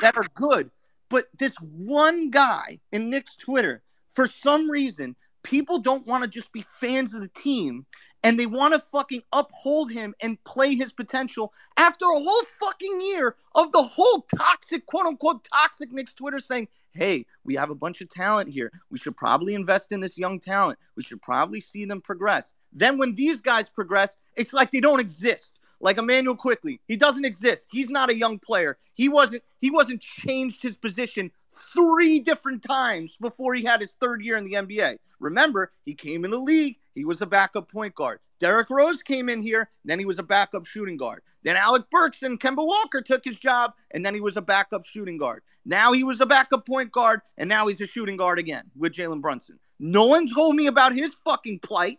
that 0.00 0.16
are 0.16 0.26
good, 0.34 0.70
but 1.08 1.26
this 1.38 1.54
one 1.60 2.30
guy 2.30 2.80
in 2.90 3.10
Knicks 3.10 3.36
Twitter, 3.36 3.82
for 4.14 4.26
some 4.26 4.70
reason, 4.70 5.14
people 5.42 5.78
don't 5.78 6.06
want 6.06 6.22
to 6.22 6.28
just 6.28 6.52
be 6.52 6.64
fans 6.80 7.14
of 7.14 7.20
the 7.20 7.28
team 7.28 7.86
and 8.24 8.38
they 8.38 8.46
want 8.46 8.72
to 8.74 8.78
fucking 8.78 9.22
uphold 9.32 9.90
him 9.90 10.14
and 10.22 10.42
play 10.44 10.74
his 10.74 10.92
potential 10.92 11.52
after 11.76 12.04
a 12.04 12.18
whole 12.18 12.42
fucking 12.60 13.00
year 13.00 13.36
of 13.54 13.72
the 13.72 13.82
whole 13.82 14.26
toxic, 14.36 14.86
quote 14.86 15.06
unquote, 15.06 15.46
toxic 15.52 15.92
Knicks 15.92 16.14
Twitter 16.14 16.38
saying, 16.38 16.68
hey, 16.92 17.24
we 17.44 17.54
have 17.54 17.70
a 17.70 17.74
bunch 17.74 18.00
of 18.00 18.08
talent 18.08 18.48
here. 18.48 18.70
We 18.90 18.98
should 18.98 19.16
probably 19.16 19.54
invest 19.54 19.92
in 19.92 20.00
this 20.00 20.18
young 20.18 20.38
talent. 20.38 20.78
We 20.96 21.02
should 21.02 21.22
probably 21.22 21.60
see 21.60 21.84
them 21.84 22.00
progress. 22.00 22.52
Then 22.72 22.98
when 22.98 23.14
these 23.14 23.40
guys 23.40 23.68
progress, 23.68 24.16
it's 24.36 24.52
like 24.52 24.70
they 24.70 24.80
don't 24.80 25.00
exist. 25.00 25.58
Like 25.80 25.98
Immanuel 25.98 26.36
Quickley, 26.36 26.80
he 26.86 26.96
doesn't 26.96 27.24
exist. 27.24 27.66
He's 27.72 27.90
not 27.90 28.08
a 28.08 28.16
young 28.16 28.38
player. 28.38 28.78
He 28.94 29.08
wasn't. 29.08 29.42
He 29.60 29.68
wasn't 29.68 30.00
changed 30.00 30.62
his 30.62 30.76
position 30.76 31.32
three 31.52 32.20
different 32.20 32.62
times 32.62 33.16
before 33.20 33.54
he 33.54 33.64
had 33.64 33.80
his 33.80 33.94
third 34.00 34.22
year 34.22 34.36
in 34.36 34.44
the 34.44 34.54
NBA. 34.54 34.98
Remember, 35.20 35.72
he 35.84 35.94
came 35.94 36.24
in 36.24 36.30
the 36.30 36.38
league, 36.38 36.76
he 36.94 37.04
was 37.04 37.20
a 37.20 37.26
backup 37.26 37.70
point 37.70 37.94
guard. 37.94 38.18
Derrick 38.40 38.70
Rose 38.70 39.02
came 39.02 39.28
in 39.28 39.40
here, 39.40 39.70
then 39.84 39.98
he 39.98 40.04
was 40.04 40.18
a 40.18 40.22
backup 40.22 40.66
shooting 40.66 40.96
guard. 40.96 41.22
Then 41.44 41.56
Alec 41.56 41.84
Burks 41.90 42.22
and 42.22 42.40
Kemba 42.40 42.66
Walker 42.66 43.00
took 43.00 43.24
his 43.24 43.38
job, 43.38 43.72
and 43.92 44.04
then 44.04 44.14
he 44.14 44.20
was 44.20 44.36
a 44.36 44.42
backup 44.42 44.84
shooting 44.84 45.16
guard. 45.16 45.42
Now 45.64 45.92
he 45.92 46.02
was 46.02 46.20
a 46.20 46.26
backup 46.26 46.66
point 46.66 46.90
guard, 46.90 47.20
and 47.38 47.48
now 47.48 47.68
he's 47.68 47.80
a 47.80 47.86
shooting 47.86 48.16
guard 48.16 48.38
again 48.38 48.70
with 48.76 48.92
Jalen 48.92 49.20
Brunson. 49.20 49.58
No 49.78 50.06
one 50.06 50.26
told 50.26 50.56
me 50.56 50.66
about 50.66 50.94
his 50.94 51.14
fucking 51.24 51.60
plight. 51.60 51.98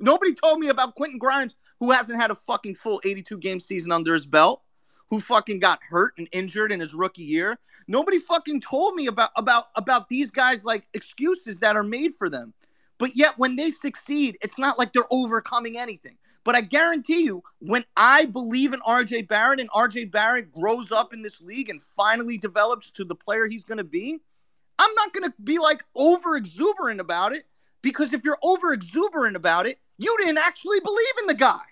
Nobody 0.00 0.34
told 0.34 0.58
me 0.58 0.68
about 0.68 0.96
Quentin 0.96 1.18
Grimes, 1.18 1.54
who 1.78 1.92
hasn't 1.92 2.20
had 2.20 2.32
a 2.32 2.34
fucking 2.34 2.74
full 2.74 3.00
82 3.04 3.38
game 3.38 3.60
season 3.60 3.92
under 3.92 4.14
his 4.14 4.26
belt, 4.26 4.62
who 5.10 5.20
fucking 5.20 5.60
got 5.60 5.80
hurt 5.88 6.14
and 6.18 6.28
injured 6.32 6.72
in 6.72 6.80
his 6.80 6.94
rookie 6.94 7.22
year. 7.22 7.58
Nobody 7.86 8.18
fucking 8.18 8.60
told 8.60 8.94
me 8.94 9.06
about 9.06 9.30
about 9.36 9.66
about 9.76 10.08
these 10.08 10.30
guys 10.30 10.64
like 10.64 10.86
excuses 10.94 11.58
that 11.60 11.76
are 11.76 11.82
made 11.82 12.12
for 12.18 12.28
them. 12.28 12.52
But 12.98 13.16
yet 13.16 13.38
when 13.38 13.56
they 13.56 13.70
succeed, 13.70 14.38
it's 14.40 14.58
not 14.58 14.78
like 14.78 14.92
they're 14.92 15.02
overcoming 15.10 15.78
anything. 15.78 16.16
But 16.44 16.54
I 16.54 16.60
guarantee 16.60 17.24
you, 17.24 17.42
when 17.58 17.84
I 17.96 18.26
believe 18.26 18.72
in 18.72 18.80
RJ 18.80 19.28
Barrett 19.28 19.60
and 19.60 19.70
RJ 19.70 20.12
Barrett 20.12 20.52
grows 20.52 20.92
up 20.92 21.14
in 21.14 21.22
this 21.22 21.40
league 21.40 21.70
and 21.70 21.80
finally 21.96 22.36
develops 22.36 22.90
to 22.92 23.04
the 23.04 23.14
player 23.14 23.46
he's 23.46 23.64
going 23.64 23.78
to 23.78 23.84
be, 23.84 24.18
I'm 24.78 24.94
not 24.94 25.12
going 25.12 25.24
to 25.24 25.34
be 25.42 25.58
like 25.58 25.82
over 25.96 26.36
exuberant 26.36 27.00
about 27.00 27.34
it 27.34 27.44
because 27.82 28.12
if 28.12 28.24
you're 28.24 28.38
over 28.42 28.72
exuberant 28.72 29.36
about 29.36 29.66
it, 29.66 29.78
you 29.96 30.14
didn't 30.18 30.38
actually 30.38 30.80
believe 30.80 31.14
in 31.20 31.26
the 31.28 31.34
guy. 31.34 31.62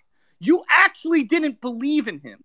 You 0.41 0.65
actually 0.71 1.25
didn't 1.25 1.61
believe 1.61 2.09
in 2.09 2.19
him. 2.21 2.43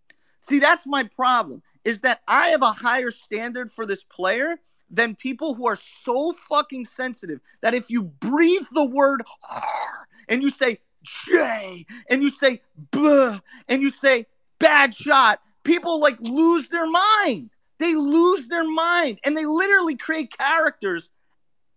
See, 0.47 0.59
that's 0.59 0.85
my 0.85 1.03
problem 1.03 1.61
is 1.83 1.99
that 1.99 2.21
I 2.27 2.49
have 2.49 2.61
a 2.61 2.71
higher 2.71 3.11
standard 3.11 3.71
for 3.71 3.85
this 3.85 4.03
player 4.03 4.57
than 4.89 5.15
people 5.15 5.53
who 5.53 5.67
are 5.67 5.79
so 6.03 6.33
fucking 6.49 6.85
sensitive 6.85 7.39
that 7.61 7.73
if 7.73 7.89
you 7.89 8.03
breathe 8.03 8.65
the 8.71 8.85
word 8.85 9.23
and 10.29 10.41
you 10.41 10.49
say 10.49 10.79
J 11.03 11.85
and 12.09 12.23
you 12.23 12.29
say 12.29 12.61
buh 12.91 13.39
and 13.67 13.81
you 13.81 13.89
say 13.89 14.25
bad 14.59 14.95
shot, 14.95 15.41
people 15.63 15.99
like 15.99 16.19
lose 16.21 16.67
their 16.69 16.87
mind. 16.87 17.49
They 17.79 17.93
lose 17.93 18.47
their 18.47 18.67
mind 18.67 19.19
and 19.23 19.35
they 19.35 19.45
literally 19.45 19.95
create 19.95 20.37
characters 20.37 21.09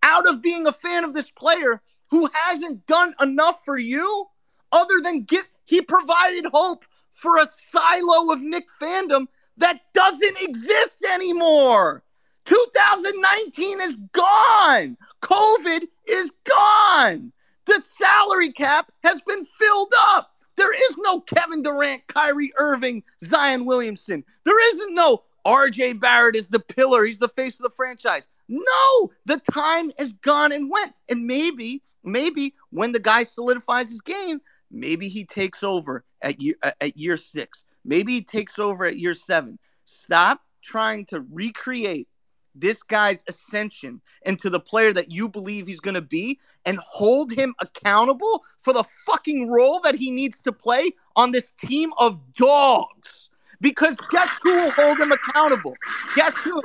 out 0.02 0.26
of 0.28 0.42
being 0.42 0.66
a 0.66 0.72
fan 0.72 1.04
of 1.04 1.14
this 1.14 1.30
player 1.30 1.82
who 2.10 2.28
hasn't 2.32 2.86
done 2.86 3.14
enough 3.20 3.64
for 3.64 3.78
you 3.78 4.26
other 4.72 4.94
than 5.02 5.22
get 5.22 5.44
he 5.64 5.80
provided 5.82 6.46
hope 6.52 6.84
for 7.20 7.36
a 7.38 7.46
silo 7.70 8.32
of 8.32 8.40
Knick 8.40 8.66
fandom 8.80 9.26
that 9.58 9.80
doesn't 9.92 10.42
exist 10.42 11.04
anymore. 11.12 12.02
2019 12.46 13.80
is 13.80 13.96
gone. 14.12 14.96
COVID 15.22 15.86
is 16.08 16.32
gone. 16.44 17.32
The 17.66 17.82
salary 17.84 18.52
cap 18.52 18.90
has 19.04 19.20
been 19.20 19.44
filled 19.44 19.92
up. 20.08 20.34
There 20.56 20.74
is 20.74 20.96
no 20.98 21.20
Kevin 21.20 21.62
Durant, 21.62 22.06
Kyrie 22.08 22.52
Irving, 22.58 23.02
Zion 23.24 23.66
Williamson. 23.66 24.24
There 24.44 24.74
isn't 24.74 24.94
no 24.94 25.22
RJ 25.46 26.00
Barrett 26.00 26.36
is 26.36 26.48
the 26.48 26.60
pillar. 26.60 27.04
He's 27.04 27.18
the 27.18 27.28
face 27.28 27.58
of 27.58 27.64
the 27.64 27.76
franchise. 27.76 28.28
No, 28.48 29.10
the 29.26 29.40
time 29.52 29.92
is 29.98 30.12
gone 30.14 30.52
and 30.52 30.70
went. 30.70 30.94
And 31.08 31.26
maybe, 31.26 31.82
maybe 32.02 32.54
when 32.70 32.92
the 32.92 32.98
guy 32.98 33.22
solidifies 33.22 33.88
his 33.88 34.00
game, 34.00 34.40
maybe 34.70 35.08
he 35.08 35.24
takes 35.24 35.62
over 35.62 36.04
at 36.22 36.40
year 36.40 36.54
at 36.62 36.96
year 36.96 37.16
six. 37.16 37.64
Maybe 37.84 38.14
he 38.14 38.22
takes 38.22 38.58
over 38.58 38.84
at 38.84 38.98
year 38.98 39.14
seven. 39.14 39.58
Stop 39.84 40.42
trying 40.62 41.06
to 41.06 41.24
recreate 41.30 42.08
this 42.54 42.82
guy's 42.82 43.22
ascension 43.28 44.00
into 44.26 44.50
the 44.50 44.60
player 44.60 44.92
that 44.92 45.10
you 45.10 45.28
believe 45.28 45.66
he's 45.66 45.80
going 45.80 45.94
to 45.94 46.02
be 46.02 46.38
and 46.66 46.78
hold 46.78 47.32
him 47.32 47.54
accountable 47.60 48.44
for 48.60 48.72
the 48.72 48.84
fucking 49.06 49.48
role 49.48 49.80
that 49.80 49.94
he 49.94 50.10
needs 50.10 50.40
to 50.42 50.52
play 50.52 50.90
on 51.16 51.32
this 51.32 51.52
team 51.52 51.90
of 51.98 52.20
dogs. 52.34 53.28
Because 53.60 53.96
guess 54.10 54.28
who 54.42 54.54
will 54.54 54.70
hold 54.72 54.98
him 54.98 55.12
accountable? 55.12 55.76
Guess 56.16 56.36
who? 56.38 56.62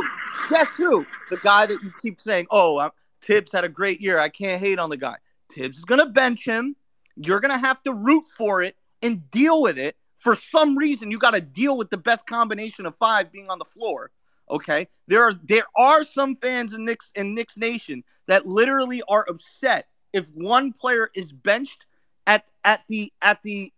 Guess 0.50 0.70
who? 0.78 1.06
The 1.30 1.38
guy 1.38 1.66
that 1.66 1.84
you 1.84 1.92
keep 2.02 2.22
saying, 2.22 2.48
oh, 2.52 2.78
uh, 2.78 2.90
Thibs 3.22 3.52
had 3.52 3.64
a 3.64 3.70
great 3.70 4.00
year. 4.00 4.20
I 4.20 4.30
can't 4.30 4.62
hate 4.62 4.80
on 4.80 4.90
the 4.90 4.98
guy. 4.98 5.18
Tibbs 5.50 5.78
is 5.78 5.86
going 5.86 6.00
to 6.00 6.08
bench 6.08 6.46
him. 6.46 6.76
You're 7.16 7.40
going 7.40 7.54
to 7.54 7.66
have 7.66 7.82
to 7.84 7.94
root 7.94 8.26
for 8.38 8.64
it 8.64 8.76
and 9.02 9.30
deal 9.32 9.62
with 9.62 9.78
it. 9.78 9.96
For 10.18 10.36
some 10.36 10.78
reason, 10.78 11.12
you 11.12 11.20
got 11.20 11.36
to 11.36 11.42
deal 11.42 11.78
with 11.78 11.90
the 11.90 11.98
best 11.98 12.26
combination 12.26 12.86
of 12.86 12.96
five 12.98 13.32
being 13.32 13.50
on 13.50 13.60
the 13.60 13.66
floor. 13.66 14.12
Okay, 14.50 14.88
there 15.08 15.24
are 15.24 15.34
there 15.44 15.66
are 15.76 16.04
some 16.04 16.36
fans 16.36 16.74
in 16.74 16.86
Knicks 16.86 17.12
in 17.16 17.34
Knicks 17.34 17.58
Nation 17.58 18.04
that 18.28 18.46
literally 18.46 19.02
are 19.08 19.26
upset 19.28 19.88
if 20.14 20.30
one 20.30 20.72
player 20.72 21.10
is 21.16 21.32
benched 21.32 21.86
at 22.28 22.46
at 22.64 22.82
the 22.88 23.12
at 23.22 23.42
the 23.44 23.72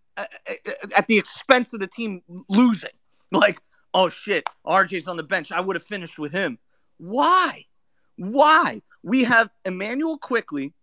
at 0.96 1.08
the 1.08 1.18
expense 1.18 1.74
of 1.74 1.80
the 1.80 1.88
team 1.88 2.22
losing. 2.50 2.90
Like, 3.32 3.62
oh 3.94 4.10
shit, 4.10 4.46
RJ's 4.66 5.08
on 5.08 5.18
the 5.18 5.24
bench. 5.24 5.52
I 5.52 5.60
would 5.60 5.76
have 5.76 5.86
finished 5.86 6.20
with 6.20 6.32
him. 6.32 6.58
Why? 6.98 7.66
Why? 8.16 8.82
We 9.04 9.24
have 9.26 9.50
Immanuel 9.66 10.18
Quickley. 10.18 10.74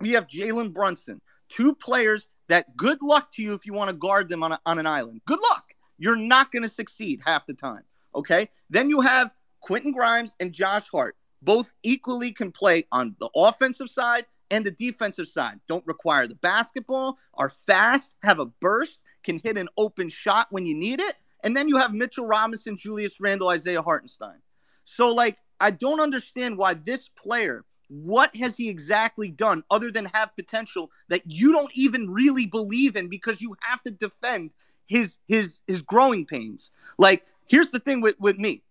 We 0.00 0.12
have 0.12 0.26
Jalen 0.26 0.72
Brunson. 0.72 1.20
Two 1.54 1.74
players 1.74 2.26
that 2.48 2.76
good 2.76 2.98
luck 3.02 3.32
to 3.32 3.42
you 3.42 3.54
if 3.54 3.64
you 3.64 3.72
want 3.72 3.90
to 3.90 3.96
guard 3.96 4.28
them 4.28 4.42
on, 4.42 4.52
a, 4.52 4.60
on 4.66 4.78
an 4.78 4.86
island. 4.86 5.20
Good 5.26 5.38
luck. 5.50 5.64
You're 5.98 6.16
not 6.16 6.50
going 6.50 6.62
to 6.62 6.68
succeed 6.68 7.20
half 7.24 7.46
the 7.46 7.54
time. 7.54 7.82
Okay. 8.14 8.48
Then 8.70 8.90
you 8.90 9.00
have 9.00 9.30
Quentin 9.60 9.92
Grimes 9.92 10.34
and 10.40 10.52
Josh 10.52 10.88
Hart. 10.88 11.16
Both 11.42 11.72
equally 11.82 12.32
can 12.32 12.50
play 12.50 12.84
on 12.90 13.14
the 13.20 13.30
offensive 13.36 13.88
side 13.88 14.26
and 14.50 14.64
the 14.64 14.70
defensive 14.70 15.28
side. 15.28 15.60
Don't 15.68 15.86
require 15.86 16.26
the 16.26 16.34
basketball, 16.36 17.18
are 17.34 17.50
fast, 17.50 18.14
have 18.22 18.40
a 18.40 18.46
burst, 18.46 18.98
can 19.22 19.38
hit 19.38 19.56
an 19.58 19.68
open 19.76 20.08
shot 20.08 20.48
when 20.50 20.66
you 20.66 20.74
need 20.74 21.00
it. 21.00 21.14
And 21.42 21.56
then 21.56 21.68
you 21.68 21.76
have 21.76 21.92
Mitchell 21.92 22.26
Robinson, 22.26 22.76
Julius 22.76 23.20
Randle, 23.20 23.48
Isaiah 23.48 23.82
Hartenstein. 23.82 24.40
So, 24.84 25.14
like, 25.14 25.38
I 25.60 25.70
don't 25.70 26.00
understand 26.00 26.58
why 26.58 26.74
this 26.74 27.08
player 27.08 27.64
what 27.88 28.34
has 28.36 28.56
he 28.56 28.68
exactly 28.68 29.30
done 29.30 29.62
other 29.70 29.90
than 29.90 30.06
have 30.06 30.34
potential 30.36 30.90
that 31.08 31.22
you 31.26 31.52
don't 31.52 31.70
even 31.74 32.10
really 32.10 32.46
believe 32.46 32.96
in 32.96 33.08
because 33.08 33.40
you 33.40 33.56
have 33.60 33.82
to 33.82 33.90
defend 33.90 34.50
his 34.86 35.18
his 35.26 35.60
his 35.66 35.82
growing 35.82 36.26
pains? 36.26 36.70
Like, 36.98 37.24
here's 37.46 37.70
the 37.70 37.80
thing 37.80 38.00
with, 38.00 38.18
with 38.18 38.38
me. 38.38 38.62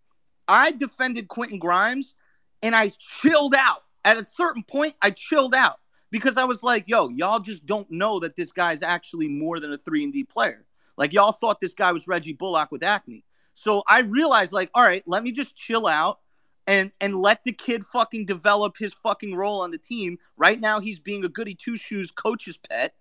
I 0.48 0.72
defended 0.72 1.28
Quentin 1.28 1.60
Grimes 1.60 2.16
and 2.62 2.76
I 2.76 2.90
chilled 3.00 3.56
out. 3.58 3.84
At 4.06 4.18
a 4.18 4.26
certain 4.26 4.64
point, 4.64 4.96
I 5.02 5.12
chilled 5.12 5.56
out 5.56 5.80
because 6.12 6.36
I 6.36 6.44
was 6.44 6.62
like, 6.62 6.84
yo, 6.88 7.08
y'all 7.10 7.40
just 7.40 7.66
don't 7.66 7.90
know 7.90 8.20
that 8.20 8.36
this 8.36 8.52
guy's 8.52 8.82
actually 8.82 9.30
more 9.30 9.60
than 9.60 9.72
a 9.72 9.78
3 9.78 10.04
and 10.04 10.14
D 10.14 10.24
player. 10.24 10.66
Like 10.98 11.14
y'all 11.14 11.32
thought 11.32 11.62
this 11.62 11.74
guy 11.74 11.92
was 11.92 12.08
Reggie 12.08 12.34
Bullock 12.34 12.72
with 12.72 12.84
acne. 12.84 13.24
So 13.54 13.84
I 13.88 14.02
realized 14.02 14.52
like, 14.52 14.70
all 14.74 14.84
right, 14.84 15.04
let 15.06 15.24
me 15.24 15.32
just 15.32 15.56
chill 15.56 15.88
out 15.88 16.20
and 16.68 16.92
and 17.02 17.16
let 17.16 17.44
the 17.44 17.52
kid 17.52 17.86
fucking 17.86 18.26
develop 18.26 18.78
his 18.78 18.94
fucking 18.94 19.36
role 19.36 19.62
on 19.62 19.72
the 19.72 19.78
team. 19.78 20.18
Right 20.38 20.60
now, 20.60 20.80
he's 20.80 21.00
being 21.00 21.26
a 21.26 21.30
goody 21.30 21.56
two 21.56 21.78
shoes 21.78 22.12
coach's 22.12 22.58
pet, 22.58 22.94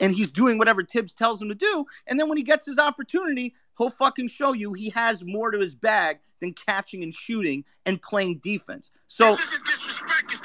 and 0.00 0.14
he's 0.14 0.30
doing 0.30 0.58
whatever 0.58 0.82
Tibbs 0.82 1.14
tells 1.14 1.40
him 1.40 1.48
to 1.48 1.54
do. 1.54 1.84
And 2.06 2.18
then 2.18 2.28
when 2.28 2.38
he 2.38 2.44
gets 2.44 2.66
his 2.66 2.78
opportunity, 2.78 3.54
he'll 3.76 3.90
fucking 3.90 4.28
show 4.28 4.52
you 4.52 4.72
he 4.72 4.90
has 4.90 5.24
more 5.24 5.50
to 5.50 5.58
his 5.58 5.74
bag 5.74 6.18
than 6.40 6.54
catching 6.54 7.02
and 7.02 7.12
shooting 7.12 7.64
and 7.86 8.00
playing 8.00 8.38
defense. 8.38 8.90
So 9.08 9.32
this 9.32 9.48
isn't 9.48 9.64
disrespect; 9.64 10.37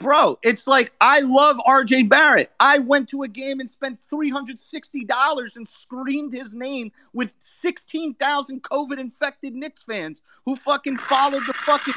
bro, 0.00 0.38
it's 0.42 0.66
like 0.66 0.92
I 1.00 1.20
love 1.20 1.58
RJ 1.58 2.08
Barrett. 2.08 2.50
I 2.58 2.78
went 2.78 3.08
to 3.10 3.22
a 3.22 3.28
game 3.28 3.60
and 3.60 3.68
spent 3.68 4.00
$360 4.00 5.56
and 5.56 5.68
screamed 5.68 6.32
his 6.32 6.54
name 6.54 6.90
with 7.12 7.30
16,000 7.38 8.62
COVID 8.62 8.98
infected 8.98 9.54
Knicks 9.54 9.84
fans 9.84 10.22
who 10.46 10.56
fucking 10.56 10.96
followed 10.96 11.42
the 11.46 11.54
fucking 11.64 11.94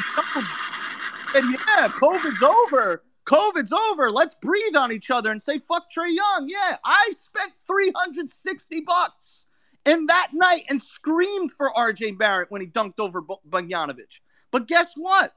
and 1.35 1.49
yeah, 1.49 1.87
COVID's 1.87 2.43
over. 2.43 3.03
COVID's 3.25 3.71
over. 3.71 4.11
Let's 4.11 4.35
breathe 4.35 4.75
on 4.75 4.91
each 4.91 5.09
other 5.09 5.31
and 5.31 5.41
say 5.41 5.59
fuck 5.59 5.85
Trae 5.89 6.13
Young. 6.13 6.47
Yeah, 6.47 6.77
I 6.85 7.11
spent 7.15 7.53
360 7.65 8.81
bucks 8.81 9.45
in 9.85 10.05
that 10.07 10.29
night 10.33 10.65
and 10.69 10.81
screamed 10.81 11.51
for 11.51 11.71
RJ 11.71 12.17
Barrett 12.17 12.51
when 12.51 12.61
he 12.61 12.67
dunked 12.67 12.99
over 12.99 13.21
Bogdanovich. 13.21 14.19
But 14.51 14.67
guess 14.67 14.93
what? 14.95 15.33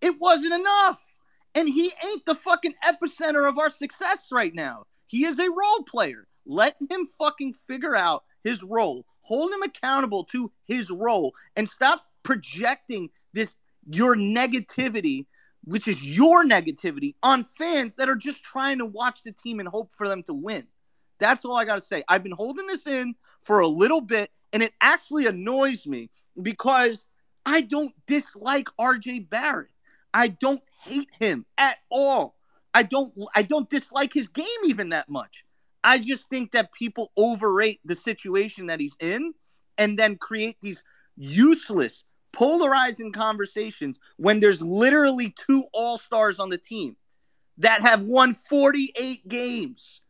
It 0.00 0.20
wasn't 0.20 0.54
enough. 0.54 1.00
And 1.54 1.68
he 1.68 1.92
ain't 2.04 2.26
the 2.26 2.34
fucking 2.34 2.74
epicenter 2.84 3.48
of 3.48 3.58
our 3.58 3.70
success 3.70 4.28
right 4.32 4.54
now. 4.54 4.84
He 5.06 5.24
is 5.24 5.38
a 5.38 5.50
role 5.50 5.84
player. 5.86 6.26
Let 6.46 6.76
him 6.90 7.06
fucking 7.06 7.54
figure 7.54 7.96
out 7.96 8.24
his 8.42 8.62
role. 8.62 9.06
Hold 9.22 9.52
him 9.52 9.62
accountable 9.62 10.24
to 10.24 10.50
his 10.66 10.90
role 10.90 11.32
and 11.56 11.68
stop 11.68 12.04
projecting 12.22 13.08
this 13.32 13.56
your 13.88 14.16
negativity, 14.16 15.26
which 15.64 15.88
is 15.88 16.04
your 16.04 16.44
negativity, 16.44 17.14
on 17.22 17.44
fans 17.44 17.96
that 17.96 18.08
are 18.08 18.16
just 18.16 18.42
trying 18.42 18.78
to 18.78 18.86
watch 18.86 19.22
the 19.22 19.32
team 19.32 19.60
and 19.60 19.68
hope 19.68 19.90
for 19.96 20.08
them 20.08 20.22
to 20.24 20.34
win. 20.34 20.66
That's 21.18 21.44
all 21.44 21.56
I 21.56 21.64
got 21.64 21.76
to 21.76 21.84
say. 21.84 22.02
I've 22.08 22.22
been 22.22 22.32
holding 22.32 22.66
this 22.66 22.86
in 22.86 23.14
for 23.42 23.60
a 23.60 23.68
little 23.68 24.00
bit, 24.00 24.30
and 24.52 24.62
it 24.62 24.72
actually 24.80 25.26
annoys 25.26 25.86
me 25.86 26.10
because 26.40 27.06
I 27.46 27.62
don't 27.62 27.94
dislike 28.06 28.68
RJ 28.80 29.30
Barrett. 29.30 29.70
I 30.14 30.28
don't 30.28 30.62
hate 30.82 31.10
him 31.18 31.44
at 31.58 31.78
all. 31.90 32.36
I 32.72 32.84
don't 32.84 33.12
I 33.34 33.42
don't 33.42 33.68
dislike 33.68 34.14
his 34.14 34.28
game 34.28 34.46
even 34.64 34.90
that 34.90 35.08
much. 35.08 35.44
I 35.82 35.98
just 35.98 36.28
think 36.30 36.52
that 36.52 36.72
people 36.72 37.12
overrate 37.16 37.80
the 37.84 37.96
situation 37.96 38.66
that 38.66 38.80
he's 38.80 38.96
in 39.00 39.34
and 39.76 39.98
then 39.98 40.16
create 40.16 40.56
these 40.62 40.82
useless, 41.16 42.04
polarizing 42.32 43.12
conversations 43.12 44.00
when 44.16 44.40
there's 44.40 44.62
literally 44.62 45.34
two 45.46 45.64
all-stars 45.74 46.38
on 46.38 46.48
the 46.48 46.58
team 46.58 46.96
that 47.58 47.82
have 47.82 48.02
won 48.02 48.34
48 48.34 49.28
games 49.28 50.00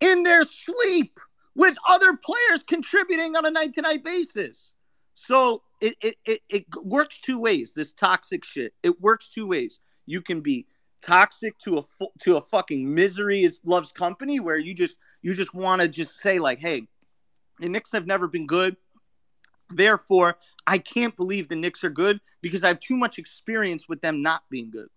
in 0.00 0.22
their 0.22 0.44
sleep 0.44 1.20
with 1.54 1.76
other 1.88 2.16
players 2.16 2.62
contributing 2.66 3.36
on 3.36 3.44
a 3.44 3.50
night-to-night 3.50 4.02
basis. 4.02 4.72
So 5.14 5.62
it, 5.80 5.96
it, 6.00 6.16
it, 6.24 6.40
it 6.48 6.66
works 6.82 7.18
two 7.20 7.38
ways. 7.38 7.72
This 7.74 7.92
toxic 7.92 8.44
shit. 8.44 8.74
It 8.82 9.00
works 9.00 9.28
two 9.28 9.46
ways. 9.46 9.80
You 10.06 10.20
can 10.20 10.40
be 10.40 10.66
toxic 11.02 11.58
to 11.60 11.78
a 11.78 11.82
to 12.20 12.36
a 12.36 12.40
fucking 12.40 12.94
misery 12.94 13.42
is 13.42 13.60
loves 13.64 13.90
company 13.92 14.38
where 14.40 14.58
you 14.58 14.74
just 14.74 14.96
you 15.22 15.34
just 15.34 15.54
want 15.54 15.80
to 15.80 15.88
just 15.88 16.20
say 16.20 16.38
like, 16.38 16.58
hey, 16.58 16.86
the 17.58 17.68
Knicks 17.68 17.92
have 17.92 18.06
never 18.06 18.28
been 18.28 18.46
good. 18.46 18.76
Therefore, 19.70 20.36
I 20.66 20.78
can't 20.78 21.16
believe 21.16 21.48
the 21.48 21.56
Knicks 21.56 21.84
are 21.84 21.90
good 21.90 22.20
because 22.40 22.62
I 22.62 22.68
have 22.68 22.80
too 22.80 22.96
much 22.96 23.18
experience 23.18 23.88
with 23.88 24.00
them 24.00 24.22
not 24.22 24.42
being 24.50 24.70
good. 24.70 24.88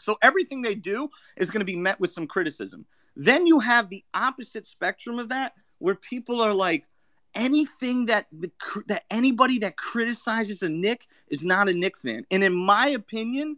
So 0.00 0.16
everything 0.22 0.62
they 0.62 0.74
do 0.74 1.08
is 1.36 1.50
going 1.50 1.60
to 1.60 1.72
be 1.72 1.76
met 1.76 2.00
with 2.00 2.10
some 2.10 2.26
criticism. 2.26 2.86
Then 3.16 3.46
you 3.46 3.60
have 3.60 3.88
the 3.88 4.04
opposite 4.14 4.66
spectrum 4.66 5.18
of 5.18 5.28
that 5.28 5.54
where 5.78 5.94
people 5.94 6.40
are 6.40 6.54
like, 6.54 6.86
anything 7.34 8.06
that 8.06 8.26
the 8.32 8.50
that 8.86 9.04
anybody 9.10 9.58
that 9.58 9.76
criticizes 9.76 10.62
a 10.62 10.68
Knick 10.68 11.06
is 11.28 11.42
not 11.42 11.68
a 11.68 11.72
Knick 11.72 11.96
fan. 11.96 12.24
And 12.30 12.42
in 12.42 12.54
my 12.54 12.88
opinion, 12.88 13.56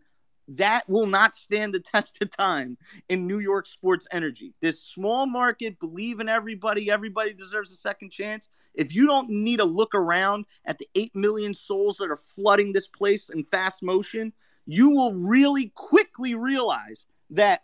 that 0.49 0.89
will 0.89 1.07
not 1.07 1.37
stand 1.37 1.73
the 1.73 1.81
test 1.81 2.19
of 2.21 2.31
time 2.37 2.77
in 3.09 3.27
New 3.27 3.39
York 3.39 3.67
sports 3.67 4.07
energy. 4.11 4.53
This 4.61 4.83
small 4.83 5.27
market, 5.27 5.79
believe 5.79 6.21
in 6.21 6.29
everybody, 6.29 6.91
everybody 6.91 7.33
deserves 7.33 7.73
a 7.73 7.77
second 7.77 8.11
chance. 8.11 8.49
If 8.75 8.95
you 8.95 9.07
don't 9.07 9.31
need 9.31 9.59
to 9.59 9.65
look 9.65 9.95
around 9.95 10.47
at 10.65 10.79
the 10.79 10.89
8 10.95 11.15
million 11.15 11.55
souls 11.55 11.97
that 11.99 12.11
are 12.11 12.17
flooding 12.17 12.73
this 12.73 12.89
place 12.89 13.29
in 13.29 13.45
fast 13.45 13.83
motion, 13.83 14.33
you 14.67 14.91
will 14.91 15.15
really 15.15 15.73
quickly 15.75 16.35
realize 16.35 17.07
that 17.31 17.63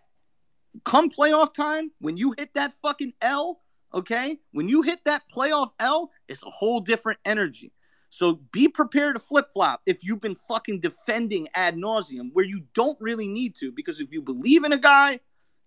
come 0.85 1.11
playoff 1.11 1.53
time, 1.55 1.91
when 2.01 2.17
you 2.17 2.35
hit 2.39 2.55
that 2.55 2.79
fucking 2.79 3.13
L, 3.21 3.61
Okay. 3.95 4.39
When 4.53 4.69
you 4.69 4.83
hit 4.83 5.01
that 5.05 5.23
playoff 5.35 5.71
L, 5.81 6.11
it's 6.29 6.43
a 6.43 6.51
whole 6.51 6.81
different 6.81 7.19
energy. 7.25 7.73
So 8.11 8.41
be 8.53 8.69
prepared 8.69 9.17
to 9.17 9.21
flip 9.21 9.47
flop 9.53 9.83
if 9.87 10.03
you've 10.03 10.21
been 10.21 10.35
fucking 10.35 10.81
defending 10.81 11.47
ad 11.55 11.77
nauseum 11.77 12.31
where 12.33 12.45
you 12.45 12.63
don't 12.75 12.99
really 13.01 13.29
need 13.29 13.55
to. 13.57 13.71
Because 13.73 14.01
if 14.01 14.13
you 14.13 14.23
believe 14.23 14.65
in 14.65 14.73
a 14.73 14.79
guy, 14.79 15.21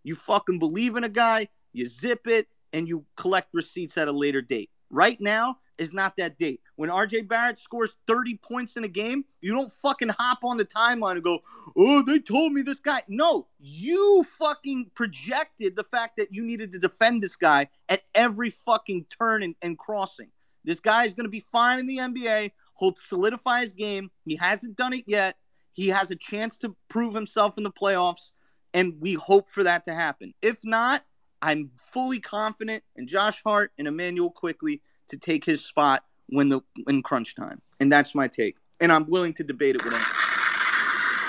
you 0.03 0.15
fucking 0.15 0.60
believe 0.60 0.95
in 0.95 1.03
a 1.03 1.10
guy, 1.10 1.48
you 1.73 1.85
zip 1.85 2.27
it 2.27 2.48
and 2.73 2.88
you 2.88 3.06
collect 3.15 3.49
receipts 3.53 3.98
at 3.98 4.07
a 4.07 4.11
later 4.11 4.41
date. 4.41 4.69
Right 4.89 5.19
now, 5.22 5.57
is 5.77 5.93
not 5.93 6.15
that 6.18 6.38
date. 6.38 6.61
When 6.76 6.89
RJ 6.89 7.27
Barrett 7.27 7.60
scores 7.60 7.95
30 8.07 8.38
points 8.38 8.77
in 8.77 8.84
a 8.84 8.88
game, 8.88 9.26
you 9.41 9.53
don't 9.53 9.72
fucking 9.72 10.10
hop 10.10 10.43
on 10.43 10.57
the 10.57 10.65
timeline 10.65 11.14
and 11.14 11.23
go, 11.23 11.39
oh, 11.76 12.03
they 12.03 12.19
told 12.19 12.53
me 12.53 12.61
this 12.61 12.80
guy. 12.80 13.02
No, 13.07 13.48
you 13.60 14.26
fucking 14.38 14.91
projected 14.95 15.76
the 15.76 15.84
fact 15.84 16.18
that 16.18 16.34
you 16.34 16.43
needed 16.43 16.72
to 16.73 16.80
defend 16.80 17.22
this 17.22 17.35
guy 17.35 17.68
at 17.89 18.03
every 18.15 18.49
fucking 18.49 19.06
turn 19.18 19.43
and, 19.43 19.56
and 19.61 19.77
crossing. 19.77 20.30
This 20.64 20.80
guy 20.80 21.06
is 21.06 21.14
going 21.14 21.26
to 21.26 21.30
be 21.31 21.45
fine 21.52 21.80
in 21.80 21.88
the 21.88 21.98
NBA. 21.98 22.52
He'll 22.80 22.95
solidify 22.95 23.61
his 23.61 23.73
game. 23.73 24.11
He 24.26 24.35
hasn't 24.35 24.76
done 24.76 24.93
it 24.93 25.06
yet. 25.07 25.38
He 25.73 25.88
has 25.88 26.11
a 26.11 26.15
chance 26.15 26.57
to 26.60 26.76
prove 26.89 27.15
himself 27.15 27.57
in 27.57 27.64
the 27.64 27.72
playoffs, 27.72 28.31
and 28.73 28.95
we 28.99 29.14
hope 29.14 29.49
for 29.49 29.64
that 29.64 29.85
to 29.85 29.93
happen. 29.93 30.34
If 30.41 30.57
not, 30.64 31.03
I'm 31.41 31.72
fully 31.91 32.19
confident 32.19 32.84
in 32.95 33.07
Josh 33.07 33.41
Hart 33.43 33.72
and 33.77 33.88
Immanuel 33.88 34.30
Quickley 34.30 34.81
to 35.11 35.17
take 35.17 35.45
his 35.45 35.63
spot 35.63 36.03
when 36.27 36.49
the 36.49 36.61
in 36.88 37.03
crunch 37.03 37.35
time. 37.35 37.61
And 37.79 37.91
that's 37.91 38.15
my 38.15 38.27
take. 38.27 38.55
And 38.79 38.91
I'm 38.91 39.07
willing 39.07 39.33
to 39.35 39.43
debate 39.43 39.75
it 39.75 39.83
with 39.83 39.93
him. 39.93 40.01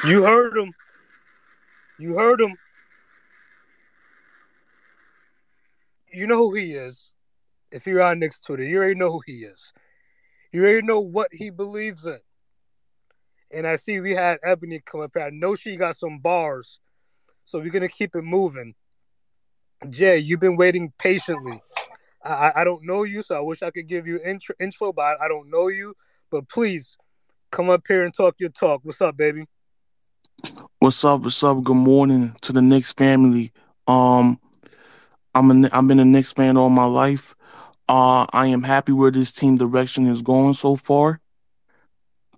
You 0.07 0.25
heard 0.25 0.57
him. 0.57 0.73
You 1.99 2.17
heard 2.17 2.41
him. 2.41 2.55
You 6.13 6.27
know 6.27 6.39
who 6.39 6.55
he 6.55 6.73
is. 6.73 7.13
If 7.71 7.87
you're 7.87 8.03
on 8.03 8.19
Knicks 8.19 8.41
Twitter, 8.41 8.65
you 8.65 8.79
already 8.79 8.95
know 8.95 9.11
who 9.11 9.23
he 9.27 9.45
is. 9.45 9.73
You 10.53 10.63
already 10.63 10.87
know 10.87 11.01
what 11.01 11.29
he 11.33 11.51
believes 11.51 12.07
in. 12.07 12.19
And 13.55 13.67
I 13.67 13.77
see 13.77 14.01
we 14.01 14.13
had 14.13 14.39
Ebony 14.43 14.81
come 14.85 15.01
up 15.01 15.13
here. 15.15 15.25
I 15.25 15.31
know 15.31 15.55
she 15.55 15.77
got 15.77 15.97
some 15.97 16.19
bars. 16.19 16.79
So 17.45 17.59
we're 17.59 17.71
gonna 17.71 17.89
keep 17.89 18.15
it 18.15 18.23
moving. 18.23 18.75
Jay, 19.91 20.19
you've 20.19 20.41
been 20.41 20.57
waiting 20.57 20.93
patiently. 20.99 21.61
I, 22.25 22.53
I 22.57 22.65
don't 22.65 22.85
know 22.85 23.03
you, 23.05 23.23
so 23.23 23.37
I 23.37 23.41
wish 23.41 23.63
I 23.63 23.71
could 23.71 23.87
give 23.87 24.07
you 24.07 24.21
intro, 24.25 24.55
intro, 24.61 24.93
but 24.93 25.21
I, 25.21 25.29
don't 25.29 25.51
know 25.51 25.69
you. 25.69 25.95
But 26.31 26.49
please 26.49 26.97
come 27.51 27.71
up 27.71 27.83
here 27.87 28.05
and 28.05 28.15
talk 28.15 28.37
your 28.39 28.51
talk. 28.51 28.81
What's 28.85 29.01
up, 29.01 29.17
baby? 29.17 29.47
What's 30.79 31.05
up? 31.05 31.23
What's 31.23 31.43
up? 31.43 31.63
Good 31.63 31.75
morning 31.77 32.35
to 32.43 32.53
the 32.53 32.63
Knicks 32.63 32.93
family. 32.93 33.53
Um, 33.87 34.41
I'm 35.35 35.65
a, 35.65 35.69
I've 35.73 35.87
been 35.87 36.01
a 36.01 36.05
Knicks 36.05 36.33
fan 36.33 36.57
all 36.57 36.71
my 36.71 36.85
life. 36.85 37.35
Uh, 37.89 38.27
I 38.33 38.47
am 38.47 38.63
happy 38.63 38.93
where 38.93 39.11
this 39.11 39.33
team 39.33 39.57
direction 39.57 40.07
is 40.07 40.23
going 40.23 40.55
so 40.55 40.77
far. 40.77 41.21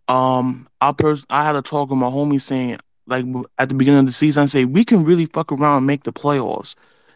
Um, 0.09 0.67
I 0.81 0.93
pers- 0.93 1.27
I 1.31 1.45
had 1.45 1.57
a 1.57 1.63
talk 1.63 1.91
with 1.91 1.99
my 1.99 2.09
homie 2.09 2.41
saying 2.41 2.79
like 3.07 3.25
at 3.59 3.69
the 3.69 3.75
beginning 3.75 4.01
of 4.01 4.07
the 4.07 4.13
season, 4.13 4.45
I 4.45 4.47
say 4.47 4.65
we 4.65 4.85
can 4.85 5.05
really 5.05 5.27
fuck 5.27 5.53
around 5.53 5.79
and 5.79 5.87
make 5.87 6.05
the 6.05 6.13
playoffs. 6.13 6.75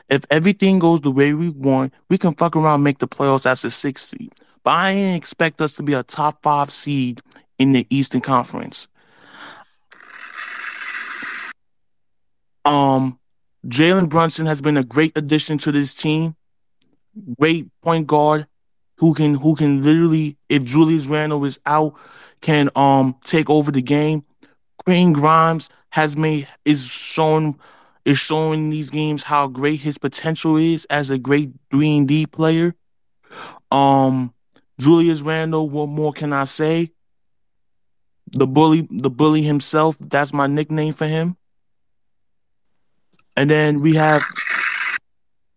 If 0.09 0.25
everything 0.31 0.79
goes 0.79 1.01
the 1.01 1.11
way 1.11 1.35
we 1.35 1.51
want, 1.51 1.93
we 2.09 2.19
can 2.19 2.35
fuck 2.35 2.57
around 2.57 2.77
and 2.77 2.85
make 2.85 2.99
the 2.99 3.09
playoffs 3.09 3.47
as 3.47 3.65
a 3.65 3.71
sixth 3.71 4.09
seed. 4.09 4.33
But 4.65 4.71
I 4.71 4.91
ain't 4.93 5.17
expect 5.17 5.61
us 5.61 5.75
to 5.77 5.83
be 5.83 5.93
a 5.93 6.03
top 6.03 6.43
five 6.43 6.71
seed 6.71 7.21
in 7.59 7.73
the 7.73 7.87
Eastern 7.91 8.21
Conference. 8.21 8.89
Um, 12.65 13.19
Jalen 13.67 14.09
Brunson 14.09 14.47
has 14.47 14.61
been 14.61 14.77
a 14.77 14.85
great 14.85 15.17
addition 15.17 15.59
to 15.59 15.73
this 15.73 15.95
team. 15.95 16.37
Great 17.39 17.69
point 17.83 18.07
guard 18.07 18.47
who 18.99 19.15
can 19.15 19.35
who 19.35 19.55
can 19.55 19.83
literally, 19.83 20.37
if 20.49 20.65
Julius 20.65 21.07
Randle 21.07 21.45
is 21.45 21.59
out, 21.67 21.95
can 22.41 22.69
um 22.77 23.17
take 23.25 23.51
over 23.51 23.71
the 23.71 23.83
game. 23.83 24.23
Quentin 24.85 25.13
Grimes 25.13 25.69
has 25.91 26.17
made 26.17 26.47
is 26.65 26.87
showing 26.87 27.59
is 28.09 28.19
showing 28.19 28.71
these 28.71 28.89
games 28.89 29.23
how 29.23 29.47
great 29.47 29.81
his 29.81 29.99
potential 29.99 30.57
is 30.57 30.87
as 30.87 31.11
a 31.11 31.19
great 31.19 31.51
three 31.71 31.99
and 31.99 32.09
D 32.09 32.25
player. 32.25 32.75
Um, 33.71 34.33
Julius 34.81 35.21
Randle. 35.21 35.69
What 35.69 35.91
more 35.91 36.15
can 36.15 36.33
I 36.33 36.45
say? 36.45 36.91
The 38.33 38.47
bully, 38.47 38.89
the 38.91 39.11
bully 39.11 39.43
himself. 39.43 39.99
That's 40.01 40.33
my 40.33 40.47
nickname 40.47 40.95
for 40.95 41.07
him. 41.07 41.37
And 43.37 43.51
then 43.51 43.83
we 43.83 43.95
have, 43.97 44.23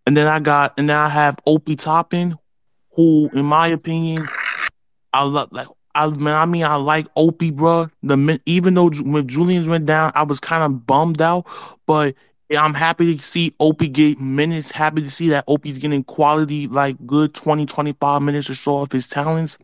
and 0.06 0.18
then 0.18 0.28
I 0.28 0.42
got, 0.42 0.78
and 0.78 0.90
then 0.90 0.98
I 0.98 1.08
have 1.08 1.40
Obi 1.48 1.78
Toppin, 1.78 2.36
who, 2.96 3.30
in 3.32 3.46
my 3.46 3.68
opinion, 3.68 4.28
I 5.14 5.24
love. 5.24 5.54
Like 5.54 5.68
I 5.96 6.08
man, 6.10 6.36
I 6.36 6.46
mean, 6.46 6.66
I 6.66 6.76
like 6.76 7.08
Obi, 7.16 7.52
bro. 7.52 7.88
The 8.04 8.42
even 8.46 8.74
though 8.74 8.90
when 8.90 9.26
Julius 9.26 9.68
went 9.68 9.86
down, 9.86 10.12
I 10.16 10.24
was 10.24 10.42
kind 10.42 10.64
of 10.66 10.86
bummed 10.86 11.22
out, 11.22 11.48
but 11.86 12.14
I'm 12.58 12.74
happy 12.74 13.16
to 13.16 13.24
see 13.24 13.54
Obi 13.60 13.88
get 13.88 14.20
minutes. 14.20 14.72
Happy 14.72 15.02
to 15.02 15.10
see 15.10 15.30
that 15.30 15.46
Obi's 15.48 15.80
getting 15.80 16.04
quality, 16.04 16.68
like 16.68 16.98
good 17.06 17.34
20, 17.34 17.66
25 17.66 18.22
minutes 18.22 18.50
or 18.50 18.56
so 18.56 18.80
of 18.80 18.92
his 18.92 19.08
talents. 19.08 19.58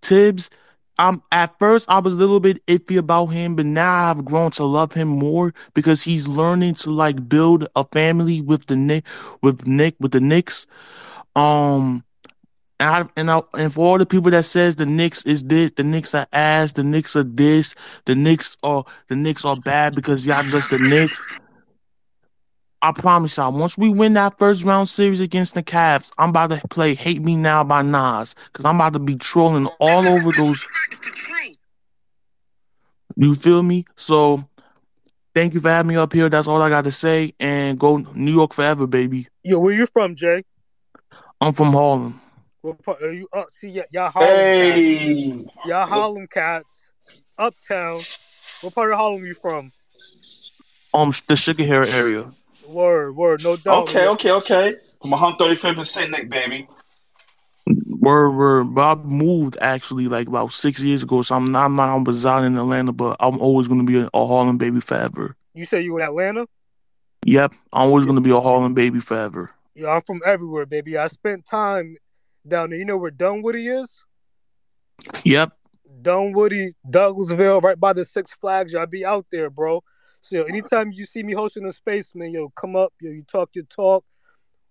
Tibbs, 0.00 0.50
um, 0.98 1.22
at 1.32 1.58
first 1.58 1.90
I 1.90 1.98
was 1.98 2.12
a 2.12 2.16
little 2.16 2.40
bit 2.40 2.64
iffy 2.66 2.98
about 2.98 3.26
him, 3.26 3.56
but 3.56 3.66
now 3.66 4.10
I've 4.10 4.24
grown 4.24 4.50
to 4.52 4.64
love 4.64 4.92
him 4.92 5.08
more 5.08 5.52
because 5.74 6.02
he's 6.02 6.28
learning 6.28 6.74
to 6.76 6.90
like 6.90 7.28
build 7.28 7.66
a 7.74 7.84
family 7.84 8.40
with 8.40 8.66
the 8.66 8.76
Knick, 8.76 9.04
with 9.42 9.66
Knick, 9.66 9.96
with 9.98 10.12
the 10.12 10.20
Knicks. 10.20 10.66
Um, 11.34 12.04
and 12.78 12.90
I, 12.90 13.08
and 13.16 13.30
I, 13.30 13.42
and 13.58 13.72
for 13.72 13.86
all 13.86 13.98
the 13.98 14.06
people 14.06 14.30
that 14.32 14.44
says 14.44 14.76
the 14.76 14.86
Knicks 14.86 15.24
is 15.26 15.44
this, 15.44 15.72
the 15.72 15.84
Knicks 15.84 16.14
are 16.14 16.26
ass, 16.32 16.72
the 16.72 16.84
Knicks 16.84 17.16
are 17.16 17.22
this, 17.22 17.74
the 18.04 18.14
Knicks 18.14 18.56
are 18.62 18.84
the 19.08 19.16
Knicks 19.16 19.44
are 19.44 19.56
bad 19.56 19.94
because 19.94 20.26
y'all 20.26 20.42
just 20.44 20.70
the 20.70 20.78
Knicks. 20.78 21.40
I 22.84 22.92
promise 22.92 23.38
y'all, 23.38 23.50
once 23.50 23.78
we 23.78 23.88
win 23.88 24.12
that 24.12 24.36
first 24.38 24.62
round 24.62 24.90
series 24.90 25.18
against 25.18 25.54
the 25.54 25.62
Cavs, 25.62 26.12
I'm 26.18 26.28
about 26.28 26.50
to 26.50 26.68
play 26.68 26.94
"Hate 26.94 27.22
Me 27.22 27.34
Now" 27.34 27.64
by 27.64 27.80
Nas 27.80 28.34
because 28.52 28.66
I'm 28.66 28.74
about 28.74 28.92
to 28.92 28.98
be 28.98 29.16
trolling 29.16 29.68
all 29.80 30.06
over 30.06 30.30
those. 30.30 30.68
You 33.16 33.34
feel 33.34 33.62
me? 33.62 33.86
So, 33.96 34.46
thank 35.34 35.54
you 35.54 35.62
for 35.62 35.70
having 35.70 35.88
me 35.88 35.96
up 35.96 36.12
here. 36.12 36.28
That's 36.28 36.46
all 36.46 36.60
I 36.60 36.68
got 36.68 36.84
to 36.84 36.92
say. 36.92 37.32
And 37.40 37.78
go 37.78 38.04
New 38.14 38.32
York 38.32 38.52
forever, 38.52 38.86
baby. 38.86 39.28
Yo, 39.42 39.60
where 39.60 39.72
you 39.72 39.86
from, 39.86 40.14
Jay? 40.14 40.42
I'm 41.40 41.54
from 41.54 41.72
Harlem. 41.72 42.20
What 42.60 42.82
part 42.82 43.02
are 43.02 43.14
you 43.14 43.26
up? 43.32 43.50
See, 43.50 43.82
y'all 43.92 44.10
Harlem 44.10 44.30
hey. 44.30 45.42
cats. 45.42 45.56
Y'all 45.64 45.86
Harlem 45.86 46.26
cats. 46.26 46.92
Uptown. 47.38 48.00
What 48.60 48.74
part 48.74 48.92
of 48.92 48.98
Harlem 48.98 49.24
you 49.24 49.32
from? 49.32 49.72
Um, 50.92 51.12
the 51.26 51.34
Sugar 51.34 51.64
Hill 51.64 51.86
area. 51.86 52.30
Word, 52.74 53.14
word, 53.14 53.44
no 53.44 53.56
doubt. 53.56 53.84
Okay, 53.84 54.08
okay, 54.08 54.32
okay. 54.32 54.74
I'm 55.04 55.10
From 55.10 55.12
135th 55.12 55.76
and 55.76 55.86
St. 55.86 56.10
Nick, 56.10 56.28
baby. 56.28 56.66
Word, 57.86 58.30
word. 58.30 58.74
But 58.74 58.82
I 58.82 58.94
moved 59.00 59.56
actually 59.60 60.08
like 60.08 60.26
about 60.26 60.50
six 60.52 60.82
years 60.82 61.04
ago, 61.04 61.22
so 61.22 61.36
I'm 61.36 61.52
not, 61.52 61.66
I'm 61.66 61.76
not 61.76 61.94
I'm 61.94 62.02
residing 62.02 62.54
in 62.54 62.58
Atlanta, 62.58 62.92
but 62.92 63.16
I'm 63.20 63.38
always 63.38 63.68
gonna 63.68 63.84
be 63.84 64.00
a, 64.00 64.10
a 64.12 64.26
Harlem 64.26 64.58
baby 64.58 64.80
forever. 64.80 65.36
You 65.54 65.66
say 65.66 65.82
you 65.82 65.96
in 65.98 66.02
Atlanta? 66.02 66.48
Yep, 67.24 67.52
I'm 67.72 67.90
always 67.90 68.06
gonna 68.06 68.20
be 68.20 68.30
a 68.30 68.40
Harlem 68.40 68.74
baby 68.74 68.98
forever. 68.98 69.48
Yeah, 69.76 69.90
I'm 69.90 70.02
from 70.02 70.20
everywhere, 70.26 70.66
baby. 70.66 70.98
I 70.98 71.06
spent 71.06 71.44
time 71.44 71.96
down 72.46 72.70
there. 72.70 72.78
You 72.80 72.86
know 72.86 72.98
where 72.98 73.12
Dunwoody 73.12 73.68
is? 73.68 74.02
Yep. 75.24 75.52
Dunwoody, 76.02 76.72
Douglasville, 76.90 77.62
right 77.62 77.78
by 77.78 77.92
the 77.92 78.04
Six 78.04 78.32
Flags. 78.32 78.72
Y'all 78.72 78.86
be 78.86 79.04
out 79.04 79.26
there, 79.30 79.48
bro. 79.48 79.84
So 80.24 80.36
yo, 80.36 80.44
anytime 80.44 80.90
you 80.90 81.04
see 81.04 81.22
me 81.22 81.34
hosting 81.34 81.66
a 81.66 81.70
space, 81.70 82.14
man, 82.14 82.32
yo, 82.32 82.48
come 82.48 82.76
up, 82.76 82.94
yo, 82.98 83.10
you 83.10 83.22
talk 83.24 83.50
your 83.52 83.66
talk, 83.66 84.02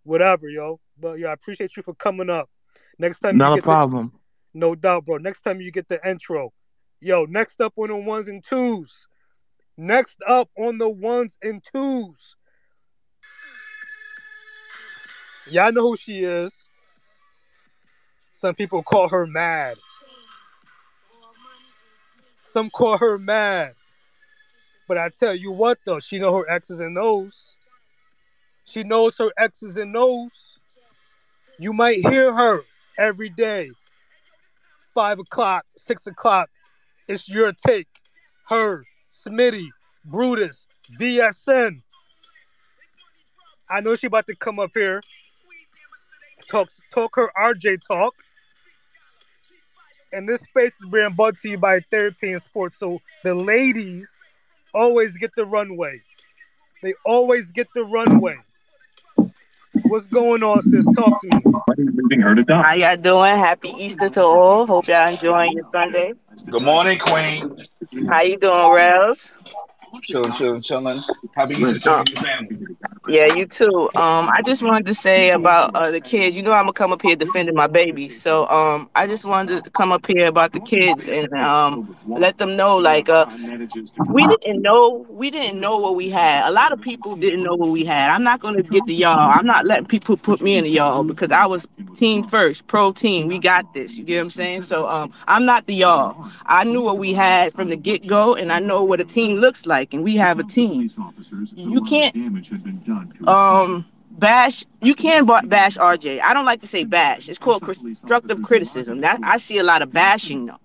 whatever, 0.01 0.49
yo. 0.49 0.79
But 0.99 1.19
yo, 1.19 1.29
I 1.29 1.33
appreciate 1.33 1.77
you 1.77 1.83
for 1.83 1.93
coming 1.93 2.27
up. 2.27 2.49
Next 2.97 3.19
time, 3.19 3.37
not 3.37 3.59
a 3.59 3.61
problem. 3.61 4.13
The, 4.51 4.59
no 4.59 4.73
doubt, 4.73 5.05
bro. 5.05 5.17
Next 5.17 5.41
time 5.41 5.61
you 5.61 5.71
get 5.71 5.87
the 5.87 5.99
intro, 6.09 6.51
yo. 7.01 7.25
Next 7.25 7.61
up 7.61 7.73
on 7.77 7.89
the 7.89 7.97
ones 7.97 8.27
and 8.29 8.43
twos. 8.43 9.07
Next 9.77 10.17
up 10.27 10.49
on 10.57 10.79
the 10.79 10.89
ones 10.89 11.37
and 11.43 11.63
twos. 11.63 12.35
Y'all 15.51 15.71
know 15.71 15.83
who 15.83 15.97
she 15.97 16.23
is. 16.23 16.67
Some 18.31 18.55
people 18.55 18.81
call 18.81 19.07
her 19.07 19.27
mad. 19.27 19.77
Some 22.43 22.71
call 22.71 22.97
her 22.97 23.19
mad. 23.19 23.75
But 24.93 25.01
I 25.01 25.09
tell 25.09 25.33
you 25.33 25.51
what 25.51 25.79
though, 25.85 25.99
she 25.99 26.19
know 26.19 26.35
her 26.35 26.47
X's 26.47 26.79
and 26.79 26.95
O's. 26.99 27.55
She 28.65 28.83
knows 28.83 29.17
her 29.17 29.31
X's 29.39 29.75
and 29.77 29.97
O's. 29.97 30.59
You 31.57 31.73
might 31.73 31.97
hear 31.97 32.31
her 32.31 32.61
every 32.99 33.29
day. 33.29 33.71
Five 34.93 35.17
o'clock, 35.17 35.65
six 35.75 36.05
o'clock. 36.05 36.51
It's 37.07 37.27
your 37.27 37.53
take. 37.53 37.87
Her, 38.47 38.85
Smitty, 39.11 39.65
Brutus, 40.05 40.67
BSN. 40.99 41.81
I 43.67 43.81
know 43.81 43.95
she 43.95 44.05
about 44.05 44.27
to 44.27 44.35
come 44.35 44.59
up 44.59 44.69
here. 44.75 45.01
Talk 46.47 46.69
talk 46.91 47.15
her 47.15 47.31
RJ 47.35 47.79
talk. 47.87 48.13
And 50.11 50.29
this 50.29 50.41
space 50.41 50.75
is 50.79 50.87
being 50.91 51.13
brought 51.13 51.37
to 51.37 51.49
you 51.49 51.57
by 51.57 51.79
Therapy 51.89 52.33
in 52.33 52.39
Sports. 52.39 52.77
So 52.77 52.99
the 53.23 53.33
ladies 53.33 54.19
always 54.73 55.17
get 55.17 55.31
the 55.35 55.45
runway. 55.45 56.01
They 56.81 56.93
always 57.05 57.51
get 57.51 57.67
the 57.73 57.83
runway. 57.83 58.37
What's 59.83 60.07
going 60.07 60.43
on, 60.43 60.61
sis? 60.61 60.85
Talk 60.95 61.21
to 61.21 61.27
me. 61.27 61.41
How 62.49 62.73
y'all 62.73 62.97
doing? 62.97 63.37
Happy 63.37 63.69
Easter 63.69 64.09
to 64.09 64.23
all. 64.23 64.67
Hope 64.67 64.87
y'all 64.87 65.07
enjoying 65.07 65.53
your 65.53 65.63
Sunday. 65.63 66.13
Good 66.49 66.61
morning, 66.61 66.99
Queen. 66.99 67.57
How 68.07 68.21
you 68.21 68.37
doing, 68.37 68.71
Rails? 68.71 69.37
Chilling, 70.03 70.31
chilling, 70.33 70.61
chilling. 70.61 70.99
Happy 71.35 71.55
Easter 71.55 71.79
to 71.79 72.03
your 72.07 72.23
family. 72.23 72.72
Yeah, 73.07 73.27
you 73.35 73.45
too. 73.47 73.89
Um, 73.95 74.29
I 74.31 74.41
just 74.45 74.63
wanted 74.63 74.85
to 74.85 74.95
say 74.95 75.31
about 75.31 75.71
uh, 75.75 75.91
the 75.91 76.01
kids. 76.01 76.37
You 76.37 76.43
know, 76.43 76.53
I'm 76.53 76.63
gonna 76.63 76.73
come 76.73 76.93
up 76.93 77.01
here 77.01 77.17
defending 77.17 77.55
my 77.55 77.67
baby. 77.67 78.09
So, 78.09 78.47
um, 78.47 78.89
I 78.95 79.07
just 79.07 79.25
wanted 79.25 79.65
to 79.65 79.71
come 79.71 79.91
up 79.91 80.07
here 80.07 80.27
about 80.27 80.53
the 80.53 80.61
kids 80.61 81.09
and 81.09 81.31
um, 81.33 81.97
let 82.07 82.37
them 82.37 82.55
know, 82.55 82.77
like, 82.77 83.09
uh, 83.09 83.25
we 84.07 84.25
didn't 84.27 84.61
know, 84.61 85.05
we 85.09 85.31
didn't 85.31 85.59
know 85.59 85.77
what 85.79 85.95
we 85.97 86.09
had. 86.09 86.47
A 86.47 86.51
lot 86.51 86.71
of 86.71 86.81
people 86.81 87.17
didn't 87.17 87.43
know 87.43 87.55
what 87.55 87.71
we 87.71 87.83
had. 87.85 88.09
I'm 88.09 88.23
not 88.23 88.39
gonna 88.39 88.63
get 88.63 88.85
the 88.85 88.95
y'all. 88.95 89.31
I'm 89.31 89.45
not 89.45 89.65
letting 89.65 89.85
people 89.87 90.15
put 90.17 90.41
me 90.41 90.57
in 90.57 90.63
the 90.63 90.71
y'all 90.71 91.03
because 91.03 91.31
I 91.31 91.45
was 91.45 91.67
team 91.97 92.23
first, 92.23 92.67
pro 92.67 92.93
team. 92.93 93.27
We 93.27 93.39
got 93.39 93.73
this. 93.73 93.97
You 93.97 94.05
get 94.05 94.17
what 94.19 94.23
I'm 94.23 94.29
saying? 94.31 94.61
So, 94.63 94.87
um, 94.87 95.11
I'm 95.27 95.45
not 95.45 95.67
the 95.67 95.75
y'all. 95.75 96.31
I 96.45 96.63
knew 96.63 96.81
what 96.81 96.99
we 96.99 97.13
had 97.13 97.53
from 97.53 97.69
the 97.69 97.77
get 97.77 98.07
go, 98.07 98.35
and 98.35 98.51
I 98.51 98.59
know 98.59 98.85
what 98.85 99.01
a 99.01 99.05
team 99.05 99.39
looks 99.39 99.65
like, 99.65 99.93
and 99.93 100.03
we 100.05 100.15
have 100.17 100.39
a 100.39 100.43
team. 100.43 100.89
You 101.55 101.81
can't 101.81 102.15
um 103.27 103.85
bash 104.11 104.65
you 104.81 104.95
can 104.95 105.25
bash 105.25 105.77
RJ. 105.77 106.21
I 106.21 106.33
don't 106.33 106.45
like 106.45 106.61
to 106.61 106.67
say 106.67 106.83
bash. 106.83 107.29
It's 107.29 107.39
called 107.39 107.63
constructive 107.63 108.43
criticism. 108.43 109.01
That 109.01 109.19
I 109.23 109.37
see 109.37 109.57
a 109.57 109.63
lot 109.63 109.81
of 109.81 109.91
bashing 109.91 110.45
though. 110.47 110.59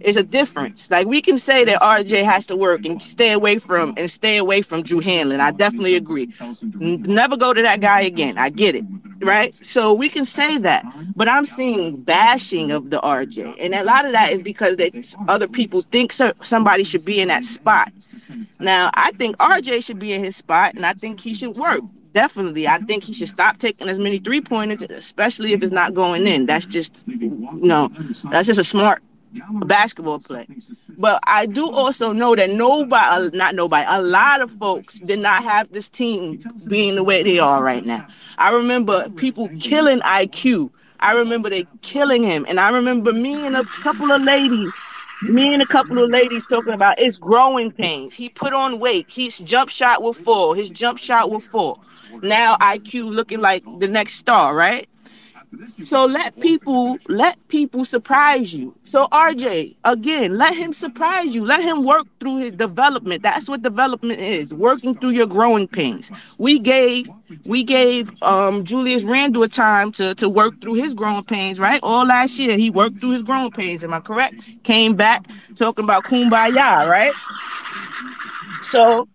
It's 0.00 0.16
a 0.16 0.22
difference. 0.22 0.90
Like 0.90 1.06
we 1.06 1.22
can 1.22 1.38
say 1.38 1.64
that 1.64 1.80
RJ 1.80 2.24
has 2.24 2.44
to 2.46 2.56
work 2.56 2.84
and 2.84 3.02
stay 3.02 3.32
away 3.32 3.58
from 3.58 3.94
and 3.96 4.10
stay 4.10 4.36
away 4.36 4.62
from 4.62 4.82
Drew 4.82 5.00
Hanlen. 5.00 5.40
I 5.40 5.52
definitely 5.52 5.94
agree. 5.94 6.32
Never 6.60 7.36
go 7.36 7.54
to 7.54 7.62
that 7.62 7.80
guy 7.80 8.02
again. 8.02 8.36
I 8.36 8.50
get 8.50 8.74
it. 8.74 8.84
Right? 9.20 9.54
So 9.64 9.94
we 9.94 10.08
can 10.08 10.24
say 10.24 10.58
that. 10.58 10.84
But 11.16 11.28
I'm 11.28 11.46
seeing 11.46 11.96
bashing 12.02 12.72
of 12.72 12.90
the 12.90 13.00
RJ. 13.00 13.56
And 13.58 13.74
a 13.74 13.84
lot 13.84 14.04
of 14.04 14.12
that 14.12 14.32
is 14.32 14.42
because 14.42 14.76
that 14.76 15.16
other 15.28 15.48
people 15.48 15.82
think 15.82 16.12
so, 16.12 16.32
somebody 16.42 16.84
should 16.84 17.04
be 17.04 17.20
in 17.20 17.28
that 17.28 17.44
spot. 17.44 17.92
Now, 18.58 18.90
I 18.94 19.12
think 19.12 19.36
RJ 19.38 19.84
should 19.84 19.98
be 19.98 20.12
in 20.12 20.22
his 20.22 20.36
spot 20.36 20.74
and 20.74 20.84
I 20.84 20.92
think 20.92 21.20
he 21.20 21.32
should 21.34 21.56
work 21.56 21.80
definitely. 22.12 22.68
I 22.68 22.78
think 22.78 23.02
he 23.02 23.12
should 23.12 23.28
stop 23.28 23.58
taking 23.58 23.88
as 23.88 23.98
many 23.98 24.18
three 24.18 24.40
pointers, 24.40 24.82
especially 24.82 25.52
if 25.52 25.62
it's 25.62 25.72
not 25.72 25.94
going 25.94 26.26
in. 26.26 26.46
That's 26.46 26.64
just, 26.64 27.02
you 27.06 27.28
know, 27.60 27.88
that's 28.30 28.46
just 28.46 28.60
a 28.60 28.64
smart 28.64 29.02
basketball 29.66 30.20
play. 30.20 30.46
But 30.96 31.20
I 31.26 31.46
do 31.46 31.70
also 31.70 32.12
know 32.12 32.34
that 32.36 32.50
nobody, 32.50 32.94
uh, 32.94 33.30
not 33.32 33.54
nobody, 33.54 33.86
a 33.88 34.00
lot 34.02 34.40
of 34.40 34.50
folks 34.52 35.00
did 35.00 35.18
not 35.18 35.42
have 35.42 35.70
this 35.72 35.88
team 35.88 36.42
being 36.68 36.94
the 36.94 37.04
way 37.04 37.22
they 37.22 37.38
are 37.38 37.62
right 37.62 37.84
now. 37.84 38.06
I 38.38 38.54
remember 38.54 39.08
people 39.10 39.48
killing 39.60 40.00
IQ. 40.00 40.70
I 41.00 41.12
remember 41.14 41.50
they 41.50 41.66
killing 41.82 42.22
him. 42.22 42.46
And 42.48 42.60
I 42.60 42.70
remember 42.70 43.12
me 43.12 43.46
and 43.46 43.56
a 43.56 43.64
couple 43.64 44.10
of 44.10 44.22
ladies 44.22 44.72
Me 45.22 45.54
and 45.54 45.62
a 45.62 45.66
couple 45.66 46.02
of 46.02 46.10
ladies 46.10 46.44
talking 46.46 46.74
about 46.74 46.98
it's 46.98 47.16
growing 47.16 47.70
pains. 47.70 48.14
He 48.14 48.28
put 48.28 48.52
on 48.52 48.78
weight. 48.78 49.06
His 49.08 49.38
jump 49.38 49.70
shot 49.70 50.02
will 50.02 50.12
fall. 50.12 50.52
His 50.52 50.68
jump 50.70 50.98
shot 50.98 51.30
will 51.30 51.40
fall. 51.40 51.82
Now 52.22 52.56
IQ 52.56 53.10
looking 53.10 53.40
like 53.40 53.64
the 53.78 53.88
next 53.88 54.14
star, 54.14 54.54
right? 54.54 54.88
So 55.82 56.06
let 56.06 56.38
people 56.40 56.98
let 57.08 57.36
people 57.48 57.84
surprise 57.84 58.54
you. 58.54 58.74
So 58.84 59.06
RJ, 59.12 59.76
again, 59.84 60.36
let 60.38 60.54
him 60.54 60.72
surprise 60.72 61.34
you. 61.34 61.44
Let 61.44 61.62
him 61.62 61.84
work 61.84 62.06
through 62.20 62.38
his 62.38 62.52
development. 62.52 63.22
That's 63.22 63.48
what 63.48 63.62
development 63.62 64.20
is. 64.20 64.54
Working 64.54 64.96
through 64.96 65.10
your 65.10 65.26
growing 65.26 65.68
pains. 65.68 66.10
We 66.38 66.58
gave 66.58 67.12
we 67.44 67.64
gave 67.64 68.12
um 68.22 68.64
Julius 68.64 69.04
Randle 69.04 69.42
a 69.42 69.48
time 69.48 69.92
to 69.92 70.14
to 70.16 70.28
work 70.28 70.60
through 70.60 70.74
his 70.74 70.94
growing 70.94 71.24
pains, 71.24 71.58
right? 71.60 71.80
All 71.82 72.06
last 72.06 72.38
year 72.38 72.56
he 72.56 72.70
worked 72.70 73.00
through 73.00 73.10
his 73.12 73.22
growing 73.22 73.50
pains. 73.52 73.84
Am 73.84 73.92
I 73.92 74.00
correct? 74.00 74.40
Came 74.64 74.96
back 74.96 75.26
talking 75.56 75.84
about 75.84 76.04
kumbaya, 76.04 76.86
right? 76.88 77.16
So 78.60 79.08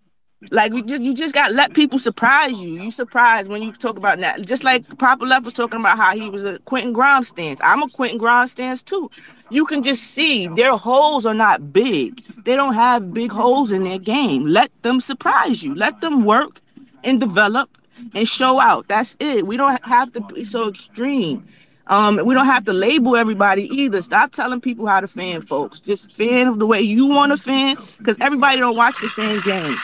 like 0.50 0.72
we 0.72 0.82
just, 0.82 1.02
you 1.02 1.14
just 1.14 1.34
got 1.34 1.52
let 1.52 1.74
people 1.74 1.98
surprise 1.98 2.58
you. 2.58 2.82
You 2.82 2.90
surprised 2.90 3.50
when 3.50 3.62
you 3.62 3.72
talk 3.72 3.96
about 3.96 4.18
that. 4.20 4.40
Just 4.42 4.64
like 4.64 4.98
Papa 4.98 5.24
Left 5.24 5.44
was 5.44 5.52
talking 5.52 5.80
about 5.80 5.98
how 5.98 6.16
he 6.16 6.30
was 6.30 6.44
a 6.44 6.58
Quentin 6.60 6.92
Grimes 6.92 7.28
stance. 7.28 7.60
I'm 7.62 7.82
a 7.82 7.88
Quentin 7.88 8.18
Grimes 8.18 8.52
stance 8.52 8.82
too. 8.82 9.10
You 9.50 9.66
can 9.66 9.82
just 9.82 10.02
see 10.02 10.46
their 10.48 10.76
holes 10.76 11.26
are 11.26 11.34
not 11.34 11.72
big. 11.72 12.22
They 12.44 12.56
don't 12.56 12.74
have 12.74 13.12
big 13.12 13.30
holes 13.30 13.70
in 13.70 13.82
their 13.82 13.98
game. 13.98 14.46
Let 14.46 14.70
them 14.82 15.00
surprise 15.00 15.62
you. 15.62 15.74
Let 15.74 16.00
them 16.00 16.24
work 16.24 16.60
and 17.04 17.20
develop 17.20 17.76
and 18.14 18.26
show 18.26 18.58
out. 18.58 18.88
That's 18.88 19.16
it. 19.20 19.46
We 19.46 19.58
don't 19.58 19.84
have 19.84 20.12
to 20.14 20.20
be 20.22 20.44
so 20.44 20.68
extreme. 20.70 21.46
Um, 21.90 22.24
we 22.24 22.34
don't 22.34 22.46
have 22.46 22.64
to 22.64 22.72
label 22.72 23.16
everybody 23.16 23.64
either. 23.64 24.00
Stop 24.00 24.32
telling 24.32 24.60
people 24.60 24.86
how 24.86 25.00
to 25.00 25.08
fan, 25.08 25.42
folks. 25.42 25.80
Just 25.80 26.12
fan 26.12 26.58
the 26.58 26.66
way 26.66 26.80
you 26.80 27.06
want 27.06 27.32
to 27.32 27.36
fan, 27.36 27.76
because 27.98 28.16
everybody 28.20 28.58
don't 28.58 28.76
watch 28.76 28.98
the 29.00 29.08
same 29.08 29.40
game 29.40 29.76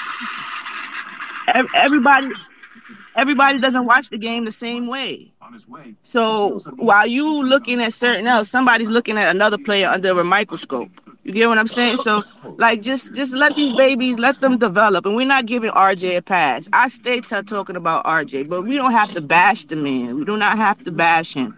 everybody 1.75 2.29
everybody 3.15 3.59
doesn't 3.59 3.87
watch 3.87 4.11
the 4.11 4.19
game 4.19 4.45
the 4.45 4.53
same 4.53 4.87
way. 4.87 5.33
So 6.03 6.59
while 6.77 7.07
you 7.07 7.43
looking 7.43 7.81
at 7.81 7.93
certain 7.95 8.27
else, 8.27 8.51
somebody's 8.51 8.91
looking 8.91 9.17
at 9.17 9.35
another 9.35 9.59
player 9.59 9.89
under 9.89 10.19
a 10.19 10.25
microscope. 10.25 10.91
You 11.25 11.33
get 11.33 11.49
what 11.49 11.59
I'm 11.59 11.67
saying? 11.67 11.97
So 11.99 12.23
like 12.57 12.83
just 12.83 13.15
just 13.15 13.35
let 13.35 13.57
these 13.57 13.77
babies 13.77 14.19
let 14.19 14.41
them 14.41 14.59
develop, 14.59 15.07
and 15.07 15.17
we're 15.17 15.27
not 15.27 15.47
giving 15.47 15.71
RJ 15.71 16.19
a 16.19 16.23
pass. 16.23 16.69
I 16.73 16.89
stay 16.89 17.21
t- 17.21 17.43
talking 17.43 17.77
about 17.77 18.05
RJ, 18.05 18.49
but 18.49 18.63
we 18.63 18.77
don't 18.77 18.93
have 18.93 19.13
to 19.15 19.21
bash 19.21 19.65
the 19.65 19.77
man. 19.77 20.19
We 20.19 20.25
do 20.25 20.37
not 20.37 20.57
have 20.57 20.83
to 20.85 20.93
bash 20.93 21.35
him. 21.35 21.57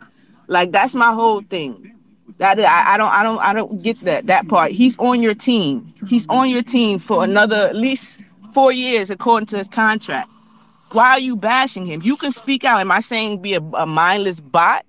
Like 0.48 0.72
that's 0.72 0.94
my 0.94 1.12
whole 1.12 1.42
thing. 1.42 1.94
That 2.38 2.58
I, 2.58 2.94
I 2.94 2.96
don't 2.96 3.10
I 3.10 3.22
don't 3.22 3.38
I 3.38 3.52
don't 3.52 3.82
get 3.82 4.00
that 4.00 4.26
that 4.26 4.48
part. 4.48 4.72
He's 4.72 4.98
on 4.98 5.22
your 5.22 5.34
team. 5.34 5.92
He's 6.08 6.26
on 6.28 6.50
your 6.50 6.62
team 6.62 6.98
for 6.98 7.22
another 7.22 7.56
at 7.56 7.76
least 7.76 8.18
four 8.52 8.72
years 8.72 9.10
according 9.10 9.46
to 9.48 9.58
his 9.58 9.68
contract. 9.68 10.28
Why 10.92 11.10
are 11.10 11.20
you 11.20 11.36
bashing 11.36 11.84
him? 11.84 12.00
You 12.02 12.16
can 12.16 12.32
speak 12.32 12.64
out. 12.64 12.80
Am 12.80 12.90
I 12.90 13.00
saying 13.00 13.42
be 13.42 13.54
a, 13.54 13.60
a 13.60 13.84
mindless 13.84 14.40
bot 14.40 14.86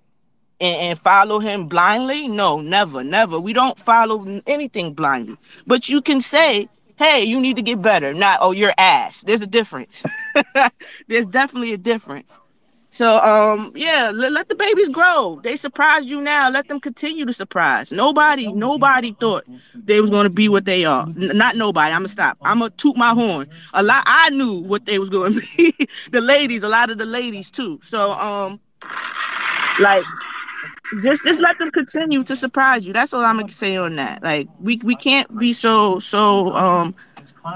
and, 0.61 0.81
and, 0.81 0.99
follow 0.99 1.40
him 1.40 1.68
blindly? 1.68 2.30
No, 2.30 2.61
never, 2.61 3.03
never. 3.03 3.38
We 3.38 3.52
don't 3.52 3.77
follow 3.77 4.41
anything 4.48 4.94
blindly. 4.94 5.36
But 5.68 5.90
you 5.90 6.02
can 6.02 6.22
say, 6.22 6.69
hey, 6.95 7.23
you 7.23 7.38
need 7.38 7.57
to 7.57 7.61
get 7.61 7.81
better. 7.81 8.14
Not, 8.14 8.40
oh, 8.41 8.52
you're 8.52 8.73
ass. 8.77 9.23
There's 9.23 9.41
a 9.41 9.48
difference. 9.48 10.06
There's 11.07 11.26
definitely 11.26 11.73
a 11.73 11.77
difference. 11.77 12.39
So 13.00 13.18
um 13.20 13.72
yeah, 13.76 14.12
let, 14.14 14.34
let, 14.34 14.50
the 14.50 14.56
babies 14.56 14.90
grow. 14.90 15.40
They 15.42 15.56
surprise 15.56 16.08
you 16.08 16.20
now. 16.20 16.50
Let 16.50 16.68
them 16.68 16.82
continue 16.82 17.26
to 17.26 17.32
surprise. 17.32 17.94
Nobody, 17.94 18.52
nobody 18.52 19.14
thought 19.14 19.46
they 19.74 20.02
was 20.02 20.10
gonna 20.10 20.30
be 20.30 20.50
what 20.50 20.66
they 20.66 20.84
are. 20.84 21.08
N- 21.08 21.38
not 21.38 21.56
nobody. 21.56 21.94
I'm 21.94 22.00
gonna 22.00 22.10
stop. 22.10 22.38
I'm 22.44 22.60
gonna 22.60 22.72
toot 22.72 22.98
my 22.98 23.14
horn. 23.14 23.48
A 23.74 23.84
lot 23.84 24.04
I 24.06 24.32
knew 24.32 24.60
what 24.60 24.86
they 24.86 25.00
was 25.00 25.10
gonna 25.10 25.40
be. 25.58 25.74
the 26.12 26.20
ladies, 26.20 26.62
a 26.62 26.68
lot 26.68 26.90
of 26.90 26.98
the 26.98 27.06
ladies 27.06 27.50
too. 27.50 27.80
So 27.82 28.12
um 28.12 28.60
like 29.80 30.04
just 31.02 31.24
just 31.24 31.40
let 31.40 31.58
them 31.58 31.72
continue 31.72 32.26
to 32.26 32.36
surprise 32.36 32.86
you. 32.86 32.92
That's 32.92 33.14
all 33.14 33.24
I'm 33.24 33.38
gonna 33.38 33.48
say 33.48 33.78
on 33.78 33.96
that. 33.96 34.22
Like 34.24 34.50
we 34.60 34.82
we 34.84 34.96
can't 34.96 35.40
be 35.40 35.54
so 35.54 36.00
so 36.00 36.54
um 36.54 36.94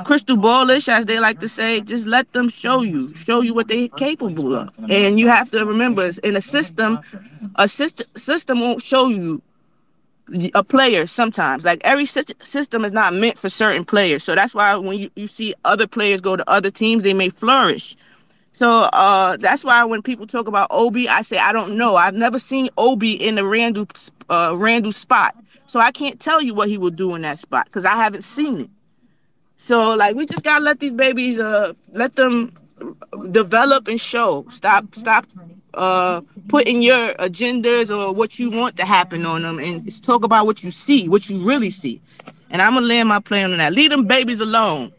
crystal 0.06 0.38
ballish 0.38 0.88
as 0.88 1.06
they 1.06 1.20
like 1.20 1.40
to 1.40 1.48
say. 1.48 1.82
Just 1.82 2.08
let 2.08 2.32
them 2.34 2.50
show 2.50 2.82
you, 2.82 3.16
show 3.16 3.41
you 3.41 3.54
what 3.54 3.68
they're 3.68 3.88
capable 3.90 4.56
of. 4.56 4.72
And 4.90 5.20
you 5.20 5.28
have 5.28 5.52
to 5.52 5.66
remember, 5.66 6.10
in 6.24 6.36
a 6.36 6.41
system, 6.41 7.00
a 7.56 7.68
system 7.68 8.08
system 8.16 8.60
won't 8.60 8.82
show 8.82 9.08
you 9.08 9.41
a 10.56 10.64
player 10.64 11.06
sometimes 11.06 11.66
like 11.66 11.82
every 11.84 12.06
system 12.06 12.86
is 12.86 12.94
not 12.94 13.14
meant 13.14 13.38
for 13.38 13.50
certain 13.50 13.84
players 13.84 14.24
so 14.24 14.34
that's 14.34 14.56
why 14.56 14.74
when 14.78 14.98
you, 14.98 15.10
you 15.18 15.28
see 15.28 15.54
other 15.66 15.86
players 15.86 16.22
go 16.22 16.38
to 16.38 16.50
other 16.50 16.72
teams 16.72 17.04
they 17.04 17.14
may 17.14 17.28
flourish 17.28 17.98
so 18.54 18.84
uh, 18.84 19.36
that's 19.38 19.64
why 19.64 19.84
when 19.84 20.02
people 20.04 20.28
talk 20.28 20.48
about 20.48 20.68
Obi, 20.70 21.10
I 21.10 21.24
say 21.24 21.38
I 21.38 21.52
don't 21.52 21.76
know. 21.76 21.95
I've 21.95 22.14
never 22.14 22.38
seen 22.38 22.70
Obi 22.78 23.14
in 23.14 23.36
the 23.36 23.45
Randle 23.45 23.88
uh, 24.30 24.54
Randle 24.56 24.91
spot, 24.91 25.36
so 25.66 25.80
I 25.80 25.91
can't 25.91 26.20
tell 26.20 26.41
you 26.41 26.54
what 26.54 26.70
he 26.70 26.78
will 26.78 26.91
do 26.91 27.16
in 27.16 27.24
that 27.24 27.40
spot 27.40 27.66
because 27.66 27.84
I 27.84 27.95
haven't 27.95 28.24
seen 28.24 28.62
it. 28.62 28.70
So 29.64 29.95
like 29.95 30.15
we 30.15 30.26
just 30.26 30.44
gotta 30.44 30.64
let 30.64 30.80
these 30.80 30.94
babies 30.94 31.40
uh 31.40 31.73
let 31.91 32.15
them 32.15 32.53
develop 33.31 33.88
and 33.88 33.99
show. 33.99 34.45
Stop 34.52 34.94
stop 34.95 35.26
uh 35.73 36.22
putting 36.49 36.81
your 36.81 37.14
agendas 37.15 37.90
or 37.90 38.14
what 38.14 38.38
you 38.38 38.49
want 38.49 38.77
to 38.77 38.85
happen 38.85 39.26
on 39.26 39.44
them 39.44 39.60
and 39.60 39.85
just 39.85 40.03
talk 40.03 40.23
about 40.23 40.45
what 40.45 40.64
you 40.64 40.72
see, 40.72 41.07
what 41.07 41.30
you 41.30 41.44
really 41.44 41.69
see. 41.69 42.02
And 42.49 42.61
I'm 42.61 42.73
gonna 42.73 42.85
land 42.85 43.10
my 43.10 43.19
plane 43.19 43.52
on 43.52 43.57
that. 43.57 43.73
Leave 43.73 43.90
them 43.90 44.06
babies 44.06 44.41
alone 44.41 44.91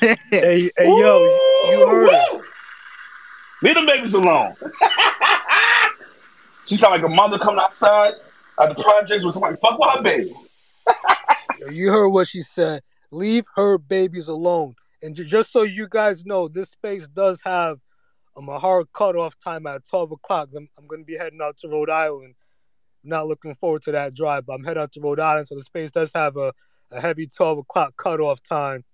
hey, 0.00 0.16
hey, 0.30 0.70
yo, 0.78 1.22
you 1.70 1.88
heard 1.88 2.12
it. 2.12 2.42
Leave 3.62 3.74
them 3.74 3.86
babies 3.86 4.14
alone. 4.14 4.54
she 6.66 6.76
sound 6.76 7.00
like 7.00 7.10
a 7.10 7.14
mother 7.14 7.38
coming 7.38 7.60
outside 7.60 8.14
at 8.60 8.74
the 8.74 8.82
projects 8.82 9.24
with 9.24 9.34
somebody 9.34 9.56
fuck 9.62 9.78
with 9.78 9.90
her 9.90 10.02
baby. 10.02 10.30
you 11.72 11.90
heard 11.90 12.08
what 12.08 12.26
she 12.26 12.40
said. 12.40 12.82
Leave 13.12 13.44
her 13.56 13.78
babies 13.78 14.28
alone. 14.28 14.74
And 15.02 15.14
just 15.14 15.52
so 15.52 15.62
you 15.62 15.86
guys 15.88 16.24
know, 16.24 16.48
this 16.48 16.70
space 16.70 17.06
does 17.08 17.40
have 17.44 17.78
um, 18.36 18.48
a 18.48 18.58
hard 18.58 18.86
cutoff 18.92 19.34
time 19.38 19.66
at 19.66 19.86
12 19.88 20.12
o'clock. 20.12 20.48
I'm, 20.56 20.68
I'm 20.78 20.86
going 20.86 21.02
to 21.02 21.06
be 21.06 21.18
heading 21.18 21.40
out 21.42 21.58
to 21.58 21.68
Rhode 21.68 21.90
Island. 21.90 22.34
not 23.04 23.26
looking 23.26 23.54
forward 23.56 23.82
to 23.82 23.92
that 23.92 24.14
drive, 24.14 24.46
but 24.46 24.54
I'm 24.54 24.64
heading 24.64 24.82
out 24.82 24.92
to 24.92 25.00
Rhode 25.00 25.20
Island. 25.20 25.46
So 25.46 25.54
the 25.54 25.62
space 25.62 25.90
does 25.90 26.10
have 26.14 26.36
a, 26.36 26.52
a 26.90 27.00
heavy 27.00 27.26
12 27.26 27.58
o'clock 27.58 27.94
cutoff 27.96 28.42
time. 28.42 28.84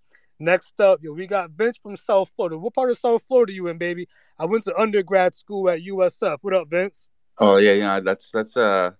Next 0.41 0.81
up, 0.81 1.01
yo, 1.03 1.13
we 1.13 1.27
got 1.27 1.51
Vince 1.51 1.79
from 1.83 1.97
South 1.97 2.31
Florida. 2.37 2.59
What 2.59 2.75
part 2.75 2.91
of 2.91 2.99
South 2.99 3.23
Florida 3.27 3.53
you 3.53 3.67
in, 3.69 3.79
baby? 3.79 4.09
I 4.39 4.47
went 4.47 4.65
to 4.65 4.77
undergrad 4.77 5.35
school 5.35 5.69
at 5.69 5.81
USF. 5.81 6.39
What 6.43 6.55
up, 6.55 6.69
Vince? 6.69 7.09
Oh 7.39 7.57
yeah, 7.57 7.73
yeah. 7.73 8.01
That's 8.01 8.31
that's 8.31 8.57
uh 8.57 8.93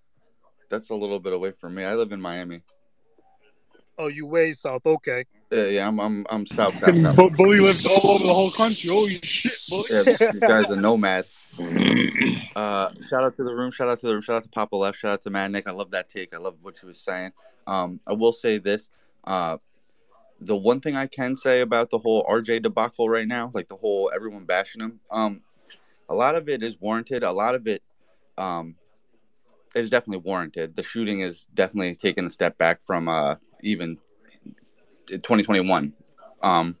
that's 0.69 0.89
a 0.89 0.95
little 0.95 1.19
bit 1.19 1.31
away 1.31 1.51
from 1.51 1.75
me. 1.75 1.85
I 1.85 1.95
live 1.95 2.11
in 2.11 2.19
Miami. 2.19 2.61
Oh, 3.99 4.07
you 4.07 4.25
way 4.25 4.53
south. 4.53 4.85
Okay. 4.85 5.25
Yeah, 5.51 5.65
yeah. 5.65 5.87
I'm 5.87 5.99
I'm 5.99 6.25
I'm 6.29 6.45
south 6.45 6.75
south. 6.79 6.97
south. 6.97 7.15
Bully 7.35 7.59
lives 7.59 7.85
all 7.85 8.11
over 8.11 8.25
the 8.25 8.33
whole 8.33 8.49
country. 8.49 8.89
Holy 8.89 9.19
shit, 9.21 9.53
bully. 9.69 9.83
Yeah, 9.91 10.03
this, 10.03 10.19
this 10.19 10.41
guy's 10.41 10.69
a 10.69 10.75
nomad. 10.75 11.25
Uh, 12.55 12.89
shout 13.07 13.23
out 13.23 13.35
to 13.35 13.43
the 13.43 13.53
room. 13.53 13.71
Shout 13.71 13.87
out 13.87 13.99
to 13.99 14.07
the 14.07 14.13
room. 14.13 14.21
Shout 14.21 14.37
out 14.37 14.43
to 14.43 14.49
Papa 14.49 14.75
Left. 14.75 14.97
Shout 14.97 15.11
out 15.11 15.21
to 15.21 15.29
Mad 15.29 15.51
Knick. 15.51 15.65
I 15.65 15.71
love 15.71 15.91
that 15.91 16.09
take. 16.09 16.33
I 16.33 16.37
love 16.37 16.57
what 16.61 16.77
she 16.77 16.85
was 16.85 16.99
saying. 16.99 17.31
Um, 17.67 18.01
I 18.05 18.13
will 18.13 18.33
say 18.33 18.57
this. 18.57 18.89
Uh, 19.23 19.57
the 20.41 20.57
one 20.57 20.81
thing 20.81 20.97
I 20.97 21.05
can 21.05 21.37
say 21.37 21.61
about 21.61 21.89
the 21.89 21.99
whole 21.99 22.25
RJ 22.25 22.63
debacle 22.63 23.07
right 23.07 23.27
now, 23.27 23.49
like 23.53 23.69
the 23.69 23.77
whole 23.77 24.11
everyone 24.13 24.43
bashing 24.43 24.81
him, 24.81 24.99
um, 25.09 25.41
a 26.09 26.13
lot 26.13 26.35
of 26.35 26.49
it 26.49 26.63
is 26.63 26.81
warranted. 26.81 27.23
A 27.23 27.31
lot 27.31 27.55
of 27.55 27.65
it 27.67 27.81
um, 28.37 28.75
is 29.75 29.89
definitely 29.89 30.23
warranted. 30.25 30.75
The 30.75 30.83
shooting 30.83 31.21
is 31.21 31.47
definitely 31.53 31.95
taking 31.95 32.25
a 32.25 32.29
step 32.29 32.57
back 32.57 32.81
from 32.83 33.07
uh, 33.07 33.35
even 33.61 33.97
2021. 35.07 35.93
Um, 36.41 36.75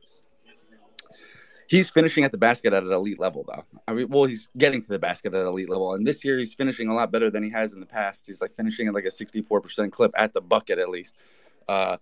he's 1.67 1.89
finishing 1.89 2.23
at 2.23 2.31
the 2.31 2.37
basket 2.37 2.73
at 2.73 2.83
an 2.83 2.91
elite 2.91 3.19
level, 3.19 3.45
though. 3.47 3.63
I 3.87 3.93
mean, 3.93 4.09
well, 4.09 4.25
he's 4.25 4.47
getting 4.57 4.81
to 4.81 4.87
the 4.87 4.99
basket 4.99 5.33
at 5.33 5.41
an 5.41 5.47
elite 5.47 5.69
level, 5.69 5.93
and 5.93 6.05
this 6.05 6.23
year 6.23 6.37
he's 6.37 6.53
finishing 6.53 6.89
a 6.89 6.95
lot 6.95 7.11
better 7.11 7.29
than 7.29 7.43
he 7.43 7.49
has 7.51 7.73
in 7.73 7.79
the 7.79 7.85
past. 7.85 8.27
He's 8.27 8.41
like 8.41 8.55
finishing 8.55 8.87
at 8.87 8.93
like 8.93 9.05
a 9.05 9.09
64% 9.09 9.91
clip 9.91 10.11
at 10.15 10.33
the 10.33 10.41
bucket, 10.41 10.79
at 10.79 10.89
least. 10.89 11.17
Uh, 11.67 11.97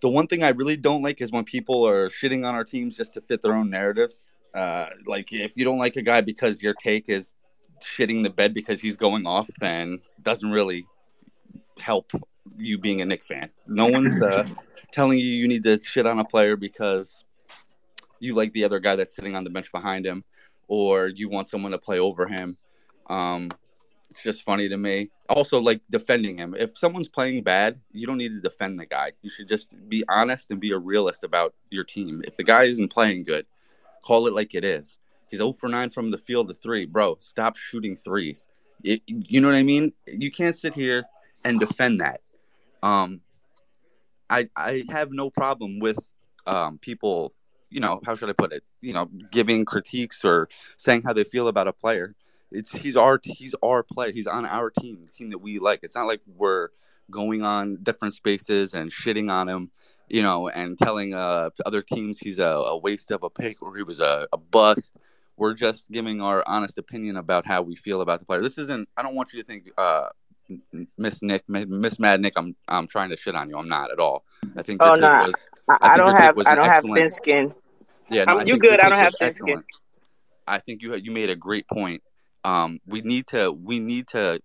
the 0.00 0.08
one 0.08 0.26
thing 0.26 0.42
I 0.42 0.50
really 0.50 0.76
don't 0.76 1.02
like 1.02 1.20
is 1.20 1.32
when 1.32 1.44
people 1.44 1.86
are 1.86 2.08
shitting 2.08 2.46
on 2.46 2.54
our 2.54 2.64
teams 2.64 2.96
just 2.96 3.14
to 3.14 3.20
fit 3.20 3.42
their 3.42 3.54
own 3.54 3.70
narratives. 3.70 4.34
Uh, 4.54 4.86
like 5.06 5.32
if 5.32 5.56
you 5.56 5.64
don't 5.64 5.78
like 5.78 5.96
a 5.96 6.02
guy 6.02 6.20
because 6.20 6.62
your 6.62 6.74
take 6.74 7.08
is 7.08 7.34
shitting 7.82 8.22
the 8.22 8.30
bed 8.30 8.54
because 8.54 8.80
he's 8.80 8.96
going 8.96 9.26
off, 9.26 9.48
then 9.60 9.98
doesn't 10.22 10.50
really 10.50 10.86
help 11.78 12.12
you 12.56 12.78
being 12.78 13.00
a 13.00 13.04
Knick 13.04 13.24
fan. 13.24 13.50
No 13.66 13.86
one's 13.86 14.20
uh, 14.22 14.46
telling 14.92 15.18
you 15.18 15.26
you 15.26 15.48
need 15.48 15.64
to 15.64 15.80
shit 15.80 16.06
on 16.06 16.18
a 16.18 16.24
player 16.24 16.56
because 16.56 17.24
you 18.20 18.34
like 18.34 18.52
the 18.52 18.64
other 18.64 18.80
guy 18.80 18.96
that's 18.96 19.14
sitting 19.14 19.36
on 19.36 19.44
the 19.44 19.50
bench 19.50 19.70
behind 19.72 20.06
him, 20.06 20.24
or 20.68 21.08
you 21.08 21.28
want 21.28 21.48
someone 21.48 21.72
to 21.72 21.78
play 21.78 21.98
over 21.98 22.26
him. 22.26 22.56
Um, 23.08 23.50
it's 24.10 24.22
just 24.22 24.42
funny 24.42 24.68
to 24.68 24.76
me. 24.76 25.10
Also, 25.28 25.60
like 25.60 25.80
defending 25.90 26.38
him. 26.38 26.54
If 26.56 26.78
someone's 26.78 27.08
playing 27.08 27.42
bad, 27.42 27.80
you 27.92 28.06
don't 28.06 28.18
need 28.18 28.28
to 28.28 28.40
defend 28.40 28.78
the 28.78 28.86
guy. 28.86 29.12
You 29.22 29.30
should 29.30 29.48
just 29.48 29.74
be 29.88 30.04
honest 30.08 30.50
and 30.50 30.60
be 30.60 30.70
a 30.70 30.78
realist 30.78 31.24
about 31.24 31.54
your 31.70 31.84
team. 31.84 32.22
If 32.24 32.36
the 32.36 32.44
guy 32.44 32.64
isn't 32.64 32.92
playing 32.92 33.24
good, 33.24 33.46
call 34.04 34.26
it 34.26 34.34
like 34.34 34.54
it 34.54 34.64
is. 34.64 34.98
He's 35.28 35.40
0 35.40 35.52
for 35.54 35.68
9 35.68 35.90
from 35.90 36.10
the 36.10 36.18
field 36.18 36.48
to 36.48 36.54
three. 36.54 36.84
Bro, 36.84 37.18
stop 37.20 37.56
shooting 37.56 37.96
threes. 37.96 38.46
It, 38.84 39.02
you 39.06 39.40
know 39.40 39.48
what 39.48 39.56
I 39.56 39.62
mean? 39.62 39.92
You 40.06 40.30
can't 40.30 40.54
sit 40.54 40.74
here 40.74 41.04
and 41.44 41.58
defend 41.58 42.00
that. 42.00 42.20
Um, 42.84 43.22
I 44.28 44.48
I 44.54 44.84
have 44.90 45.10
no 45.10 45.30
problem 45.30 45.80
with 45.80 45.98
um, 46.46 46.78
people. 46.78 47.32
You 47.70 47.80
know, 47.80 48.00
how 48.04 48.14
should 48.14 48.28
I 48.28 48.34
put 48.34 48.52
it? 48.52 48.62
You 48.82 48.92
know, 48.92 49.08
giving 49.32 49.64
critiques 49.64 50.24
or 50.24 50.48
saying 50.76 51.02
how 51.04 51.14
they 51.14 51.24
feel 51.24 51.48
about 51.48 51.66
a 51.66 51.72
player. 51.72 52.14
It's 52.52 52.70
he's 52.70 52.96
our 52.96 53.18
he's 53.22 53.54
our 53.62 53.82
player. 53.82 54.12
He's 54.12 54.26
on 54.26 54.44
our 54.44 54.70
team, 54.70 55.02
the 55.02 55.08
team 55.08 55.30
that 55.30 55.38
we 55.38 55.58
like. 55.58 55.80
It's 55.82 55.94
not 55.94 56.06
like 56.06 56.20
we're 56.36 56.68
going 57.10 57.42
on 57.42 57.78
different 57.82 58.14
spaces 58.14 58.74
and 58.74 58.90
shitting 58.90 59.30
on 59.30 59.48
him, 59.48 59.70
you 60.08 60.22
know, 60.22 60.48
and 60.48 60.78
telling 60.78 61.14
uh, 61.14 61.50
other 61.66 61.82
teams 61.82 62.18
he's 62.18 62.38
a, 62.38 62.44
a 62.44 62.78
waste 62.78 63.10
of 63.10 63.22
a 63.22 63.30
pick 63.30 63.62
or 63.62 63.76
he 63.76 63.82
was 63.82 64.00
a, 64.00 64.28
a 64.32 64.36
bust. 64.36 64.94
We're 65.36 65.54
just 65.54 65.90
giving 65.90 66.22
our 66.22 66.44
honest 66.46 66.78
opinion 66.78 67.16
about 67.16 67.44
how 67.46 67.62
we 67.62 67.74
feel 67.76 68.02
about 68.02 68.20
the 68.20 68.26
player. 68.26 68.40
This 68.40 68.58
isn't. 68.58 68.88
I 68.96 69.02
don't 69.02 69.16
want 69.16 69.32
you 69.32 69.40
to 69.42 69.46
think, 69.46 69.70
uh, 69.76 70.08
Miss 70.98 71.22
Nick, 71.22 71.48
Miss 71.48 71.98
Mad 71.98 72.20
Knick. 72.20 72.34
I'm 72.36 72.54
I'm 72.68 72.86
trying 72.86 73.10
to 73.10 73.16
shit 73.16 73.34
on 73.34 73.48
you. 73.48 73.56
I'm 73.56 73.68
not 73.68 73.90
at 73.90 73.98
all. 73.98 74.24
I 74.56 74.62
think. 74.62 74.82
Oh 74.82 74.94
no, 74.94 75.00
nah. 75.00 75.30
I, 75.68 75.72
I, 75.80 75.92
I 75.92 75.96
don't 75.96 76.16
have. 76.16 76.38
I 76.46 76.54
don't 76.54 76.68
have 76.68 76.84
thin 76.84 77.08
skin. 77.08 77.54
Yeah, 78.10 78.24
no, 78.24 78.40
you 78.42 78.58
good. 78.58 78.80
I 78.80 78.88
don't 78.88 78.98
have 78.98 79.14
thin 79.18 79.34
skin. 79.34 79.62
I 80.46 80.58
think 80.58 80.82
you 80.82 80.94
you 80.96 81.10
made 81.10 81.30
a 81.30 81.36
great 81.36 81.66
point. 81.68 82.02
Um, 82.44 82.78
we 82.86 83.00
need 83.00 83.26
to 83.28 83.50
we 83.52 83.78
need 83.78 84.08
to 84.08 84.40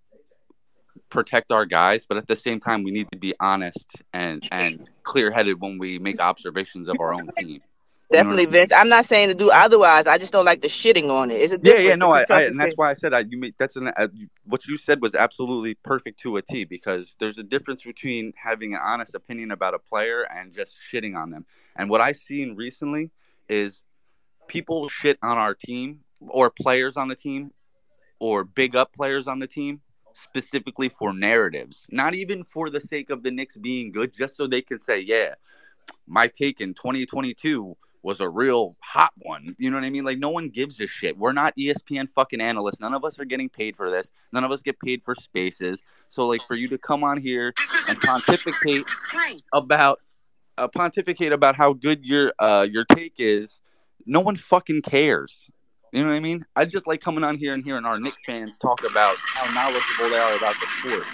protect 1.09 1.51
our 1.51 1.65
guys, 1.65 2.05
but 2.05 2.17
at 2.17 2.27
the 2.27 2.35
same 2.35 2.59
time, 2.59 2.83
we 2.83 2.91
need 2.91 3.11
to 3.11 3.17
be 3.17 3.33
honest 3.39 4.01
and 4.13 4.47
and 4.51 4.89
clear 5.03 5.31
headed 5.31 5.59
when 5.59 5.77
we 5.77 5.99
make 5.99 6.21
observations 6.21 6.87
of 6.87 6.99
our 6.99 7.13
own 7.13 7.29
team. 7.37 7.61
Definitely, 8.11 8.45
Vince. 8.45 8.71
I'm 8.71 8.89
not 8.89 9.05
saying 9.05 9.27
to 9.27 9.35
do 9.35 9.51
otherwise. 9.51 10.07
I 10.07 10.17
just 10.17 10.33
don't 10.33 10.45
like 10.45 10.61
the 10.61 10.67
shitting 10.67 11.09
on 11.09 11.29
it. 11.29 11.41
Is 11.41 11.51
it? 11.51 11.61
Yeah, 11.63 11.77
yeah. 11.77 11.95
No, 11.95 12.11
I, 12.11 12.25
I, 12.31 12.43
and 12.43 12.59
that's 12.59 12.75
why 12.75 12.89
I 12.89 12.93
said 12.93 13.13
I, 13.13 13.19
you 13.19 13.37
made 13.37 13.53
that's 13.59 13.75
an 13.75 13.89
uh, 13.89 14.07
what 14.45 14.65
you 14.65 14.77
said 14.77 14.99
was 14.99 15.13
absolutely 15.13 15.75
perfect 15.75 16.19
to 16.21 16.37
a 16.37 16.41
T 16.41 16.63
because 16.63 17.15
there's 17.19 17.37
a 17.37 17.43
difference 17.43 17.83
between 17.83 18.33
having 18.35 18.73
an 18.73 18.79
honest 18.83 19.13
opinion 19.13 19.51
about 19.51 19.75
a 19.75 19.79
player 19.79 20.23
and 20.23 20.53
just 20.53 20.75
shitting 20.75 21.15
on 21.15 21.29
them. 21.29 21.45
And 21.75 21.87
what 21.87 22.01
I've 22.01 22.17
seen 22.17 22.55
recently 22.55 23.11
is 23.47 23.85
people 24.47 24.89
shit 24.89 25.19
on 25.21 25.37
our 25.37 25.53
team 25.53 25.99
or 26.19 26.49
players 26.49 26.97
on 26.97 27.09
the 27.09 27.15
team 27.15 27.51
or 28.17 28.43
big 28.43 28.75
up 28.75 28.91
players 28.91 29.27
on 29.27 29.37
the 29.37 29.47
team 29.47 29.81
specifically 30.13 30.89
for 30.89 31.13
narratives, 31.13 31.85
not 31.91 32.15
even 32.15 32.43
for 32.43 32.71
the 32.71 32.81
sake 32.81 33.11
of 33.11 33.21
the 33.21 33.31
Knicks 33.31 33.55
being 33.55 33.91
good, 33.91 34.11
just 34.11 34.35
so 34.35 34.47
they 34.47 34.61
can 34.61 34.79
say, 34.79 34.99
yeah, 34.99 35.35
my 36.07 36.27
take 36.27 36.59
in 36.59 36.73
2022 36.73 37.77
was 38.01 38.19
a 38.19 38.29
real 38.29 38.75
hot 38.79 39.11
one. 39.17 39.55
You 39.57 39.69
know 39.69 39.77
what 39.77 39.83
I 39.83 39.89
mean? 39.89 40.05
Like 40.05 40.19
no 40.19 40.29
one 40.29 40.49
gives 40.49 40.79
a 40.79 40.87
shit. 40.87 41.17
We're 41.17 41.33
not 41.33 41.55
ESPN 41.57 42.09
fucking 42.09 42.41
analysts. 42.41 42.79
None 42.79 42.93
of 42.93 43.03
us 43.03 43.19
are 43.19 43.25
getting 43.25 43.49
paid 43.49 43.75
for 43.75 43.89
this. 43.89 44.09
None 44.31 44.43
of 44.43 44.51
us 44.51 44.61
get 44.61 44.79
paid 44.79 45.03
for 45.03 45.15
spaces. 45.15 45.83
So 46.09 46.25
like 46.25 46.41
for 46.47 46.55
you 46.55 46.67
to 46.69 46.77
come 46.77 47.03
on 47.03 47.17
here 47.19 47.53
and 47.87 47.99
pontificate 47.99 48.83
about 49.53 49.99
uh, 50.57 50.67
pontificate 50.67 51.31
about 51.31 51.55
how 51.55 51.73
good 51.73 52.03
your 52.03 52.33
uh 52.39 52.67
your 52.69 52.85
take 52.85 53.15
is, 53.17 53.59
no 54.05 54.19
one 54.21 54.35
fucking 54.35 54.81
cares. 54.81 55.49
You 55.91 56.03
know 56.03 56.09
what 56.09 56.15
I 56.15 56.19
mean? 56.19 56.45
I 56.55 56.65
just 56.65 56.87
like 56.87 57.01
coming 57.01 57.23
on 57.23 57.37
here 57.37 57.53
and 57.53 57.63
hearing 57.63 57.85
our 57.85 57.99
Knick 57.99 58.13
fans 58.25 58.57
talk 58.59 58.83
about 58.83 59.15
how 59.17 59.51
knowledgeable 59.53 60.09
they 60.09 60.19
are 60.19 60.37
about 60.37 60.55
the 60.59 60.67
sport 60.77 61.05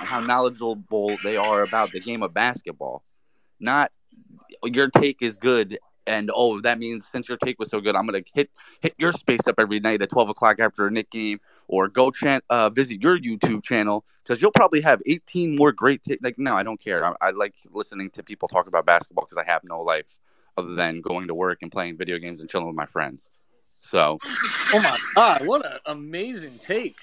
and 0.00 0.08
how 0.08 0.20
knowledgeable 0.20 1.16
they 1.22 1.36
are 1.36 1.62
about 1.62 1.92
the 1.92 2.00
game 2.00 2.22
of 2.22 2.32
basketball. 2.32 3.02
Not 3.60 3.92
your 4.64 4.88
take 4.88 5.22
is 5.22 5.36
good 5.36 5.78
and 6.06 6.30
oh, 6.34 6.60
that 6.60 6.78
means 6.78 7.06
since 7.06 7.28
your 7.28 7.38
take 7.38 7.58
was 7.58 7.70
so 7.70 7.80
good, 7.80 7.94
I'm 7.94 8.06
gonna 8.06 8.22
hit 8.34 8.50
hit 8.80 8.94
your 8.98 9.12
space 9.12 9.46
up 9.46 9.56
every 9.58 9.80
night 9.80 10.02
at 10.02 10.10
12 10.10 10.30
o'clock 10.30 10.60
after 10.60 10.86
a 10.86 10.90
Knick 10.90 11.10
game, 11.10 11.40
or 11.68 11.88
go 11.88 12.10
chan- 12.10 12.42
uh, 12.50 12.70
visit 12.70 13.02
your 13.02 13.18
YouTube 13.18 13.62
channel 13.62 14.04
because 14.22 14.40
you'll 14.40 14.52
probably 14.52 14.80
have 14.80 15.00
18 15.06 15.56
more 15.56 15.72
great 15.72 16.02
t- 16.02 16.18
like. 16.22 16.38
No, 16.38 16.54
I 16.54 16.62
don't 16.62 16.80
care. 16.80 17.04
I, 17.04 17.14
I 17.20 17.30
like 17.30 17.54
listening 17.70 18.10
to 18.10 18.22
people 18.22 18.48
talk 18.48 18.66
about 18.66 18.86
basketball 18.86 19.26
because 19.28 19.42
I 19.42 19.50
have 19.50 19.62
no 19.64 19.80
life 19.80 20.18
other 20.56 20.74
than 20.74 21.00
going 21.00 21.28
to 21.28 21.34
work 21.34 21.58
and 21.62 21.70
playing 21.70 21.96
video 21.96 22.18
games 22.18 22.40
and 22.40 22.50
chilling 22.50 22.66
with 22.66 22.76
my 22.76 22.86
friends. 22.86 23.30
So, 23.80 24.18
oh 24.72 24.78
my 24.78 24.98
god, 25.14 25.46
what 25.46 25.66
an 25.66 25.78
amazing 25.86 26.58
take! 26.60 26.96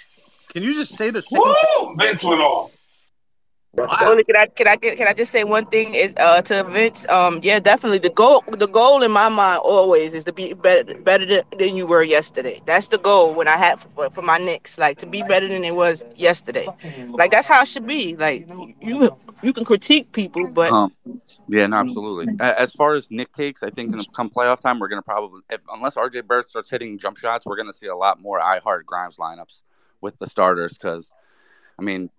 Can 0.50 0.64
you 0.64 0.74
just 0.74 0.96
say 0.96 1.10
the 1.10 1.24
Woo! 1.32 1.96
Vince 1.98 2.24
went 2.24 2.42
off. 2.42 2.79
Wow. 3.74 3.96
Only 4.02 4.24
can 4.24 4.36
I 4.36 4.48
can 4.48 4.68
I 4.68 4.78
can 4.78 5.08
I 5.08 5.14
just 5.14 5.32
say 5.32 5.44
one 5.44 5.68
thing 5.68 5.94
is 5.94 6.16
uh 6.18 6.42
to 6.42 6.64
Vince 6.64 7.08
um 7.08 7.40
yeah 7.44 7.60
definitely 7.60 8.00
the 8.00 8.10
goal 8.10 8.44
the 8.48 8.68
goal 8.68 9.04
in 9.04 9.12
my 9.12 9.30
mind 9.30 9.62
always 9.64 10.16
is 10.16 10.26
to 10.26 10.34
be 10.34 10.54
better 10.54 10.96
better 10.96 11.24
than 11.24 11.44
than 11.58 11.76
you 11.76 11.86
were 11.86 12.02
yesterday. 12.02 12.62
That's 12.66 12.88
the 12.88 12.98
goal 12.98 13.36
when 13.36 13.48
I 13.48 13.58
had 13.58 13.80
for, 13.80 14.10
for 14.10 14.24
my 14.24 14.40
Knicks 14.40 14.80
like 14.80 14.98
to 15.00 15.06
be 15.06 15.22
better 15.22 15.48
than 15.48 15.64
it 15.64 15.76
was 15.76 16.04
yesterday. 16.16 16.68
Like 17.10 17.30
that's 17.30 17.46
how 17.46 17.62
it 17.62 17.68
should 17.68 17.86
be. 17.86 18.16
Like 18.16 18.50
you 18.82 19.16
you 19.44 19.54
can 19.54 19.66
critique 19.66 20.12
people 20.14 20.48
but 20.48 20.72
um, 20.72 20.92
yeah 21.48 21.68
no, 21.68 21.78
absolutely. 21.78 22.34
As 22.40 22.72
far 22.74 22.96
as 22.96 23.12
Knick 23.12 23.32
takes 23.34 23.62
I 23.62 23.70
think 23.70 23.92
in 23.92 24.00
the 24.00 24.06
come 24.16 24.32
playoff 24.32 24.62
time 24.62 24.80
we're 24.80 24.88
gonna 24.88 25.04
probably 25.04 25.42
if 25.52 25.62
unless 25.72 25.94
RJ 25.94 26.28
Barrett 26.28 26.48
starts 26.48 26.72
hitting 26.72 26.98
jump 26.98 27.18
shots 27.18 27.46
we're 27.46 27.58
gonna 27.58 27.72
see 27.72 27.88
a 27.88 27.96
lot 27.96 28.20
more 28.20 28.40
I 28.40 28.60
heart 28.60 28.88
Grimes 28.88 29.18
lineups 29.18 29.62
with 30.02 30.18
the 30.18 30.26
starters 30.26 30.74
because 30.74 31.14
I 31.78 31.84
mean 31.84 32.10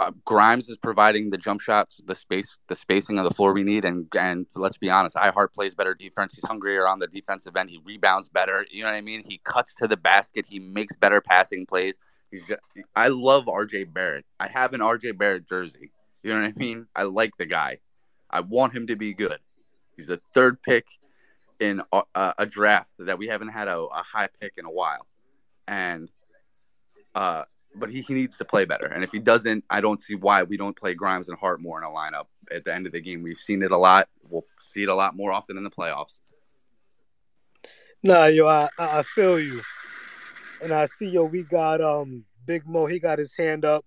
uh, 0.00 0.12
Grimes 0.24 0.70
is 0.70 0.78
providing 0.78 1.28
the 1.28 1.36
jump 1.36 1.60
shots, 1.60 2.00
the 2.06 2.14
space, 2.14 2.56
the 2.68 2.74
spacing 2.74 3.18
of 3.18 3.24
the 3.28 3.34
floor 3.34 3.52
we 3.52 3.62
need, 3.62 3.84
and 3.84 4.06
and 4.18 4.46
let's 4.54 4.78
be 4.78 4.88
honest, 4.88 5.14
Ihart 5.14 5.52
plays 5.52 5.74
better 5.74 5.94
defense. 5.94 6.32
He's 6.32 6.44
hungrier 6.44 6.88
on 6.88 7.00
the 7.00 7.06
defensive 7.06 7.54
end. 7.54 7.68
He 7.68 7.82
rebounds 7.84 8.30
better. 8.30 8.64
You 8.70 8.82
know 8.82 8.88
what 8.88 8.96
I 8.96 9.02
mean? 9.02 9.22
He 9.26 9.42
cuts 9.44 9.74
to 9.74 9.86
the 9.86 9.98
basket. 9.98 10.46
He 10.48 10.58
makes 10.58 10.96
better 10.96 11.20
passing 11.20 11.66
plays. 11.66 11.98
Just, 12.32 12.54
I 12.96 13.08
love 13.08 13.44
RJ 13.44 13.92
Barrett. 13.92 14.24
I 14.38 14.48
have 14.48 14.72
an 14.72 14.80
RJ 14.80 15.18
Barrett 15.18 15.46
jersey. 15.46 15.90
You 16.22 16.32
know 16.32 16.40
what 16.40 16.54
I 16.56 16.58
mean? 16.58 16.86
I 16.96 17.02
like 17.02 17.36
the 17.36 17.46
guy. 17.46 17.78
I 18.30 18.40
want 18.40 18.74
him 18.74 18.86
to 18.86 18.96
be 18.96 19.12
good. 19.12 19.38
He's 19.96 20.06
the 20.06 20.20
third 20.32 20.62
pick 20.62 20.86
in 21.58 21.82
a, 21.92 22.02
a 22.38 22.46
draft 22.46 22.94
that 23.00 23.18
we 23.18 23.26
haven't 23.26 23.48
had 23.48 23.68
a, 23.68 23.80
a 23.80 24.02
high 24.02 24.28
pick 24.40 24.54
in 24.56 24.64
a 24.64 24.70
while, 24.70 25.06
and 25.68 26.08
uh, 27.14 27.44
but 27.76 27.90
he, 27.90 28.02
he 28.02 28.14
needs 28.14 28.36
to 28.38 28.44
play 28.44 28.64
better. 28.64 28.86
And 28.86 29.04
if 29.04 29.12
he 29.12 29.18
doesn't, 29.18 29.64
I 29.70 29.80
don't 29.80 30.00
see 30.00 30.14
why 30.14 30.42
we 30.42 30.56
don't 30.56 30.76
play 30.76 30.94
Grimes 30.94 31.28
and 31.28 31.38
Hart 31.38 31.60
more 31.60 31.78
in 31.78 31.84
a 31.84 31.90
lineup 31.90 32.26
at 32.50 32.64
the 32.64 32.74
end 32.74 32.86
of 32.86 32.92
the 32.92 33.00
game. 33.00 33.22
We've 33.22 33.36
seen 33.36 33.62
it 33.62 33.70
a 33.70 33.76
lot. 33.76 34.08
We'll 34.28 34.46
see 34.58 34.82
it 34.82 34.88
a 34.88 34.94
lot 34.94 35.16
more 35.16 35.32
often 35.32 35.56
in 35.56 35.64
the 35.64 35.70
playoffs. 35.70 36.20
Nah, 38.02 38.26
yo, 38.26 38.46
I, 38.46 38.68
I 38.78 39.02
feel 39.02 39.38
you. 39.38 39.60
And 40.62 40.72
I 40.72 40.86
see, 40.86 41.08
yo, 41.08 41.24
we 41.24 41.44
got 41.44 41.80
um 41.80 42.24
Big 42.46 42.66
Mo. 42.66 42.86
He 42.86 42.98
got 42.98 43.18
his 43.18 43.36
hand 43.36 43.64
up. 43.64 43.84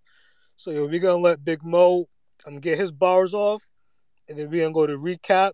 So, 0.56 0.72
yo, 0.72 0.86
we're 0.86 1.00
going 1.00 1.22
to 1.22 1.30
let 1.30 1.44
Big 1.44 1.64
Mo 1.64 2.08
um, 2.46 2.60
get 2.60 2.78
his 2.78 2.92
bars 2.92 3.34
off. 3.34 3.64
And 4.30 4.38
then 4.38 4.50
we're 4.50 4.70
going 4.70 4.74
to 4.74 4.74
go 4.74 4.88
to 4.88 4.98
recap. 4.98 5.52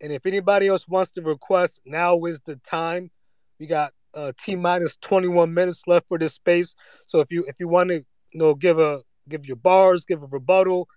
And 0.00 0.12
if 0.12 0.26
anybody 0.26 0.68
else 0.68 0.86
wants 0.86 1.12
to 1.12 1.22
request, 1.22 1.80
now 1.84 2.22
is 2.24 2.40
the 2.40 2.56
time. 2.56 3.10
We 3.58 3.66
got 3.66 3.92
uh, 4.14 4.32
T 4.38 4.56
minus 4.56 4.96
21 4.96 5.52
minutes 5.52 5.82
left 5.86 6.08
for 6.08 6.18
this 6.18 6.34
space. 6.34 6.74
So 7.06 7.20
if 7.20 7.30
you 7.30 7.44
if 7.48 7.56
you 7.58 7.68
want 7.68 7.90
to 7.90 7.96
you 7.96 8.04
know 8.34 8.54
give 8.54 8.78
a 8.78 9.02
give 9.28 9.46
your 9.46 9.56
bars, 9.56 10.04
give 10.04 10.22
a 10.22 10.26
rebuttal, 10.26 10.88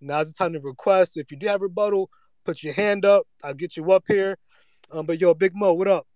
now's 0.00 0.28
the 0.28 0.34
time 0.34 0.52
to 0.52 0.60
request. 0.60 1.16
If 1.16 1.30
you 1.30 1.36
do 1.36 1.48
have 1.48 1.60
rebuttal, 1.60 2.10
put 2.44 2.62
your 2.62 2.74
hand 2.74 3.04
up. 3.04 3.26
I'll 3.42 3.54
get 3.54 3.76
you 3.76 3.90
up 3.92 4.04
here. 4.06 4.38
Um, 4.90 5.06
but 5.06 5.20
yo, 5.20 5.34
Big 5.34 5.52
Mo, 5.54 5.72
what 5.72 5.88
up? 5.88 6.06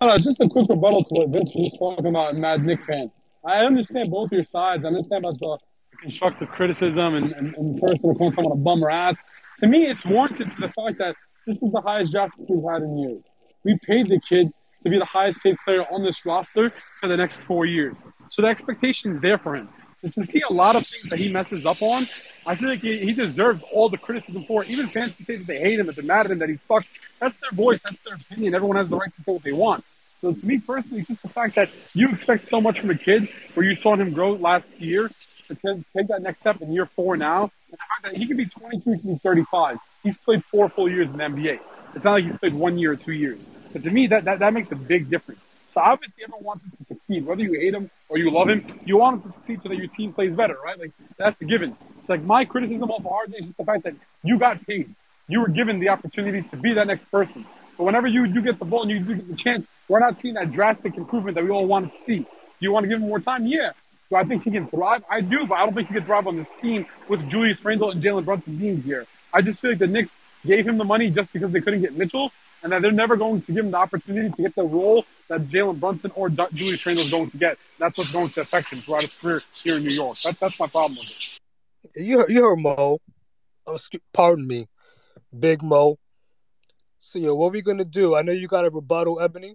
Oh, 0.00 0.16
just 0.18 0.40
a 0.40 0.48
quick 0.48 0.68
rebuttal 0.68 1.04
to 1.04 1.14
what 1.14 1.28
Vince 1.30 1.52
was 1.54 1.76
talking 1.78 2.06
about. 2.06 2.36
Mad 2.36 2.64
Knick 2.64 2.84
fan. 2.84 3.10
I 3.44 3.64
understand 3.64 4.10
both 4.10 4.32
your 4.32 4.44
sides. 4.44 4.84
I 4.84 4.88
understand 4.88 5.24
about 5.24 5.38
the 5.38 5.58
constructive 6.02 6.48
criticism 6.48 7.14
and, 7.14 7.32
and, 7.32 7.54
and 7.54 7.80
person 7.80 8.14
calling 8.14 8.34
someone 8.34 8.52
a 8.52 8.62
bummer 8.62 8.90
ass. 8.90 9.16
To 9.60 9.66
me, 9.66 9.86
it's 9.86 10.04
warranted 10.04 10.50
to 10.52 10.56
the 10.60 10.68
fact 10.68 10.98
that 10.98 11.16
this 11.46 11.62
is 11.62 11.72
the 11.72 11.80
highest 11.80 12.12
draft 12.12 12.34
we've 12.38 12.62
had 12.70 12.82
in 12.82 12.98
years. 12.98 13.30
We 13.64 13.78
paid 13.84 14.08
the 14.08 14.20
kid 14.20 14.52
to 14.82 14.90
be 14.90 14.98
the 14.98 15.04
highest 15.04 15.42
paid 15.42 15.56
player 15.64 15.84
on 15.90 16.02
this 16.02 16.24
roster 16.24 16.72
for 17.00 17.08
the 17.08 17.16
next 17.16 17.36
four 17.36 17.66
years. 17.66 17.96
So 18.28 18.42
the 18.42 18.48
expectation 18.48 19.12
is 19.12 19.20
there 19.20 19.38
for 19.38 19.56
him. 19.56 19.68
Just 20.00 20.14
to 20.14 20.24
see 20.24 20.42
a 20.48 20.52
lot 20.52 20.76
of 20.76 20.86
things 20.86 21.10
that 21.10 21.18
he 21.18 21.32
messes 21.32 21.66
up 21.66 21.82
on, 21.82 22.02
I 22.46 22.54
feel 22.54 22.68
like 22.68 22.80
he, 22.80 22.98
he 22.98 23.12
deserves 23.12 23.62
all 23.72 23.88
the 23.88 23.98
criticism 23.98 24.44
for 24.44 24.62
it. 24.62 24.70
Even 24.70 24.86
fans 24.86 25.14
can 25.14 25.26
say 25.26 25.36
that 25.36 25.46
they 25.46 25.58
hate 25.58 25.80
him, 25.80 25.86
that 25.86 25.96
they're 25.96 26.04
mad 26.04 26.26
at 26.26 26.30
him, 26.30 26.38
that 26.38 26.48
he 26.48 26.58
sucks. 26.68 26.86
That's 27.18 27.38
their 27.40 27.50
voice, 27.50 27.80
that's 27.82 28.00
their 28.04 28.14
opinion. 28.14 28.54
Everyone 28.54 28.76
has 28.76 28.88
the 28.88 28.96
right 28.96 29.12
to 29.12 29.22
say 29.22 29.32
what 29.32 29.42
they 29.42 29.52
want. 29.52 29.84
So 30.20 30.32
to 30.32 30.46
me 30.46 30.58
personally, 30.58 31.02
just 31.02 31.22
the 31.22 31.28
fact 31.28 31.56
that 31.56 31.70
you 31.94 32.10
expect 32.10 32.48
so 32.48 32.60
much 32.60 32.80
from 32.80 32.90
a 32.90 32.94
kid 32.94 33.28
where 33.54 33.66
you 33.66 33.74
saw 33.74 33.96
him 33.96 34.12
grow 34.12 34.32
last 34.34 34.68
year 34.78 35.10
to 35.48 35.54
take 35.96 36.08
that 36.08 36.22
next 36.22 36.40
step 36.40 36.60
in 36.60 36.72
year 36.72 36.86
four 36.86 37.16
now, 37.16 37.42
and 37.42 37.50
the 37.72 37.76
fact 37.76 38.02
that 38.04 38.14
he 38.14 38.26
could 38.26 38.36
be 38.36 38.46
22, 38.46 38.92
he 38.92 38.98
can 38.98 39.12
be 39.14 39.18
35. 39.18 39.78
He's 40.02 40.16
played 40.18 40.44
four 40.44 40.68
full 40.68 40.90
years 40.90 41.08
in 41.08 41.16
the 41.16 41.24
NBA. 41.24 41.60
It's 41.94 42.04
not 42.04 42.12
like 42.12 42.24
he's 42.24 42.38
played 42.38 42.54
one 42.54 42.78
year 42.78 42.92
or 42.92 42.96
two 42.96 43.12
years. 43.12 43.48
But 43.72 43.82
to 43.84 43.90
me, 43.90 44.06
that, 44.08 44.24
that, 44.24 44.38
that 44.40 44.52
makes 44.52 44.70
a 44.72 44.76
big 44.76 45.10
difference. 45.10 45.40
So 45.74 45.80
obviously, 45.80 46.24
everyone 46.24 46.44
wants 46.44 46.64
him 46.64 46.72
to 46.78 46.84
succeed. 46.94 47.26
Whether 47.26 47.42
you 47.42 47.52
hate 47.52 47.74
him 47.74 47.90
or 48.08 48.18
you 48.18 48.30
love 48.30 48.48
him, 48.48 48.80
you 48.84 48.96
want 48.96 49.22
him 49.22 49.30
to 49.30 49.38
succeed 49.38 49.60
so 49.62 49.68
that 49.68 49.76
your 49.76 49.88
team 49.88 50.12
plays 50.12 50.34
better, 50.34 50.56
right? 50.64 50.78
Like 50.78 50.92
that's 51.16 51.40
a 51.40 51.44
given. 51.44 51.76
It's 52.00 52.08
like 52.08 52.22
my 52.22 52.44
criticism 52.44 52.90
of 52.90 53.02
RJ 53.02 53.38
is 53.38 53.46
just 53.46 53.58
the 53.58 53.64
fact 53.64 53.84
that 53.84 53.94
you 54.22 54.38
got 54.38 54.66
paid. 54.66 54.94
You 55.28 55.40
were 55.40 55.48
given 55.48 55.78
the 55.78 55.90
opportunity 55.90 56.42
to 56.48 56.56
be 56.56 56.72
that 56.72 56.86
next 56.86 57.10
person. 57.10 57.44
But 57.76 57.84
whenever 57.84 58.06
you 58.06 58.26
do 58.26 58.40
get 58.40 58.58
the 58.58 58.64
ball 58.64 58.82
and 58.82 58.90
you 58.90 59.00
do 59.00 59.14
get 59.14 59.28
the 59.28 59.36
chance, 59.36 59.66
we're 59.88 60.00
not 60.00 60.18
seeing 60.18 60.34
that 60.34 60.52
drastic 60.52 60.96
improvement 60.96 61.34
that 61.36 61.44
we 61.44 61.50
all 61.50 61.66
want 61.66 61.94
to 61.94 62.00
see. 62.00 62.18
Do 62.18 62.26
you 62.60 62.72
want 62.72 62.84
to 62.84 62.88
give 62.88 63.00
him 63.00 63.08
more 63.08 63.20
time? 63.20 63.46
Yeah. 63.46 63.72
Do 64.10 64.16
I 64.16 64.24
think 64.24 64.42
he 64.42 64.50
can 64.50 64.66
thrive? 64.66 65.04
I 65.08 65.20
do, 65.20 65.46
but 65.46 65.56
I 65.56 65.64
don't 65.64 65.74
think 65.74 65.88
he 65.88 65.94
can 65.94 66.04
thrive 66.04 66.26
on 66.26 66.36
this 66.36 66.48
team 66.60 66.86
with 67.08 67.28
Julius 67.28 67.62
Randle 67.64 67.90
and 67.90 68.02
Jalen 68.02 68.24
Brunson 68.24 68.56
being 68.56 68.82
here. 68.82 69.06
I 69.32 69.42
just 69.42 69.60
feel 69.60 69.70
like 69.72 69.78
the 69.78 69.86
Knicks 69.86 70.10
gave 70.46 70.66
him 70.66 70.78
the 70.78 70.84
money 70.84 71.10
just 71.10 71.32
because 71.32 71.52
they 71.52 71.60
couldn't 71.60 71.80
get 71.80 71.96
Mitchell, 71.96 72.32
and 72.62 72.72
that 72.72 72.82
they're 72.82 72.92
never 72.92 73.16
going 73.16 73.42
to 73.42 73.52
give 73.52 73.64
him 73.64 73.70
the 73.70 73.78
opportunity 73.78 74.30
to 74.30 74.42
get 74.42 74.54
the 74.54 74.64
role 74.64 75.04
that 75.28 75.42
Jalen 75.48 75.80
Brunson 75.80 76.10
or 76.14 76.28
Julius 76.28 76.84
Randle 76.84 77.04
is 77.04 77.10
going 77.10 77.30
to 77.30 77.36
get. 77.36 77.58
That's 77.78 77.98
what's 77.98 78.12
going 78.12 78.30
to 78.30 78.40
affect 78.40 78.72
him 78.72 78.78
throughout 78.78 79.02
his 79.02 79.16
career 79.16 79.42
here 79.52 79.76
in 79.76 79.84
New 79.84 79.90
York. 79.90 80.18
That, 80.20 80.40
that's 80.40 80.58
my 80.58 80.66
problem 80.66 80.98
with 80.98 81.10
it. 81.10 82.04
You 82.04 82.18
heard, 82.18 82.30
you 82.30 82.42
heard 82.42 82.56
Mo. 82.56 82.98
Oh, 83.66 83.78
pardon 84.12 84.46
me, 84.46 84.66
Big 85.38 85.62
Mo. 85.62 85.98
So, 86.98 87.18
yo, 87.18 87.34
what 87.34 87.48
are 87.48 87.50
we 87.50 87.62
gonna 87.62 87.84
do? 87.84 88.16
I 88.16 88.22
know 88.22 88.32
you 88.32 88.48
got 88.48 88.66
a 88.66 88.70
rebuttal, 88.70 89.20
Ebony. 89.20 89.54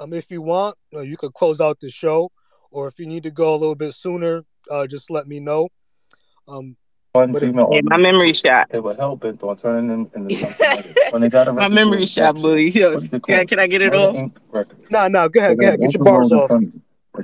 Um, 0.00 0.12
if 0.12 0.30
you 0.30 0.42
want, 0.42 0.76
you, 0.90 0.98
know, 0.98 1.04
you 1.04 1.16
could 1.16 1.34
close 1.34 1.60
out 1.60 1.80
the 1.80 1.90
show, 1.90 2.30
or 2.70 2.88
if 2.88 2.98
you 2.98 3.06
need 3.06 3.22
to 3.24 3.30
go 3.30 3.54
a 3.54 3.56
little 3.56 3.74
bit 3.74 3.94
sooner, 3.94 4.44
uh, 4.70 4.86
just 4.86 5.10
let 5.10 5.26
me 5.26 5.40
know. 5.40 5.68
Um, 6.46 6.76
but 7.14 7.44
if, 7.44 7.54
yeah, 7.54 7.80
my 7.84 7.96
memory 7.96 8.32
shot. 8.32 8.66
It 8.72 8.82
would 8.82 8.96
help 8.96 9.24
it 9.24 9.40
on 9.40 9.56
turning 9.56 9.86
them 9.88 10.10
into 10.14 10.34
something. 10.52 10.94
when 11.10 11.22
they 11.22 11.28
got 11.28 11.54
my 11.54 11.68
memory 11.68 12.06
shot, 12.06 12.34
bully. 12.34 12.70
Yo, 12.70 13.00
can, 13.00 13.46
can 13.46 13.58
I 13.60 13.68
get 13.68 13.82
it 13.82 13.94
off? 13.94 14.32
No, 14.90 15.06
no, 15.06 15.28
go 15.28 15.38
ahead, 15.38 15.58
go 15.58 15.66
ahead, 15.66 15.80
get 15.80 15.94
your 15.94 16.02
bars 16.02 16.32
off. 16.32 16.50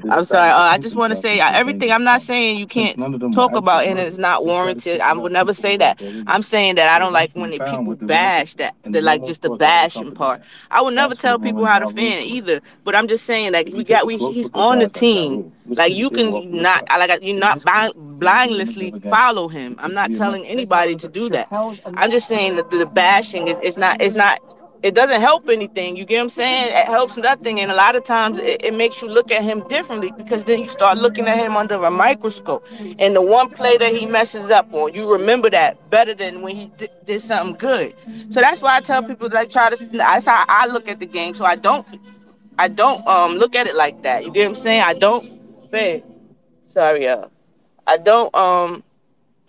I'm 0.09 0.25
sorry. 0.25 0.51
Uh, 0.51 0.57
I 0.59 0.79
just 0.79 0.95
want 0.97 1.11
to 1.13 1.17
say 1.17 1.41
uh, 1.41 1.51
everything. 1.53 1.91
I'm 1.91 2.05
not 2.05 2.23
saying 2.23 2.59
you 2.59 2.67
can't 2.67 2.97
talk 3.33 3.55
about 3.57 3.85
and 3.85 3.99
it's 3.99 4.19
not 4.19 4.45
warranted. 4.45 5.01
I 5.01 5.13
would 5.13 5.33
never 5.33 5.53
say 5.53 5.77
that. 5.79 6.01
I'm 6.27 6.43
saying 6.43 6.77
that 6.77 6.89
I 6.89 6.99
don't 6.99 7.13
like 7.13 7.33
when 7.33 7.51
people 7.51 7.97
bash 7.97 8.55
that. 8.55 8.75
They 8.85 9.01
like 9.01 9.25
just 9.25 9.43
the 9.43 9.51
bashing 9.51 10.13
part. 10.15 10.43
I 10.71 10.81
would 10.83 10.95
never 10.95 11.15
tell 11.15 11.39
people 11.39 11.65
how 11.65 11.79
to 11.81 11.91
fan 11.91 12.23
either. 12.23 12.61
But 12.85 12.95
I'm 12.95 13.09
just 13.09 13.25
saying 13.25 13.53
like 13.53 13.69
we 13.73 13.85
got 13.85 14.07
we 14.07 14.17
he's 14.19 14.51
on 14.55 14.79
the 14.79 14.89
team. 14.89 15.53
Like 15.67 15.93
you 15.95 16.11
can 16.11 16.51
not 16.51 16.89
like 16.89 17.23
you 17.23 17.39
not 17.39 17.63
blindlessly 17.97 18.93
follow 19.11 19.49
him. 19.49 19.77
I'm 19.79 19.95
not 19.95 20.15
telling 20.15 20.45
anybody 20.47 20.97
to 20.97 21.09
do 21.09 21.29
that. 21.31 21.49
I'm 21.51 22.11
just 22.11 22.29
saying 22.29 22.57
that 22.57 22.71
the 22.71 22.87
bashing 22.87 23.49
is 23.49 23.59
it's 23.63 23.77
not 23.77 24.01
it's 24.01 24.15
not 24.15 24.41
it 24.83 24.95
doesn't 24.95 25.21
help 25.21 25.49
anything. 25.49 25.97
You 25.97 26.05
get 26.05 26.17
what 26.17 26.23
I'm 26.25 26.31
saying? 26.31 26.73
It 26.73 26.87
helps 26.87 27.17
nothing. 27.17 27.61
And 27.61 27.71
a 27.71 27.75
lot 27.75 27.97
of 27.97 28.05
times 28.05 28.39
it, 28.39 28.65
it, 28.65 28.75
makes 28.75 29.03
you 29.03 29.09
look 29.09 29.31
at 29.31 29.43
him 29.43 29.67
differently 29.69 30.11
because 30.17 30.45
then 30.45 30.61
you 30.61 30.69
start 30.71 30.97
looking 30.99 31.27
at 31.27 31.37
him 31.37 31.57
under 31.57 31.75
a 31.75 31.91
microscope. 31.91 32.65
And 32.99 33.15
the 33.15 33.21
one 33.21 33.51
play 33.51 33.77
that 33.77 33.93
he 33.95 34.07
messes 34.07 34.51
up 34.51 34.73
on, 34.73 34.95
you 34.95 35.11
remember 35.11 35.51
that 35.51 35.91
better 35.91 36.15
than 36.15 36.41
when 36.41 36.57
he 36.57 36.67
did, 36.79 36.91
did 37.05 37.21
something 37.21 37.57
good. 37.57 37.95
So 38.31 38.41
that's 38.41 38.63
why 38.63 38.77
I 38.77 38.81
tell 38.81 39.03
people 39.03 39.29
like 39.29 39.51
try 39.51 39.69
to 39.69 39.87
that's 39.87 40.25
how 40.25 40.45
I 40.49 40.67
look 40.67 40.89
at 40.89 40.99
the 40.99 41.07
game. 41.07 41.35
So 41.35 41.45
I 41.45 41.57
don't 41.57 41.87
I 42.59 42.69
don't 42.69 43.07
um 43.07 43.33
look 43.35 43.55
at 43.55 43.67
it 43.67 43.75
like 43.75 44.03
that. 44.03 44.25
You 44.25 44.33
get 44.33 44.45
what 44.45 44.51
I'm 44.51 44.55
saying? 44.55 44.83
I 44.83 44.95
don't 44.95 45.71
babe. 45.71 46.05
Sorry, 46.73 47.07
uh 47.07 47.27
I 47.87 47.99
don't 47.99 48.35
um 48.35 48.83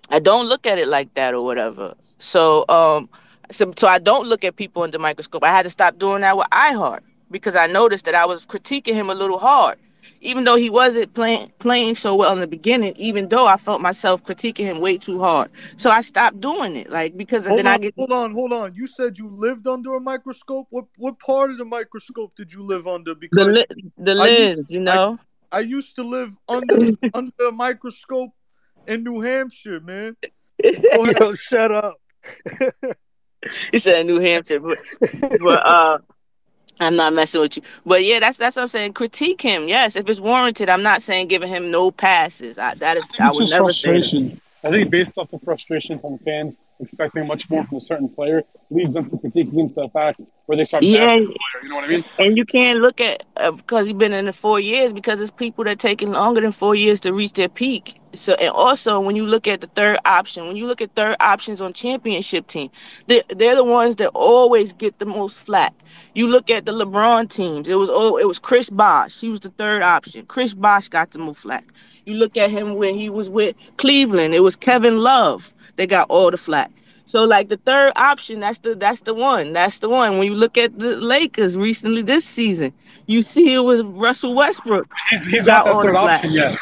I 0.10 0.20
don't 0.20 0.48
look 0.48 0.66
at 0.66 0.78
it 0.78 0.90
like 0.90 1.14
that 1.14 1.34
or 1.34 1.44
whatever. 1.46 1.94
So 2.20 2.66
um 2.68 3.10
so, 3.52 3.74
so 3.78 3.88
I 3.88 4.00
don't 4.00 4.28
look 4.28 4.44
at 4.44 4.56
people 4.56 4.84
under 4.84 4.98
the 4.98 5.02
microscope. 5.02 5.44
I 5.44 5.50
had 5.50 5.64
to 5.64 5.70
stop 5.70 5.98
doing 5.98 6.22
that 6.22 6.38
with 6.38 6.48
iHeart 6.52 7.00
because 7.30 7.56
I 7.56 7.68
noticed 7.68 8.06
that 8.06 8.16
I 8.16 8.26
was 8.26 8.46
critiquing 8.46 8.94
him 8.94 9.10
a 9.10 9.16
little 9.16 9.40
hard, 9.40 9.78
even 10.22 10.44
though 10.44 10.56
he 10.56 10.70
wasn't 10.70 11.14
playing 11.14 11.52
playing 11.60 11.96
so 11.96 12.16
well 12.16 12.34
in 12.34 12.40
the 12.40 12.48
beginning. 12.48 12.94
Even 12.98 13.30
though 13.30 13.48
I 13.48 13.58
felt 13.58 13.82
myself 13.82 14.24
critiquing 14.24 14.66
him 14.66 14.80
way 14.80 14.98
too 14.98 15.20
hard, 15.20 15.50
so 15.78 15.90
I 15.90 16.02
stopped 16.02 16.42
doing 16.42 16.76
it. 16.76 16.90
Like 16.90 17.18
because 17.18 17.46
hold 17.46 17.60
then 17.60 17.68
on, 17.68 17.74
I 17.74 17.78
get 17.78 17.94
hold 17.98 18.12
on, 18.12 18.34
hold 18.34 18.54
on. 18.54 18.74
You 18.76 18.88
said 18.88 19.18
you 19.18 19.30
lived 19.30 19.68
under 19.68 19.96
a 19.96 20.02
microscope. 20.02 20.68
What 20.70 20.86
what 20.98 21.20
part 21.20 21.52
of 21.52 21.58
the 21.58 21.66
microscope 21.66 22.36
did 22.36 22.54
you 22.54 22.64
live 22.64 22.88
under? 22.88 23.16
Because 23.16 23.48
the 23.48 23.76
li- 23.76 23.92
the 23.98 24.16
lens, 24.16 24.58
used, 24.58 24.74
you 24.74 24.80
know. 24.80 25.18
I, 25.52 25.58
I 25.58 25.60
used 25.62 25.96
to 25.96 26.04
live 26.04 26.36
under 26.48 26.78
under 27.14 27.46
a 27.48 27.52
microscope 27.52 28.32
in 28.88 29.04
New 29.04 29.22
Hampshire, 29.22 29.80
man. 29.80 30.16
Go. 30.64 31.06
Yo, 31.06 31.36
shut 31.36 31.72
up. 31.72 31.98
he 33.72 33.80
said 33.80 34.06
New 34.06 34.20
Hampshire, 34.20 34.60
but, 34.60 34.78
but 35.40 35.66
uh, 35.66 35.98
I'm 36.80 36.96
not 36.96 37.14
messing 37.14 37.42
with 37.42 37.58
you. 37.58 37.64
But 37.86 38.04
yeah, 38.04 38.20
that's 38.20 38.38
that's 38.38 38.56
what 38.56 38.64
I'm 38.64 38.68
saying. 38.68 38.94
Critique 38.94 39.42
him, 39.42 39.68
yes, 39.68 39.96
if 39.96 40.10
it's 40.10 40.20
warranted. 40.20 40.70
I'm 40.70 40.84
not 40.84 41.02
saying 41.02 41.28
giving 41.28 41.50
him 41.50 41.72
no 41.72 41.92
passes. 41.92 42.58
I 42.58 42.76
that 42.76 42.98
is, 42.98 43.04
I, 43.20 43.28
I 43.28 43.32
would 43.32 43.50
never 43.50 43.70
say. 43.72 44.02
That. 44.02 44.38
I 44.64 44.70
think 44.70 44.92
based 44.92 45.18
off 45.18 45.32
the 45.32 45.40
frustration 45.40 46.00
from 46.00 46.18
fans 46.20 46.56
expecting 46.82 47.28
much 47.28 47.50
more 47.50 47.64
from 47.66 47.78
a 47.78 47.82
certain 47.82 48.10
player 48.10 48.44
leads 48.70 48.94
them 48.94 49.10
to 49.10 49.18
critique 49.18 49.52
him 49.52 49.70
to 49.70 49.76
the 49.76 49.90
fact 49.90 50.20
where 50.46 50.58
they 50.58 50.66
start 50.66 50.84
yeah, 50.84 51.16
the 51.16 51.26
player. 51.26 51.64
You 51.64 51.70
know 51.70 51.76
what 51.76 51.84
I 51.86 51.88
mean? 51.88 52.06
And 52.20 52.38
you 52.38 52.46
can't 52.46 52.80
look 52.80 53.00
at 53.00 53.24
uh, 53.38 53.52
because 53.52 53.86
he's 53.86 53.94
been 53.94 54.14
in 54.14 54.26
the 54.26 54.34
four 54.34 54.60
years 54.60 54.92
because 54.92 55.22
it's 55.22 55.32
people 55.32 55.64
that 55.66 55.80
taking 55.80 56.12
longer 56.12 56.42
than 56.42 56.52
four 56.52 56.76
years 56.76 57.00
to 57.02 57.14
reach 57.14 57.34
their 57.34 57.50
peak. 57.50 58.00
So 58.14 58.34
and 58.34 58.50
also 58.50 59.00
when 59.00 59.16
you 59.16 59.26
look 59.26 59.48
at 59.48 59.62
the 59.62 59.68
third 59.68 60.00
option, 60.06 60.48
when 60.48 60.58
you 60.58 60.66
look 60.66 60.82
at 60.82 60.94
third 60.96 61.16
options 61.20 61.62
on 61.62 61.74
championship 61.74 62.48
team, 62.48 62.70
they 63.08 63.22
they're 63.30 63.56
the 63.56 63.64
ones 63.64 63.98
that 63.98 64.10
always 64.10 64.74
get 64.74 65.00
the 65.00 65.06
most 65.06 65.40
flack. 65.40 65.74
You 66.14 66.28
look 66.28 66.50
at 66.50 66.66
the 66.66 66.74
LeBron 66.74 67.30
teams. 67.30 67.68
It 67.68 67.76
was 67.76 67.90
oh 67.92 68.18
it 68.18 68.28
was 68.28 68.40
Chris 68.40 68.70
Bosh. 68.70 69.20
He 69.20 69.30
was 69.30 69.40
the 69.42 69.50
third 69.52 69.82
option. 69.82 70.26
Chris 70.26 70.54
Bosh 70.54 70.90
got 70.90 71.12
the 71.12 71.20
most 71.20 71.40
flack. 71.40 71.66
You 72.06 72.16
look 72.16 72.36
at 72.36 72.50
him 72.50 72.76
when 72.76 72.96
he 72.96 73.10
was 73.10 73.30
with 73.30 73.56
Cleveland. 73.78 74.34
It 74.34 74.42
was 74.42 74.56
Kevin 74.56 75.00
Love. 75.00 75.54
They 75.82 75.88
got 75.88 76.12
all 76.12 76.30
the 76.30 76.38
flack. 76.38 76.70
So 77.06 77.26
like 77.26 77.50
the 77.50 77.58
third 77.58 77.94
option, 77.96 78.40
that's 78.40 78.60
the 78.60 78.76
that's 78.76 79.02
the 79.02 79.16
one. 79.16 79.52
That's 79.52 79.80
the 79.80 79.90
one. 79.90 80.20
When 80.20 80.28
you 80.28 80.36
look 80.36 80.56
at 80.56 80.78
the 80.78 80.96
Lakers 80.96 81.58
recently 81.58 82.04
this 82.04 82.24
season, 82.24 82.72
you 83.08 83.24
see 83.24 83.52
it 83.52 83.62
was 83.62 83.82
Russell 83.82 84.36
Westbrook. 84.36 84.94
He's, 85.10 85.26
he's 85.26 85.44
not 85.44 85.66
that 85.66 85.74
third 85.74 85.96
option 85.96 86.34
yet. 86.34 86.60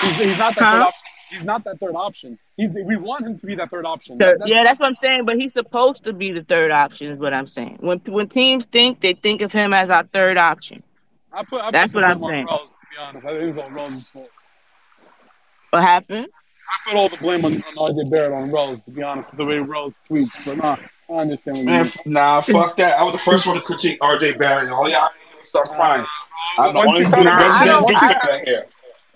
He's, 0.00 0.16
he's 0.16 0.38
not 0.38 0.54
that 0.54 0.62
huh? 0.62 0.70
third 0.70 0.82
option. 0.82 1.08
He's 1.30 1.42
not 1.42 1.64
that 1.64 1.80
third 1.80 1.96
option. 1.96 2.38
He's 2.56 2.70
we 2.70 2.96
want 2.96 3.26
him 3.26 3.36
to 3.36 3.44
be 3.44 3.56
that 3.56 3.68
third 3.68 3.84
option. 3.84 4.16
Third, 4.16 4.38
that's, 4.38 4.48
yeah, 4.48 4.62
that's 4.62 4.78
what 4.78 4.86
I'm 4.86 4.94
saying. 4.94 5.24
But 5.24 5.40
he's 5.40 5.54
supposed 5.54 6.04
to 6.04 6.12
be 6.12 6.30
the 6.30 6.44
third 6.44 6.70
option. 6.70 7.08
Is 7.08 7.18
what 7.18 7.34
I'm 7.34 7.48
saying. 7.48 7.78
When 7.80 7.98
when 8.06 8.28
teams 8.28 8.64
think, 8.66 9.00
they 9.00 9.14
think 9.14 9.42
of 9.42 9.52
him 9.52 9.74
as 9.74 9.90
our 9.90 10.04
third 10.04 10.36
option. 10.36 10.84
I 11.32 11.42
put, 11.42 11.60
I 11.60 11.72
that's 11.72 11.94
what 11.94 12.04
I'm 12.04 12.20
saying. 12.20 12.46
Rose, 12.46 12.70
to 12.70 12.76
be 12.92 12.96
honest, 13.00 13.26
I 13.26 13.30
think 13.30 13.56
it 13.58 13.64
was 13.64 13.72
Rose's 13.72 14.08
fault. 14.10 14.30
What 15.70 15.82
happened? 15.82 16.28
I 16.72 16.90
put 16.90 16.96
all 16.96 17.08
the 17.08 17.16
blame 17.18 17.44
on, 17.44 17.62
on 17.76 17.94
RJ 17.94 18.10
Barrett 18.10 18.32
on 18.32 18.50
Rose, 18.50 18.80
to 18.84 18.90
be 18.90 19.02
honest, 19.02 19.30
with 19.30 19.38
the 19.38 19.44
way 19.44 19.56
Rose 19.56 19.94
tweets. 20.08 20.44
But 20.44 20.56
nah, 20.58 20.76
I 21.10 21.12
understand 21.12 21.58
what 21.58 21.66
Man, 21.66 21.84
you 21.84 21.90
mean. 22.06 22.14
Nah, 22.14 22.40
fuck 22.40 22.76
that. 22.76 22.98
I 22.98 23.02
was 23.02 23.12
the 23.12 23.18
first 23.18 23.46
one 23.46 23.56
to 23.56 23.62
critique 23.62 24.00
RJ 24.00 24.38
Barrett, 24.38 24.64
and 24.64 24.72
all 24.72 24.88
y'all 24.88 25.10
start 25.42 25.70
crying. 25.70 26.06
I'm 26.58 26.72
the 26.72 26.80
only 26.80 27.00
resident 27.00 27.88
Duke 27.88 27.98
fan 27.98 28.46
here. 28.46 28.64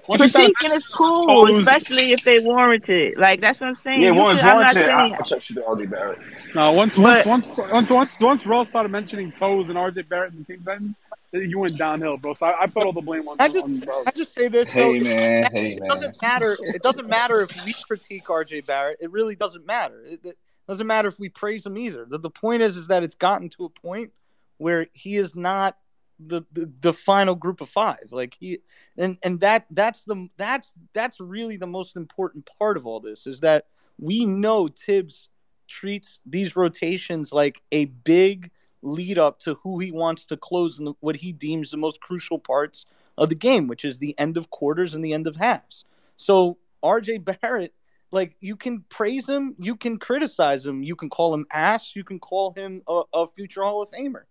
Critiquing 0.08 0.76
is 0.76 0.86
cool, 0.88 1.58
especially 1.58 2.12
if 2.12 2.22
they 2.22 2.38
warrant 2.38 2.88
it. 2.88 3.18
Like 3.18 3.40
that's 3.40 3.60
what 3.60 3.68
I'm 3.68 3.74
saying. 3.74 4.02
Yeah, 4.02 4.12
once 4.12 4.42
warranted, 4.42 4.84
saying... 4.84 5.14
I'll 5.14 5.24
check 5.24 5.42
the 5.42 5.62
RJ 5.62 5.90
Barrett. 5.90 6.18
No, 6.54 6.72
once 6.72 6.96
once, 6.96 7.26
once 7.26 7.58
once 7.58 7.90
once 7.90 8.20
once 8.20 8.46
Rose 8.46 8.68
started 8.68 8.90
mentioning 8.90 9.32
toes 9.32 9.68
and 9.68 9.76
RJ 9.76 10.08
Barrett 10.08 10.32
in 10.32 10.38
the 10.38 10.44
same 10.44 10.62
sentence, 10.62 10.94
you 11.42 11.58
went 11.58 11.76
downhill, 11.76 12.16
bro. 12.16 12.34
So 12.34 12.46
I, 12.46 12.62
I 12.62 12.66
put 12.66 12.84
all 12.84 12.92
the 12.92 13.00
blame 13.00 13.28
on. 13.28 13.36
I 13.38 13.48
just, 13.48 13.64
on 13.64 13.82
I 14.06 14.10
just 14.10 14.34
say 14.34 14.48
this. 14.48 14.68
Hey 14.70 14.98
though, 14.98 15.04
man, 15.08 15.44
it, 15.44 15.52
hey 15.52 15.72
it 15.72 15.80
man. 15.80 15.88
doesn't 15.88 16.22
matter. 16.22 16.56
It 16.60 16.82
doesn't 16.82 17.08
matter 17.08 17.42
if 17.42 17.64
we 17.64 17.72
critique 17.86 18.24
RJ 18.24 18.66
Barrett. 18.66 18.98
It 19.00 19.10
really 19.10 19.36
doesn't 19.36 19.66
matter. 19.66 20.04
It, 20.04 20.20
it 20.24 20.38
doesn't 20.68 20.86
matter 20.86 21.08
if 21.08 21.18
we 21.18 21.28
praise 21.28 21.64
him 21.64 21.78
either. 21.78 22.06
The, 22.08 22.18
the 22.18 22.30
point 22.30 22.62
is, 22.62 22.76
is 22.76 22.88
that 22.88 23.02
it's 23.02 23.14
gotten 23.14 23.48
to 23.50 23.64
a 23.64 23.68
point 23.68 24.12
where 24.58 24.86
he 24.92 25.16
is 25.16 25.34
not 25.34 25.76
the, 26.18 26.42
the 26.52 26.70
the 26.80 26.92
final 26.92 27.34
group 27.34 27.60
of 27.60 27.68
five. 27.68 28.08
Like 28.10 28.36
he, 28.38 28.58
and 28.96 29.18
and 29.22 29.40
that 29.40 29.66
that's 29.70 30.02
the 30.04 30.28
that's 30.36 30.72
that's 30.92 31.20
really 31.20 31.56
the 31.56 31.66
most 31.66 31.96
important 31.96 32.48
part 32.58 32.76
of 32.76 32.86
all 32.86 33.00
this 33.00 33.26
is 33.26 33.40
that 33.40 33.66
we 33.98 34.26
know 34.26 34.68
Tibbs 34.68 35.28
treats 35.68 36.20
these 36.26 36.56
rotations 36.56 37.32
like 37.32 37.60
a 37.72 37.86
big 37.86 38.50
lead 38.82 39.18
up 39.18 39.38
to 39.40 39.54
who 39.62 39.78
he 39.78 39.92
wants 39.92 40.26
to 40.26 40.36
close 40.36 40.78
in 40.78 40.94
what 41.00 41.16
he 41.16 41.32
deems 41.32 41.70
the 41.70 41.76
most 41.76 42.00
crucial 42.00 42.38
parts 42.38 42.86
of 43.18 43.28
the 43.28 43.34
game, 43.34 43.66
which 43.66 43.84
is 43.84 43.98
the 43.98 44.18
end 44.18 44.36
of 44.36 44.50
quarters 44.50 44.94
and 44.94 45.04
the 45.04 45.12
end 45.12 45.26
of 45.26 45.36
halves. 45.36 45.84
So 46.16 46.58
RJ 46.82 47.24
Barrett, 47.24 47.74
like 48.10 48.36
you 48.40 48.56
can 48.56 48.84
praise 48.88 49.28
him, 49.28 49.54
you 49.58 49.76
can 49.76 49.98
criticize 49.98 50.64
him, 50.64 50.82
you 50.82 50.96
can 50.96 51.10
call 51.10 51.34
him 51.34 51.46
ass, 51.52 51.96
you 51.96 52.04
can 52.04 52.18
call 52.18 52.52
him 52.56 52.82
a, 52.88 53.02
a 53.12 53.28
future 53.28 53.62
Hall 53.62 53.82
of 53.82 53.90
Famer. 53.90 54.22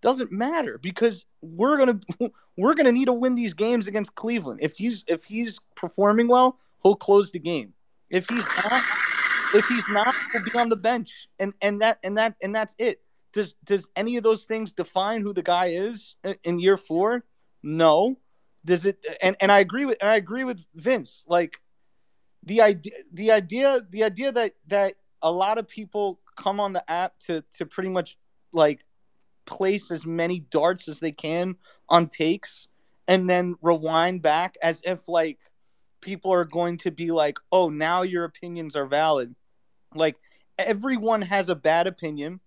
Doesn't 0.00 0.30
matter 0.30 0.78
because 0.78 1.26
we're 1.42 1.76
gonna 1.76 2.00
we're 2.56 2.74
gonna 2.74 2.92
need 2.92 3.06
to 3.06 3.12
win 3.12 3.34
these 3.34 3.54
games 3.54 3.88
against 3.88 4.14
Cleveland. 4.14 4.60
If 4.62 4.76
he's 4.76 5.04
if 5.08 5.24
he's 5.24 5.58
performing 5.74 6.28
well, 6.28 6.58
he'll 6.82 6.94
close 6.94 7.32
the 7.32 7.40
game. 7.40 7.72
If 8.10 8.28
he's 8.28 8.44
not, 8.46 8.82
if 9.54 9.66
he's 9.66 9.86
not, 9.88 10.14
he'll 10.32 10.44
be 10.44 10.56
on 10.56 10.68
the 10.68 10.76
bench, 10.76 11.28
and 11.40 11.52
and 11.60 11.80
that 11.82 11.98
and 12.04 12.16
that 12.16 12.36
and 12.40 12.54
that's 12.54 12.76
it 12.78 13.00
does 13.38 13.54
does 13.64 13.88
any 13.94 14.16
of 14.16 14.24
those 14.24 14.44
things 14.44 14.72
define 14.72 15.22
who 15.22 15.32
the 15.32 15.44
guy 15.44 15.66
is 15.66 16.16
in 16.42 16.58
year 16.58 16.76
four? 16.76 17.24
No. 17.62 18.18
Does 18.64 18.84
it? 18.84 18.98
And 19.22 19.36
and 19.40 19.52
I 19.52 19.60
agree 19.60 19.84
with 19.84 19.96
and 20.00 20.10
I 20.10 20.16
agree 20.16 20.42
with 20.42 20.58
Vince. 20.74 21.24
Like 21.28 21.60
the 22.42 22.60
idea, 22.62 22.92
the 23.12 23.30
idea, 23.30 23.80
the 23.90 24.02
idea 24.02 24.32
that 24.32 24.52
that 24.66 24.94
a 25.22 25.30
lot 25.30 25.58
of 25.58 25.68
people 25.68 26.20
come 26.36 26.58
on 26.58 26.72
the 26.72 26.90
app 26.90 27.16
to 27.26 27.44
to 27.58 27.64
pretty 27.64 27.90
much 27.90 28.18
like 28.52 28.84
place 29.46 29.92
as 29.92 30.04
many 30.04 30.40
darts 30.50 30.88
as 30.88 30.98
they 30.98 31.12
can 31.12 31.54
on 31.88 32.08
takes 32.08 32.66
and 33.06 33.30
then 33.30 33.54
rewind 33.62 34.20
back 34.20 34.56
as 34.62 34.82
if 34.84 35.08
like 35.08 35.38
people 36.00 36.32
are 36.32 36.44
going 36.44 36.76
to 36.78 36.90
be 36.90 37.12
like, 37.12 37.38
"Oh, 37.52 37.68
now 37.68 38.02
your 38.02 38.24
opinions 38.24 38.74
are 38.74 38.86
valid." 38.86 39.32
Like 39.94 40.16
everyone 40.58 41.22
has 41.22 41.48
a 41.48 41.54
bad 41.54 41.86
opinion. 41.86 42.40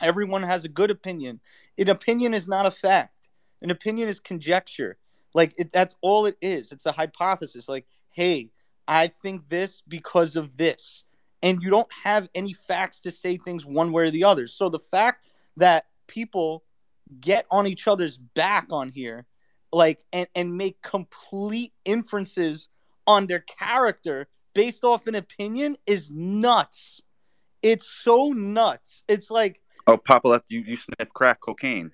Everyone 0.00 0.42
has 0.42 0.64
a 0.64 0.68
good 0.68 0.90
opinion. 0.90 1.40
An 1.78 1.88
opinion 1.88 2.34
is 2.34 2.48
not 2.48 2.66
a 2.66 2.70
fact. 2.70 3.28
An 3.62 3.70
opinion 3.70 4.08
is 4.08 4.20
conjecture. 4.20 4.96
Like 5.34 5.54
it, 5.58 5.72
that's 5.72 5.94
all 6.00 6.26
it 6.26 6.36
is. 6.40 6.72
It's 6.72 6.86
a 6.86 6.92
hypothesis. 6.92 7.68
Like, 7.68 7.86
hey, 8.10 8.50
I 8.86 9.08
think 9.08 9.48
this 9.48 9.82
because 9.86 10.36
of 10.36 10.56
this. 10.56 11.04
And 11.42 11.62
you 11.62 11.70
don't 11.70 11.92
have 12.04 12.28
any 12.34 12.52
facts 12.52 13.00
to 13.00 13.10
say 13.10 13.36
things 13.36 13.66
one 13.66 13.92
way 13.92 14.06
or 14.06 14.10
the 14.10 14.24
other. 14.24 14.46
So 14.46 14.68
the 14.68 14.78
fact 14.78 15.26
that 15.56 15.86
people 16.06 16.64
get 17.20 17.46
on 17.50 17.66
each 17.66 17.86
other's 17.86 18.16
back 18.16 18.66
on 18.70 18.90
here, 18.90 19.26
like, 19.72 20.04
and, 20.12 20.26
and 20.34 20.56
make 20.56 20.80
complete 20.82 21.72
inferences 21.84 22.68
on 23.06 23.26
their 23.26 23.40
character 23.40 24.26
based 24.54 24.84
off 24.84 25.06
an 25.06 25.14
opinion 25.14 25.76
is 25.86 26.10
nuts. 26.10 27.02
It's 27.62 27.86
so 27.86 28.32
nuts. 28.32 29.02
It's 29.08 29.30
like 29.30 29.60
Oh, 29.86 29.96
Papa 29.96 30.28
left 30.28 30.46
you. 30.48 30.60
You 30.60 30.76
sniff 30.76 31.12
crack 31.12 31.40
cocaine. 31.40 31.90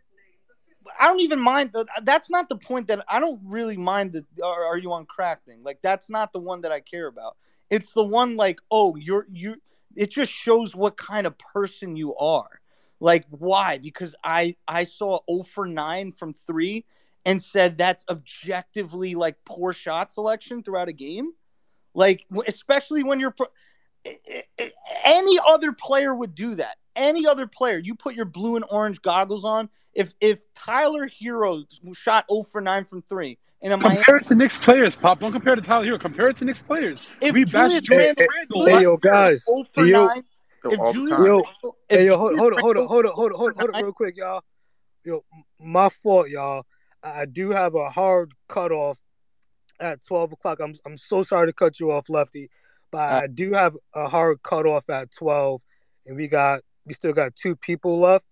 I 1.01 1.09
don't 1.09 1.21
even 1.21 1.41
mind. 1.41 1.73
The, 1.73 1.87
that's 2.03 2.31
not 2.31 2.49
the 2.49 2.57
point. 2.57 2.89
That 2.89 3.05
I 3.09 3.21
don't 3.21 3.41
really 3.45 3.77
mind 3.77 4.13
the 4.13 4.25
are, 4.45 4.65
are 4.65 4.79
you 4.79 4.93
on 4.93 5.07
crack 5.07 5.45
thing. 5.45 5.63
Like 5.63 5.81
that's 5.83 6.09
not 6.09 6.33
the 6.33 6.39
one 6.39 6.61
that 6.63 6.73
I 6.73 6.81
care 6.81 7.07
about. 7.07 7.37
It's 7.69 7.93
the 7.93 8.05
one 8.05 8.37
like 8.37 8.61
oh 8.71 8.97
you're 8.97 9.27
you. 9.33 9.57
It 9.97 10.11
just 10.11 10.33
shows 10.33 10.75
what 10.75 10.97
kind 10.97 11.27
of 11.27 11.37
person 11.39 11.97
you 11.97 12.15
are. 12.17 12.61
Like 13.01 13.25
why? 13.31 13.79
Because 13.79 14.15
I 14.23 14.57
I 14.69 14.85
saw 14.85 15.21
0 15.31 15.45
for 15.45 15.67
9 15.67 16.13
from 16.13 16.35
3 16.35 16.85
and 17.27 17.43
said 17.43 17.77
that's 17.77 18.05
objectively 18.09 19.15
like 19.15 19.37
poor 19.45 19.73
shot 19.73 20.13
selection 20.13 20.63
throughout 20.63 20.89
a 20.89 20.93
game. 20.93 21.33
Like 21.95 22.25
especially 22.47 23.03
when 23.03 23.21
you're 23.21 23.33
pro- 23.33 23.47
any 25.05 25.39
other 25.47 25.73
player 25.73 26.15
would 26.15 26.35
do 26.35 26.55
that. 26.57 26.77
Any 26.97 27.27
other 27.27 27.47
player, 27.47 27.79
you 27.79 27.95
put 27.95 28.15
your 28.15 28.25
blue 28.25 28.57
and 28.57 28.65
orange 28.71 29.01
goggles 29.03 29.45
on. 29.45 29.69
If 29.95 30.15
if 30.21 30.41
Tyler 30.55 31.09
Herro 31.09 31.65
shot 31.95 32.27
0 32.31 32.45
for 32.45 32.61
9 32.61 32.85
from 32.85 33.03
3 33.03 33.39
and 33.63 33.73
compare 33.73 33.95
Miami, 33.95 34.21
it 34.21 34.27
to 34.29 34.35
Knicks 34.35 34.59
players, 34.59 34.97
Pop. 34.97 35.21
Don't 35.21 35.33
compare 35.33 35.55
it 35.55 35.57
to 35.57 35.63
Tyler 35.63 35.85
Herro. 35.85 36.01
Compare 36.01 36.29
it 36.29 36.37
to 36.39 36.45
Knicks 36.45 36.63
players. 36.63 37.07
If 37.21 37.33
we 37.33 37.45
Julius 37.45 38.19
Randle, 38.19 38.67
hey, 38.67 38.83
yo, 38.83 38.97
guys. 38.97 39.45
0 39.45 39.65
for 39.73 39.85
yo, 39.85 40.07
9, 40.07 40.25
if 40.65 40.93
Julius 40.93 41.21
yo, 41.21 41.43
if 41.89 41.99
hey, 41.99 42.07
yo, 42.07 42.17
hold, 42.17 42.35
Julius 42.35 42.41
hold, 42.41 42.53
on, 42.55 42.61
hold 42.61 42.77
on, 42.77 42.87
hold 42.87 43.07
on, 43.07 43.13
hold 43.13 43.33
on, 43.33 43.39
hold 43.39 43.53
on, 43.53 43.59
hold 43.59 43.77
on, 43.77 43.83
real 43.83 43.93
quick, 43.93 44.17
y'all. 44.17 44.43
Yo, 45.05 45.25
my 45.59 45.89
fault, 45.89 46.29
y'all. 46.29 46.65
I 47.03 47.23
I 47.23 47.25
do 47.25 47.51
have 47.51 47.75
a 47.75 47.89
hard 47.89 48.33
cutoff 48.49 48.99
at 49.81 50.05
twelve 50.05 50.33
o'clock. 50.33 50.61
I'm 50.61 50.75
I'm 50.85 50.97
so 50.97 51.23
sorry 51.23 51.47
to 51.49 51.53
cut 51.53 51.81
you 51.81 51.91
off, 51.91 52.09
Lefty, 52.09 52.51
but 52.91 52.99
uh, 52.99 53.21
I 53.23 53.27
do 53.27 53.53
have 53.53 53.77
a 53.95 54.09
hard 54.09 54.43
cutoff 54.43 54.89
at 54.91 55.11
twelve, 55.11 55.63
and 56.07 56.17
we 56.17 56.29
got 56.29 56.61
we 56.91 56.95
still 56.95 57.13
got 57.13 57.37
two 57.37 57.55
people 57.55 58.01
left. 58.01 58.25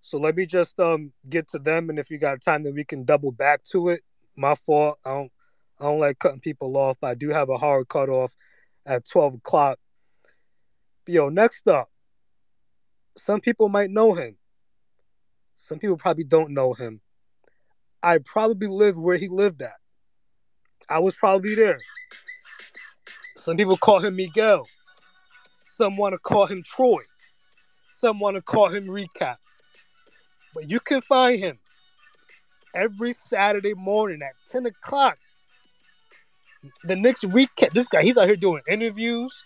So 0.00 0.18
let 0.18 0.34
me 0.34 0.44
just 0.44 0.80
um 0.80 1.12
get 1.28 1.46
to 1.50 1.60
them, 1.60 1.90
and 1.90 1.98
if 1.98 2.10
you 2.10 2.18
got 2.18 2.40
time, 2.40 2.64
then 2.64 2.74
we 2.74 2.84
can 2.84 3.04
double 3.04 3.30
back 3.30 3.62
to 3.70 3.90
it. 3.90 4.00
My 4.34 4.56
fault. 4.56 4.98
I 5.04 5.10
don't 5.10 5.32
I 5.78 5.84
don't 5.84 6.00
like 6.00 6.18
cutting 6.18 6.40
people 6.40 6.76
off, 6.76 6.98
I 7.04 7.14
do 7.14 7.28
have 7.28 7.50
a 7.50 7.56
hard 7.56 7.88
cutoff 7.88 8.32
at 8.84 9.08
twelve 9.08 9.34
o'clock. 9.34 9.78
But 11.04 11.14
yo, 11.14 11.28
next 11.28 11.68
up, 11.68 11.88
some 13.16 13.40
people 13.40 13.68
might 13.68 13.90
know 13.90 14.12
him. 14.14 14.36
Some 15.54 15.78
people 15.78 15.96
probably 15.96 16.24
don't 16.24 16.50
know 16.50 16.72
him. 16.72 17.00
I 18.02 18.18
probably 18.18 18.66
lived 18.66 18.98
where 18.98 19.18
he 19.18 19.28
lived 19.28 19.62
at. 19.62 19.76
I 20.88 20.98
was 20.98 21.14
probably 21.14 21.54
there. 21.54 21.78
Some 23.36 23.56
people 23.56 23.76
call 23.76 24.00
him 24.00 24.16
Miguel. 24.16 24.66
Some 25.64 25.96
want 25.96 26.14
to 26.14 26.18
call 26.18 26.46
him 26.46 26.64
Troy. 26.64 27.02
Some 28.00 28.18
want 28.18 28.36
to 28.36 28.42
call 28.42 28.68
him 28.68 28.86
Recap. 28.86 29.36
But 30.54 30.70
you 30.70 30.80
can 30.80 31.02
find 31.02 31.38
him 31.38 31.58
every 32.74 33.12
Saturday 33.12 33.74
morning 33.74 34.20
at 34.22 34.32
10 34.50 34.64
o'clock. 34.66 35.18
The 36.84 36.96
next 36.96 37.24
recap. 37.24 37.72
This 37.72 37.88
guy, 37.88 38.02
he's 38.02 38.16
out 38.16 38.26
here 38.26 38.36
doing 38.36 38.62
interviews. 38.68 39.44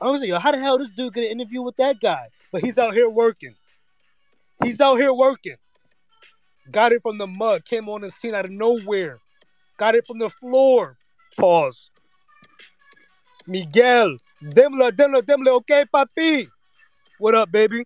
I 0.00 0.06
was 0.10 0.22
like, 0.22 0.30
yo, 0.30 0.38
how 0.38 0.52
the 0.52 0.58
hell 0.58 0.78
this 0.78 0.88
dude 0.88 1.12
get 1.12 1.24
an 1.24 1.30
interview 1.30 1.60
with 1.60 1.76
that 1.76 2.00
guy? 2.00 2.28
But 2.50 2.62
he's 2.62 2.78
out 2.78 2.94
here 2.94 3.10
working. 3.10 3.54
He's 4.62 4.80
out 4.80 4.96
here 4.96 5.12
working. 5.12 5.56
Got 6.70 6.92
it 6.92 7.02
from 7.02 7.18
the 7.18 7.26
mud. 7.26 7.64
Came 7.66 7.90
on 7.90 8.00
the 8.00 8.10
scene 8.10 8.34
out 8.34 8.46
of 8.46 8.50
nowhere. 8.50 9.18
Got 9.76 9.96
it 9.96 10.06
from 10.06 10.18
the 10.18 10.30
floor. 10.30 10.96
Pause. 11.38 11.90
Miguel. 13.46 14.16
Demla, 14.42 14.92
demla, 14.92 15.20
demla. 15.22 15.56
Okay, 15.56 15.84
papi. 15.92 16.48
What 17.18 17.34
up, 17.34 17.52
baby? 17.52 17.84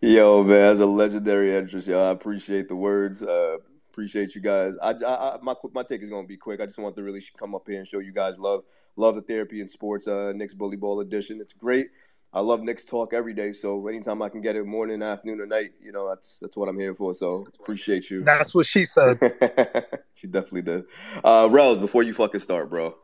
Yo, 0.00 0.42
man, 0.42 0.48
that's 0.48 0.80
a 0.80 0.86
legendary 0.86 1.54
entrance, 1.54 1.86
y'all. 1.86 2.08
I 2.08 2.10
appreciate 2.10 2.68
the 2.68 2.76
words. 2.76 3.22
Uh, 3.22 3.58
appreciate 3.90 4.34
you 4.34 4.40
guys. 4.40 4.76
I, 4.82 4.94
I, 5.06 5.38
my 5.42 5.54
my 5.72 5.82
take 5.82 6.02
is 6.02 6.10
gonna 6.10 6.26
be 6.26 6.36
quick. 6.36 6.60
I 6.60 6.66
just 6.66 6.78
want 6.78 6.96
to 6.96 7.02
really 7.02 7.22
come 7.38 7.54
up 7.54 7.66
here 7.66 7.78
and 7.78 7.86
show 7.86 7.98
you 7.98 8.12
guys 8.12 8.38
love, 8.38 8.64
love 8.96 9.14
the 9.14 9.22
therapy 9.22 9.60
in 9.60 9.68
sports. 9.68 10.08
Uh, 10.08 10.32
Knicks 10.34 10.54
Bully 10.54 10.76
Ball 10.76 11.00
edition. 11.00 11.40
It's 11.40 11.52
great. 11.52 11.88
I 12.32 12.40
love 12.40 12.62
Knicks 12.62 12.84
talk 12.84 13.14
every 13.14 13.32
day. 13.32 13.52
So 13.52 13.86
anytime 13.88 14.20
I 14.20 14.28
can 14.28 14.42
get 14.42 14.56
it, 14.56 14.66
morning, 14.66 15.02
afternoon, 15.02 15.40
or 15.40 15.46
night, 15.46 15.70
you 15.82 15.92
know, 15.92 16.08
that's 16.08 16.40
that's 16.40 16.56
what 16.56 16.68
I'm 16.68 16.78
here 16.78 16.94
for. 16.94 17.14
So 17.14 17.46
appreciate 17.60 18.10
you. 18.10 18.22
That's 18.22 18.54
what 18.54 18.66
she 18.66 18.84
said. 18.84 19.18
she 20.12 20.26
definitely 20.26 20.62
did. 20.62 20.84
Uh, 21.24 21.48
Rels, 21.50 21.78
before 21.78 22.02
you 22.02 22.12
fucking 22.12 22.40
start, 22.40 22.68
bro. 22.68 22.94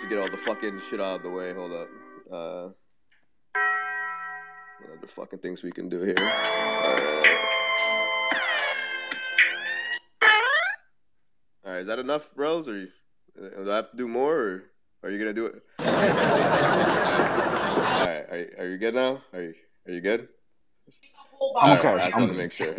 Should 0.00 0.10
get 0.10 0.18
all 0.18 0.30
the 0.30 0.36
fucking 0.36 0.80
shit 0.88 1.00
out 1.00 1.16
of 1.16 1.22
the 1.24 1.30
way. 1.30 1.52
Hold 1.54 1.72
up. 1.72 1.88
Uh, 2.30 2.68
what 4.80 4.98
other 4.98 5.06
fucking 5.06 5.38
things 5.40 5.62
we 5.62 5.70
can 5.72 5.88
do 5.88 6.00
here? 6.02 6.14
Alright. 6.18 7.26
All 11.64 11.72
right, 11.72 11.80
is 11.80 11.86
that 11.86 11.98
enough, 11.98 12.30
Rose? 12.36 12.68
Or 12.68 12.78
you, 12.78 12.88
uh, 13.38 13.48
do 13.64 13.70
I 13.70 13.76
have 13.76 13.90
to 13.90 13.96
do 13.96 14.08
more, 14.08 14.36
or 14.36 14.62
are 15.02 15.10
you 15.10 15.18
gonna 15.18 15.34
do 15.34 15.46
it? 15.46 15.62
All 15.78 15.84
right, 15.86 16.10
are, 18.30 18.38
you- 18.38 18.54
are 18.58 18.66
you 18.68 18.78
good 18.78 18.94
now? 18.94 19.22
Are 19.32 19.42
you 19.42 19.54
are 19.86 19.92
you 19.92 20.00
good? 20.00 20.28
I'm 21.40 21.40
All 21.40 21.54
right, 21.68 21.78
okay. 21.78 21.88
I 21.88 21.96
just 22.06 22.16
I'm 22.16 22.22
want 22.22 22.32
to 22.32 22.38
make 22.38 22.52
sure. 22.52 22.72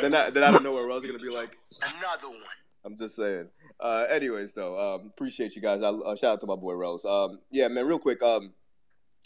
then, 0.00 0.14
I, 0.14 0.30
then 0.30 0.44
I 0.44 0.50
don't 0.50 0.62
know 0.62 0.72
where 0.72 0.84
Rose 0.86 1.02
is 1.04 1.10
gonna 1.10 1.22
be 1.22 1.30
like. 1.30 1.56
Another 1.82 2.28
one. 2.28 2.38
I'm 2.84 2.96
just 2.96 3.16
saying. 3.16 3.48
Uh, 3.80 4.06
anyways, 4.10 4.52
though, 4.52 4.78
um, 4.78 5.06
appreciate 5.06 5.56
you 5.56 5.62
guys. 5.62 5.82
I, 5.82 5.88
uh, 5.88 6.14
shout 6.16 6.34
out 6.34 6.40
to 6.40 6.46
my 6.46 6.56
boy 6.56 6.74
Rose. 6.74 7.04
Um, 7.04 7.40
yeah, 7.50 7.68
man, 7.68 7.86
real 7.86 7.98
quick. 7.98 8.22
Um, 8.22 8.52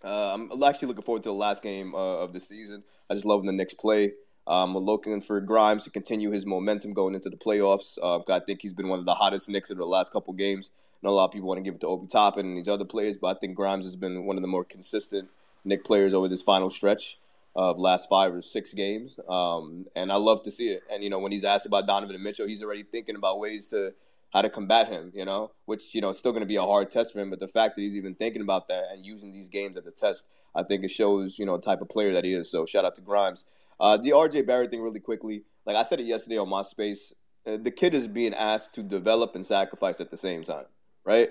uh, 0.05 0.35
I'm 0.35 0.62
actually 0.62 0.89
looking 0.89 1.02
forward 1.02 1.23
to 1.24 1.31
the 1.31 1.35
last 1.35 1.62
game 1.62 1.94
uh, 1.94 2.18
of 2.18 2.32
the 2.32 2.40
season. 2.40 2.85
I 3.10 3.14
just 3.14 3.24
love 3.24 3.40
when 3.40 3.47
the 3.47 3.52
Knicks 3.52 3.74
play. 3.74 4.12
Um, 4.47 4.74
we're 4.74 4.81
looking 4.81 5.20
for 5.20 5.40
Grimes 5.40 5.85
to 5.85 5.90
continue 5.90 6.31
his 6.31 6.47
momentum 6.47 6.93
going 6.93 7.14
into 7.14 7.31
the 7.31 7.36
playoffs. 7.36 7.98
Uh, 8.01 8.20
I 8.32 8.40
think 8.40 8.62
he's 8.62 8.73
been 8.73 8.89
one 8.89 9.01
of 9.01 9.05
the 9.05 9.14
hottest 9.14 9.48
Knicks 9.48 9.70
in 9.70 9.78
the 9.78 9.85
last 9.85 10.12
couple 10.12 10.32
games. 10.35 10.70
Know 11.02 11.10
a 11.10 11.12
lot 11.12 11.27
of 11.27 11.32
people 11.32 11.48
want 11.48 11.59
to 11.59 11.62
give 11.62 11.74
it 11.74 11.81
to 11.82 11.86
Obi 11.86 12.06
Toppin 12.06 12.47
and 12.47 12.59
these 12.59 12.68
other 12.68 12.85
players, 12.85 13.16
but 13.16 13.36
I 13.36 13.39
think 13.39 13.55
Grimes 13.55 13.85
has 13.85 13.97
been 13.97 14.24
one 14.24 14.36
of 14.36 14.43
the 14.43 14.48
more 14.48 14.64
consistent 14.64 15.28
Knick 15.64 15.85
players 15.85 16.14
over 16.14 16.28
this 16.28 16.43
final 16.43 16.70
stretch 16.70 17.18
of 17.55 17.78
last 17.78 18.09
five 18.09 18.35
or 18.35 18.43
six 18.43 18.74
games. 18.74 19.18
Um, 19.28 19.82
and 19.94 20.12
I 20.12 20.16
love 20.16 20.43
to 20.44 20.51
see 20.51 20.68
it. 20.68 20.82
And 20.90 21.02
you 21.02 21.10
know, 21.10 21.18
when 21.18 21.32
he's 21.32 21.44
asked 21.44 21.66
about 21.66 21.86
Donovan 21.86 22.14
and 22.14 22.24
Mitchell, 22.24 22.47
he's 22.47 22.62
already 22.62 22.82
thinking 22.82 23.16
about 23.16 23.40
ways 23.40 23.68
to 23.68 23.94
how 24.37 24.43
to 24.43 24.51
combat 24.51 24.89
him. 24.89 25.11
You 25.15 25.25
know, 25.25 25.53
which 25.65 25.95
you 25.95 26.01
know 26.01 26.11
is 26.11 26.19
still 26.19 26.33
going 26.33 26.43
to 26.43 26.47
be 26.47 26.57
a 26.57 26.63
hard 26.63 26.91
test 26.91 27.13
for 27.13 27.21
him. 27.21 27.31
But 27.31 27.41
the 27.41 27.49
fact 27.49 27.75
that 27.77 27.83
he's 27.83 27.97
even 27.97 28.15
thinking 28.15 28.43
about 28.43 28.69
that 28.69 28.85
and 28.93 29.05
using 29.05 29.33
these 29.33 29.49
games 29.49 29.77
as 29.77 29.87
a 29.87 29.91
test, 29.91 30.27
I 30.55 30.63
think 30.63 30.85
it 30.85 30.91
shows 30.91 31.39
you 31.39 31.47
know 31.47 31.57
the 31.57 31.63
type 31.63 31.81
of 31.81 31.89
player 31.89 32.13
that 32.13 32.25
he 32.25 32.35
is. 32.35 32.51
So 32.51 32.67
shout 32.67 32.85
out 32.85 32.95
to 32.97 33.01
Grimes. 33.01 33.47
Uh, 33.81 33.97
the 33.97 34.11
RJ 34.11 34.47
Barrett 34.47 34.71
thing, 34.71 34.83
really 34.83 35.01
quickly. 35.01 35.45
Like 35.65 35.77
I 35.77 35.83
said 35.83 36.01
it 36.01 36.07
yesterday 36.07 36.39
on 36.39 36.49
my 36.49 36.63
space, 36.63 37.15
uh, 37.47 37.57
the 37.57 37.71
kid 37.71 37.95
is 37.95 38.07
being 38.07 38.35
asked 38.35 38.75
to 38.75 38.83
develop 38.83 39.35
and 39.35 39.45
sacrifice 39.45 40.01
at 40.01 40.11
the 40.11 40.17
same 40.17 40.45
time, 40.45 40.67
right? 41.05 41.31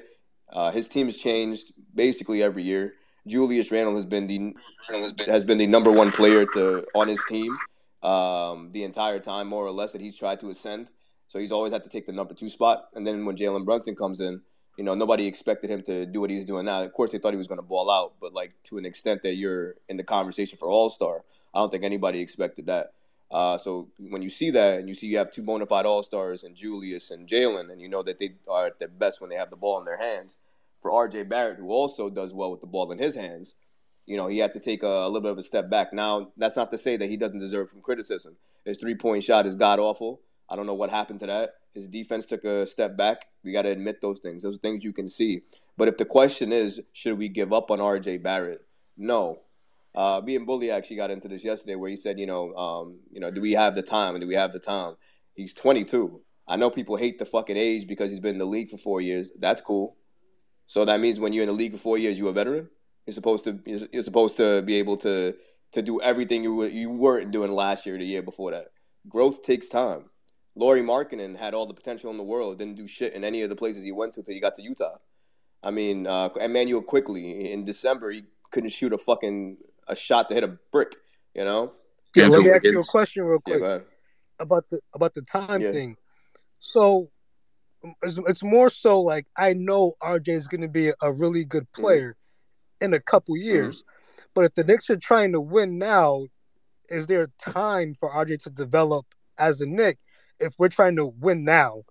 Uh, 0.52 0.72
his 0.72 0.88
team 0.88 1.06
has 1.07 1.18
changed 1.18 1.73
basically 1.94 2.44
every 2.44 2.64
year. 2.64 2.94
Julius 3.27 3.72
Randle 3.72 3.95
has 3.95 4.06
been 4.06 4.27
the 4.27 4.56
has 5.26 5.44
been 5.44 5.57
the 5.57 5.68
number 5.68 5.91
one 5.91 6.11
player 6.11 6.45
to 6.53 6.86
on 6.94 7.07
his 7.07 7.23
team 7.27 7.56
um, 8.03 8.69
the 8.72 8.84
entire 8.84 9.19
time, 9.19 9.48
more 9.48 9.65
or 9.65 9.72
less, 9.72 9.91
that 9.94 10.02
he's 10.02 10.15
tried 10.15 10.40
to 10.41 10.49
ascend. 10.49 10.91
So 11.35 11.41
he's 11.41 11.51
always 11.51 11.73
had 11.73 11.83
to 11.83 11.89
take 11.89 12.05
the 12.05 12.13
number 12.13 12.33
two 12.33 12.47
spot. 12.47 12.87
And 12.93 13.05
then 13.05 13.25
when 13.25 13.35
Jalen 13.35 13.65
Brunson 13.65 13.93
comes 13.93 14.21
in, 14.21 14.39
you 14.77 14.85
know, 14.85 14.95
nobody 14.95 15.27
expected 15.27 15.69
him 15.69 15.81
to 15.81 16.05
do 16.05 16.21
what 16.21 16.29
he's 16.29 16.45
doing 16.45 16.63
now. 16.63 16.81
Of 16.81 16.93
course, 16.93 17.11
they 17.11 17.17
thought 17.17 17.33
he 17.33 17.37
was 17.37 17.49
going 17.49 17.57
to 17.57 17.61
ball 17.61 17.91
out, 17.91 18.13
but 18.21 18.33
like 18.33 18.53
to 18.63 18.77
an 18.77 18.85
extent 18.85 19.21
that 19.23 19.35
you're 19.35 19.75
in 19.89 19.97
the 19.97 20.03
conversation 20.05 20.57
for 20.57 20.69
All 20.69 20.89
Star, 20.89 21.25
I 21.53 21.59
don't 21.59 21.69
think 21.69 21.83
anybody 21.83 22.21
expected 22.21 22.67
that. 22.67 22.93
Uh, 23.29 23.57
so 23.57 23.89
when 23.97 24.21
you 24.21 24.29
see 24.29 24.49
that 24.51 24.79
and 24.79 24.87
you 24.87 24.95
see 24.95 25.07
you 25.07 25.17
have 25.17 25.29
two 25.29 25.41
bona 25.41 25.65
fide 25.65 25.85
all 25.85 26.03
stars 26.03 26.45
and 26.45 26.55
Julius 26.55 27.11
and 27.11 27.27
Jalen, 27.27 27.69
and 27.69 27.81
you 27.81 27.89
know 27.89 28.01
that 28.03 28.17
they 28.17 28.35
are 28.47 28.67
at 28.67 28.79
their 28.79 28.87
best 28.87 29.19
when 29.19 29.29
they 29.29 29.35
have 29.35 29.49
the 29.49 29.57
ball 29.57 29.77
in 29.77 29.83
their 29.83 29.97
hands. 29.97 30.37
For 30.81 30.89
RJ 30.89 31.27
Barrett, 31.27 31.57
who 31.57 31.67
also 31.67 32.09
does 32.09 32.33
well 32.33 32.49
with 32.49 32.61
the 32.61 32.67
ball 32.67 32.93
in 32.93 32.97
his 32.97 33.13
hands, 33.13 33.55
you 34.05 34.15
know, 34.15 34.27
he 34.27 34.37
had 34.37 34.53
to 34.53 34.61
take 34.61 34.83
a, 34.83 34.87
a 34.87 35.07
little 35.07 35.19
bit 35.19 35.31
of 35.31 35.37
a 35.37 35.43
step 35.43 35.69
back. 35.69 35.91
Now, 35.91 36.31
that's 36.37 36.55
not 36.55 36.71
to 36.71 36.77
say 36.77 36.95
that 36.95 37.09
he 37.09 37.17
doesn't 37.17 37.39
deserve 37.39 37.71
some 37.71 37.81
criticism. 37.81 38.37
His 38.63 38.77
three 38.77 38.95
point 38.95 39.25
shot 39.25 39.45
is 39.45 39.53
god 39.53 39.79
awful. 39.79 40.21
I 40.49 40.55
don't 40.55 40.65
know 40.65 40.73
what 40.73 40.89
happened 40.89 41.19
to 41.22 41.27
that. 41.27 41.55
His 41.73 41.88
defense 41.88 42.26
took 42.26 42.43
a 42.45 42.65
step 42.65 42.95
back. 42.95 43.26
We 43.43 43.51
got 43.51 43.63
to 43.63 43.69
admit 43.69 44.01
those 44.01 44.19
things. 44.19 44.43
Those 44.43 44.57
things 44.57 44.84
you 44.84 44.93
can 44.93 45.07
see. 45.07 45.41
But 45.77 45.88
if 45.88 45.97
the 45.97 46.05
question 46.05 46.53
is, 46.53 46.81
should 46.93 47.17
we 47.17 47.27
give 47.27 47.51
up 47.51 47.72
on 47.72 47.80
RJ 47.80 48.23
Barrett? 48.23 48.61
No. 48.97 49.41
Uh, 49.93 50.22
me 50.23 50.35
and 50.35 50.45
Bully 50.45 50.72
actually 50.72 50.95
got 50.97 51.11
into 51.11 51.27
this 51.27 51.43
yesterday, 51.43 51.76
where 51.76 51.89
he 51.89 51.95
said, 51.95 52.19
you 52.19 52.27
know, 52.27 52.53
um, 52.55 52.99
you 53.11 53.19
know, 53.19 53.31
do 53.31 53.41
we 53.41 53.53
have 53.53 53.76
the 53.76 53.81
time? 53.81 54.19
Do 54.19 54.27
we 54.27 54.35
have 54.35 54.53
the 54.53 54.59
time? 54.59 54.95
He's 55.34 55.53
22. 55.53 56.22
I 56.47 56.55
know 56.57 56.69
people 56.69 56.95
hate 56.95 57.17
the 57.17 57.26
fucking 57.26 57.57
age 57.57 57.88
because 57.88 58.09
he's 58.09 58.19
been 58.19 58.35
in 58.35 58.39
the 58.39 58.45
league 58.45 58.69
for 58.69 58.77
four 58.77 59.01
years. 59.01 59.31
That's 59.39 59.61
cool. 59.61 59.95
So 60.67 60.85
that 60.85 60.99
means 60.99 61.19
when 61.19 61.34
you're 61.34 61.43
in 61.43 61.47
the 61.49 61.53
league 61.53 61.73
for 61.73 61.77
four 61.77 61.97
years, 61.97 62.17
you're 62.17 62.30
a 62.30 62.34
veteran. 62.34 62.69
You're 63.05 63.13
supposed 63.13 63.43
to 63.45 63.59
you're 63.65 64.01
supposed 64.01 64.38
to 64.38 64.61
be 64.63 64.76
able 64.76 64.97
to 64.97 65.35
to 65.73 65.81
do 65.81 66.01
everything 66.01 66.43
you 66.43 66.63
you 66.63 66.89
weren't 66.89 67.31
doing 67.31 67.51
last 67.51 67.85
year, 67.85 67.97
the 67.97 68.05
year 68.05 68.23
before 68.23 68.51
that. 68.51 68.67
Growth 69.07 69.43
takes 69.43 69.67
time. 69.67 70.05
Lauri 70.56 70.82
Markkanen 70.82 71.38
had 71.38 71.53
all 71.53 71.65
the 71.65 71.73
potential 71.73 72.10
in 72.11 72.18
the 72.18 72.23
world, 72.23 72.57
didn't 72.57 72.76
do 72.76 72.88
shit 72.88 73.14
in 73.14 73.23
any 73.23 73.41
of 73.41 73.49
the 73.49 73.56
places 73.56 73.84
he 73.84 73.91
went 73.91 74.14
to 74.14 74.22
until 74.22 74.34
he 74.34 74.40
got 74.40 74.56
to 74.56 74.61
Utah. 74.61 74.98
I 75.61 75.72
mean, 75.72 76.07
uh, 76.07 76.30
Immanuel 76.40 76.82
Quickley 76.82 77.52
in 77.52 77.65
December 77.65 78.11
he 78.11 78.23
couldn't 78.52 78.69
shoot 78.69 78.94
a 78.94 78.98
fucking 78.98 79.57
a 79.88 79.95
shot 79.95 80.30
to 80.30 80.36
hit 80.36 80.44
a 80.44 80.57
brick. 80.72 80.95
You 81.34 81.44
know. 81.44 81.73
Yeah, 82.15 82.27
let 82.27 82.44
me 82.44 82.52
ask 82.52 82.64
you 82.64 82.80
a 82.80 82.84
question 82.84 83.26
real 83.26 83.40
quick 83.40 83.61
yeah, 83.61 83.80
about 84.40 84.69
the 84.69 84.80
about 84.94 85.14
the 85.14 85.22
time 85.22 85.61
yeah. 85.61 85.72
thing. 85.72 85.98
So 86.60 87.10
it's, 88.02 88.18
it's, 88.26 88.41
more 88.41 88.69
so 88.69 89.02
like 89.02 89.27
I 89.36 89.53
know 89.53 89.94
RJ 90.02 90.30
is 90.30 90.48
going 90.48 90.61
to 90.61 90.69
be 90.69 90.94
a 91.02 91.11
really 91.11 91.44
good 91.44 91.64
mm-hmm. 91.64 91.82
player 91.82 92.11
mm-hmm. 92.11 92.86
in 92.86 92.94
a 92.94 93.02
couple 93.02 93.36
years, 93.36 93.82
mm-hmm. 93.82 94.22
but 94.34 94.45
if 94.45 94.56
the 94.56 94.64
Knicks 94.64 94.90
are 94.90 94.95
trying 94.95 95.34
to 95.34 95.41
win 95.41 95.77
now, 95.77 96.27
is 96.90 97.07
there 97.07 97.27
time 97.38 97.94
for 97.94 98.10
RJ 98.10 98.44
to 98.44 98.49
develop 98.49 99.06
as 99.38 99.60
a 99.60 99.65
Knick 99.65 99.98
if 100.39 100.53
we're 100.57 100.69
trying 100.69 100.95
to 100.97 101.05
win 101.05 101.43
now? 101.43 101.83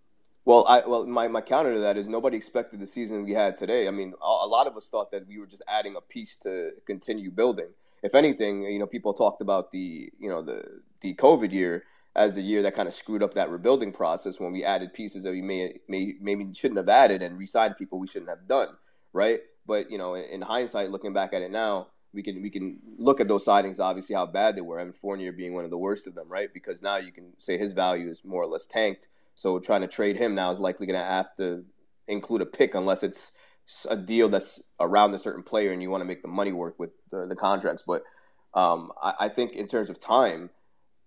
Well, 0.45 0.67
I 0.69 0.87
well 0.87 1.07
my, 1.07 1.29
my 1.29 1.41
counter 1.41 1.73
to 1.75 1.81
that 1.81 1.97
is 1.97 2.09
nobody 2.09 2.37
expected 2.37 2.81
the 2.81 2.87
season 2.87 3.25
we 3.25 3.33
had 3.33 3.57
today. 3.57 3.89
I 3.89 3.91
mean, 3.91 4.13
a, 4.23 4.27
a 4.27 4.49
lot 4.49 4.67
of 4.67 4.77
us 4.77 4.89
thought 4.89 5.11
that 5.13 5.27
we 5.27 5.39
were 5.39 5.47
just 5.47 5.63
adding 5.69 5.97
a 5.97 6.01
piece 6.01 6.37
to 6.37 6.73
continue 6.87 7.31
building. 7.31 7.69
If 8.03 8.15
anything, 8.15 8.63
you 8.65 8.79
know, 8.79 8.87
people 8.87 9.15
talked 9.15 9.41
about 9.41 9.71
the 9.71 10.13
you 10.19 10.29
know 10.29 10.43
the 10.43 10.83
the 11.01 11.15
COVID 11.15 11.53
year 11.53 11.85
as 12.17 12.35
the 12.35 12.43
year 12.43 12.63
that 12.63 12.75
kind 12.75 12.87
of 12.87 12.95
screwed 12.95 13.23
up 13.23 13.35
that 13.35 13.51
rebuilding 13.51 13.93
process 13.93 14.39
when 14.39 14.53
we 14.53 14.65
added 14.65 14.93
pieces 14.93 15.25
that 15.25 15.33
we 15.33 15.43
may, 15.43 15.81
may 15.89 16.15
maybe 16.21 16.47
shouldn't 16.55 16.79
have 16.79 16.89
added 16.89 17.23
and 17.23 17.37
re-signed 17.37 17.77
people 17.77 17.99
we 17.99 18.07
shouldn't 18.07 18.29
have 18.29 18.47
done, 18.47 18.69
right? 19.13 19.41
But 19.67 19.91
you 19.91 19.99
know, 19.99 20.15
in, 20.15 20.25
in 20.25 20.43
hindsight, 20.43 20.91
looking 20.91 21.13
back 21.13 21.33
at 21.33 21.43
it 21.43 21.51
now, 21.51 21.89
we 22.15 22.23
can 22.23 22.41
we 22.41 22.49
can 22.49 22.79
look 22.97 23.21
at 23.21 23.29
those 23.29 23.45
signings 23.45 23.81
obviously 23.81 24.15
how 24.15 24.27
bad 24.27 24.57
they 24.57 24.61
were. 24.61 24.79
Mean, 24.83 24.93
Fournier 24.93 25.33
being 25.33 25.53
one 25.53 25.65
of 25.65 25.71
the 25.71 25.79
worst 25.79 26.07
of 26.07 26.15
them, 26.15 26.29
right? 26.29 26.53
Because 26.55 26.81
now 26.81 26.97
you 26.97 27.13
can 27.13 27.33
say 27.39 27.59
his 27.59 27.73
value 27.73 28.09
is 28.09 28.25
more 28.25 28.43
or 28.43 28.47
less 28.47 28.67
tanked 28.67 29.09
so 29.35 29.59
trying 29.59 29.81
to 29.81 29.89
trade 29.89 30.17
him 30.17 30.35
now 30.35 30.51
is 30.51 30.59
likely 30.59 30.87
going 30.87 30.99
to 30.99 31.05
have 31.05 31.35
to 31.37 31.65
include 32.07 32.41
a 32.41 32.47
pick 32.47 32.75
unless 32.75 33.03
it's 33.03 33.33
a 33.89 33.97
deal 33.97 34.29
that's 34.29 34.63
around 34.79 35.15
a 35.15 35.19
certain 35.19 35.43
player 35.43 35.73
and 35.73 35.83
you 35.83 35.91
want 35.91 36.03
to 36.03 36.07
make 36.07 36.23
the 36.23 36.29
money 36.29 36.53
work 36.53 36.79
with 36.79 36.91
the, 37.11 37.27
the 37.27 37.35
contracts. 37.35 37.83
But 37.87 38.05
um, 38.55 38.93
I, 39.03 39.15
I, 39.21 39.29
think 39.29 39.53
in 39.53 39.67
terms 39.67 39.91
of 39.91 39.99
time, 39.99 40.51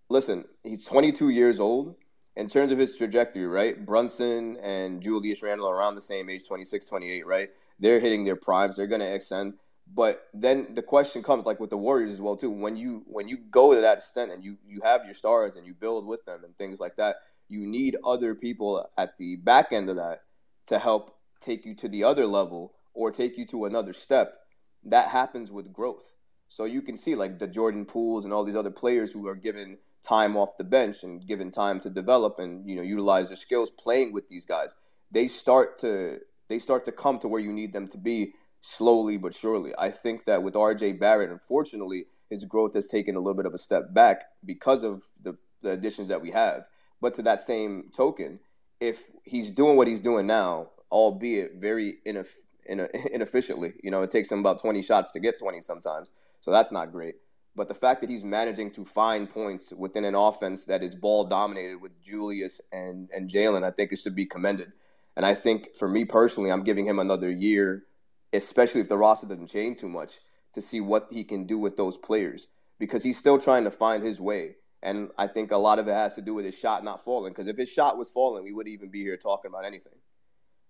listen, 0.09 0.45
he's 0.63 0.85
22 0.85 1.29
years 1.29 1.59
old. 1.59 1.95
In 2.35 2.47
terms 2.47 2.71
of 2.71 2.77
his 2.77 2.95
trajectory, 2.95 3.47
right? 3.47 3.83
Brunson 3.83 4.57
and 4.57 5.01
Julius 5.01 5.41
Randle 5.41 5.69
around 5.71 5.95
the 5.95 6.01
same 6.01 6.29
age, 6.29 6.47
26, 6.47 6.85
28, 6.85 7.25
right? 7.25 7.49
They're 7.79 7.99
hitting 7.99 8.25
their 8.25 8.35
primes. 8.35 8.75
They're 8.75 8.85
going 8.85 9.01
to 9.01 9.11
extend. 9.11 9.55
But 9.93 10.27
then 10.33 10.73
the 10.73 10.81
question 10.81 11.23
comes, 11.23 11.45
like 11.45 11.59
with 11.59 11.69
the 11.69 11.77
Warriors 11.77 12.13
as 12.13 12.21
well 12.21 12.35
too. 12.35 12.49
When 12.49 12.75
you 12.75 13.03
when 13.07 13.27
you 13.27 13.37
go 13.37 13.73
to 13.73 13.81
that 13.81 13.99
extent 13.99 14.31
and 14.31 14.43
you 14.43 14.57
you 14.65 14.81
have 14.83 15.05
your 15.05 15.13
stars 15.13 15.53
and 15.55 15.65
you 15.65 15.73
build 15.73 16.05
with 16.05 16.25
them 16.25 16.43
and 16.43 16.55
things 16.55 16.79
like 16.79 16.97
that, 16.97 17.17
you 17.49 17.65
need 17.65 17.97
other 18.05 18.35
people 18.35 18.87
at 18.97 19.17
the 19.17 19.37
back 19.37 19.71
end 19.71 19.89
of 19.89 19.95
that 19.95 20.23
to 20.67 20.79
help 20.79 21.17
take 21.39 21.65
you 21.65 21.73
to 21.75 21.87
the 21.87 22.03
other 22.03 22.25
level 22.25 22.73
or 22.93 23.11
take 23.11 23.37
you 23.37 23.45
to 23.45 23.65
another 23.65 23.93
step. 23.93 24.35
That 24.83 25.09
happens 25.09 25.51
with 25.51 25.71
growth. 25.71 26.15
So 26.49 26.65
you 26.65 26.81
can 26.81 26.97
see 26.97 27.15
like 27.15 27.39
the 27.39 27.47
Jordan 27.47 27.85
Pooles 27.85 28.23
and 28.23 28.33
all 28.33 28.43
these 28.43 28.55
other 28.55 28.71
players 28.71 29.13
who 29.13 29.27
are 29.27 29.35
given 29.35 29.77
time 30.03 30.37
off 30.37 30.57
the 30.57 30.63
bench 30.63 31.03
and 31.03 31.25
given 31.25 31.51
time 31.51 31.79
to 31.81 31.89
develop 31.89 32.39
and 32.39 32.67
you 32.69 32.75
know 32.75 32.81
utilize 32.81 33.27
their 33.27 33.37
skills 33.37 33.71
playing 33.71 34.13
with 34.13 34.27
these 34.27 34.45
guys. 34.45 34.75
They 35.11 35.27
start 35.27 35.77
to 35.79 36.19
they 36.49 36.59
start 36.59 36.85
to 36.85 36.91
come 36.91 37.19
to 37.19 37.27
where 37.27 37.41
you 37.41 37.51
need 37.51 37.73
them 37.73 37.87
to 37.89 37.97
be 37.97 38.33
slowly 38.61 39.17
but 39.17 39.33
surely. 39.33 39.71
I 39.77 39.89
think 39.89 40.25
that 40.25 40.43
with 40.43 40.55
RJ 40.55 40.99
Barrett, 40.99 41.29
unfortunately, 41.29 42.05
his 42.29 42.45
growth 42.45 42.73
has 42.73 42.87
taken 42.87 43.15
a 43.15 43.19
little 43.19 43.35
bit 43.35 43.45
of 43.45 43.53
a 43.53 43.57
step 43.57 43.93
back 43.93 44.25
because 44.45 44.83
of 44.83 45.03
the, 45.23 45.37
the 45.61 45.71
additions 45.71 46.09
that 46.09 46.21
we 46.21 46.31
have. 46.31 46.67
But 47.01 47.13
to 47.15 47.21
that 47.23 47.41
same 47.41 47.89
token, 47.95 48.39
if 48.79 49.11
he's 49.23 49.51
doing 49.51 49.77
what 49.77 49.87
he's 49.87 49.99
doing 49.99 50.27
now, 50.27 50.69
albeit 50.91 51.55
very 51.55 51.97
ineff- 52.05 52.45
inefficiently, 52.67 53.73
you 53.83 53.91
know, 53.91 54.03
it 54.03 54.11
takes 54.11 54.31
him 54.31 54.39
about 54.39 54.59
20 54.59 54.81
shots 54.81 55.11
to 55.11 55.19
get 55.19 55.39
20 55.39 55.61
sometimes. 55.61 56.11
So 56.41 56.51
that's 56.51 56.71
not 56.71 56.91
great. 56.91 57.15
But 57.55 57.67
the 57.67 57.73
fact 57.73 58.01
that 58.01 58.09
he's 58.09 58.23
managing 58.23 58.69
to 58.71 58.85
find 58.85 59.27
points 59.27 59.73
within 59.73 60.05
an 60.05 60.13
offense 60.13 60.65
that 60.65 60.83
is 60.83 60.93
ball 60.93 61.23
dominated 61.25 61.81
with 61.81 61.91
Julius 62.03 62.61
and, 62.71 63.09
and 63.11 63.27
Jalen, 63.27 63.63
I 63.63 63.71
think 63.71 63.91
it 63.91 63.97
should 63.97 64.15
be 64.15 64.27
commended. 64.27 64.71
And 65.15 65.25
I 65.25 65.33
think 65.33 65.75
for 65.75 65.87
me 65.87 66.05
personally, 66.05 66.51
I'm 66.51 66.63
giving 66.63 66.85
him 66.85 66.99
another 66.99 67.31
year, 67.31 67.86
especially 68.33 68.81
if 68.81 68.89
the 68.89 68.97
roster 68.97 69.27
doesn't 69.27 69.47
change 69.47 69.79
too 69.79 69.89
much, 69.89 70.19
to 70.53 70.61
see 70.61 70.81
what 70.81 71.07
he 71.11 71.23
can 71.23 71.45
do 71.45 71.57
with 71.57 71.77
those 71.77 71.97
players 71.97 72.47
because 72.79 73.03
he's 73.03 73.17
still 73.17 73.37
trying 73.37 73.63
to 73.63 73.71
find 73.71 74.03
his 74.03 74.21
way. 74.21 74.55
And 74.83 75.09
I 75.17 75.27
think 75.27 75.51
a 75.51 75.57
lot 75.57 75.79
of 75.79 75.87
it 75.87 75.93
has 75.93 76.15
to 76.15 76.21
do 76.21 76.33
with 76.33 76.45
his 76.45 76.57
shot 76.57 76.83
not 76.83 77.03
falling. 77.03 77.33
Because 77.33 77.47
if 77.47 77.57
his 77.57 77.69
shot 77.69 77.97
was 77.97 78.09
falling, 78.09 78.43
we 78.43 78.53
wouldn't 78.53 78.73
even 78.73 78.89
be 78.89 79.01
here 79.01 79.17
talking 79.17 79.49
about 79.49 79.65
anything. 79.65 79.93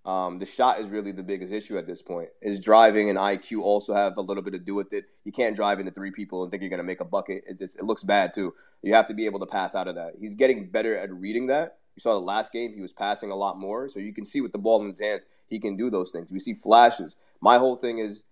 Um, 0.05 0.39
the 0.39 0.45
shot 0.45 0.79
is 0.79 0.89
really 0.89 1.11
the 1.11 1.23
biggest 1.23 1.51
issue 1.51 1.77
at 1.77 1.85
this 1.85 2.01
point. 2.01 2.29
His 2.41 2.61
driving 2.61 3.09
and 3.09 3.19
IQ 3.19 3.61
also 3.61 3.93
have 3.93 4.15
a 4.15 4.21
little 4.21 4.41
bit 4.41 4.51
to 4.51 4.59
do 4.59 4.73
with 4.73 4.93
it. 4.93 5.05
You 5.25 5.33
can't 5.33 5.55
drive 5.55 5.81
into 5.81 5.91
three 5.91 6.11
people 6.11 6.43
and 6.43 6.49
think 6.49 6.61
you're 6.61 6.69
going 6.69 6.77
to 6.77 6.85
make 6.85 7.01
a 7.01 7.05
bucket. 7.05 7.43
It 7.45 7.57
just 7.57 7.77
it 7.77 7.83
looks 7.83 8.03
bad 8.03 8.33
too. 8.33 8.53
You 8.81 8.93
have 8.93 9.09
to 9.09 9.13
be 9.13 9.25
able 9.25 9.39
to 9.41 9.45
pass 9.45 9.75
out 9.75 9.89
of 9.89 9.95
that. 9.95 10.13
He's 10.17 10.35
getting 10.35 10.69
better 10.69 10.97
at 10.97 11.11
reading 11.11 11.47
that. 11.47 11.79
You 11.97 12.01
saw 12.01 12.13
the 12.13 12.19
last 12.19 12.53
game; 12.53 12.75
he 12.75 12.81
was 12.81 12.93
passing 12.93 13.31
a 13.31 13.35
lot 13.35 13.57
more, 13.57 13.89
so 13.89 13.99
you 13.99 14.13
can 14.13 14.23
see 14.23 14.39
with 14.39 14.51
the 14.51 14.59
ball 14.59 14.79
in 14.81 14.87
his 14.87 14.99
hands, 14.99 15.25
he 15.47 15.57
can 15.57 15.75
do 15.75 15.89
those 15.89 16.11
things. 16.11 16.31
We 16.31 16.37
see 16.37 16.53
flashes. 16.53 17.17
My 17.41 17.57
whole 17.57 17.75
thing 17.75 17.97
is 17.97 18.23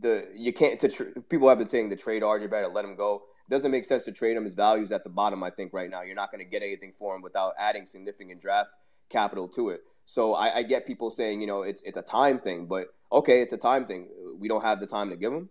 the 0.00 0.26
you 0.34 0.52
can't. 0.52 0.80
To 0.80 0.88
tr- 0.88 1.20
people 1.28 1.48
have 1.48 1.58
been 1.58 1.68
saying 1.68 1.90
the 1.90 1.96
trade 1.96 2.22
RJ 2.22 2.50
better 2.50 2.66
let 2.66 2.84
him 2.84 2.96
go 2.96 3.22
It 3.48 3.54
doesn't 3.54 3.70
make 3.70 3.84
sense 3.84 4.04
to 4.06 4.12
trade 4.12 4.36
him. 4.36 4.44
His 4.44 4.56
value's 4.56 4.90
at 4.90 5.04
the 5.04 5.10
bottom, 5.10 5.44
I 5.44 5.50
think, 5.50 5.72
right 5.72 5.88
now. 5.88 6.02
You're 6.02 6.16
not 6.16 6.32
going 6.32 6.44
to 6.44 6.50
get 6.50 6.64
anything 6.64 6.92
for 6.92 7.14
him 7.14 7.22
without 7.22 7.52
adding 7.56 7.86
significant 7.86 8.40
draft 8.40 8.70
capital 9.10 9.46
to 9.50 9.68
it. 9.70 9.82
So 10.04 10.34
I, 10.34 10.56
I, 10.56 10.62
get 10.64 10.84
people 10.84 11.12
saying, 11.12 11.40
you 11.40 11.46
know, 11.46 11.62
it's 11.62 11.82
it's 11.82 11.98
a 11.98 12.02
time 12.02 12.40
thing, 12.40 12.66
but 12.66 12.88
okay, 13.12 13.42
it's 13.42 13.52
a 13.52 13.58
time 13.58 13.86
thing. 13.86 14.08
We 14.40 14.48
don't 14.48 14.62
have 14.62 14.80
the 14.80 14.88
time 14.88 15.10
to 15.10 15.16
give 15.16 15.32
him. 15.32 15.50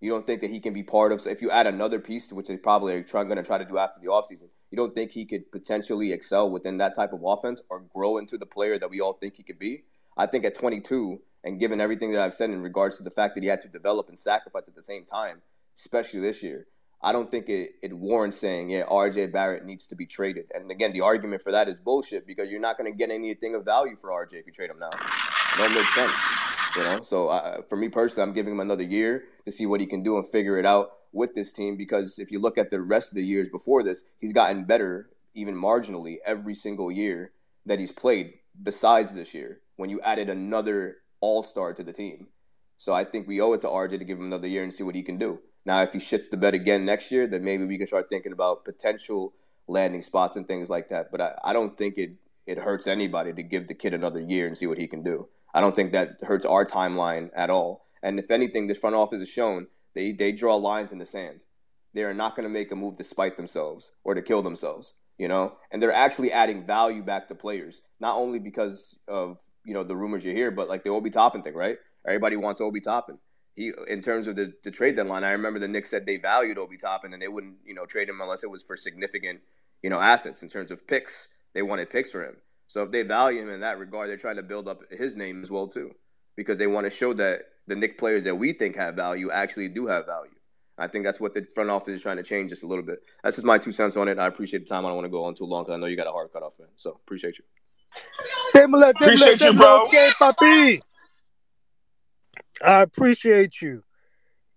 You 0.00 0.10
don't 0.10 0.26
think 0.26 0.40
that 0.40 0.50
he 0.50 0.60
can 0.60 0.72
be 0.72 0.82
part 0.82 1.12
of? 1.12 1.20
So 1.20 1.28
if 1.28 1.42
you 1.42 1.50
add 1.50 1.66
another 1.66 1.98
piece, 1.98 2.32
which 2.32 2.48
they 2.48 2.56
probably 2.56 2.94
are 2.94 3.02
going 3.02 3.36
to 3.36 3.42
try 3.42 3.58
to 3.58 3.64
do 3.66 3.76
after 3.76 4.00
the 4.00 4.08
offseason, 4.08 4.48
you 4.76 4.82
don't 4.82 4.94
think 4.94 5.12
he 5.12 5.24
could 5.24 5.50
potentially 5.50 6.12
excel 6.12 6.50
within 6.50 6.76
that 6.76 6.94
type 6.94 7.14
of 7.14 7.22
offense 7.24 7.62
or 7.70 7.80
grow 7.80 8.18
into 8.18 8.36
the 8.36 8.44
player 8.44 8.78
that 8.78 8.90
we 8.90 9.00
all 9.00 9.14
think 9.14 9.36
he 9.36 9.42
could 9.42 9.58
be? 9.58 9.84
I 10.18 10.26
think 10.26 10.44
at 10.44 10.54
22, 10.54 11.18
and 11.44 11.58
given 11.58 11.80
everything 11.80 12.12
that 12.12 12.20
I've 12.20 12.34
said 12.34 12.50
in 12.50 12.60
regards 12.60 12.98
to 12.98 13.02
the 13.02 13.10
fact 13.10 13.34
that 13.34 13.42
he 13.42 13.48
had 13.48 13.62
to 13.62 13.68
develop 13.68 14.10
and 14.10 14.18
sacrifice 14.18 14.68
at 14.68 14.74
the 14.74 14.82
same 14.82 15.06
time, 15.06 15.40
especially 15.78 16.20
this 16.20 16.42
year, 16.42 16.66
I 17.00 17.12
don't 17.12 17.30
think 17.30 17.48
it, 17.48 17.70
it 17.82 17.94
warrants 17.94 18.36
saying, 18.36 18.68
yeah, 18.68 18.84
RJ 18.84 19.32
Barrett 19.32 19.64
needs 19.64 19.86
to 19.86 19.96
be 19.96 20.04
traded. 20.04 20.46
And 20.54 20.70
again, 20.70 20.92
the 20.92 21.00
argument 21.00 21.40
for 21.40 21.52
that 21.52 21.68
is 21.68 21.80
bullshit 21.80 22.26
because 22.26 22.50
you're 22.50 22.60
not 22.60 22.76
going 22.76 22.92
to 22.92 22.96
get 22.96 23.10
anything 23.10 23.54
of 23.54 23.64
value 23.64 23.96
for 23.96 24.10
RJ 24.10 24.34
if 24.34 24.46
you 24.46 24.52
trade 24.52 24.68
him 24.68 24.78
now. 24.78 24.90
It 24.90 25.56
don't 25.56 25.74
make 25.74 25.86
sense. 25.86 26.12
You 26.76 26.82
know, 26.82 27.00
so 27.00 27.28
uh, 27.28 27.62
for 27.62 27.76
me 27.76 27.88
personally, 27.88 28.28
I'm 28.28 28.34
giving 28.34 28.52
him 28.52 28.60
another 28.60 28.82
year 28.82 29.24
to 29.46 29.50
see 29.50 29.64
what 29.64 29.80
he 29.80 29.86
can 29.86 30.02
do 30.02 30.18
and 30.18 30.28
figure 30.28 30.58
it 30.58 30.66
out 30.66 30.95
with 31.12 31.34
this 31.34 31.52
team. 31.52 31.76
Because 31.76 32.18
if 32.18 32.30
you 32.30 32.38
look 32.38 32.58
at 32.58 32.70
the 32.70 32.80
rest 32.80 33.10
of 33.10 33.16
the 33.16 33.24
years 33.24 33.48
before 33.48 33.82
this, 33.82 34.04
he's 34.18 34.32
gotten 34.32 34.64
better, 34.64 35.10
even 35.34 35.54
marginally, 35.54 36.16
every 36.24 36.54
single 36.54 36.90
year 36.90 37.32
that 37.64 37.78
he's 37.78 37.92
played. 37.92 38.34
Besides 38.62 39.12
this 39.12 39.34
year, 39.34 39.60
when 39.76 39.90
you 39.90 40.00
added 40.00 40.30
another 40.30 40.98
All 41.20 41.42
Star 41.42 41.74
to 41.74 41.82
the 41.82 41.92
team, 41.92 42.28
so 42.78 42.94
I 42.94 43.04
think 43.04 43.26
we 43.26 43.40
owe 43.40 43.52
it 43.52 43.60
to 43.62 43.68
RJ 43.68 43.98
to 43.98 44.04
give 44.04 44.18
him 44.18 44.26
another 44.26 44.48
year 44.48 44.62
and 44.62 44.72
see 44.72 44.82
what 44.82 44.94
he 44.94 45.02
can 45.02 45.18
do. 45.18 45.40
Now, 45.64 45.82
if 45.82 45.92
he 45.92 45.98
shits 45.98 46.30
the 46.30 46.36
bed 46.36 46.54
again 46.54 46.84
next 46.84 47.10
year, 47.10 47.26
then 47.26 47.44
maybe 47.44 47.64
we 47.64 47.78
can 47.78 47.86
start 47.86 48.08
thinking 48.08 48.32
about 48.32 48.64
potential 48.64 49.34
landing 49.66 50.02
spots 50.02 50.36
and 50.36 50.46
things 50.46 50.70
like 50.70 50.88
that. 50.90 51.10
But 51.10 51.20
I, 51.20 51.34
I 51.44 51.52
don't 51.52 51.74
think 51.74 51.98
it 51.98 52.12
it 52.46 52.58
hurts 52.58 52.86
anybody 52.86 53.32
to 53.32 53.42
give 53.42 53.66
the 53.66 53.74
kid 53.74 53.92
another 53.92 54.20
year 54.20 54.46
and 54.46 54.56
see 54.56 54.66
what 54.66 54.78
he 54.78 54.86
can 54.86 55.02
do. 55.02 55.28
I 55.52 55.60
don't 55.60 55.74
think 55.74 55.92
that 55.92 56.20
hurts 56.22 56.46
our 56.46 56.64
timeline 56.64 57.30
at 57.34 57.50
all. 57.50 57.86
And 58.02 58.20
if 58.20 58.30
anything, 58.30 58.66
this 58.68 58.78
front 58.78 58.94
office 58.94 59.20
has 59.20 59.28
shown 59.28 59.66
they 59.96 60.12
they 60.12 60.30
draw 60.30 60.54
lines 60.54 60.92
in 60.92 60.98
the 60.98 61.06
sand. 61.06 61.40
they 61.94 62.04
are 62.04 62.14
not 62.14 62.36
going 62.36 62.44
to 62.44 62.50
make 62.50 62.70
a 62.70 62.76
move 62.76 62.96
to 62.98 63.04
spite 63.04 63.36
themselves 63.36 63.90
or 64.04 64.14
to 64.14 64.22
kill 64.22 64.42
themselves. 64.42 64.94
You 65.18 65.28
know, 65.28 65.54
and 65.70 65.82
they're 65.82 65.90
actually 65.92 66.30
adding 66.30 66.66
value 66.66 67.02
back 67.02 67.28
to 67.28 67.34
players, 67.34 67.80
not 68.00 68.18
only 68.18 68.38
because 68.38 68.98
of 69.08 69.40
you 69.64 69.72
know 69.72 69.82
the 69.82 69.96
rumors 69.96 70.24
you 70.24 70.34
hear, 70.34 70.50
but 70.50 70.68
like 70.68 70.84
the 70.84 70.90
Obi 70.90 71.10
Toppin 71.10 71.42
thing, 71.42 71.54
right? 71.54 71.78
Everybody 72.06 72.36
wants 72.36 72.60
Obi 72.60 72.80
Toppin. 72.80 73.18
He, 73.54 73.72
in 73.88 74.02
terms 74.02 74.26
of 74.26 74.36
the, 74.36 74.52
the 74.62 74.70
trade 74.70 74.96
deadline, 74.96 75.24
I 75.24 75.32
remember 75.32 75.58
the 75.58 75.66
Knicks 75.66 75.88
said 75.88 76.04
they 76.04 76.18
valued 76.18 76.58
Obi 76.58 76.76
Toppin 76.76 77.14
and 77.14 77.22
they 77.22 77.28
wouldn't, 77.28 77.56
you 77.64 77.74
know, 77.74 77.86
trade 77.86 78.10
him 78.10 78.20
unless 78.20 78.44
it 78.44 78.50
was 78.50 78.62
for 78.62 78.76
significant, 78.76 79.40
you 79.82 79.88
know, 79.88 79.98
assets 79.98 80.42
in 80.42 80.50
terms 80.50 80.70
of 80.70 80.86
picks. 80.86 81.28
They 81.54 81.62
wanted 81.62 81.88
picks 81.88 82.10
for 82.10 82.22
him. 82.22 82.36
So 82.66 82.82
if 82.82 82.90
they 82.90 83.02
value 83.02 83.40
him 83.40 83.48
in 83.48 83.60
that 83.60 83.78
regard, 83.78 84.10
they're 84.10 84.18
trying 84.18 84.36
to 84.36 84.42
build 84.42 84.68
up 84.68 84.82
his 84.90 85.16
name 85.16 85.40
as 85.42 85.50
well 85.50 85.68
too, 85.68 85.92
because 86.36 86.58
they 86.58 86.66
want 86.66 86.84
to 86.84 86.90
show 86.90 87.14
that 87.14 87.46
the 87.66 87.76
Knick 87.76 87.98
players 87.98 88.24
that 88.24 88.34
we 88.34 88.52
think 88.52 88.76
have 88.76 88.94
value 88.94 89.30
actually 89.30 89.68
do 89.68 89.86
have 89.86 90.06
value. 90.06 90.30
I 90.78 90.88
think 90.88 91.04
that's 91.04 91.18
what 91.18 91.32
the 91.32 91.42
front 91.42 91.70
office 91.70 91.94
is 91.94 92.02
trying 92.02 92.18
to 92.18 92.22
change 92.22 92.50
just 92.50 92.62
a 92.62 92.66
little 92.66 92.84
bit. 92.84 92.98
That's 93.24 93.36
just 93.36 93.46
my 93.46 93.56
two 93.56 93.72
cents 93.72 93.96
on 93.96 94.08
it. 94.08 94.18
I 94.18 94.26
appreciate 94.26 94.60
the 94.60 94.66
time. 94.66 94.84
I 94.84 94.88
don't 94.88 94.96
want 94.96 95.06
to 95.06 95.10
go 95.10 95.24
on 95.24 95.34
too 95.34 95.44
long 95.46 95.64
because 95.64 95.74
I 95.74 95.78
know 95.78 95.86
you 95.86 95.96
got 95.96 96.06
a 96.06 96.12
hard 96.12 96.30
cutoff, 96.32 96.52
man. 96.58 96.68
So 96.76 97.00
appreciate 97.04 97.38
you. 97.38 97.44
Appreciate 98.54 99.40
you, 99.40 99.54
bro. 99.54 99.86
Okay, 99.86 100.10
papi. 100.20 100.80
I 102.64 102.82
appreciate 102.82 103.60
you. 103.62 103.82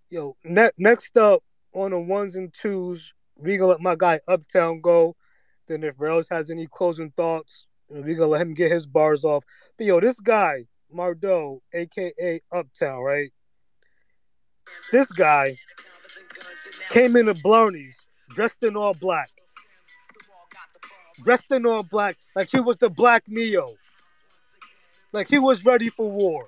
Yo, 0.09 0.35
ne- 0.43 0.71
next 0.77 1.15
up 1.17 1.41
on 1.73 1.91
the 1.91 1.99
ones 1.99 2.35
and 2.35 2.53
twos, 2.53 3.13
we 3.37 3.57
gonna 3.57 3.69
let 3.69 3.81
my 3.81 3.95
guy 3.97 4.19
Uptown 4.27 4.81
go. 4.81 5.15
Then 5.67 5.83
if 5.83 5.95
Rails 5.99 6.27
has 6.29 6.49
any 6.49 6.67
closing 6.67 7.11
thoughts, 7.11 7.67
we 7.89 8.15
gonna 8.15 8.27
let 8.27 8.41
him 8.41 8.53
get 8.53 8.71
his 8.71 8.87
bars 8.87 9.23
off. 9.23 9.43
But 9.77 9.87
yo, 9.87 9.99
this 9.99 10.19
guy, 10.19 10.65
Mardo, 10.93 11.59
aka 11.73 12.41
Uptown, 12.51 12.99
right? 12.99 13.31
This 14.91 15.11
guy 15.11 15.55
came 16.89 17.15
in 17.15 17.27
the 17.27 17.33
Blarneys, 17.33 17.95
dressed 18.29 18.63
in 18.63 18.75
all 18.75 18.93
black. 18.93 19.29
Dressed 21.23 21.51
in 21.51 21.65
all 21.65 21.83
black, 21.83 22.15
like 22.35 22.49
he 22.49 22.59
was 22.59 22.77
the 22.77 22.89
black 22.89 23.23
Neo. 23.27 23.65
Like 25.11 25.27
he 25.27 25.39
was 25.39 25.65
ready 25.65 25.89
for 25.89 26.09
war. 26.09 26.47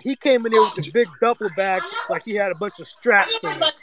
He 0.00 0.16
came 0.16 0.44
in 0.46 0.52
there 0.52 0.62
with 0.62 0.74
the 0.76 0.90
big 0.92 1.08
duffel 1.20 1.50
bag, 1.56 1.82
like 2.08 2.22
he 2.24 2.34
had 2.34 2.52
a 2.52 2.54
bunch 2.54 2.78
of 2.80 2.86
straps 2.86 3.36
in 3.42 3.50
it. 3.50 3.74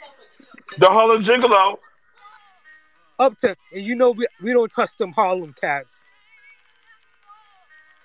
The 0.78 0.86
Harlem 0.86 1.22
Gigolo. 1.22 1.78
Uptown, 3.18 3.56
and 3.72 3.82
you 3.82 3.94
know 3.94 4.12
we, 4.12 4.26
we 4.42 4.52
don't 4.52 4.70
trust 4.70 4.96
them 4.98 5.12
Harlem 5.12 5.54
cats. 5.60 6.00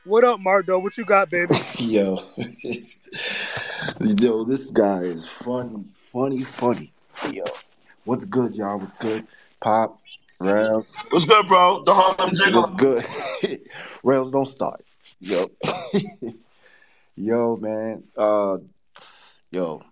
What 0.06 0.26
up, 0.26 0.42
Mardo? 0.42 0.84
What 0.84 0.98
you 0.98 1.06
got, 1.06 1.30
baby? 1.30 1.56
Yo, 1.80 2.18
yo, 4.02 4.44
this 4.44 4.70
guy 4.72 5.04
is 5.04 5.26
funny, 5.26 5.86
funny, 5.96 6.44
funny. 6.44 6.92
Yo, 7.32 7.46
what's 8.04 8.26
good, 8.26 8.54
y'all? 8.54 8.80
What's 8.80 8.96
good? 8.96 9.26
Pop, 9.62 10.02
Rails. 10.42 10.86
What's 11.10 11.26
good, 11.26 11.48
bro? 11.48 11.86
The 11.86 11.94
Harlem 11.94 12.32
Gigolo. 12.32 12.56
What's 12.56 12.72
good? 12.72 13.62
Rails, 14.04 14.30
don't 14.30 14.46
start. 14.46 14.84
Yo, 15.22 15.50
yo, 17.16 17.56
man. 17.56 18.04
Uh, 18.18 18.58
yo, 19.52 19.84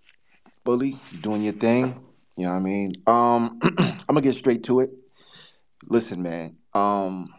bully, 0.62 0.98
you 1.10 1.18
doing 1.22 1.42
your 1.42 1.54
thing. 1.54 2.04
You 2.36 2.44
know 2.44 2.52
what 2.52 2.58
I 2.58 2.60
mean? 2.60 2.92
Um, 3.06 3.60
I'm 3.78 4.04
gonna 4.08 4.20
get 4.20 4.34
straight 4.34 4.64
to 4.64 4.80
it. 4.80 4.90
Listen, 5.88 6.22
man. 6.22 6.58
Um, 6.74 7.32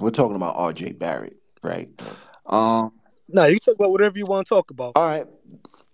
we're 0.00 0.10
talking 0.10 0.36
about 0.36 0.56
R.J. 0.56 0.94
Barrett, 0.94 1.36
right? 1.64 1.88
Um, 2.46 2.92
No, 3.28 3.46
you 3.46 3.58
talk 3.58 3.74
about 3.74 3.90
whatever 3.90 4.18
you 4.18 4.26
want 4.26 4.46
to 4.46 4.54
talk 4.54 4.70
about. 4.70 4.92
all 4.96 5.08
right. 5.08 5.26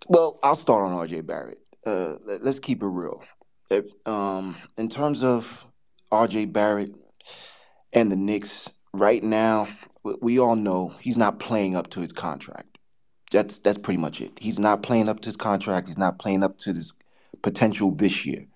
Well, 0.09 0.39
I'll 0.43 0.57
start 0.57 0.83
on 0.85 0.93
RJ 0.93 1.25
Barrett. 1.27 1.59
Uh, 1.87 2.17
let- 2.27 2.43
let's 2.45 2.59
keep 2.59 2.83
it 2.83 2.87
real. 2.87 3.23
If, 3.71 3.87
um, 4.07 4.57
in 4.77 4.89
terms 4.89 5.23
of 5.23 5.67
RJ 6.11 6.45
Barrett 6.47 6.93
and 7.93 8.11
the 8.11 8.17
Knicks, 8.17 8.69
right 8.93 9.23
now, 9.23 9.69
we- 10.03 10.17
we 10.21 10.39
all 10.39 10.57
know 10.57 10.89
he's 11.01 11.17
not 11.17 11.39
playing 11.39 11.77
up 11.77 11.89
to 11.91 12.01
his 12.01 12.13
contract. 12.13 12.79
That's 13.31 13.59
that's 13.61 13.79
pretty 13.79 13.99
much 13.99 14.21
it. 14.21 14.33
He's 14.41 14.59
not 14.59 14.83
playing 14.83 15.09
up 15.09 15.21
to 15.21 15.27
his 15.27 15.37
contract. 15.37 15.87
He's 15.87 15.99
not 15.99 16.19
playing 16.19 16.43
up 16.43 16.59
to 16.59 16.73
his 16.75 16.93
potential 17.43 17.93
this 17.93 18.27
year, 18.27 18.47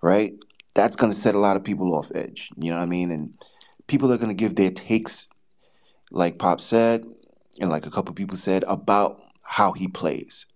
right? 0.00 0.34
That's 0.74 0.96
going 0.96 1.12
to 1.12 1.18
set 1.18 1.34
a 1.34 1.38
lot 1.38 1.56
of 1.56 1.64
people 1.64 1.94
off 1.94 2.10
edge. 2.14 2.48
You 2.56 2.70
know 2.70 2.76
what 2.76 2.82
I 2.82 2.86
mean? 2.86 3.10
And 3.10 3.34
people 3.88 4.10
are 4.10 4.16
going 4.16 4.34
to 4.34 4.34
give 4.34 4.54
their 4.56 4.70
takes, 4.70 5.28
like 6.10 6.38
Pop 6.38 6.60
said, 6.60 7.06
and 7.60 7.70
like 7.70 7.86
a 7.86 7.90
couple 7.90 8.14
people 8.14 8.36
said 8.36 8.64
about 8.66 9.22
how 9.42 9.72
he 9.72 9.88
plays. 9.88 10.46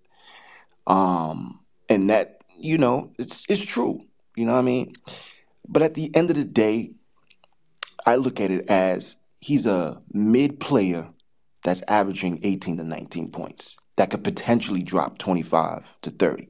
Um, 0.86 1.60
and 1.88 2.10
that 2.10 2.42
you 2.58 2.78
know, 2.78 3.12
it's 3.18 3.44
it's 3.48 3.64
true. 3.64 4.02
You 4.36 4.46
know 4.46 4.52
what 4.52 4.58
I 4.58 4.62
mean? 4.62 4.94
But 5.68 5.82
at 5.82 5.94
the 5.94 6.14
end 6.14 6.30
of 6.30 6.36
the 6.36 6.44
day, 6.44 6.92
I 8.06 8.16
look 8.16 8.40
at 8.40 8.50
it 8.50 8.68
as 8.68 9.16
he's 9.40 9.66
a 9.66 10.02
mid 10.12 10.60
player 10.60 11.08
that's 11.64 11.82
averaging 11.88 12.40
18 12.42 12.78
to 12.78 12.84
19 12.84 13.30
points 13.30 13.78
that 13.96 14.10
could 14.10 14.24
potentially 14.24 14.82
drop 14.82 15.18
25 15.18 15.98
to 16.02 16.10
30 16.10 16.48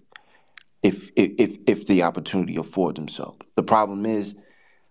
if 0.83 1.11
if 1.17 1.33
if, 1.39 1.59
if 1.67 1.87
the 1.87 2.03
opportunity 2.03 2.57
affords 2.57 2.99
himself. 2.99 3.37
The 3.57 3.63
problem 3.63 4.07
is 4.07 4.37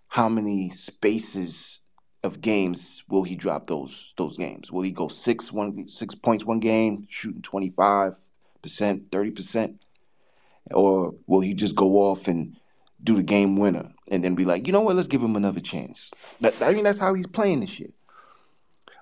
how 0.09 0.29
many 0.29 0.69
spaces 0.71 1.78
of 2.23 2.41
games 2.41 3.03
will 3.07 3.23
he 3.23 3.35
drop 3.35 3.67
those 3.67 4.13
those 4.17 4.37
games? 4.37 4.71
Will 4.71 4.81
he 4.81 4.91
go 4.91 5.07
six 5.07 5.51
one 5.51 5.87
six 5.87 6.15
points 6.15 6.45
one 6.45 6.59
game, 6.59 7.07
shooting 7.09 7.41
25 7.41 8.19
percent, 8.61 9.11
30 9.11 9.31
percent? 9.31 9.81
Or 10.71 11.15
will 11.27 11.39
he 11.39 11.53
just 11.53 11.75
go 11.75 11.97
off 11.97 12.27
and 12.27 12.55
do 13.03 13.15
the 13.15 13.23
game 13.23 13.55
winner 13.55 13.91
and 14.11 14.23
then 14.23 14.35
be 14.35 14.45
like, 14.45 14.67
you 14.67 14.73
know 14.73 14.81
what, 14.81 14.95
let's 14.95 15.07
give 15.07 15.23
him 15.23 15.35
another 15.35 15.61
chance. 15.61 16.11
That, 16.41 16.53
I 16.61 16.73
mean, 16.73 16.83
that's 16.83 16.99
how 16.99 17.13
he's 17.13 17.27
playing 17.27 17.61
this 17.61 17.69
shit. 17.69 17.93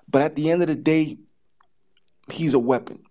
But 0.08 0.22
at 0.22 0.36
the 0.36 0.50
end 0.50 0.62
of 0.62 0.68
the 0.68 0.74
day, 0.74 1.18
he's 2.30 2.54
a 2.54 2.58
weapon, 2.58 3.02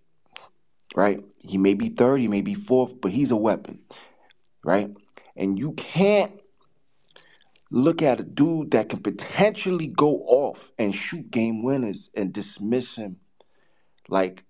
right? 0.96 1.22
He 1.38 1.58
may 1.58 1.74
be 1.74 1.90
third, 1.90 2.20
he 2.20 2.28
may 2.28 2.40
be 2.40 2.54
fourth, 2.54 3.00
but 3.00 3.12
he's 3.12 3.30
a 3.30 3.36
weapon, 3.36 3.80
right? 4.64 4.90
And 5.36 5.58
you 5.58 5.72
can't 5.72 6.32
look 7.70 8.02
at 8.02 8.20
a 8.20 8.24
dude 8.24 8.70
that 8.70 8.88
can 8.88 9.00
potentially 9.00 9.86
go 9.88 10.22
off 10.26 10.72
and 10.78 10.94
shoot 10.94 11.30
game 11.30 11.62
winners 11.62 12.10
and 12.14 12.32
dismiss 12.32 12.96
him 12.96 13.16
like 14.08 14.44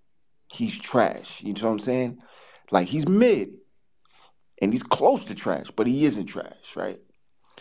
he's 0.53 0.79
trash. 0.79 1.43
You 1.43 1.53
know 1.55 1.63
what 1.63 1.73
I'm 1.73 1.79
saying? 1.81 2.19
Like 2.71 2.89
he's 2.89 3.09
mid 3.09 3.51
and 4.61 4.73
he's 4.73 4.83
close 4.83 5.25
to 5.27 5.35
trash, 5.35 5.71
but 5.75 5.87
he 5.87 6.05
isn't 6.05 6.27
trash, 6.27 6.77
right? 6.77 7.01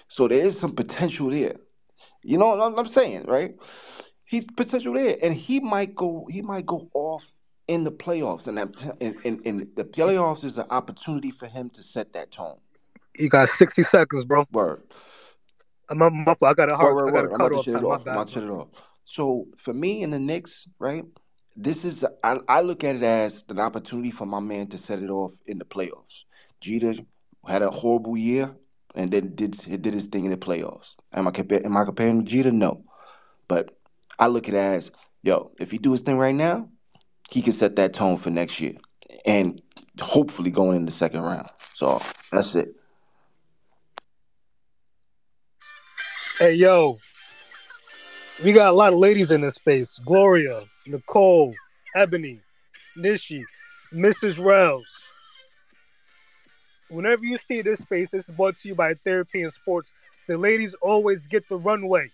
So 0.08 0.28
there 0.28 0.46
is 0.46 0.58
some 0.58 0.74
potential 0.76 1.30
there. 1.30 1.58
You 2.24 2.38
know 2.38 2.56
what 2.56 2.78
I'm 2.78 2.88
saying, 2.88 3.26
right? 3.26 3.56
He's 4.26 4.46
potential 4.46 4.94
there, 4.94 5.18
and 5.22 5.34
he 5.34 5.60
might 5.60 5.96
go. 5.96 6.28
He 6.30 6.42
might 6.42 6.66
go 6.66 6.90
off 6.94 7.26
in 7.68 7.84
the 7.84 7.92
playoffs, 7.92 8.48
and 8.48 8.58
that, 8.58 8.96
and, 9.00 9.16
and, 9.24 9.46
and 9.46 9.68
the 9.76 9.86
playoffs 9.86 10.44
is 10.44 10.58
an 10.58 10.66
opportunity 10.70 11.32
for 11.32 11.48
him 11.48 11.70
to 11.72 11.82
set 11.82 12.14
that 12.14 12.32
tone. 12.32 12.58
You 13.18 13.30
got 13.30 13.50
60 13.50 13.84
seconds, 13.84 14.26
bro. 14.26 14.46
Word. 14.52 14.84
I'm, 15.90 16.02
I'm, 16.02 16.28
I'm- 16.28 16.36
I 16.44 16.54
got 16.54 16.70
a 16.70 16.76
hard, 16.76 16.96
Word, 16.96 17.10
I 17.10 17.12
got 17.12 17.26
a. 17.26 17.34
I'm 17.34 17.34
cut 17.34 17.54
off 17.54 17.66
time. 17.66 17.84
My 17.84 17.90
off. 17.90 18.00
I'm 18.00 18.04
bad. 18.06 18.28
to 18.28 18.34
shut 18.34 18.44
it 18.44 18.50
off. 18.50 18.68
So 19.06 19.48
for 19.58 19.74
me 19.74 20.04
and 20.04 20.14
the 20.14 20.20
Knicks, 20.20 20.68
right? 20.80 21.06
This 21.56 21.84
is 21.86 22.06
I, 22.24 22.38
I 22.48 22.62
look 22.62 22.84
at 22.84 22.98
it 22.98 23.04
as 23.04 23.44
an 23.50 23.60
opportunity 23.60 24.12
for 24.12 24.26
my 24.26 24.40
man 24.40 24.68
to 24.68 24.78
set 24.78 25.02
it 25.02 25.10
off 25.10 25.34
in 25.48 25.58
the 25.58 25.66
playoffs. 25.66 26.24
Jeter 26.62 26.94
had 27.48 27.62
a 27.62 27.72
horrible 27.72 28.18
year 28.18 28.56
and 28.96 29.10
then 29.10 29.34
did 29.34 29.56
he 29.62 29.78
did 29.78 29.94
his 29.94 30.06
thing 30.06 30.26
in 30.26 30.32
the 30.32 30.38
playoffs. 30.38 30.96
Am 31.14 31.28
I 31.28 31.32
compar- 31.32 31.66
am 31.66 31.76
I 31.78 31.84
comparing 31.86 32.26
Jeter? 32.26 32.52
No, 32.52 32.84
but 33.48 33.76
I 34.20 34.28
look 34.28 34.48
at 34.48 34.54
it 34.54 34.58
as 34.58 34.92
yo, 35.24 35.52
if 35.60 35.72
he 35.72 35.78
do 35.80 35.92
his 35.94 36.02
thing 36.02 36.18
right 36.18 36.36
now, 36.36 36.70
he 37.32 37.42
can 37.42 37.54
set 37.54 37.76
that 37.78 37.94
tone 37.94 38.18
for 38.18 38.30
next 38.30 38.60
year 38.60 38.74
and 39.26 39.62
hopefully 40.00 40.52
going 40.52 40.78
in 40.78 40.86
the 40.86 40.92
second 40.92 41.22
round. 41.22 41.48
So 41.74 42.02
that's 42.32 42.54
it. 42.56 42.76
Hey, 46.40 46.54
yo, 46.54 47.00
we 48.44 48.54
got 48.54 48.70
a 48.70 48.72
lot 48.72 48.94
of 48.94 49.00
ladies 49.00 49.32
in 49.32 49.42
this 49.42 49.56
space. 49.56 50.00
Gloria, 50.06 50.66
Nicole, 50.86 51.56
Ebony, 51.96 52.40
Nishi, 52.96 53.44
Mrs. 53.92 54.38
Rels. 54.38 54.86
Whenever 56.90 57.26
you 57.26 57.40
see 57.40 57.64
this 57.64 57.80
space, 57.80 58.12
this 58.12 58.30
is 58.30 58.36
brought 58.36 58.56
to 58.60 58.68
you 58.68 58.76
by 58.76 58.94
Therapy 58.94 59.42
in 59.42 59.50
Sports. 59.50 59.92
The 60.28 60.38
ladies 60.38 60.76
always 60.76 61.26
get 61.26 61.50
the 61.50 61.58
runway. 61.58 62.12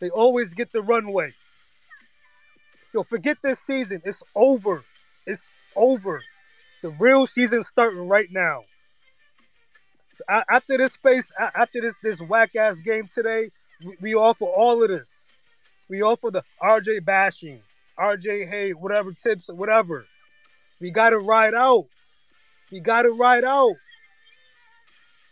They 0.00 0.10
always 0.10 0.52
get 0.52 0.72
the 0.72 0.82
runway. 0.82 1.32
Yo, 2.92 3.04
forget 3.04 3.36
this 3.40 3.60
season. 3.60 4.02
It's 4.04 4.24
over. 4.34 4.82
It's 5.28 5.48
over. 5.76 6.24
The 6.82 6.90
real 6.90 7.28
season's 7.28 7.68
starting 7.68 8.08
right 8.08 8.32
now. 8.32 8.64
After 10.28 10.78
this 10.78 10.92
space, 10.92 11.30
after 11.38 11.80
this 11.80 11.94
this 12.02 12.20
whack 12.20 12.56
ass 12.56 12.76
game 12.78 13.08
today, 13.12 13.50
we, 14.00 14.14
offer 14.14 14.44
all 14.44 14.82
of 14.82 14.88
this. 14.88 15.32
We 15.88 16.02
offer 16.02 16.30
the 16.30 16.42
RJ 16.62 17.04
bashing, 17.04 17.60
RJ 17.98 18.48
hey, 18.48 18.72
whatever 18.72 19.12
tips, 19.12 19.48
whatever. 19.48 20.06
We 20.80 20.90
got 20.90 21.10
to 21.10 21.18
ride 21.18 21.54
out. 21.54 21.86
We 22.70 22.80
got 22.80 23.02
to 23.02 23.10
ride 23.10 23.44
out. 23.44 23.74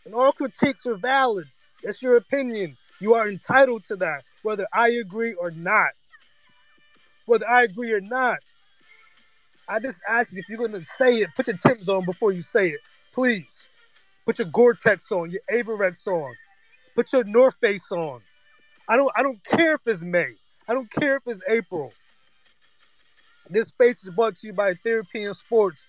And 0.05 0.15
all 0.15 0.32
critiques 0.32 0.86
are 0.86 0.97
valid. 0.97 1.47
That's 1.82 2.02
your 2.02 2.16
opinion. 2.16 2.77
You 3.01 3.15
are 3.15 3.28
entitled 3.28 3.85
to 3.85 3.97
that, 3.97 4.23
whether 4.43 4.66
I 4.73 4.90
agree 4.90 5.35
or 5.35 5.51
not. 5.51 5.90
Whether 7.27 7.48
I 7.48 7.62
agree 7.62 7.93
or 7.93 8.01
not. 8.01 8.39
I 9.69 9.78
just 9.78 10.01
ask 10.06 10.32
you 10.32 10.39
if 10.39 10.48
you're 10.48 10.59
gonna 10.59 10.85
say 10.85 11.16
it, 11.16 11.31
put 11.35 11.47
your 11.47 11.56
Tims 11.56 11.89
on 11.89 12.05
before 12.05 12.32
you 12.32 12.43
say 12.43 12.70
it. 12.70 12.81
Please. 13.15 13.63
Put 14.24 14.38
your 14.38 14.48
Gore-Tex 14.52 15.10
on, 15.12 15.30
your 15.30 15.42
Avirex 15.52 16.06
on. 16.06 16.34
Put 16.94 17.12
your 17.12 17.24
North 17.24 17.56
Face 17.56 17.90
on. 17.92 18.20
I 18.88 18.96
don't 18.96 19.10
I 19.16 19.22
don't 19.22 19.42
care 19.44 19.74
if 19.74 19.86
it's 19.86 20.02
May. 20.02 20.30
I 20.68 20.74
don't 20.74 20.90
care 20.90 21.16
if 21.16 21.22
it's 21.26 21.40
April. 21.48 21.92
This 23.51 23.68
space 23.68 24.05
is 24.05 24.14
brought 24.14 24.36
to 24.36 24.46
you 24.46 24.52
by 24.52 24.74
Therapy 24.74 25.24
in 25.24 25.34
Sports 25.34 25.84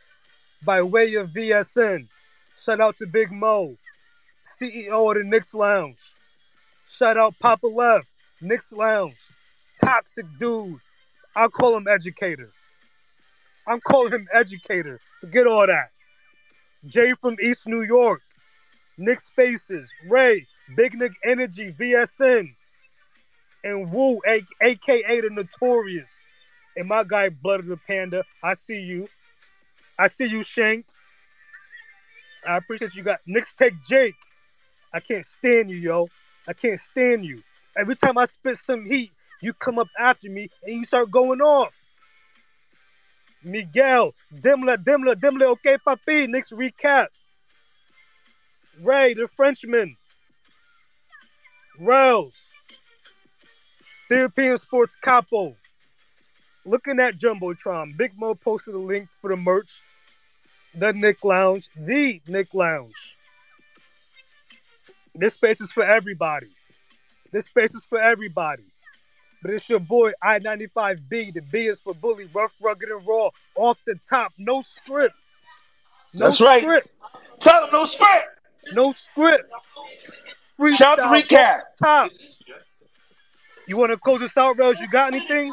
by 0.66 0.82
way 0.82 1.14
of 1.16 1.30
VSN. 1.30 2.08
Shout 2.60 2.82
out 2.82 2.98
to 2.98 3.06
Big 3.06 3.32
Mo, 3.32 3.78
CEO 4.60 5.12
of 5.12 5.18
the 5.18 5.24
Knicks 5.24 5.54
Lounge. 5.54 5.98
Shout 6.88 7.18
out 7.18 7.36
Papa 7.40 7.68
Left, 7.68 8.08
Knicks 8.42 8.72
Lounge. 8.72 9.18
Toxic 9.84 10.26
dude. 10.40 10.80
I'll 11.36 11.50
call 11.50 11.76
him 11.76 11.88
educator. 11.88 12.50
I'm 13.68 13.82
calling 13.82 14.12
him 14.12 14.28
educator. 14.32 15.00
Forget 15.22 15.48
all 15.48 15.68
that. 15.68 15.90
Jay 16.88 17.14
from 17.20 17.36
East 17.42 17.68
New 17.68 17.82
York. 17.82 18.22
Nick 18.98 19.22
Spaces. 19.22 19.90
Ray. 20.08 20.48
Big 20.76 20.96
Knick 20.96 21.14
Energy. 21.26 21.72
VSN. 21.74 22.50
And 23.64 23.92
Wu, 23.92 24.22
a- 24.28 24.42
aka 24.62 25.22
the 25.22 25.30
Notorious. 25.32 26.12
And 26.78 26.88
my 26.88 27.04
guy 27.04 27.30
Blood 27.30 27.62
of 27.62 27.68
the 27.68 27.78
Panda. 27.88 28.24
I 28.44 28.56
see 28.56 28.80
you. 28.82 29.08
I 30.00 30.08
see 30.08 30.26
you, 30.26 30.44
Shank. 30.44 30.86
I 32.48 32.58
appreciate 32.58 32.96
you 32.96 33.04
got 33.04 33.20
Knicks 33.28 33.56
Tech 33.56 33.74
Jake. 33.88 34.16
I 34.94 35.00
can't 35.00 35.26
stand 35.26 35.70
you, 35.72 35.78
yo. 35.78 36.08
I 36.48 36.54
can't 36.54 36.80
stand 36.80 37.26
you. 37.26 37.44
Every 37.78 37.96
time 37.96 38.18
I 38.18 38.26
spit 38.26 38.58
some 38.58 38.86
heat, 38.86 39.12
you 39.42 39.54
come 39.54 39.80
up 39.80 39.90
after 40.00 40.30
me 40.30 40.50
and 40.64 40.80
you 40.80 40.86
start 40.86 41.12
going 41.12 41.42
off. 41.42 41.74
Miguel, 43.44 44.14
Dimla, 44.34 44.78
Dimla, 44.78 45.16
Dimla, 45.16 45.46
okay, 45.54 45.78
papi. 45.86 46.28
Next 46.30 46.52
recap. 46.52 47.08
Ray, 48.82 49.14
the 49.14 49.28
Frenchman. 49.36 49.98
Rels. 51.80 52.34
European 54.10 54.58
Sports 54.58 54.96
Capo. 54.96 55.56
Looking 56.66 57.00
at 57.00 57.16
Jumbotron. 57.16 57.96
Big 57.98 58.12
Mo 58.18 58.36
posted 58.36 58.74
a 58.74 58.80
link 58.80 59.08
for 59.22 59.30
the 59.30 59.36
merch. 59.36 59.82
The 60.74 60.94
Knick 60.94 61.24
Lounge. 61.24 61.70
The 61.76 62.22
Knick 62.28 62.54
Lounge. 62.54 63.18
This 65.14 65.34
space 65.34 65.62
is 65.62 65.72
for 65.72 65.84
everybody. 65.84 66.48
This 67.32 67.46
space 67.46 67.74
is 67.74 67.86
for 67.86 68.00
everybody. 68.00 68.64
But 69.42 69.52
it's 69.52 69.70
your 69.70 69.80
boy 69.80 70.12
I-95B. 70.22 71.34
The 71.34 71.42
B 71.52 71.66
is 71.66 71.80
for 71.80 71.94
bully, 71.94 72.28
rough, 72.34 72.54
rugged, 72.62 72.90
and 72.90 73.06
raw. 73.08 73.30
Off 73.56 73.78
the 73.86 73.96
top, 74.10 74.34
no 74.38 74.62
script. 74.62 75.16
No 76.14 76.26
That's 76.26 76.42
right. 76.42 76.62
script. 76.62 76.88
Tell 77.40 77.62
them 77.62 77.70
no 77.72 77.86
script. 77.86 78.35
No 78.74 78.92
script. 78.92 79.50
Shout 80.74 81.00
out 81.00 81.14
to 81.14 81.22
Freestyle 81.22 81.24
recap. 81.24 81.60
Top. 81.82 82.12
You 83.68 83.78
want 83.78 83.92
to 83.92 83.98
close 83.98 84.20
this 84.20 84.38
out, 84.38 84.58
Rose? 84.58 84.80
You 84.80 84.88
got 84.88 85.14
anything? 85.14 85.52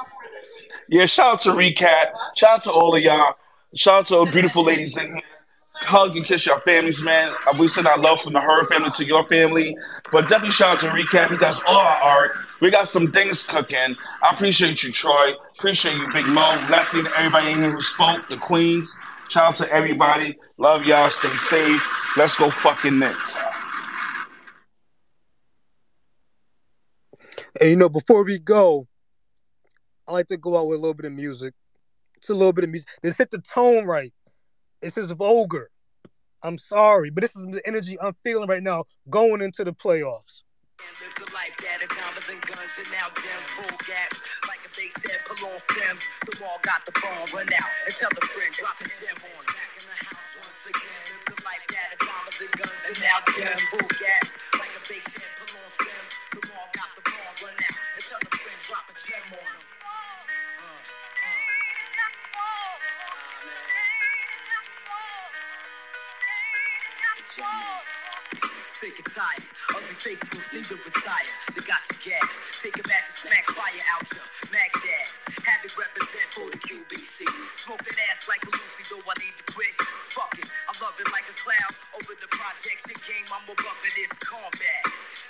Yeah, 0.88 1.06
shout 1.06 1.34
out 1.34 1.40
to 1.42 1.50
Recap. 1.50 2.12
Shout 2.36 2.50
out 2.56 2.62
to 2.64 2.70
all 2.70 2.94
of 2.94 3.02
y'all. 3.02 3.34
Shout 3.74 3.94
out 3.94 4.06
to 4.06 4.16
all 4.18 4.26
beautiful 4.26 4.62
ladies 4.64 4.96
in 4.96 5.06
here. 5.06 5.22
Hug 5.74 6.16
and 6.16 6.24
kiss 6.24 6.46
your 6.46 6.60
families, 6.60 7.02
man. 7.02 7.32
We 7.58 7.66
send 7.66 7.86
our 7.88 7.98
love 7.98 8.20
from 8.20 8.34
the 8.34 8.40
her 8.40 8.66
family 8.66 8.90
to 8.90 9.04
your 9.04 9.26
family. 9.28 9.76
But 10.12 10.28
definitely 10.28 10.50
shout 10.50 10.76
out 10.76 10.80
to 10.80 10.88
Recap. 10.88 11.30
He 11.30 11.36
does 11.38 11.62
all 11.66 11.80
our 11.80 12.02
art. 12.02 12.32
We 12.60 12.70
got 12.70 12.86
some 12.86 13.10
things 13.10 13.42
cooking. 13.42 13.96
I 14.22 14.34
appreciate 14.34 14.84
you, 14.84 14.92
Troy. 14.92 15.32
Appreciate 15.58 15.96
you, 15.96 16.08
Big 16.12 16.26
Mo, 16.26 16.42
Lefty, 16.70 17.00
and 17.00 17.08
everybody 17.16 17.50
in 17.52 17.58
here 17.58 17.70
who 17.70 17.80
spoke, 17.80 18.28
the 18.28 18.36
Queens. 18.36 18.94
Shout 19.28 19.44
out 19.44 19.54
to 19.56 19.72
everybody. 19.72 20.38
Love 20.58 20.84
y'all. 20.84 21.10
Stay 21.10 21.34
safe. 21.36 21.86
Let's 22.16 22.36
go 22.36 22.50
fucking 22.50 22.98
Knicks. 22.98 23.42
And 27.60 27.70
you 27.70 27.76
know, 27.76 27.88
before 27.88 28.24
we 28.24 28.38
go, 28.38 28.86
I 30.06 30.12
like 30.12 30.26
to 30.28 30.36
go 30.36 30.58
out 30.58 30.66
with 30.66 30.78
a 30.78 30.80
little 30.80 30.94
bit 30.94 31.06
of 31.06 31.12
music. 31.12 31.54
It's 32.16 32.30
a 32.30 32.34
little 32.34 32.52
bit 32.52 32.64
of 32.64 32.70
music. 32.70 32.88
This 33.02 33.18
hit 33.18 33.30
the 33.30 33.38
tone 33.38 33.86
right. 33.86 34.12
This 34.80 34.98
is 34.98 35.10
vulgar. 35.12 35.70
I'm 36.42 36.58
sorry, 36.58 37.10
but 37.10 37.22
this 37.22 37.36
is 37.36 37.46
the 37.46 37.62
energy 37.66 37.96
I'm 38.00 38.16
feeling 38.24 38.48
right 38.48 38.62
now 38.62 38.84
going 39.08 39.42
into 39.42 39.64
the 39.64 39.72
playoffs. 39.72 40.40
Live 41.02 41.14
the 41.14 41.30
life 41.30 41.54
that 41.62 41.78
diamonds 41.86 42.26
and 42.26 42.42
guns 42.42 42.74
and 42.78 42.90
now 42.90 43.06
gems 43.14 43.46
full 43.54 43.78
gap. 43.86 44.10
Like 44.50 44.58
if 44.66 44.74
they 44.74 44.90
said 44.90 45.22
pull 45.22 45.38
on 45.46 45.62
stems, 45.62 46.02
the 46.26 46.34
wall 46.42 46.58
got 46.62 46.82
the 46.82 46.90
bone 46.98 47.22
run 47.30 47.46
out 47.54 47.70
and 47.86 47.94
tell 47.94 48.10
the 48.10 48.26
friend 48.34 48.50
drop 48.58 48.74
a 48.82 48.90
gem 48.90 49.14
on. 49.14 49.46
Back 49.46 49.70
in 49.78 49.86
the 49.86 49.94
house 49.94 50.30
once 50.42 50.66
again. 50.66 51.02
Live 51.06 51.22
the 51.30 51.38
life 51.46 51.62
that 51.70 51.94
diamonds 52.02 52.38
and 52.42 52.50
guns 52.58 52.82
and 52.90 52.98
now 52.98 53.18
gems 53.30 53.62
full 53.70 53.86
gap. 53.98 54.26
Like 54.58 54.74
if 54.74 54.90
they 54.90 54.98
said 55.06 55.30
pull 55.38 55.62
on 55.62 55.70
stems, 55.70 56.10
the 56.34 56.42
wall 56.50 56.66
got 56.74 56.90
the 56.98 57.02
bone 57.06 57.34
run 57.46 57.54
out 57.62 57.78
and 57.78 58.02
tell 58.02 58.18
the 58.18 58.34
friend 58.42 58.58
drop 58.66 58.90
a 58.90 58.94
gem 58.98 59.22
on 59.38 59.38
them. 59.38 59.62
Uh, 59.86 59.86
uh. 59.86 60.42
Sick 68.82 68.98
and 68.98 69.14
tired 69.14 69.46
of 69.78 69.82
the 69.86 69.94
fake 69.94 70.18
fruits, 70.26 70.50
need 70.50 70.66
to 70.66 70.74
retire. 70.74 71.30
They 71.54 71.62
got 71.62 71.86
your 71.86 72.18
gas, 72.18 72.26
take 72.58 72.74
it 72.74 72.82
back 72.90 73.06
to 73.06 73.14
smack 73.14 73.46
fire 73.54 73.78
out 73.94 74.02
ya. 74.10 74.26
Mac 74.50 74.74
dads, 74.74 75.22
have 75.46 75.62
it 75.62 75.70
represent 75.78 76.26
for 76.34 76.50
the 76.50 76.58
QBC. 76.58 77.22
Smoke 77.62 77.78
that 77.78 77.98
ass 78.10 78.26
like 78.26 78.42
a 78.42 78.50
Lucy, 78.50 78.82
though 78.90 79.06
I 79.06 79.14
need 79.22 79.38
to 79.38 79.46
quit. 79.54 79.70
Fuck 80.10 80.34
it, 80.34 80.50
I 80.66 80.74
love 80.82 80.98
it 80.98 81.06
like 81.14 81.30
a 81.30 81.36
cloud. 81.38 81.72
Over 81.94 82.18
the 82.18 82.26
projection 82.26 82.98
game, 83.06 83.22
I'm 83.30 83.46
above 83.46 83.78
it, 83.86 83.94
it's 84.02 84.18
combat. 84.18 84.82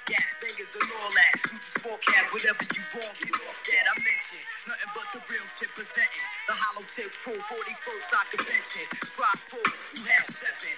Gas 0.08 0.32
bangers 0.40 0.72
and 0.72 0.88
all 1.04 1.12
that. 1.12 1.36
You 1.52 1.60
just 1.60 1.76
forecast 1.84 2.32
whatever 2.32 2.64
you 2.72 2.82
want, 2.96 3.20
get 3.20 3.36
off 3.36 3.60
that. 3.68 3.84
I 3.84 3.94
mentioned 4.00 4.48
nothing 4.64 4.92
but 4.96 5.12
the 5.12 5.20
real 5.28 5.44
shit 5.52 5.68
presenting. 5.76 6.24
The 6.48 6.56
hollow 6.56 6.88
tip 6.88 7.12
full 7.12 7.36
41st 7.36 8.16
I 8.16 8.22
convention. 8.32 8.88
Try 9.12 9.28
full, 9.52 9.68
you 9.92 10.08
have 10.08 10.24
seven. 10.32 10.72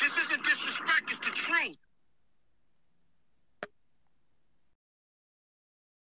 This 0.00 0.16
isn't 0.18 0.44
disrespect, 0.44 1.10
it's 1.10 1.18
the 1.18 1.34
truth. 1.34 1.76